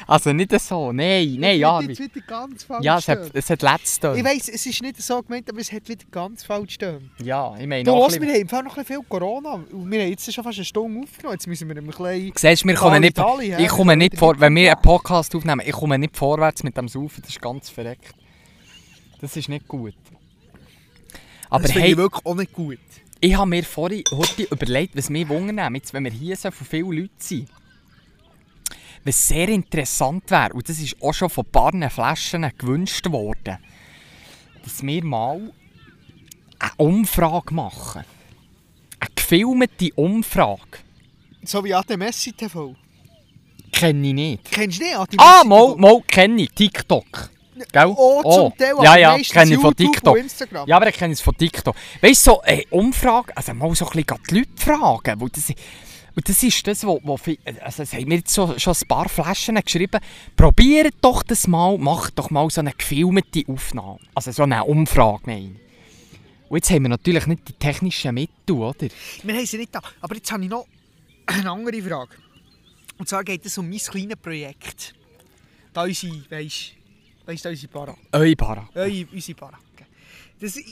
also 0.08 0.32
nicht 0.32 0.58
so, 0.58 0.90
nein, 0.90 1.36
nein, 1.38 1.58
ja. 1.58 1.80
Wird 1.80 1.90
jetzt 1.98 2.14
wieder 2.14 2.26
ganz 2.26 2.64
falsch 2.64 2.82
Ja, 2.82 2.96
es 2.96 3.08
hat, 3.08 3.30
es 3.34 3.50
hat 3.50 3.60
letztes 3.60 4.16
Ich 4.16 4.24
weiss, 4.24 4.48
es 4.48 4.64
ist 4.64 4.80
nicht 4.80 5.02
so 5.02 5.22
gemeint, 5.22 5.50
aber 5.50 5.60
es 5.60 5.70
hat 5.70 5.86
wieder 5.86 6.06
ganz 6.10 6.44
falsch 6.44 6.72
stehen. 6.72 7.10
Ja, 7.22 7.54
ich 7.58 7.66
meine 7.66 7.84
Du, 7.84 7.92
ein 7.92 8.22
wir 8.22 8.28
haben 8.28 8.40
im 8.40 8.48
Fall 8.48 8.62
noch 8.62 8.74
ein 8.74 8.84
bisschen 8.84 9.02
viel 9.02 9.06
Corona. 9.06 9.52
Und 9.70 9.90
wir 9.90 10.00
haben 10.00 10.08
jetzt 10.08 10.32
schon 10.32 10.42
fast 10.42 10.56
eine 10.56 10.64
Stunde 10.64 11.02
aufgenommen. 11.02 11.34
Jetzt 11.34 11.46
müssen 11.46 11.68
wir 11.68 11.76
ein 11.76 11.86
bisschen... 11.86 12.32
Siehst 12.34 12.64
du, 12.64 12.68
wir 12.68 12.74
kommen 12.74 13.02
nicht, 13.02 13.18
Italien, 13.18 13.60
ich 13.60 13.68
komme 13.68 13.98
nicht 13.98 14.16
vor, 14.16 14.40
wenn 14.40 14.56
wir 14.56 14.72
einen 14.72 14.80
Podcast 14.80 15.36
aufnehmen, 15.36 15.60
ich 15.62 15.72
komme 15.72 15.98
nicht 15.98 16.16
vorwärts 16.16 16.62
mit 16.62 16.74
dem 16.74 16.88
Saufen, 16.88 17.20
das 17.20 17.28
ist 17.28 17.42
ganz 17.42 17.68
verreckt. 17.68 18.14
Das 19.20 19.36
ist 19.36 19.50
nicht 19.50 19.68
gut. 19.68 19.92
Aber 21.50 21.64
das 21.64 21.72
finde 21.72 21.84
hey, 21.84 21.92
ich 21.92 21.98
wirklich 21.98 22.24
auch 22.24 22.34
nicht 22.34 22.52
gut. 22.54 22.78
ich 23.20 23.36
habe 23.36 23.50
mir 23.50 23.62
vorhin 23.62 24.04
heute 24.10 24.44
überlegt, 24.44 24.96
was 24.96 25.10
wir 25.10 25.28
wundern, 25.28 25.74
jetzt, 25.74 25.92
wenn 25.92 26.04
wir 26.04 26.12
hier 26.12 26.34
so 26.34 26.50
viele 26.50 27.02
Leute 27.02 27.10
sind. 27.18 27.50
Was 29.04 29.28
sehr 29.28 29.48
interessant 29.48 30.30
wäre, 30.30 30.52
und 30.52 30.68
das 30.68 30.78
ist 30.78 30.96
auch 31.02 31.12
schon 31.14 31.30
von 31.30 31.44
ein 31.46 31.50
paar 31.52 31.90
Flaschen 31.90 32.50
gewünscht 32.58 33.10
worden, 33.10 33.58
dass 34.62 34.82
wir 34.82 35.04
mal 35.04 35.52
eine 36.58 36.70
Umfrage 36.76 37.54
machen. 37.54 38.04
Eine 39.00 39.10
gefilmte 39.14 39.92
Umfrage. 39.94 40.78
So 41.44 41.64
wie 41.64 41.72
AT 41.74 41.96
Messi 41.96 42.32
TV. 42.32 42.74
Kenne 43.72 44.08
ich 44.08 44.14
nicht. 44.14 44.50
Kennst 44.50 44.80
du 44.80 44.84
nicht 44.84 44.96
AT 44.96 45.14
Ah, 45.18 45.42
mal, 45.44 45.76
mal 45.76 46.00
kenne 46.02 46.42
ich. 46.42 46.50
TikTok. 46.52 47.30
Gell? 47.72 47.86
Oh, 47.96 48.22
zum 48.50 48.56
Teil, 48.56 48.74
Ja, 48.82 48.96
ja, 48.96 49.18
kenne 49.18 49.54
ich 49.54 49.60
von 49.60 49.74
TikTok. 49.74 50.16
Ja, 50.66 50.76
aber 50.76 50.88
ich 50.88 50.96
kenne 50.96 51.12
es 51.12 51.20
von 51.20 51.36
TikTok. 51.36 51.74
Weißt 52.00 52.26
du, 52.26 52.30
so 52.32 52.40
eine 52.42 52.64
Umfrage, 52.70 53.36
also 53.36 53.54
mal 53.54 53.74
so 53.74 53.86
ein 53.88 53.92
bisschen 54.04 54.18
die 54.30 54.34
Leute 54.38 54.50
fragen. 54.56 55.20
Weil 55.20 55.28
das, 55.30 55.52
und 56.18 56.28
das 56.28 56.42
ist 56.42 56.66
das, 56.66 56.84
wo, 56.84 57.00
wo 57.04 57.14
vi- 57.16 57.38
also 57.60 57.84
haben 57.84 58.08
mir 58.08 58.16
jetzt 58.16 58.34
so, 58.34 58.58
schon 58.58 58.74
ein 58.74 58.88
paar 58.88 59.08
Flaschen 59.08 59.54
geschrieben, 59.54 60.00
probiert 60.34 60.94
doch 61.00 61.22
das 61.22 61.46
mal, 61.46 61.78
macht 61.78 62.18
doch 62.18 62.30
mal 62.30 62.50
so 62.50 62.60
eine 62.60 62.72
gefilmte 62.72 63.44
Aufnahme. 63.46 64.00
Also 64.16 64.32
so 64.32 64.42
eine 64.42 64.64
Umfrage, 64.64 65.22
meine 65.26 65.40
ich. 65.52 66.48
Und 66.48 66.56
jetzt 66.56 66.70
haben 66.70 66.82
wir 66.82 66.88
natürlich 66.88 67.24
nicht 67.28 67.46
die 67.48 67.52
technischen 67.52 68.14
Mittel, 68.16 68.56
oder? 68.56 68.88
Wir 69.22 69.34
haben 69.36 69.46
sie 69.46 69.58
nicht 69.58 69.72
da. 69.72 69.80
Aber 70.00 70.16
jetzt 70.16 70.32
habe 70.32 70.42
ich 70.42 70.50
noch 70.50 70.66
eine 71.26 71.48
andere 71.52 71.80
Frage. 71.82 72.16
Und 72.98 73.08
zwar 73.08 73.22
geht 73.22 73.46
es 73.46 73.56
um 73.56 73.68
mein 73.70 73.78
kleines 73.78 74.16
Projekt. 74.16 74.94
Da 75.72 75.84
unsere, 75.84 76.14
weisst 76.30 76.72
du, 77.44 77.48
unsere 77.50 77.68
Baracke. 77.72 78.00
Eure 78.10 78.34
Para. 78.34 78.68
Eure, 78.74 79.06
unsere 79.12 79.38
Baracke. 79.38 79.62
Das, 80.40 80.56
ich 80.56 80.66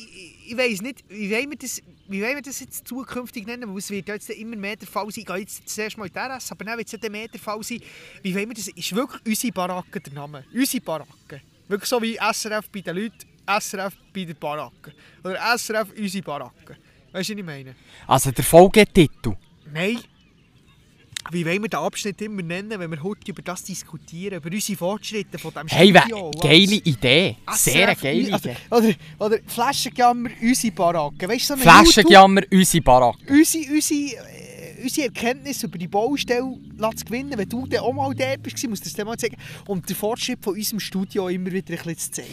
ich, 0.46 0.56
weiss 0.56 0.80
nicht, 0.80 1.04
wie 1.08 1.30
wollen, 1.30 1.50
wir 1.50 1.58
das, 1.58 1.82
wie 2.08 2.22
wollen 2.22 2.36
wir 2.36 2.42
das 2.42 2.60
jetzt 2.60 2.86
zukünftig 2.86 3.46
nennen, 3.46 3.68
weil 3.68 3.78
es 3.78 3.90
wird 3.90 4.08
jetzt 4.08 4.30
immer 4.30 4.56
mehr 4.56 4.76
der 4.76 4.86
Fall 4.86 5.10
sein. 5.10 5.22
Ich 5.22 5.26
gehe 5.26 5.36
jetzt 5.38 5.68
zuerst 5.68 5.98
mal 5.98 6.06
in 6.06 6.12
die 6.12 6.18
RS, 6.18 6.52
aber 6.52 6.64
dann 6.64 6.78
wird 6.78 6.92
es 6.92 7.00
ja 7.00 7.10
mehr 7.10 7.28
der 7.28 7.40
Fall 7.40 7.62
sein. 7.62 7.80
Wie 8.22 8.34
wollen 8.34 8.48
wir 8.48 8.54
das, 8.54 8.68
ist 8.68 8.94
wirklich 8.94 9.26
unsere 9.26 9.52
Baracke 9.52 10.00
der 10.00 10.12
Name? 10.12 10.44
Unsere 10.54 10.82
Baracke. 10.82 11.40
Wirklich 11.68 11.88
so 11.88 12.00
wie 12.00 12.16
SRF 12.16 12.68
bei 12.70 12.80
den 12.80 12.96
Leuten, 12.96 13.26
SRF 13.60 13.94
bei 14.14 14.24
der 14.24 14.34
Baracke. 14.34 14.92
Oder 15.24 15.58
SRF 15.58 15.88
unsere 15.98 16.22
Baracke. 16.22 16.76
Weißt 17.12 17.30
du, 17.30 17.32
was 17.34 17.38
ich 17.40 17.44
meine? 17.44 17.74
Also 18.06 18.30
der 18.30 18.44
Folgetitel. 18.44 19.36
Nein. 19.72 19.98
Wie 21.32 21.44
wollen 21.44 21.62
wir 21.62 21.68
den 21.68 21.80
Abschnitt 21.80 22.20
immer 22.22 22.42
nennen, 22.42 22.78
wenn 22.78 22.90
wir 22.90 23.02
heute 23.02 23.30
über 23.30 23.42
das 23.42 23.62
diskutieren, 23.64 24.36
über 24.36 24.50
unsere 24.52 24.78
Fortschritte 24.78 25.38
von 25.38 25.52
diesem 25.52 25.68
Hey, 25.68 25.94
Studio? 25.96 26.30
we- 26.34 26.38
geile 26.48 26.74
Idee. 26.84 27.36
Sehr 27.52 27.88
SRF, 27.88 28.00
geile 28.02 28.32
also, 28.32 28.48
Idee. 28.48 28.56
Oder, 28.70 28.94
oder 29.18 29.38
Flaschenjammer, 29.46 30.30
unsere 30.40 30.72
Baracke. 30.72 31.28
Weißt 31.28 31.50
du, 31.50 31.54
so 31.56 31.60
Flaschenjammer, 31.62 32.42
unsere 32.52 32.82
Baracke. 32.82 33.18
YouTube- 33.26 33.36
Unsere, 33.38 33.74
unsere, 33.74 34.16
unsere 34.86 35.08
Erkenntnis 35.08 35.62
über 35.62 35.78
die 35.78 35.88
Baustelle 35.88 36.58
zu 36.96 37.04
gewinnen, 37.04 37.36
wenn 37.36 37.48
du 37.48 37.66
dann 37.66 37.80
auch 37.80 37.92
mal 37.92 38.14
dort 38.14 38.42
bist, 38.42 38.68
musst 38.68 38.84
du 38.84 38.88
das 38.88 38.94
dann 38.94 39.06
mal 39.06 39.18
zeigen. 39.18 39.36
Und 39.66 39.88
den 39.88 39.96
Fortschritt 39.96 40.42
von 40.42 40.54
unserem 40.54 40.80
Studio 40.80 41.28
immer 41.28 41.52
wieder 41.52 41.72
ein 41.72 41.76
bisschen 41.76 41.98
zu 41.98 42.10
zeigen. 42.12 42.28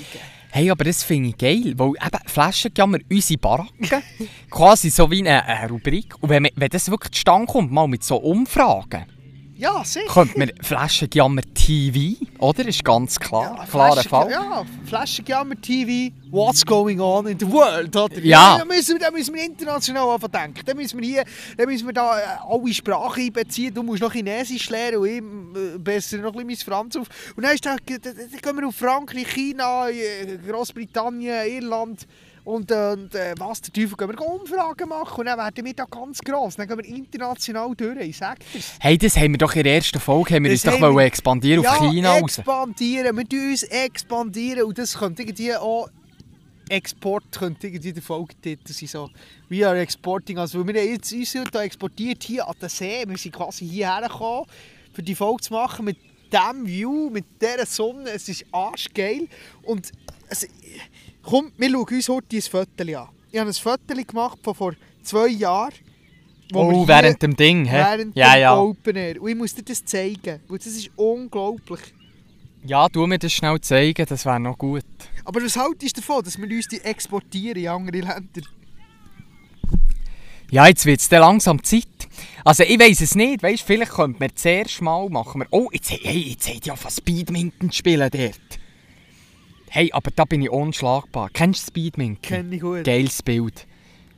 Hey, 0.52 0.70
aber 0.70 0.84
das 0.84 1.04
finde 1.04 1.30
ich 1.30 1.38
geil, 1.38 1.74
weil 1.78 1.90
eben 1.90 2.30
Flaschenjammer 2.30 3.00
unsere 3.10 3.40
Baracke, 3.40 4.04
quasi 4.52 4.92
so 4.92 5.10
wie 5.10 5.20
eine, 5.20 5.44
eine 5.44 5.70
Rubrik. 5.70 6.14
Und 6.22 6.30
wenn, 6.30 6.48
wenn 6.56 6.70
das 6.70 6.92
wirklich 6.92 7.12
zustande 7.14 7.48
kommt, 7.48 7.72
mal 7.72 7.88
mit 7.88 8.04
so 8.04 8.18
Umfragen, 8.18 9.06
Ja, 9.64 9.84
sicher. 9.86 10.06
könnte 10.12 10.38
man 10.38 10.52
Flaschenjammer 10.62 11.42
TV, 11.54 12.18
oder? 12.40 12.68
Ist 12.68 12.84
ganz 12.84 13.18
klar, 13.18 13.66
klarer 13.70 13.96
Flaschen- 13.96 14.10
Fall. 14.10 14.32
Ja, 14.32 14.66
Flaschenjammer 14.86 15.56
TV, 15.62 16.14
what's 16.30 16.66
going 16.66 17.00
on 17.00 17.28
in 17.28 17.40
the 17.40 17.50
world, 17.50 17.96
oder? 17.96 18.20
Ja. 18.20 18.58
Da 18.58 18.66
müssen, 18.66 18.96
wir- 18.96 19.00
da 19.00 19.10
müssen 19.12 19.34
wir 19.34 19.44
international 19.46 20.10
anfangen 20.16 20.32
denken. 20.34 20.62
Da 20.66 20.74
müssen 20.74 21.00
wir 21.00 21.08
hier, 21.08 21.24
da 21.58 21.66
müssen 21.66 21.86
wir 21.88 21.94
da 21.94 22.20
äh, 22.20 22.24
alle 22.46 22.74
Sprachen 22.74 23.24
einbeziehen. 23.24 23.74
Du 23.74 23.84
musst 23.84 24.02
noch 24.02 24.12
Chinesisch 24.12 24.70
lernen 24.70 24.98
und 24.98 25.08
ich 25.08 25.18
äh, 25.20 25.78
besser 25.80 26.18
noch 26.18 26.36
ein 26.36 26.46
bisschen 26.46 26.74
mein 26.74 26.76
Franz 26.76 26.96
auf. 26.98 27.08
Und 27.38 27.44
dann, 27.44 27.54
ist 27.56 27.66
da, 27.66 27.78
da, 27.78 27.98
da 27.98 28.12
gehen 28.12 28.58
wir 28.60 28.68
auf 28.68 28.76
Frankreich, 28.76 29.28
China, 29.34 29.88
äh, 29.90 30.38
Großbritannien, 30.46 31.48
Irland 31.48 32.06
und, 32.46 32.72
äh, 32.72 32.92
und 32.94 33.16
äh, 33.16 33.34
was 33.38 33.62
der 33.62 33.74
Teufel, 33.74 33.96
gehen 33.98 34.10
wir 34.10 34.22
Umfragen 34.22 34.90
machen 34.90 35.20
und 35.20 35.26
dann 35.26 35.38
werden 35.38 35.66
wir 35.66 35.74
da 35.74 35.86
ganz 35.86 36.20
gross. 36.20 36.56
Dann 36.56 36.68
gehen 36.68 36.78
wir 36.78 36.86
international 36.86 37.74
durch, 37.76 37.98
ich 38.00 38.18
sag 38.18 38.40
dir's. 38.52 38.74
Hey, 38.80 38.98
das 38.98 39.16
haben 39.18 39.32
wir 39.34 39.38
doch 39.38 39.56
in 39.56 39.64
der 39.64 39.76
ersten 39.76 40.00
Folge, 40.00 40.36
haben 40.36 40.44
wir 40.44 40.52
Das 40.52 40.66
uns 40.66 40.74
doch 40.80 40.96
wir- 40.96 41.04
expandieren 41.04 41.66
auf 41.66 41.82
ja, 41.82 41.90
China 41.90 42.18
raus. 42.20 42.38
expandieren. 42.38 43.16
Wir 43.18 43.30
tun 43.30 43.50
uns 43.52 43.64
expandieren 43.64 44.64
und 44.64 44.78
das 44.78 44.98
könnte 44.98 45.22
irgendwie 45.24 45.56
auch 45.56 45.90
Export 46.70 47.24
könnte 47.32 47.68
irgendwie 47.68 47.92
der 47.94 48.02
Folgetitel 48.02 48.72
sein. 48.74 48.88
So, 48.88 49.10
we 49.50 49.68
are 49.68 49.78
exporting. 49.80 50.38
Also, 50.38 50.66
wir 50.66 50.74
haben 50.74 50.90
jetzt 50.90 51.12
uns 51.12 51.32
hier 51.32 51.44
exportiert 51.56 52.24
hier 52.24 52.48
an 52.48 52.56
den 52.60 52.70
See. 52.70 53.04
Wir 53.08 53.18
sind 53.18 53.34
quasi 53.36 53.68
hierher 53.68 54.08
gekommen, 54.08 54.46
für 54.94 55.04
die 55.04 55.14
Folge 55.14 55.44
zu 55.44 55.54
machen 55.54 55.86
mit 55.86 55.98
diesem 56.32 56.66
View, 56.66 57.10
mit 57.10 57.26
dieser 57.42 57.66
Sonne. 57.66 58.10
Es 58.12 58.30
ist 58.30 58.46
arschgeil. 58.54 59.28
Und 59.64 59.92
es, 60.30 60.48
komm, 61.24 61.52
wir 61.58 61.70
schauen 61.70 61.86
uns 61.90 62.10
heute 62.10 62.36
ein 62.38 62.42
Foto 62.42 62.84
an. 63.00 63.10
Ich 63.32 63.40
habe 63.40 63.50
ein 63.50 63.54
Foto 63.54 63.96
gemacht 64.08 64.38
von 64.44 64.54
vor 64.54 64.74
zwei 65.02 65.28
Jahren. 65.30 65.74
Oh, 66.54 66.72
hier- 66.72 66.88
während 66.88 67.22
dem 67.22 67.36
Ding, 67.36 67.66
hä? 67.66 67.72
Während 67.78 68.16
Ja, 68.16 68.34
dem 68.36 68.42
ja. 68.42 68.58
Open 68.60 68.96
Air. 68.96 69.20
Und 69.22 69.30
ich 69.30 69.36
muss 69.36 69.56
dir 69.56 69.64
das 69.64 69.84
zeigen, 69.84 70.40
weil 70.48 70.58
das 70.58 70.68
ist 70.68 70.92
unglaublich. 70.96 71.80
Ja, 72.66 72.88
du 72.88 73.08
mir 73.08 73.18
das 73.18 73.34
schnell 73.34 73.60
zeigen, 73.60 74.06
das 74.08 74.26
wäre 74.26 74.40
noch 74.40 74.58
gut. 74.58 74.86
Aber 75.26 75.44
was 75.44 75.58
haltest 75.58 75.98
du 75.98 76.02
davon, 76.02 76.24
dass 76.24 76.38
wir 76.38 76.48
uns 76.48 76.68
die 76.68 76.80
exportieren 76.82 77.58
in 77.62 77.68
andere 77.68 77.98
Länder? 77.98 78.42
Ja, 80.52 80.68
jetzt 80.68 80.86
wird 80.86 81.02
es 81.02 81.10
langsam 81.10 81.64
Zeit. 81.64 81.88
Also 82.46 82.64
ich 82.64 82.80
weiß 82.80 83.02
es 83.02 83.16
nicht, 83.16 83.42
weißt, 83.42 83.64
vielleicht 83.64 83.94
könnte 83.94 84.20
man 84.20 84.30
zuerst 84.36 84.82
mal 84.82 85.10
machen. 85.10 85.42
Wir, 85.42 85.48
oh, 85.50 85.70
jetzt, 85.74 85.90
hey, 85.92 86.20
jetzt 86.30 86.48
hat 86.54 86.66
ja 86.66 86.76
von 86.76 86.92
Speedminton 86.92 87.72
spielen 87.72 88.10
dort. 88.12 88.60
Hey, 89.76 89.92
aber 89.92 90.12
da 90.12 90.26
bin 90.26 90.44
ich 90.44 90.52
unschlagbar. 90.52 91.32
Kennst 91.34 91.64
du 91.64 91.68
Speedminton? 91.70 92.22
Kenne 92.22 92.56
ich 92.56 92.62
gut. 92.62 92.84
Geiles 92.84 93.24
Bild. 93.24 93.66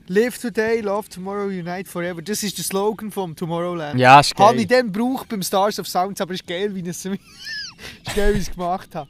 Live 0.07 0.37
today, 0.37 0.81
love 0.81 1.07
tomorrow, 1.07 1.45
unite 1.45 1.89
forever. 1.89 2.21
Das 2.21 2.43
ist 2.43 2.57
der 2.57 2.65
Slogan 2.65 3.09
vom 3.09 3.37
Tomorrowland. 3.37 3.97
Ja, 3.97 4.19
ist 4.19 4.37
Habe 4.37 4.57
ich 4.57 4.67
geil. 4.67 4.83
den 4.83 4.91
gebraucht 4.91 5.29
beim 5.29 5.41
Stars 5.41 5.79
of 5.79 5.87
Sounds, 5.87 6.19
aber 6.19 6.33
es 6.33 6.41
ist 6.41 6.47
geil, 6.47 6.75
wie 6.75 6.81
ich 6.81 6.87
es, 6.87 7.05
ist 7.05 7.19
geil, 8.13 8.33
wie 8.33 8.39
ich 8.39 8.49
es 8.49 8.51
gemacht 8.51 8.93
habe. 8.95 9.09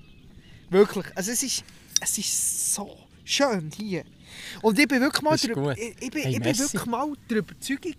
Wirklich. 0.70 1.08
Also 1.16 1.32
es 1.32 1.42
ist, 1.42 1.64
es 2.00 2.16
ist 2.16 2.76
so 2.76 2.96
schön 3.24 3.72
hier. 3.76 4.04
Und 4.62 4.78
ich 4.78 4.88
bin 4.88 5.02
wirklich 5.02 5.24
mal, 5.24 5.40
gut. 5.40 5.76
ich, 5.80 5.96
ich 6.00 6.12
bin, 6.12 6.22
Hey, 6.22 6.34
ich 6.34 6.42
bin 6.44 6.60
wirklich 6.60 6.86
mal 6.86 7.12
der 7.28 7.38
Überzeugung, 7.38 7.94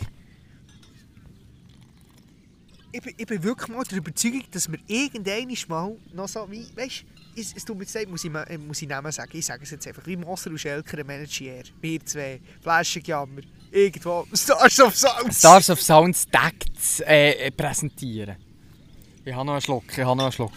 ich 2.93 3.03
bin, 3.03 3.15
ich 3.17 3.27
bin 3.27 3.43
wirklich 3.43 3.69
mal 3.77 3.83
der 3.83 3.99
Überzeugung, 3.99 4.45
dass 4.53 4.71
wir 4.71 4.79
irgendwann 4.87 5.53
mal 5.67 5.97
noch 6.15 6.29
so 6.29 6.49
wie, 6.49 6.65
weißt 6.77 7.05
es, 7.37 7.53
es 7.55 7.65
tut 7.65 7.79
mir 7.79 7.87
leid, 7.93 8.09
muss 8.09 8.25
ich, 8.25 8.35
äh, 8.35 8.59
muss 8.59 8.83
ich 8.83 8.89
Namen 8.89 9.13
sagen, 9.13 9.31
ich 9.35 9.45
sage 9.45 9.63
es 9.63 9.71
jetzt 9.71 9.87
einfach, 9.87 10.07
wie 10.07 10.17
Moser 10.17 10.51
und 10.51 10.59
Schelker, 10.59 11.05
Manager, 11.05 11.63
wir 11.81 12.05
zwei, 12.05 12.41
Flaschenjammer, 12.61 13.43
irgendwo, 13.71 14.27
Stars 14.33 14.81
of 14.81 14.97
Sounds. 14.97 15.39
Stars 15.39 15.71
of 15.71 15.81
Sounds 15.81 16.27
deckt 16.27 17.01
äh, 17.07 17.51
präsentieren. 17.51 18.37
Ich 19.25 19.35
habe 19.35 19.45
noch 19.45 19.53
einen 19.53 19.63
Schluck, 19.63 19.85
ich 19.91 19.99
habe 19.99 20.17
noch 20.17 20.25
einen 20.25 20.33
Schluck. 20.33 20.53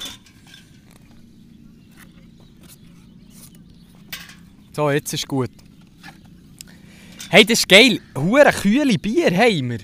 So, 4.72 4.90
jetzt 4.92 5.14
ist 5.14 5.28
gut. 5.28 5.52
Hey, 7.30 7.44
das 7.44 7.60
ist 7.60 7.68
geil. 7.68 8.00
Hure 8.16 8.52
kühle 8.52 8.98
Bier 8.98 9.36
haben 9.36 9.72
wir. 9.72 9.80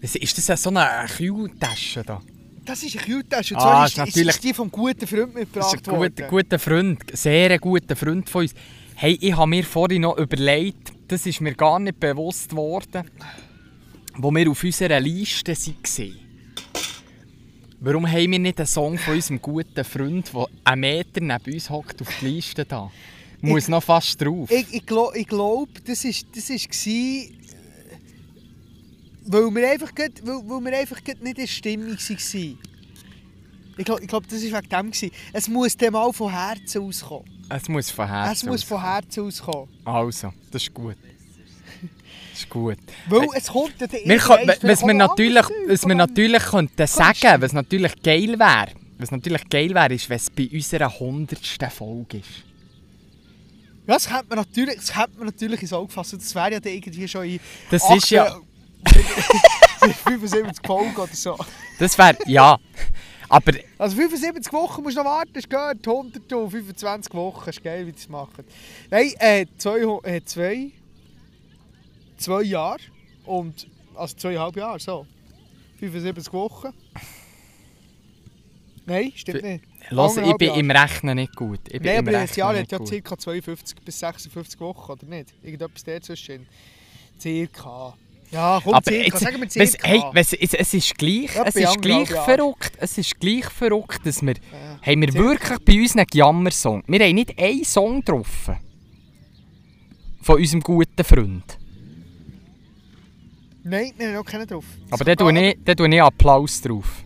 Ist 0.00 0.48
das 0.48 0.62
so 0.62 0.70
eine 0.70 1.06
Kühltasche 1.06 2.02
da? 2.02 2.20
Das 2.64 2.82
ist 2.82 2.96
ein 2.96 3.02
Kühltasche. 3.04 3.54
Und 3.54 3.60
Ah, 3.60 3.64
zwar 3.64 3.84
ist 3.86 3.90
ist, 3.92 3.98
natürlich- 3.98 4.28
ist 4.36 4.44
die 4.44 4.54
vom 4.54 4.70
guten 4.70 5.06
Freund 5.06 5.28
Das 5.28 5.34
mitgebracht 5.34 5.74
ist 5.74 5.88
ein 5.88 5.94
guter, 5.94 5.98
worden. 5.98 6.26
guter 6.30 6.58
Freund, 6.58 6.98
sehr 7.12 7.58
guter 7.58 7.96
Freund 7.96 8.28
von 8.30 8.42
uns. 8.42 8.54
Hey, 8.96 9.18
ich 9.20 9.36
habe 9.36 9.48
mir 9.48 9.64
vorhin 9.64 10.02
noch 10.02 10.16
überlegt, 10.16 10.92
das 11.08 11.26
ist 11.26 11.40
mir 11.40 11.54
gar 11.54 11.78
nicht 11.78 11.98
bewusst 12.00 12.50
geworden, 12.50 13.10
wo 14.16 14.30
wir 14.30 14.50
auf 14.50 14.62
unserer 14.64 15.00
Liste 15.00 15.52
waren. 15.52 16.18
Warum 17.80 18.10
haben 18.10 18.30
wir 18.32 18.38
nicht 18.38 18.58
einen 18.58 18.66
Song 18.66 18.96
von 18.96 19.14
unserem 19.14 19.42
guten 19.42 19.84
Freund, 19.84 20.32
der 20.32 20.46
einen 20.64 20.80
Meter 20.80 21.20
neben 21.20 21.52
uns 21.52 21.68
hockt, 21.68 22.00
auf 22.00 22.08
die 22.20 22.26
Liste 22.28 22.64
da? 22.64 22.90
Muss 23.42 23.68
noch 23.68 23.82
fast 23.82 24.22
drauf. 24.22 24.50
Ich, 24.50 24.66
ich, 24.72 24.84
ich 25.14 25.26
glaube, 25.26 25.68
das 25.84 26.04
war 26.04 26.10
ist, 26.10 26.26
das 26.34 26.48
ist 26.48 26.70
weil 29.26 29.54
wir 29.54 29.70
einfach, 29.70 29.94
grad, 29.94 30.12
weil, 30.24 30.36
weil 30.48 30.64
wir 30.72 30.78
einfach 30.78 31.00
nicht 31.04 31.18
in 31.22 31.34
der 31.34 31.46
Stimmung 31.46 31.90
waren. 31.90 32.58
Ich 33.76 33.84
glaube, 33.84 34.02
ich 34.02 34.08
glaub, 34.08 34.28
das 34.28 34.40
war 34.52 34.60
wegen 34.62 34.68
dem. 34.68 34.90
Gewesen. 34.90 35.10
Es 35.32 35.48
muss 35.48 35.76
dem 35.76 35.92
mal 35.94 36.12
von 36.12 36.30
Herzen 36.30 36.82
auskommen. 36.82 37.24
es 37.48 37.68
muss 37.68 37.90
von 37.90 38.06
Herzen 38.08 38.32
es 38.32 38.44
muss 38.44 38.62
von. 38.62 38.80
Herzen 38.80 39.24
auskommen. 39.26 39.68
Also, 39.84 40.32
das 40.52 40.62
ist 40.62 40.72
gut. 40.74 40.96
Das 42.30 42.40
ist 42.40 42.48
gut. 42.50 42.78
Weil 43.08 43.28
es 43.34 43.46
kommt 43.48 43.74
ja 43.80 43.86
der 43.86 44.00
was 44.62 44.82
wir 44.84 44.94
natürlich, 44.94 45.44
was 45.68 45.86
wir 45.86 45.94
natürlich 45.94 46.42
könnten 46.42 46.86
sagen, 46.86 47.42
was 47.42 47.52
natürlich 47.52 48.00
geil 48.02 48.38
wäre, 48.38 48.68
was 48.98 49.10
natürlich 49.10 49.48
geil 49.48 49.74
wäre, 49.74 49.94
ist, 49.94 50.08
wenn 50.08 50.16
es 50.18 50.30
bei 50.30 50.48
unserer 50.52 50.98
hundertsten 50.98 51.70
Folge 51.70 52.18
ist. 52.18 52.44
Ja, 53.86 53.94
das 53.94 54.08
könnte 54.08 54.26
man 54.28 54.38
natürlich, 54.38 54.76
das 54.76 54.92
könnte 54.92 55.16
man 55.18 55.26
natürlich 55.26 55.62
ins 55.62 55.72
Auge 55.72 55.92
fassen. 55.92 56.18
Das 56.18 56.34
wäre 56.34 56.52
ja 56.52 56.60
irgendwie 56.64 57.06
schon 57.08 57.24
in 57.24 57.40
Das 57.70 57.82
acht- 57.82 57.96
ist 57.96 58.10
ja, 58.10 58.36
75 60.04 60.66
Folgen 60.66 60.96
oder 60.96 61.14
so. 61.14 61.36
das 61.78 61.96
wäre, 61.98 62.16
ja. 62.26 62.58
Aber 63.28 63.52
Also 63.78 63.96
75 63.96 64.52
Wochen 64.52 64.82
musst 64.82 64.96
du 64.96 65.02
noch 65.02 65.10
warten, 65.10 65.32
du 65.32 65.40
gehört? 65.40 65.86
100 65.86 66.32
und 66.32 66.50
25 66.50 67.14
Wochen, 67.14 67.50
ist 67.50 67.62
geil, 67.62 67.86
wie 67.86 67.92
die 67.92 67.98
das 67.98 68.08
machen. 68.08 68.44
Nein, 68.90 69.12
äh, 69.18 69.46
zwei, 69.56 69.78
äh, 70.04 70.24
zwei, 70.24 70.70
zwei 72.16 72.42
Jahre 72.42 72.78
und, 73.24 73.66
also 73.94 74.16
zweieinhalb 74.16 74.56
Jahre, 74.56 74.78
so. 74.78 75.06
75 75.80 76.32
Wochen. 76.32 76.72
Nein, 78.86 79.12
stimmt 79.16 79.42
nicht. 79.42 79.64
los, 79.90 80.16
ich 80.16 80.36
bin 80.36 80.48
Jahre. 80.48 80.60
im 80.60 80.70
Rechnen 80.70 81.16
nicht 81.16 81.34
gut. 81.34 81.60
Ich 81.66 81.80
bin 81.80 81.84
Nein, 81.84 81.98
aber 81.98 82.12
das 82.12 82.36
Jahr 82.36 82.56
hat 82.56 82.70
ja 82.70 82.78
ca. 82.78 83.18
52 83.18 83.80
bis 83.82 83.98
56 83.98 84.60
Wochen, 84.60 84.92
oder 84.92 85.06
nicht? 85.06 85.32
Irgendetwas 85.42 85.84
dazwischen. 85.84 86.46
Circa. 87.18 87.96
Ja, 88.30 88.60
komm, 88.62 88.74
Aber 88.74 88.90
circa, 88.90 89.04
jetzt, 89.06 89.20
sagen 89.20 89.40
wir 89.40 89.48
circa. 89.50 89.86
hey, 89.88 90.02
weiss, 90.12 90.32
es, 90.32 90.54
es 90.54 90.74
ist 90.74 90.98
gleich, 90.98 91.34
Etwa 91.36 91.44
es 91.44 91.54
ist 91.56 91.80
gleich 91.82 92.08
verrückt, 92.08 92.72
es 92.78 92.98
ist 92.98 93.20
gleich 93.20 93.44
verrückt, 93.46 94.00
dass 94.04 94.22
wir, 94.22 94.34
Ja, 94.34 94.80
haben 94.92 95.00
wir 95.02 95.12
circa. 95.12 95.28
wirklich 95.28 95.58
bei 95.64 95.80
unseren 95.80 96.06
Jammer-Song, 96.12 96.82
wir 96.86 97.00
haben 97.00 97.14
nicht 97.14 97.38
einen 97.38 97.64
Song 97.64 98.04
drauf. 98.04 98.50
Von 100.22 100.36
unserem 100.36 100.62
guten 100.62 101.04
Freund. 101.04 101.58
Nein, 103.62 103.92
wir 103.96 104.08
haben 104.08 104.14
noch 104.14 104.24
keinen 104.24 104.46
drauf. 104.46 104.64
Aber 104.90 105.04
da 105.04 105.14
tue 105.14 105.32
ich, 105.50 105.76
tue 105.76 105.88
ich 105.94 106.02
Applaus 106.02 106.60
drauf. 106.60 107.04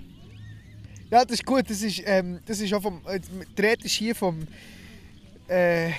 Ja, 1.10 1.24
das 1.24 1.34
ist 1.38 1.46
gut. 1.46 1.68
Das 1.68 1.82
ist, 1.82 2.02
ähm, 2.04 2.40
das 2.46 2.60
ist 2.60 2.72
auch 2.74 2.82
vom. 2.82 3.00
Äh, 3.06 3.20
der 3.56 3.70
Rede 3.72 3.84
ist 3.84 3.92
hier 3.94 4.14
vom. 4.14 4.40
Äh, 5.48 5.90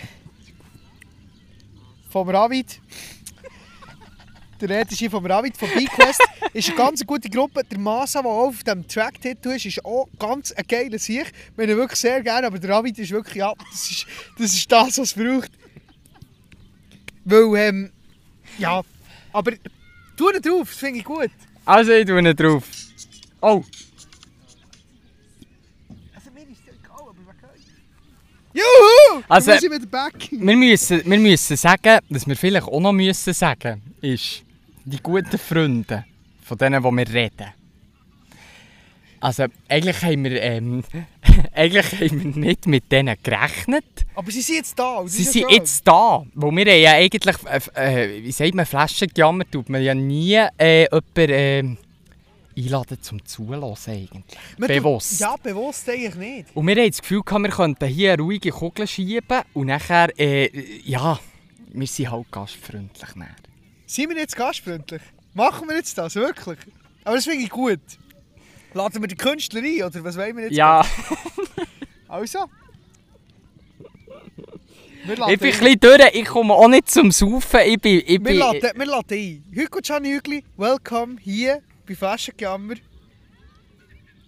vom 2.10 2.30
Ravid. 2.30 2.80
Der 4.62 4.70
Rede 4.70 4.92
ist 4.92 4.98
hier 5.00 5.10
vom 5.10 5.26
Ravid, 5.26 5.56
vom 5.56 5.70
Bequest. 5.70 6.22
ist 6.54 6.68
eine 6.70 6.78
ganz 6.78 7.06
gute 7.06 7.30
Gruppe. 7.30 7.64
Der 7.64 7.80
Masa, 7.80 8.22
der 8.22 8.30
auch 8.32 8.48
auf 8.48 8.64
dem 8.64 8.88
Track-Titel 8.88 9.50
ist, 9.50 9.66
ist 9.66 9.86
auch 9.86 10.08
ganz 10.20 10.52
ein 10.52 10.66
geiler 10.68 11.00
Sieg. 11.00 11.32
Wir 11.56 11.64
haben 11.66 11.72
ihn 11.72 11.78
wirklich 11.78 12.00
sehr 12.00 12.22
gerne, 12.22 12.48
aber 12.48 12.60
der 12.60 12.70
Ravid 12.72 12.98
ist 13.00 13.12
wirklich. 13.12 13.36
Ja, 13.36 13.54
das 13.72 13.90
ist 13.92 14.06
das, 14.38 14.54
ist 14.54 14.72
das 14.72 14.88
was 14.88 14.98
es 14.98 15.14
braucht. 15.14 15.52
Weil, 17.26 17.56
ähm. 17.68 17.92
Ja, 18.58 18.82
aber. 19.32 19.52
Tu 20.18 20.30
ihn 20.30 20.42
drauf, 20.42 20.68
das 20.70 20.78
finde 20.78 21.00
ich 21.00 21.06
gut. 21.06 21.30
Also 21.66 21.92
ich 21.94 22.06
tue 22.06 22.20
ihn 22.20 22.36
drauf. 22.36 22.64
Oh, 23.42 23.64
Also, 26.14 26.30
mir 26.32 26.42
ist 26.42 26.60
es 26.68 26.74
egal, 26.76 26.98
aber 27.00 27.16
wer 27.26 27.34
kann? 27.36 27.50
Juhu! 28.54 29.24
Also- 29.30 29.52
wir 29.52 29.60
sind 29.60 29.72
wieder 29.74 29.86
back. 29.86 30.28
wir 30.32 30.56
müssen, 30.58 31.02
wir 31.06 31.18
müssen 31.20 31.56
sagen, 31.56 32.00
was 32.10 32.28
wir 32.28 32.36
vielleicht 32.36 32.68
auch 32.68 32.80
noch 32.82 32.92
müssen 32.92 33.34
sagen, 33.34 33.82
ist, 34.02 34.44
die 34.90 35.02
guten 35.02 35.38
Freunde, 35.38 36.06
von 36.44 36.58
denen, 36.58 36.82
die 36.84 36.90
wir 36.90 37.14
reden. 37.14 37.54
Also, 39.22 39.46
eigentlich 39.68 40.02
haben 40.02 40.24
wir, 40.24 40.42
ähm, 40.42 40.84
eigentlich 41.54 41.92
haben 41.92 42.36
wir 42.36 42.42
nicht 42.42 42.68
mit 42.68 42.90
denen 42.92 43.16
gerechnet. 43.22 43.84
Aber 44.16 44.32
sie 44.32 44.42
sind 44.42 44.56
jetzt 44.58 44.80
da. 44.80 45.04
Sie 45.06 45.24
ist 45.24 45.34
sind 45.34 45.50
jetzt 45.52 45.86
da. 45.86 46.24
Wo 46.34 46.52
wir 46.52 46.66
haben 46.66 46.82
ja 46.82 46.92
eigentlich, 46.94 47.36
äh, 47.76 48.06
äh, 48.06 48.24
wie 48.24 48.32
sagt 48.32 48.56
man, 48.56 48.66
Flaschen 48.66 49.10
gejammert, 49.10 49.52
tut 49.52 49.68
man 49.68 49.82
ja 49.84 49.94
nie 49.94 50.36
äh, 50.58 50.84
jemanden 50.84 51.30
äh, 51.30 51.78
einladen 52.58 53.02
zum 53.02 53.26
Zulassen 53.26 53.92
eigentlich. 53.92 54.40
Tun- 54.58 54.68
bewusst. 54.68 55.20
Ja, 55.20 55.36
bewusst 55.42 55.90
eigentlich 55.90 56.16
nicht. 56.16 56.46
Und 56.56 56.68
wir 56.68 56.76
haben 56.78 56.90
das 56.90 57.02
Gefühl, 57.02 57.22
gehabt, 57.22 57.44
wir 57.44 57.52
könnten 57.52 57.88
hier 57.88 58.14
eine 58.14 58.22
ruhige 58.22 58.52
Kugel 58.52 58.88
schieben 58.88 59.42
und 59.54 59.68
nachher, 59.68 60.18
äh, 60.18 60.50
ja, 60.86 61.20
wir 61.74 61.88
sind 61.88 62.10
halt 62.10 62.32
gastfreundlich. 62.32 63.10
Dann. 63.16 63.28
Sind 63.90 64.12
wir 64.12 64.18
jetzt 64.18 64.36
gastfreundlich? 64.36 65.02
Machen 65.34 65.68
wir 65.68 65.76
jetzt 65.76 65.98
das, 65.98 66.14
wirklich? 66.14 66.60
Aber 67.04 67.16
das 67.16 67.26
finde 67.26 67.44
ich 67.44 67.50
gut. 67.50 67.80
Laden 68.76 69.02
wir 69.02 69.08
die 69.08 69.16
Künstler 69.16 69.62
ein, 69.64 69.82
oder 69.82 70.04
was 70.04 70.16
wollen 70.16 70.38
wir 70.38 70.44
jetzt? 70.44 70.56
Ja, 70.56 70.86
Also. 72.08 72.46
Wir 75.06 75.18
laden, 75.18 75.34
ich 75.34 75.40
bin 75.40 75.52
ein 75.52 75.60
bisschen 75.60 75.80
durch, 75.80 76.14
ich 76.14 76.26
komme 76.26 76.54
auch 76.54 76.68
nicht 76.68 76.92
zum 76.92 77.10
Saufen. 77.10 77.62
Ich 77.66 77.82
bin, 77.82 78.04
ich 78.06 78.24
wir 78.24 78.34
laden, 78.36 78.72
wir 78.76 78.86
laden 78.86 79.18
ein. 79.18 79.44
Hugo 79.56 79.80
Hügli, 79.80 80.44
welcome 80.56 81.16
hier 81.20 81.64
bei 81.88 81.96
Flaschengejammer. 81.96 82.76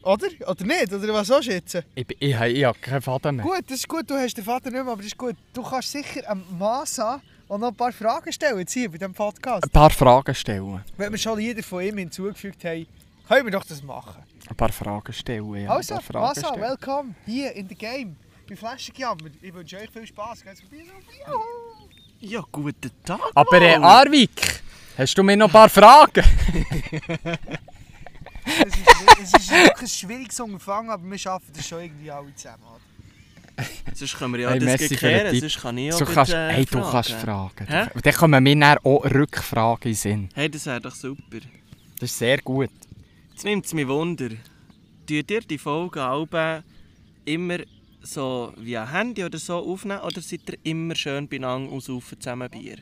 Oder? 0.01 0.28
Oder 0.47 0.66
nicht? 0.66 0.91
Oder 0.91 1.14
was 1.14 1.28
sollst 1.28 1.49
du 1.49 1.53
jetzt? 1.53 1.76
Ich, 1.93 2.07
ich, 2.18 2.34
ich, 2.34 2.64
habe 2.64 2.80
keinen 2.80 3.01
Faden 3.03 3.36
mehr. 3.36 3.45
Gut, 3.45 3.66
das 3.68 3.78
ist 3.78 3.88
gut, 3.88 4.09
du 4.09 4.16
hast 4.16 4.36
den 4.36 4.43
Vater 4.43 4.72
nicht 4.72 4.84
mehr, 4.84 4.91
aber 4.91 5.03
das 5.03 5.05
ist 5.12 5.18
gut. 5.20 5.36
Du 5.53 5.62
kannst 5.62 5.91
sicher 5.91 6.28
am 6.28 6.43
Masa 6.57 7.22
auch 7.51 7.57
noch 7.57 7.67
ein 7.67 7.75
paar 7.75 7.91
Fragen 7.91 8.31
stellen 8.31 8.59
jetzt 8.59 8.71
hier 8.71 8.89
bei 8.89 8.97
diesem 8.97 9.13
Podcast. 9.13 9.65
Ein 9.65 9.69
paar 9.69 9.89
Fragen 9.89 10.33
stellen. 10.33 10.83
Wenn 10.95 11.11
wir 11.11 11.19
schon 11.19 11.37
Lieder 11.37 11.61
von 11.61 11.83
ihm 11.83 11.97
hinzugefügt 11.97 12.63
haben, 12.63 12.87
können 13.27 13.45
wir 13.45 13.51
doch 13.51 13.65
das 13.65 13.83
machen. 13.83 14.23
Ein 14.49 14.55
paar 14.55 14.71
Fragen 14.71 15.11
stellen, 15.11 15.55
ja. 15.55 15.69
also, 15.69 15.99
Fragen 15.99 16.27
Masa, 16.27 16.47
stellen. 16.47 16.61
welcome 16.61 17.15
hier 17.25 17.53
in 17.53 17.67
the 17.67 17.75
game. 17.75 18.15
Bei 18.47 18.55
Flaschenjammer. 18.55 19.29
Ich 19.41 19.53
wünsche 19.53 19.77
euch 19.77 19.89
viel 19.89 20.07
Spass. 20.07 20.43
Geht's 20.43 20.61
vorbei? 20.61 20.85
Ja, 22.21 22.41
guten 22.51 22.91
Tag. 23.03 23.19
Aber 23.35 23.61
äh, 23.61 23.79
Mann. 23.79 23.83
Arvik, 23.83 24.63
hast 24.97 25.17
du 25.17 25.23
mir 25.23 25.35
noch 25.35 25.47
ein 25.47 25.51
paar 25.51 25.69
Fragen? 25.69 26.23
Es 28.43 28.75
ist, 28.75 28.87
es 29.21 29.33
ist 29.33 29.51
wirklich 29.51 29.81
ein 29.81 29.87
schwieriges 29.87 30.39
Unterfangen, 30.39 30.89
aber 30.89 31.03
wir 31.03 31.17
schaffen 31.17 31.53
das 31.53 31.67
schon 31.67 31.81
irgendwie 31.81 32.09
alle 32.09 32.33
zusammen. 32.35 32.63
Sonst 33.93 34.17
können 34.17 34.33
wir 34.33 34.39
ja 34.41 34.49
Hey, 34.51 34.59
das 34.59 34.65
merci 34.65 34.87
für 34.87 34.89
den 34.89 34.99
kehren, 34.99 35.31
Tipp. 35.31 35.39
sonst 35.41 35.61
kann 35.61 35.77
ich 35.77 35.93
auch 35.93 35.99
Du 35.99 36.05
gut, 36.05 36.13
kannst, 36.15 36.33
äh, 36.33 36.49
hey, 36.53 36.65
du 36.65 36.71
fragen. 36.79 36.91
kannst 36.91 37.11
fragen. 37.11 37.67
Hä? 37.67 37.87
Und 37.93 38.05
dann 38.05 38.13
kommen 38.13 38.43
mir 38.43 38.55
dann 38.59 38.77
auch 38.79 39.05
Rückfragen 39.05 39.89
in 39.91 39.95
Sinn. 39.95 40.29
Hey, 40.33 40.49
das 40.49 40.65
wäre 40.65 40.81
doch 40.81 40.95
super. 40.95 41.39
Das 41.99 42.09
ist 42.11 42.17
sehr 42.17 42.37
gut. 42.39 42.69
Jetzt 43.31 43.43
nimmt 43.45 43.65
es 43.65 43.73
mich 43.73 43.87
Wunder. 43.87 44.29
Tut 45.07 45.29
ihr 45.31 45.41
die 45.41 45.57
Folgen 45.57 45.99
alle 45.99 46.63
immer 47.25 47.57
so 48.01 48.51
via 48.57 48.89
Handy 48.91 49.23
oder 49.23 49.37
so 49.37 49.57
aufnehmen 49.57 49.99
oder 50.01 50.21
seid 50.21 50.41
ihr 50.49 50.57
immer 50.63 50.95
schön 50.95 51.27
beieinander 51.27 51.71
aussaufen 51.71 52.19
zusammen 52.19 52.49
Bier? 52.49 52.77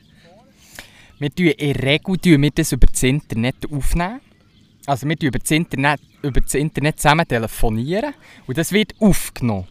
Wir 1.18 1.30
tun 1.34 1.46
in 1.48 1.74
der 1.74 1.82
Regel 1.82 2.16
tun 2.16 2.42
wir 2.42 2.50
das 2.50 2.72
über 2.72 2.86
das 2.86 3.02
Internet 3.02 3.56
aufnehmen. 3.70 4.20
Also 4.86 5.06
wir 5.06 5.16
tun 5.18 5.28
über 5.28 5.38
das 5.38 5.50
Internet, 5.50 6.00
über 6.22 6.40
das 6.40 6.54
Internet 6.54 6.98
zusammen 6.98 7.28
telefonieren 7.28 8.14
und 8.46 8.56
das 8.56 8.72
wird 8.72 8.94
aufgenommen. 9.00 9.66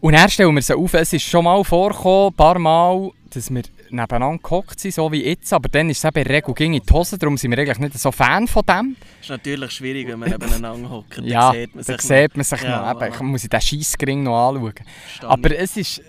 Und 0.00 0.12
dann 0.14 0.28
stellen 0.28 0.54
wir 0.54 0.62
sie 0.62 0.76
auf. 0.76 0.94
Es 0.94 1.12
ist 1.12 1.24
schon 1.24 1.44
mal 1.44 1.62
vorgekommen, 1.64 2.28
ein 2.28 2.34
paar 2.34 2.58
Mal, 2.58 3.10
dass 3.30 3.50
wir 3.50 3.62
nebeneinander 3.90 4.40
gehockt 4.42 4.78
sind, 4.78 4.94
so 4.94 5.10
wie 5.10 5.24
jetzt. 5.24 5.52
Aber 5.52 5.68
dann 5.68 5.90
ist 5.90 5.98
es 5.98 6.04
eben 6.04 6.26
Regel 6.26 6.54
ging 6.54 6.74
in 6.74 6.82
die 6.86 6.92
Hose, 6.92 7.18
darum 7.18 7.36
sind 7.36 7.50
wir 7.50 7.58
eigentlich 7.58 7.78
nicht 7.78 7.98
so 7.98 8.12
Fan 8.12 8.46
von 8.46 8.62
dem. 8.64 8.96
ist 9.20 9.28
natürlich 9.30 9.72
schwierig, 9.72 10.06
wenn 10.06 10.20
man 10.20 10.30
nebeneinander 10.30 10.88
hockt. 10.88 11.18
Dann 11.18 11.24
ja, 11.24 11.52
sieht 11.52 11.74
man 11.74 11.84
sich 11.84 12.00
sieht 12.00 12.36
man 12.36 12.44
sich 12.44 12.62
Ja, 12.62 12.92
noch. 12.92 13.02
Eben, 13.02 13.12
ich 13.12 13.20
muss 13.20 13.44
ich 13.44 13.50
den 13.50 13.60
Scheissgring 13.60 14.22
noch 14.22 14.48
anschauen. 14.48 14.74
noch. 15.22 15.30
Aber 15.30 15.58
es 15.58 15.76
ist... 15.76 16.02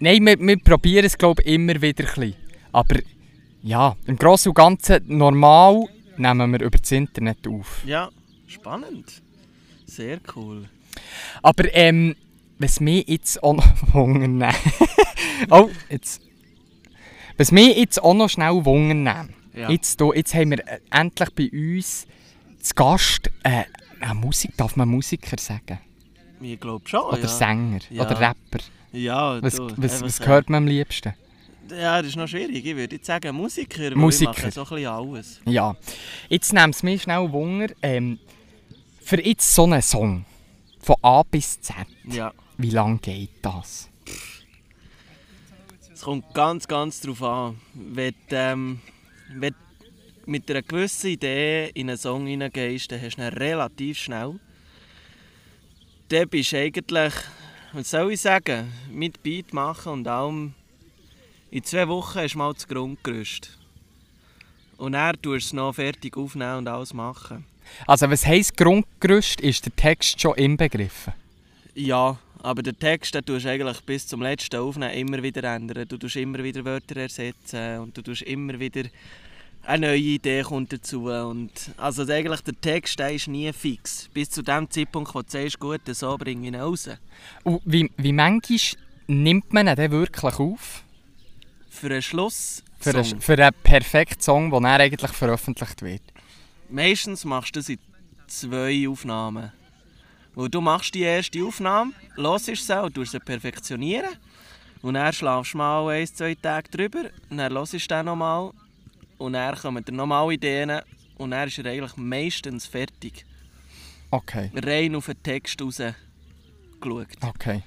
Nein, 0.00 0.26
wir, 0.26 0.38
wir 0.38 0.58
probieren 0.58 1.04
es 1.04 1.16
glaube 1.16 1.42
ich 1.42 1.54
immer 1.54 1.80
wieder 1.80 2.04
ein 2.04 2.14
bisschen. 2.14 2.34
Aber 2.72 2.96
ja, 3.62 3.94
im 4.06 4.16
Großen 4.16 4.50
und 4.50 4.54
Ganzen 4.56 5.02
normal 5.06 5.84
nehmen 6.16 6.52
wir 6.52 6.60
über 6.62 6.78
das 6.78 6.90
Internet 6.90 7.46
auf. 7.46 7.82
Ja, 7.86 8.10
spannend. 8.46 9.22
Sehr 9.86 10.18
cool. 10.34 10.68
Aber 11.42 11.64
ähm, 11.74 12.16
was 12.58 12.80
mich 12.80 13.08
jetzt 13.08 13.42
auch 13.42 13.54
noch 13.54 13.66
wundern 13.94 14.54
Oh, 15.50 15.68
jetzt... 15.90 16.20
Was 17.36 17.50
mich 17.50 17.76
jetzt 17.76 18.02
auch 18.02 18.14
noch 18.14 18.28
schnell 18.28 18.64
wundern 18.64 19.34
Ja. 19.54 19.70
jetzt, 19.70 20.00
hier, 20.00 20.12
jetzt 20.16 20.34
haben 20.34 20.50
wir 20.50 20.60
äh, 20.66 20.78
endlich 20.90 21.30
bei 21.34 21.50
uns 21.52 22.06
zu 22.60 22.74
Gast 22.74 23.30
äh, 23.42 23.64
eine 24.00 24.14
Musik, 24.14 24.52
darf 24.56 24.76
man 24.76 24.88
Musiker 24.88 25.36
sagen? 25.38 25.78
Ich 26.40 26.60
glaube 26.60 26.86
schon. 26.88 27.00
Oder 27.00 27.20
ja. 27.20 27.28
Sänger? 27.28 27.80
Ja. 27.90 28.02
Oder 28.02 28.20
Rapper? 28.20 28.64
Ja, 28.92 29.42
Was, 29.42 29.56
du, 29.56 29.70
was, 29.76 30.02
was 30.02 30.18
gehört 30.20 30.48
man 30.50 30.64
am 30.64 30.66
liebsten? 30.68 31.14
Ja, 31.70 31.98
das 32.02 32.10
ist 32.10 32.16
noch 32.16 32.28
schwierig. 32.28 32.64
Ich 32.64 32.76
würde 32.76 32.96
jetzt 32.96 33.06
sagen 33.06 33.34
Musiker, 33.34 33.96
Musiker. 33.96 34.30
ich 34.32 34.38
mache 34.44 34.50
so 34.52 34.60
ein 34.62 34.68
bisschen 34.68 34.86
alles. 34.86 35.40
Ja. 35.46 35.74
Jetzt 36.28 36.52
nimmt 36.52 36.74
es 36.74 36.82
mich 36.82 37.02
schnell 37.02 37.32
Wunder, 37.32 37.68
ähm, 37.82 38.18
für 39.00 39.20
jetzt 39.20 39.54
so 39.54 39.64
einen 39.64 39.80
Song, 39.82 40.24
von 40.80 40.96
A 41.02 41.22
bis 41.22 41.60
Z, 41.60 41.74
Ja. 42.04 42.32
Wie 42.58 42.70
lange 42.70 42.98
geht 42.98 43.30
das? 43.42 43.88
Es 45.92 46.02
kommt 46.02 46.34
ganz, 46.34 46.68
ganz 46.68 47.00
darauf 47.00 47.22
an. 47.22 47.60
Wenn, 47.72 48.14
du, 48.28 48.36
ähm, 48.36 48.80
wenn 49.30 49.52
du 49.52 50.30
mit 50.30 50.50
einer 50.50 50.62
gewissen 50.62 51.10
Idee 51.10 51.70
in 51.74 51.88
einen 51.88 51.98
Song 51.98 52.26
hineingehst, 52.26 52.90
dann 52.92 53.00
hast 53.00 53.16
du 53.16 53.22
ihn 53.22 53.28
relativ 53.28 53.98
schnell. 53.98 54.38
Dann 56.08 56.28
bist 56.28 56.52
du 56.52 56.58
eigentlich, 56.58 57.14
was 57.72 57.90
soll 57.90 58.12
ich 58.12 58.20
sagen, 58.20 58.72
mit 58.90 59.22
Beat 59.22 59.52
machen 59.52 59.92
und 59.92 60.08
allem. 60.08 60.54
In 61.50 61.62
zwei 61.64 61.86
Wochen 61.88 62.18
hast 62.18 62.34
du 62.34 62.38
mal 62.38 62.52
das 62.52 62.66
Grundgerüst. 62.66 63.58
Und 64.76 64.92
dann 64.92 65.20
tust 65.22 65.46
es 65.46 65.52
noch 65.52 65.74
fertig 65.74 66.16
aufnehmen 66.16 66.58
und 66.58 66.68
alles 66.68 66.92
machen. 66.92 67.44
Also 67.86 68.10
was 68.10 68.26
heisst 68.26 68.56
Grundgerüst? 68.56 69.40
Ist 69.40 69.64
der 69.64 69.76
Text 69.76 70.20
schon 70.20 70.34
inbegriffen? 70.34 71.12
Ja, 71.74 72.18
aber 72.44 72.62
den 72.62 72.78
Text 72.78 73.14
den 73.14 73.24
tust 73.24 73.46
du 73.46 73.50
eigentlich 73.50 73.80
bis 73.84 74.06
zum 74.06 74.20
letzten 74.20 74.56
Aufnehmen 74.56 74.92
immer 74.92 75.22
wieder 75.22 75.42
ändern. 75.44 75.88
Du 75.88 75.96
tust 75.96 76.16
immer 76.16 76.44
wieder 76.44 76.62
Wörter 76.64 76.96
ersetzen 76.96 77.78
und 77.78 77.96
du 77.96 78.02
tust 78.02 78.20
immer 78.22 78.60
wieder 78.60 78.82
eine 79.62 79.86
neue 79.86 79.98
Idee 79.98 80.42
kommt 80.42 80.70
dazu. 80.70 81.06
Und 81.06 81.50
also 81.78 82.02
eigentlich 82.02 82.42
der 82.42 82.60
Text 82.60 82.98
der 82.98 83.14
ist 83.14 83.28
nie 83.28 83.50
fix. 83.54 84.10
Bis 84.12 84.28
zu 84.28 84.42
dem 84.42 84.68
Zeitpunkt, 84.68 85.14
wo 85.14 85.22
du 85.22 85.30
sagst, 85.30 85.58
gut, 85.58 85.80
so 85.86 86.18
bringe 86.18 86.42
ich 86.42 86.48
ihn 86.48 86.60
raus. 86.60 86.90
Und 87.44 87.62
wie, 87.64 87.90
wie 87.96 88.12
manchmal 88.12 88.58
nimmt 89.06 89.50
man 89.54 89.66
ihn 89.66 89.90
wirklich 89.90 90.34
auf? 90.34 90.84
Für 91.70 91.86
einen 91.86 92.02
Schluss. 92.02 92.62
Für, 92.78 92.94
einen, 92.94 93.20
für 93.22 93.42
einen 93.42 93.54
perfekten 93.62 94.20
Song, 94.20 94.50
der 94.50 94.60
dann 94.60 94.80
eigentlich 94.82 95.12
veröffentlicht 95.12 95.80
wird. 95.80 96.02
Meistens 96.68 97.24
machst 97.24 97.56
du 97.56 97.60
das 97.60 97.70
in 97.70 97.78
zwei 98.26 98.86
Aufnahmen. 98.86 99.50
Weil 100.34 100.48
du 100.48 100.60
machst 100.60 100.94
die 100.94 101.02
erste 101.02 101.44
Aufnahme, 101.44 101.92
hörst 102.16 102.46
sie 102.46 102.82
und 102.82 102.94
tust 102.94 103.12
sie 103.12 103.20
perfektionieren. 103.20 104.16
Und 104.82 104.94
dann 104.94 105.12
schlafst 105.12 105.54
du 105.54 105.58
mal 105.58 105.88
ein, 105.88 106.06
zwei 106.06 106.34
Tage 106.34 106.70
drüber, 106.70 107.04
und 107.30 107.38
dann 107.38 107.52
hörst 107.52 107.72
du 107.72 107.78
den 107.78 108.06
nochmal. 108.06 108.50
Und 109.18 109.34
dann 109.34 109.54
kommen 109.54 109.84
dann 109.84 109.96
nochmal 109.96 110.32
Ideen. 110.32 110.80
Und 111.16 111.30
dann 111.30 111.48
ist 111.48 111.58
er 111.58 111.66
eigentlich 111.66 111.96
meistens 111.96 112.66
fertig. 112.66 113.24
Okay, 114.10 114.50
Rein 114.54 114.94
auf 114.94 115.06
den 115.06 115.22
Text 115.22 115.60
raus 115.62 115.80
geschaut. 116.80 117.08
okay. 117.22 117.62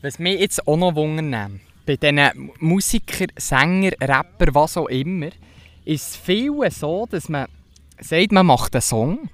Was 0.00 0.18
mich 0.18 0.38
jetzt 0.38 0.66
auch 0.66 0.76
noch 0.76 0.94
wundern 0.94 1.60
bei 1.84 1.96
diesen 1.96 2.52
Musikern, 2.60 3.32
Sänger, 3.36 3.92
Rapper, 4.00 4.54
was 4.54 4.76
auch 4.76 4.86
immer, 4.86 5.30
ist 5.84 6.10
es 6.10 6.16
viel 6.16 6.52
so, 6.70 7.06
dass 7.10 7.28
man 7.28 7.48
sagt, 8.00 8.30
man 8.30 8.46
macht 8.46 8.74
einen 8.74 8.82
Song 8.82 9.28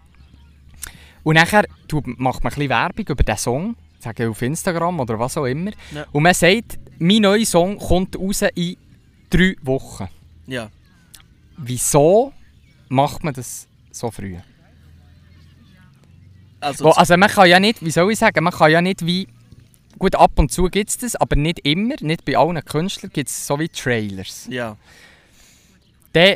und 1.24 1.34
nachher 1.34 1.64
macht 2.04 2.44
man 2.44 2.52
ein 2.52 2.54
bisschen 2.54 2.68
Werbung 2.68 3.06
über 3.08 3.22
diesen 3.24 3.38
Song, 3.38 3.76
sagen 3.98 4.28
auf 4.30 4.40
Instagram 4.42 5.00
oder 5.00 5.18
was 5.18 5.36
auch 5.36 5.46
immer, 5.46 5.72
Ja. 5.92 6.06
und 6.12 6.22
man 6.22 6.34
sagt, 6.34 6.78
mein 6.98 7.22
neuer 7.22 7.44
Song 7.44 7.78
kommt 7.78 8.16
raus 8.18 8.42
in 8.54 8.76
drei 9.30 9.56
Wochen. 9.62 10.08
Ja. 10.46 10.70
Wieso 11.56 12.32
macht 12.88 13.24
man 13.24 13.34
das 13.34 13.66
so 13.90 14.10
früh? 14.10 14.36
Also, 16.60 16.90
also 16.92 17.16
man 17.16 17.28
kann 17.28 17.48
ja 17.48 17.60
nicht, 17.60 17.84
wie 17.84 17.90
soll 17.90 18.12
ich 18.12 18.18
sagen, 18.18 18.42
man 18.44 18.52
kann 18.52 18.70
ja 18.70 18.80
nicht 18.80 19.04
wie... 19.04 19.28
Gut, 19.98 20.16
ab 20.16 20.32
und 20.38 20.50
zu 20.50 20.64
gibt 20.64 20.90
es 20.90 20.98
das, 20.98 21.14
aber 21.14 21.36
nicht 21.36 21.60
immer, 21.60 21.94
nicht 22.00 22.24
bei 22.24 22.36
allen 22.36 22.62
Künstlern 22.64 23.12
gibt 23.12 23.28
es 23.28 23.46
so 23.46 23.58
wie 23.60 23.68
Trailers. 23.68 24.46
ja. 24.50 24.76
Dann 26.12 26.34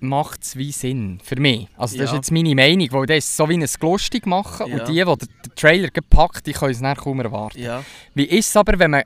macht 0.00 0.42
es 0.42 0.56
wie 0.56 0.72
Sinn, 0.72 1.18
für 1.22 1.40
mich. 1.40 1.68
Also 1.76 1.96
das 1.96 2.10
Ja. 2.10 2.12
ist 2.12 2.16
jetzt 2.16 2.32
meine 2.32 2.54
Meinung, 2.54 2.88
weil 2.92 3.06
das 3.06 3.18
ist 3.18 3.36
so 3.36 3.48
wie 3.48 3.54
ein 3.56 3.66
lustig 3.80 4.26
machen 4.26 4.68
Ja. 4.68 4.78
und 4.80 4.88
die, 4.88 4.92
die 4.94 5.04
den, 5.04 5.54
Trailer 5.56 5.88
gepackt 5.88 6.46
die 6.46 6.52
können 6.52 6.72
es 6.72 6.80
dann 6.80 6.96
kaum 6.96 7.20
erwarten. 7.20 7.58
ja. 7.60 7.82
Wie 8.14 8.24
ist 8.24 8.48
es 8.50 8.56
aber, 8.56 8.78
wenn 8.78 8.90
man 8.92 9.02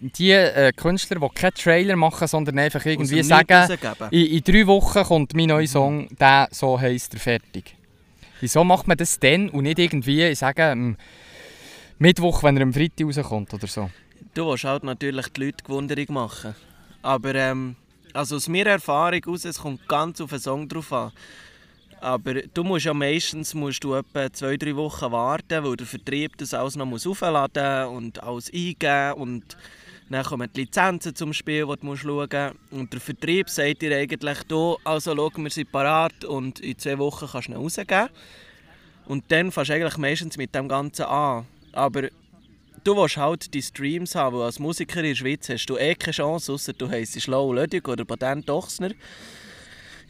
die 0.00 0.30
äh, 0.30 0.72
Künstler, 0.72 1.18
die 1.18 1.28
keinen 1.34 1.54
Trailer 1.54 1.96
machen, 1.96 2.28
sondern 2.28 2.58
einfach 2.58 2.84
irgendwie 2.84 3.22
sagen, 3.22 3.78
in, 4.10 4.26
in 4.26 4.42
drei 4.44 4.66
Wochen 4.66 5.02
kommt 5.02 5.34
mein 5.34 5.46
neuer 5.46 5.66
Song, 5.66 6.08
der 6.18 6.48
so 6.52 6.78
heisst 6.80 7.14
er 7.14 7.20
fertig. 7.20 7.74
Wieso 8.40 8.62
macht 8.62 8.86
man 8.86 8.96
das 8.96 9.18
dann 9.18 9.48
und 9.48 9.64
nicht 9.64 9.78
irgendwie, 9.78 10.24
ich 10.26 10.38
sage, 10.38 10.64
am 10.64 10.96
Mittwoch, 11.98 12.42
wenn 12.42 12.56
er 12.56 12.62
am 12.64 12.72
Freitag 12.72 13.06
rauskommt 13.06 13.54
oder 13.54 13.66
so? 13.66 13.90
Du 14.34 14.46
willst 14.46 14.64
halt 14.64 14.84
natürlich 14.84 15.28
die 15.28 15.44
Leute 15.44 15.64
gewunderig 15.64 16.10
machen. 16.10 16.54
Aber 17.02 17.34
ähm, 17.34 17.76
also 18.14 18.36
aus 18.36 18.48
meiner 18.48 18.70
Erfahrung 18.70 19.20
aus, 19.26 19.44
es 19.44 19.58
kommt 19.58 19.86
ganz 19.88 20.20
auf 20.20 20.30
den 20.30 20.38
Song 20.38 20.68
drauf 20.68 20.92
an. 20.92 21.12
Aber 22.00 22.34
du 22.34 22.64
musst 22.64 22.84
ja 22.84 22.94
meistens 22.94 23.54
musst 23.54 23.82
du 23.82 23.94
etwa 23.94 24.30
zwei, 24.32 24.56
drei 24.56 24.76
Wochen 24.76 25.10
warten, 25.10 25.64
weil 25.64 25.76
der 25.76 25.86
Vertrieb 25.86 26.36
das 26.36 26.52
alles 26.54 26.76
noch 26.76 26.86
muss 26.86 27.06
aufladen 27.06 27.88
und 27.88 28.22
alles 28.22 28.52
eingeben 28.52 29.12
und 29.14 29.56
dann 30.10 30.24
kommen 30.24 30.50
die 30.54 30.60
Lizenzen 30.60 31.14
zum 31.14 31.32
Spiel, 31.32 31.66
die 31.66 31.86
du 31.86 31.96
schauen 31.96 32.28
musst. 32.28 32.54
Und 32.70 32.92
der 32.92 33.00
Vertrieb 33.00 33.48
sagt 33.48 33.80
dir 33.80 33.96
eigentlich, 33.96 34.42
du, 34.44 34.76
also 34.84 35.16
schau, 35.16 35.30
wir 35.34 35.50
sind 35.50 35.72
parat 35.72 36.24
und 36.26 36.60
in 36.60 36.78
zwei 36.78 36.98
Wochen 36.98 37.26
kannst 37.26 37.48
du 37.48 37.52
ihn 37.52 37.56
rausgeben. 37.56 38.10
Und 39.06 39.24
dann 39.28 39.50
fängst 39.50 39.70
du 39.70 39.74
eigentlich 39.74 39.96
meistens 39.96 40.36
mit 40.36 40.54
dem 40.54 40.68
Ganzen 40.68 41.06
an. 41.06 41.46
Aber 41.72 42.08
du 42.84 42.96
willst 42.96 43.16
halt 43.16 43.52
die 43.54 43.62
Streams 43.62 44.14
haben, 44.14 44.36
als 44.36 44.58
Musiker 44.58 45.00
in 45.00 45.06
der 45.06 45.14
Schweiz 45.14 45.48
hast 45.48 45.66
du 45.66 45.76
eh 45.76 45.94
keine 45.94 46.12
Chance, 46.12 46.52
außer 46.52 46.74
du 46.74 46.88
heisst 46.88 47.26
Low 47.26 47.52
Lödig 47.52 47.88
oder 47.88 48.04
Patent 48.04 48.48
Ochsner. 48.50 48.90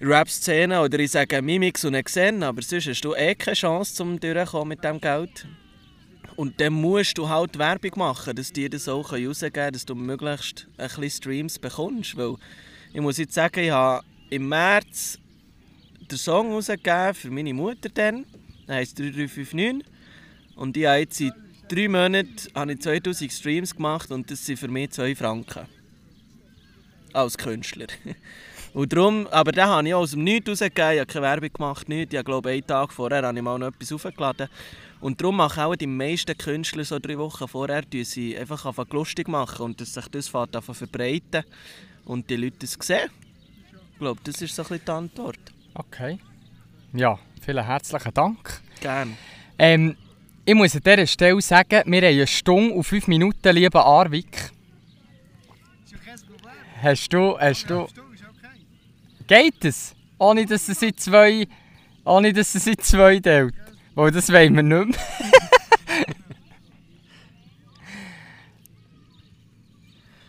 Rap-Szene 0.01 0.81
oder 0.81 0.99
ich 0.99 1.13
sage 1.13 1.41
Mimix 1.41 1.85
und 1.85 1.95
Xen, 1.95 2.43
aber 2.43 2.63
sonst 2.63 2.89
hast 2.89 3.05
du 3.05 3.15
eh 3.15 3.35
keine 3.37 3.55
Chance, 3.55 3.95
zum 3.95 4.19
durchzukommen 4.19 4.69
mit 4.69 4.83
dem 4.83 5.01
Geld. 5.01 5.47
Und 6.37 6.61
dann 6.61 6.73
musst 6.73 7.17
du 7.17 7.29
halt 7.29 7.57
Werbung 7.59 7.93
machen, 7.97 8.35
dass 8.35 8.53
die 8.53 8.69
das 8.69 8.89
auch 8.89 9.13
rausgeben 9.13 9.53
können, 9.53 9.73
dass 9.73 9.87
du 9.87 9.95
möglichst 9.95 10.67
ein 10.77 10.89
bisschen 10.89 11.11
Streams 11.11 11.59
bekommst. 11.61 12.17
Weil 12.17 12.35
ich 12.93 13.01
muss 13.01 13.19
jetzt 13.19 13.35
sagen, 13.35 13.61
ich 13.61 13.71
habe 13.71 14.05
im 14.31 14.49
März 14.49 15.21
den 16.11 16.19
Song 16.19 16.53
rausgegeben 16.53 17.15
für 17.15 17.31
meine 17.31 17.55
Mutter 17.55 17.89
dann. 17.89 18.27
Der 18.67 18.77
heisst 18.77 18.99
3359. 18.99 19.87
Und 20.57 20.77
ich 20.77 20.87
habe 20.87 20.99
jetzt 20.99 21.21
in 21.21 21.33
drei 21.69 21.89
Monaten 21.89 22.37
habe 22.55 22.73
ich 22.73 22.81
2000 22.81 23.33
Streams 23.33 23.75
gemacht 23.75 24.11
und 24.11 24.31
das 24.31 24.45
sind 24.45 24.59
für 24.59 24.69
mich 24.69 24.91
2 24.91 25.15
Franken. 25.15 25.67
Als 27.13 27.39
Künstler. 27.39 27.87
Und 28.75 28.93
darum, 28.93 29.29
aber 29.29 29.53
den 29.53 29.67
habe 29.67 29.87
ich 29.87 29.95
auch 29.95 30.01
aus 30.01 30.11
dem 30.11 30.25
Nichts 30.25 30.51
rausgegeben, 30.51 30.95
ich 30.95 31.01
habe 31.01 31.07
keine 31.07 31.23
Werbung 31.27 31.53
gemacht, 31.53 31.89
nichts. 31.89 32.13
Ich 32.13 32.25
glaube, 32.25 32.51
einen 32.51 32.67
Tag 32.67 32.93
vorher 32.93 33.23
habe 33.23 33.37
ich 33.37 33.43
mal 33.43 33.57
noch 33.57 33.69
etwas 33.69 33.93
aufgeladen. 33.93 34.49
Und 35.01 35.21
darum 35.21 35.37
machen 35.37 35.63
auch 35.63 35.77
die 35.77 35.87
meisten 35.87 36.37
Künstler 36.37 36.85
so 36.85 36.99
drei 36.99 37.17
Wochen 37.17 37.47
vorher, 37.47 37.83
die 37.83 38.03
sie 38.03 38.37
einfach 38.37 38.67
einfach 38.67 38.89
lustig 38.91 39.29
machen 39.29 39.65
und 39.67 39.81
dass 39.81 39.95
sich 39.95 40.09
das 40.09 40.27
fährt 40.27 40.57
einfach 40.57 40.75
verbreiten 40.75 41.45
und 42.05 42.29
die 42.29 42.37
Leute 42.37 42.65
es 42.65 42.77
sehen. 42.81 43.11
Ich 43.93 43.99
glaube, 44.01 44.21
das 44.25 44.43
ist 44.43 44.57
so 44.57 44.63
ein 44.63 44.69
bisschen 44.69 44.85
die 44.87 44.91
Antwort. 44.91 45.39
Okay. 45.75 46.19
Ja, 46.95 47.17
vielen 47.43 47.65
herzlichen 47.65 48.13
Dank. 48.13 48.61
Gerne. 48.81 49.13
Ähm, 49.57 49.97
ich 50.47 50.55
muss 50.55 50.75
an 50.77 50.83
dieser 50.83 51.07
Stelle 51.07 51.41
sagen, 51.41 51.83
wir 51.87 52.03
haben 52.03 52.15
eine 52.15 52.27
Stunde 52.27 52.75
und 52.75 52.85
fünf 52.85 53.07
Minuten, 53.07 53.55
lieber 53.55 53.85
Arvik. 53.85 54.51
Hast 56.83 57.13
du, 57.13 57.39
hast 57.39 57.71
du... 57.71 57.87
Geht 59.27 59.65
es? 59.65 59.95
Ohne 60.19 60.45
dass 60.45 60.69
es 60.69 60.83
in 60.83 60.95
zwei... 60.97 61.49
Ohne 62.05 62.31
dass 62.35 62.55
es 62.55 62.67
in 62.67 62.79
zwei 62.79 63.19
teilt. 63.21 63.55
Weil 63.95 64.11
das 64.11 64.31
wollen 64.31 64.55
wir 64.55 64.63
nicht 64.63 64.89
mehr. 64.89 64.99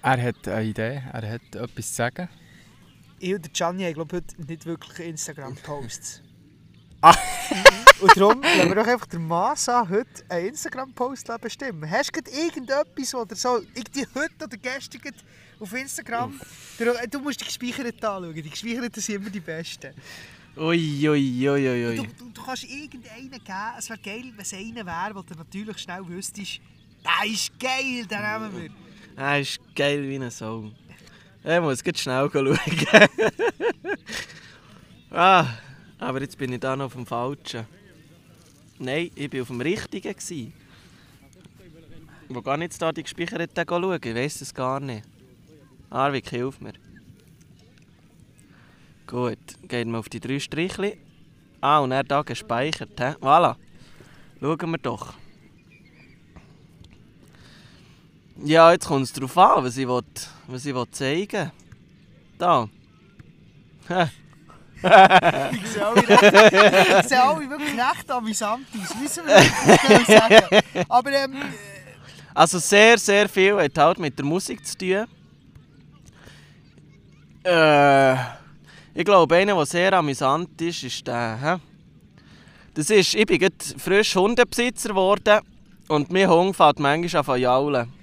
er 0.01 0.21
hat 0.21 0.47
eine 0.47 0.63
Idee, 0.63 1.01
er 1.11 1.29
hat 1.29 1.55
etwas 1.55 1.89
zu 1.89 1.93
sagen. 1.93 2.29
Ich 3.19 3.35
und 3.35 3.53
Gianni 3.53 3.83
haben 3.83 3.93
glaube 3.95 4.15
heute 4.15 4.41
nicht 4.41 4.65
wirklich 4.65 5.09
Instagram-Posts. 5.09 6.21
Ah. 7.01 7.15
und 8.01 8.17
darum 8.17 8.41
lassen 8.41 8.69
wir 8.69 8.75
doch 8.75 8.87
einfach 8.87 9.05
der 9.07 9.19
Masa 9.19 9.87
heute 9.87 10.23
einen 10.29 10.47
Instagram-Post 10.49 11.29
bestimmen. 11.41 11.89
Hast 11.89 12.11
du 12.15 12.19
irgendetwas, 12.31 13.15
oder 13.15 13.35
so, 13.35 13.61
irgendwie 13.73 14.05
heute 14.13 14.43
oder 14.43 14.57
gestern 14.57 15.13
auf 15.59 15.73
Instagram, 15.73 16.39
du, 16.77 16.93
du 17.09 17.19
musst 17.19 17.41
die 17.41 17.45
gespeicherten 17.45 18.03
anschauen, 18.03 18.33
die 18.33 18.49
gespeicherten 18.49 19.01
sind 19.01 19.15
immer 19.15 19.29
die 19.29 19.39
besten. 19.39 19.93
Ui, 20.57 21.09
ui, 21.09 21.49
ui, 21.49 21.67
ui. 21.67 21.95
Du, 21.95 22.03
du, 22.03 22.29
du 22.33 22.43
kannst 22.43 22.63
irgendeinen 22.63 23.31
geben, 23.31 23.73
es 23.77 23.89
wäre 23.89 23.99
geil, 23.99 24.31
wenn 24.33 24.41
es 24.41 24.53
einer 24.53 24.85
wäre, 24.85 25.15
wo 25.15 25.21
du 25.21 25.33
natürlich 25.35 25.77
schnell 25.77 26.07
wüsstest, 26.07 26.59
der 27.03 27.31
ist 27.31 27.59
geil, 27.59 28.05
den 28.05 28.21
nehmen 28.21 28.61
wir. 28.61 28.69
Er 29.17 29.39
ist 29.39 29.59
geil 29.75 30.07
wie 30.07 30.15
ein 30.15 30.29
Sau. 30.31 30.71
Ich 31.43 31.59
muss 31.61 31.83
jetzt 31.85 31.99
schnell 31.99 32.29
schauen. 32.31 32.57
ah, 35.11 35.45
aber 35.99 36.21
jetzt 36.21 36.37
bin 36.37 36.51
ich 36.53 36.59
da 36.59 36.75
noch 36.75 36.85
auf 36.85 36.93
dem 36.93 37.05
Falschen. 37.05 37.65
Nein, 38.79 39.11
ich 39.15 39.31
war 39.33 39.41
auf 39.41 39.47
dem 39.47 39.61
Richtigen. 39.61 40.13
Gewesen. 40.13 40.53
Wo 42.27 42.41
gar 42.41 42.57
nicht 42.57 42.81
da 42.81 42.91
die 42.91 43.03
gespeicherten 43.03 43.65
schauen? 43.67 43.99
Ich 44.03 44.15
weiss 44.15 44.41
es 44.41 44.53
gar 44.53 44.79
nicht. 44.79 45.07
Arvik, 45.89 46.29
hilf 46.29 46.59
mir. 46.59 46.73
Gut, 49.07 49.37
gehen 49.67 49.91
wir 49.91 49.99
auf 49.99 50.09
die 50.09 50.19
drei 50.19 50.39
Strichli. 50.39 50.97
Ah, 51.61 51.79
und 51.79 51.91
er 51.91 52.03
da 52.03 52.23
gespeichert. 52.23 52.99
He? 52.99 53.15
Voilà. 53.21 53.55
Schauen 54.41 54.71
wir 54.71 54.77
doch. 54.77 55.13
Ja, 58.43 58.71
jetzt 58.71 58.87
kommt 58.87 59.03
es 59.03 59.13
darauf 59.13 59.37
an, 59.37 59.63
was 59.63 59.77
ich, 59.77 59.87
will, 59.87 60.03
was 60.47 60.65
ich 60.65 60.75
will 60.75 60.89
zeigen 60.91 61.31
will. 61.31 61.51
Da. 62.37 62.69
Ich 64.83 65.67
sehe 65.67 65.85
alle, 65.85 66.07
recht, 66.07 67.03
ich 67.03 67.07
sehe 67.07 67.23
alle 67.23 67.49
wirklich 67.49 67.73
recht 67.73 68.11
amüsant 68.11 68.65
aus, 68.73 68.95
müssen 69.01 69.25
wir 69.25 70.05
sagen. 70.05 70.61
Aber 70.89 71.11
ähm, 71.11 71.41
Also 72.33 72.59
sehr, 72.59 72.97
sehr 72.97 73.29
viel 73.29 73.55
hat 73.57 73.77
halt 73.77 73.99
mit 73.99 74.17
der 74.17 74.25
Musik 74.25 74.65
zu 74.65 74.77
tun. 74.77 75.05
Äh, 77.43 78.13
ich 78.93 79.05
glaube, 79.05 79.35
einer, 79.35 79.55
der 79.55 79.65
sehr 79.65 79.93
amüsant 79.93 80.61
ist, 80.61 80.83
ist 80.83 81.05
der. 81.07 81.39
He? 81.41 81.61
Das 82.73 82.89
ist, 82.89 83.15
ich 83.15 83.25
bin 83.25 83.49
frisch 83.77 84.15
Hundebesitzer 84.15 84.89
geworden 84.89 85.39
und 85.87 86.11
mein 86.11 86.29
Hund 86.29 86.55
fängt 86.55 86.79
manchmal 86.79 87.19
an 87.19 87.25
zu 87.25 87.35
jaulen. 87.35 87.93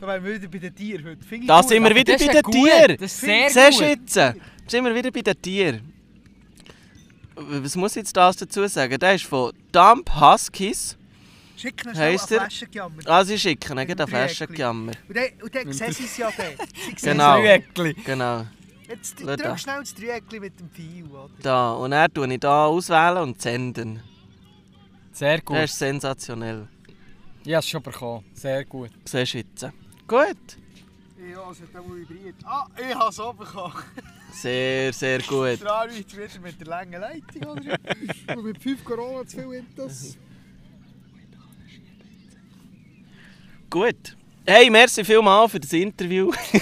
da 0.00 0.06
wären 0.06 0.24
wir 0.24 0.34
wieder 0.34 0.48
bei 0.48 0.58
den 0.58 0.74
Tieren 0.74 1.04
heute. 1.04 1.46
Da 1.46 1.62
sind 1.62 1.82
wir 1.84 1.94
wieder 1.94 2.16
bei 2.16 2.26
den 2.26 2.42
Tieren. 2.50 2.96
Das 2.98 3.12
ist 3.12 3.20
sehr 3.20 3.50
Siehst 3.50 3.78
gut. 3.78 3.88
jetzt? 3.88 4.16
Da 4.16 4.34
sind 4.66 4.84
wir 4.84 4.94
wieder 4.94 5.10
bei 5.10 5.20
den 5.20 5.42
Tieren. 5.42 5.91
Was 7.34 7.76
muss 7.76 7.92
ich 7.92 7.96
jetzt 8.02 8.16
das 8.16 8.36
dazu 8.36 8.66
sagen? 8.66 8.98
Der 8.98 9.14
ist 9.14 9.24
von 9.24 9.52
Dump 9.72 10.10
Huskies. 10.14 10.96
Schick 11.56 11.84
noch 11.84 11.94
Heisst 11.94 12.28
schnell 12.28 12.38
er? 12.38 12.42
eine 12.42 12.50
Flasche 12.50 12.66
gejammert. 12.66 13.08
Ah, 13.08 13.24
sie 13.24 13.38
schicken 13.38 13.76
Mit 13.76 13.90
eine 13.90 14.06
Flasche. 14.08 14.46
Und 14.48 14.58
dann, 14.58 14.88
und 15.42 15.54
dann 15.54 15.72
sehen 15.72 15.92
sie 15.92 16.04
es 16.04 16.16
ja 16.16 16.30
dann. 16.36 16.52
Genau. 17.00 17.36
Dreieckli. 17.40 17.94
Genau. 18.04 18.46
Jetzt 18.88 19.20
drück 19.20 19.58
schnell 19.58 19.80
das 19.80 19.94
Dreieckli 19.94 20.40
mit 20.40 20.58
dem 20.58 20.70
Pfeil. 20.70 21.04
Oder? 21.10 21.30
Da. 21.40 21.72
Und 21.74 21.92
er 21.92 22.12
tue 22.12 22.32
ich 22.32 22.40
da 22.40 22.66
auswählen 22.66 23.18
und 23.18 23.40
senden. 23.40 24.02
Sehr 25.12 25.40
gut. 25.40 25.56
Das 25.56 25.70
ist 25.72 25.78
sensationell. 25.78 26.68
Ich 27.44 27.52
habe 27.52 27.60
es 27.60 27.68
schon 27.68 27.82
bekommen. 27.82 28.24
Sehr 28.34 28.64
gut. 28.64 28.90
Siehst 29.04 29.34
du 29.34 29.38
jetzt? 29.38 29.66
Gut. 30.06 30.61
Ja, 31.32 31.50
es 31.50 31.62
hat 31.62 31.74
auch 31.80 31.88
vibriert. 31.88 32.34
Ah, 32.44 32.66
ich 32.76 32.94
habe 32.94 33.08
es 33.08 33.16
bekommen. 33.16 33.82
Sehr, 34.32 34.92
sehr 34.92 35.18
gut. 35.20 35.62
Der 35.62 35.74
Anruf 35.74 35.96
wieder 35.96 36.40
mit 36.42 36.60
der 36.60 36.66
langen 36.66 37.00
Leitung, 37.00 37.42
oder? 37.42 37.78
Und 38.36 38.44
mit 38.44 38.62
5 38.62 38.84
Corona 38.84 39.26
zu 39.26 39.38
viel 39.38 39.52
Intus. 39.54 40.18
Gut. 43.70 44.14
Hey, 44.44 44.68
merci 44.68 45.02
vielmals 45.02 45.52
für 45.52 45.60
das 45.60 45.72
Interview. 45.72 46.30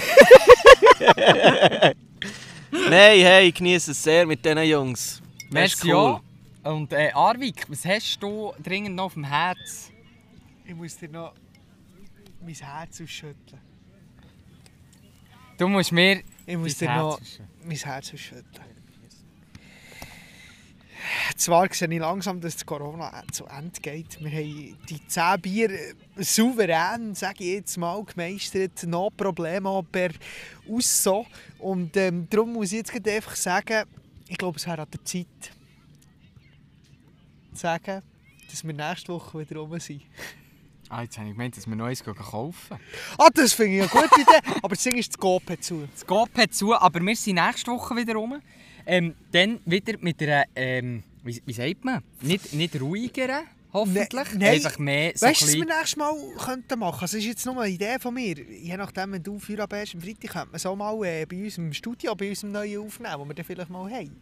Nein, 2.71 3.19
hey, 3.19 3.49
ich 3.49 3.55
genieße 3.55 3.91
es 3.91 4.01
sehr 4.01 4.25
mit 4.25 4.45
diesen 4.45 4.63
Jungs. 4.63 5.21
Merci 5.49 5.93
auch. 5.93 6.21
Und 6.63 6.93
äh, 6.93 7.11
Arvik, 7.13 7.65
was 7.67 7.83
hast 7.83 8.19
du 8.23 8.53
dringend 8.63 8.95
noch 8.95 9.05
auf 9.05 9.15
dem 9.15 9.25
Herz? 9.25 9.91
Ich 10.63 10.75
muss 10.75 10.95
dir 10.95 11.09
noch 11.09 11.33
mein 12.41 12.55
Herz 12.55 13.01
ausschütteln. 13.01 13.70
Du 15.61 15.67
musst 15.67 15.91
mir 15.91 16.23
Ich 16.47 16.57
muss 16.57 16.75
dir 16.79 16.89
noch 16.89 17.19
Herz 17.19 17.21
ausschütteln. 17.21 17.49
mein 17.65 17.77
Herz 17.77 18.13
ausschütteln. 18.15 18.65
Zwar 21.37 21.71
sehe 21.71 21.87
ich 21.87 21.99
langsam, 21.99 22.41
dass 22.41 22.55
das 22.55 22.65
Corona 22.65 23.21
zu 23.31 23.45
Ende 23.45 23.79
geht. 23.79 24.19
Wir 24.23 24.31
haben 24.31 24.77
die 24.89 25.07
10 25.07 25.39
Bier 25.39 25.69
souverän, 26.17 27.13
sage 27.13 27.43
ich 27.43 27.53
jetzt 27.57 27.77
mal, 27.77 28.03
gemeistert. 28.03 28.87
No 28.87 29.11
Problemo 29.11 29.83
per 29.83 30.09
Usso. 30.67 31.27
Und 31.59 31.95
ähm, 31.95 32.25
darum 32.27 32.53
muss 32.53 32.71
ich 32.71 32.79
jetzt 32.79 33.07
einfach 33.07 33.35
sagen, 33.35 33.83
ich 34.29 34.39
glaube, 34.39 34.57
es 34.57 34.65
wäre 34.65 34.81
an 34.81 34.87
der 34.91 35.05
Zeit, 35.05 35.27
zu 37.53 37.59
sagen, 37.59 38.01
dass 38.49 38.63
wir 38.63 38.73
nächste 38.73 39.13
Woche 39.13 39.37
wieder 39.37 39.59
rum 39.59 39.79
sind. 39.79 40.01
Ah, 40.93 41.03
jetzt 41.03 41.17
habe 41.17 41.29
ich 41.29 41.33
gemeint, 41.35 41.55
dass 41.55 41.67
wir 41.67 41.75
Neues 41.77 42.03
kaufen. 42.03 42.77
Ah, 43.17 43.29
das 43.33 43.53
finde 43.53 43.77
ich 43.77 43.81
eine 43.81 43.89
gute 43.89 44.19
Idee. 44.21 44.39
Aber 44.61 44.75
das 44.75 44.83
Ding 44.83 44.97
ist, 44.97 45.07
das 45.13 45.17
Gope 45.17 45.57
zu. 45.57 45.87
Es 45.95 46.05
geht 46.05 46.53
zu, 46.53 46.75
aber 46.75 46.99
wir 46.99 47.15
sind 47.15 47.35
nächste 47.35 47.71
Woche 47.71 47.95
wieder 47.95 48.13
rum. 48.15 48.41
Ähm, 48.85 49.15
dann 49.31 49.59
wieder 49.65 49.93
mit 50.01 50.21
einer, 50.21 50.43
ähm, 50.53 51.03
wie, 51.23 51.41
wie 51.45 51.53
sagt 51.53 51.85
man? 51.85 52.03
Nicht, 52.21 52.51
nicht 52.53 52.81
ruhigeren, 52.81 53.45
hoffentlich. 53.71 54.33
Ne- 54.33 54.39
nein. 54.39 54.53
Einfach 54.55 54.77
mehr 54.79 55.13
so 55.15 55.27
Weißt 55.27 55.41
du, 55.43 55.45
was 55.45 55.53
wir 55.53 55.63
nächstes 55.65 55.95
Mal 55.95 56.13
könnten 56.43 56.79
machen? 56.79 57.01
Also, 57.03 57.15
das 57.15 57.23
ist 57.23 57.29
jetzt 57.29 57.45
nur 57.45 57.61
eine 57.61 57.71
Idee 57.73 57.97
von 57.99 58.13
mir. 58.13 58.35
Je 58.37 58.75
nachdem, 58.75 59.13
wenn 59.13 59.23
du 59.23 59.39
Feierabend 59.39 59.81
hast 59.83 59.95
am 59.95 60.01
Freitag, 60.01 60.31
könnte 60.31 60.49
man 60.51 60.59
so 60.59 60.75
mal 60.75 61.05
äh, 61.05 61.25
bei 61.25 61.43
uns 61.43 61.57
im 61.57 61.71
Studio, 61.71 62.13
bei 62.15 62.27
unserem 62.29 62.51
neuen 62.51 62.81
aufnehmen, 62.85 63.13
wo 63.17 63.25
wir 63.25 63.33
dann 63.35 63.45
vielleicht 63.45 63.69
mal 63.69 63.89
haben. 63.89 64.19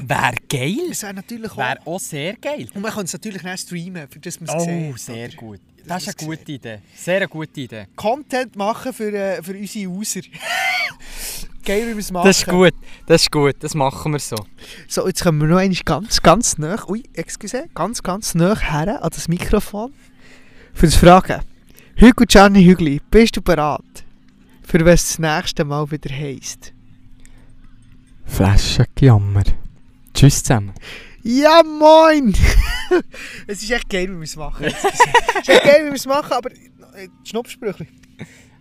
Wäre 0.00 0.34
geil. 0.48 0.88
Das 0.88 1.02
wäre 1.02 1.12
natürlich 1.14 1.50
auch... 1.52 1.58
Wäre 1.58 1.78
auch 1.86 2.00
sehr 2.00 2.34
geil. 2.36 2.66
Und 2.72 2.80
man 2.80 2.92
kann 2.92 3.04
es 3.04 3.12
natürlich 3.12 3.42
nicht 3.42 3.60
streamen, 3.60 4.08
für 4.08 4.20
das 4.20 4.40
man 4.40 4.48
es 4.48 4.62
Oh, 4.62 4.64
sieht. 4.96 4.98
sehr 5.00 5.28
oder? 5.28 5.36
gut. 5.36 5.60
Das 5.88 6.06
ist 6.06 6.20
eine 6.20 6.28
gute 6.28 6.52
Idee. 6.52 6.80
Sehr 6.94 7.16
eine 7.16 7.28
gute 7.28 7.60
Idee. 7.60 7.86
Content 7.96 8.54
machen 8.56 8.92
für, 8.92 9.12
äh, 9.12 9.42
für 9.42 9.56
unsere 9.56 9.88
User. 9.88 10.20
Geil, 11.64 11.82
wie 11.88 11.92
wir 11.92 11.98
es 11.98 12.10
machen. 12.10 12.26
Das 12.26 12.38
ist 12.38 12.46
gut. 12.46 12.74
Das 13.06 13.22
ist 13.22 13.32
gut. 13.32 13.56
Das 13.60 13.74
machen 13.74 14.12
wir 14.12 14.18
so. 14.18 14.36
So, 14.86 15.06
jetzt 15.06 15.22
kommen 15.22 15.40
wir 15.40 15.48
noch 15.48 15.56
einmal 15.56 15.78
ganz, 15.84 16.20
ganz 16.22 16.58
nah, 16.58 16.76
ui, 16.88 17.02
excuse, 17.14 17.68
ganz, 17.74 18.02
ganz 18.02 18.34
nah 18.34 18.58
her 18.58 19.02
an 19.02 19.10
das 19.10 19.28
Mikrofon. 19.28 19.92
Für 20.74 20.86
das 20.86 20.94
Fragen. 20.96 21.42
Hugo 22.00 22.24
Gianni 22.26 22.64
Hügli, 22.64 23.00
bist 23.10 23.36
du 23.36 23.42
bereit? 23.42 23.80
Für 24.62 24.84
was 24.84 25.08
das 25.08 25.18
nächste 25.18 25.64
Mal 25.64 25.90
wieder 25.90 26.14
heisst? 26.14 26.72
Flaschengejammer. 28.26 29.44
Tschüss 30.14 30.42
zusammen. 30.42 30.74
Ja, 31.22 31.62
moin! 31.62 32.34
es 33.46 33.62
ist 33.62 33.70
echt 33.70 33.88
geil, 33.88 34.08
wie 34.10 34.16
wir 34.16 34.22
es 34.22 34.36
machen. 34.36 34.64
es 34.66 34.74
ist 34.84 35.48
echt 35.48 35.64
geil, 35.64 35.84
wie 35.84 35.88
wir 35.88 35.94
es 35.94 36.06
machen, 36.06 36.32
aber 36.32 36.50
äh, 36.50 37.08
Schnupfsprüche. 37.24 37.86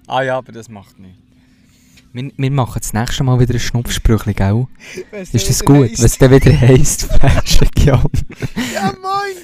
Ah 0.08 0.22
ja, 0.22 0.38
aber 0.38 0.52
das 0.52 0.70
macht 0.70 1.00
nichts. 1.00 1.22
Wir, 2.14 2.32
wir 2.36 2.52
machen 2.52 2.80
das 2.82 2.94
nächste 2.94 3.24
Mal 3.24 3.40
wieder 3.40 3.54
ein 3.54 3.60
Schnupfsprüchli, 3.60 4.34
gell? 4.34 4.68
Ist 5.12 5.50
das 5.50 5.64
gut? 5.64 5.98
Wenn 5.98 6.06
es 6.06 6.18
dann 6.18 6.32
wieder 6.32 6.60
heisst, 6.60 7.04
Fleischregion. 7.04 8.10
Ja, 8.74 8.94
moin! 9.02 9.38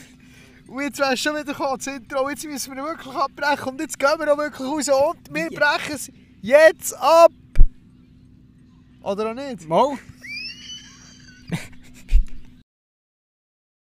Und 0.67 0.81
jetzt 0.81 0.97
wärst 0.97 1.11
du 1.11 1.29
schon 1.29 1.35
wieder 1.35 1.53
gekommen, 1.53 1.77
das 1.77 1.87
Intro. 1.87 2.29
Jetzt 2.29 2.45
müssen 2.45 2.75
wir 2.75 2.83
wirklich 2.83 3.13
abbrechen. 3.13 3.69
Und 3.69 3.79
jetzt 3.79 3.99
gehen 3.99 4.09
wir 4.17 4.33
auch 4.33 4.37
wirklich 4.37 4.67
raus. 4.67 4.89
Und 4.89 5.35
wir 5.35 5.49
brechen 5.49 5.93
es 5.93 6.11
jetzt 6.41 6.97
ab! 6.97 7.31
Oder 9.03 9.31
auch 9.31 9.35
nicht? 9.35 9.67
Mal. 9.67 9.97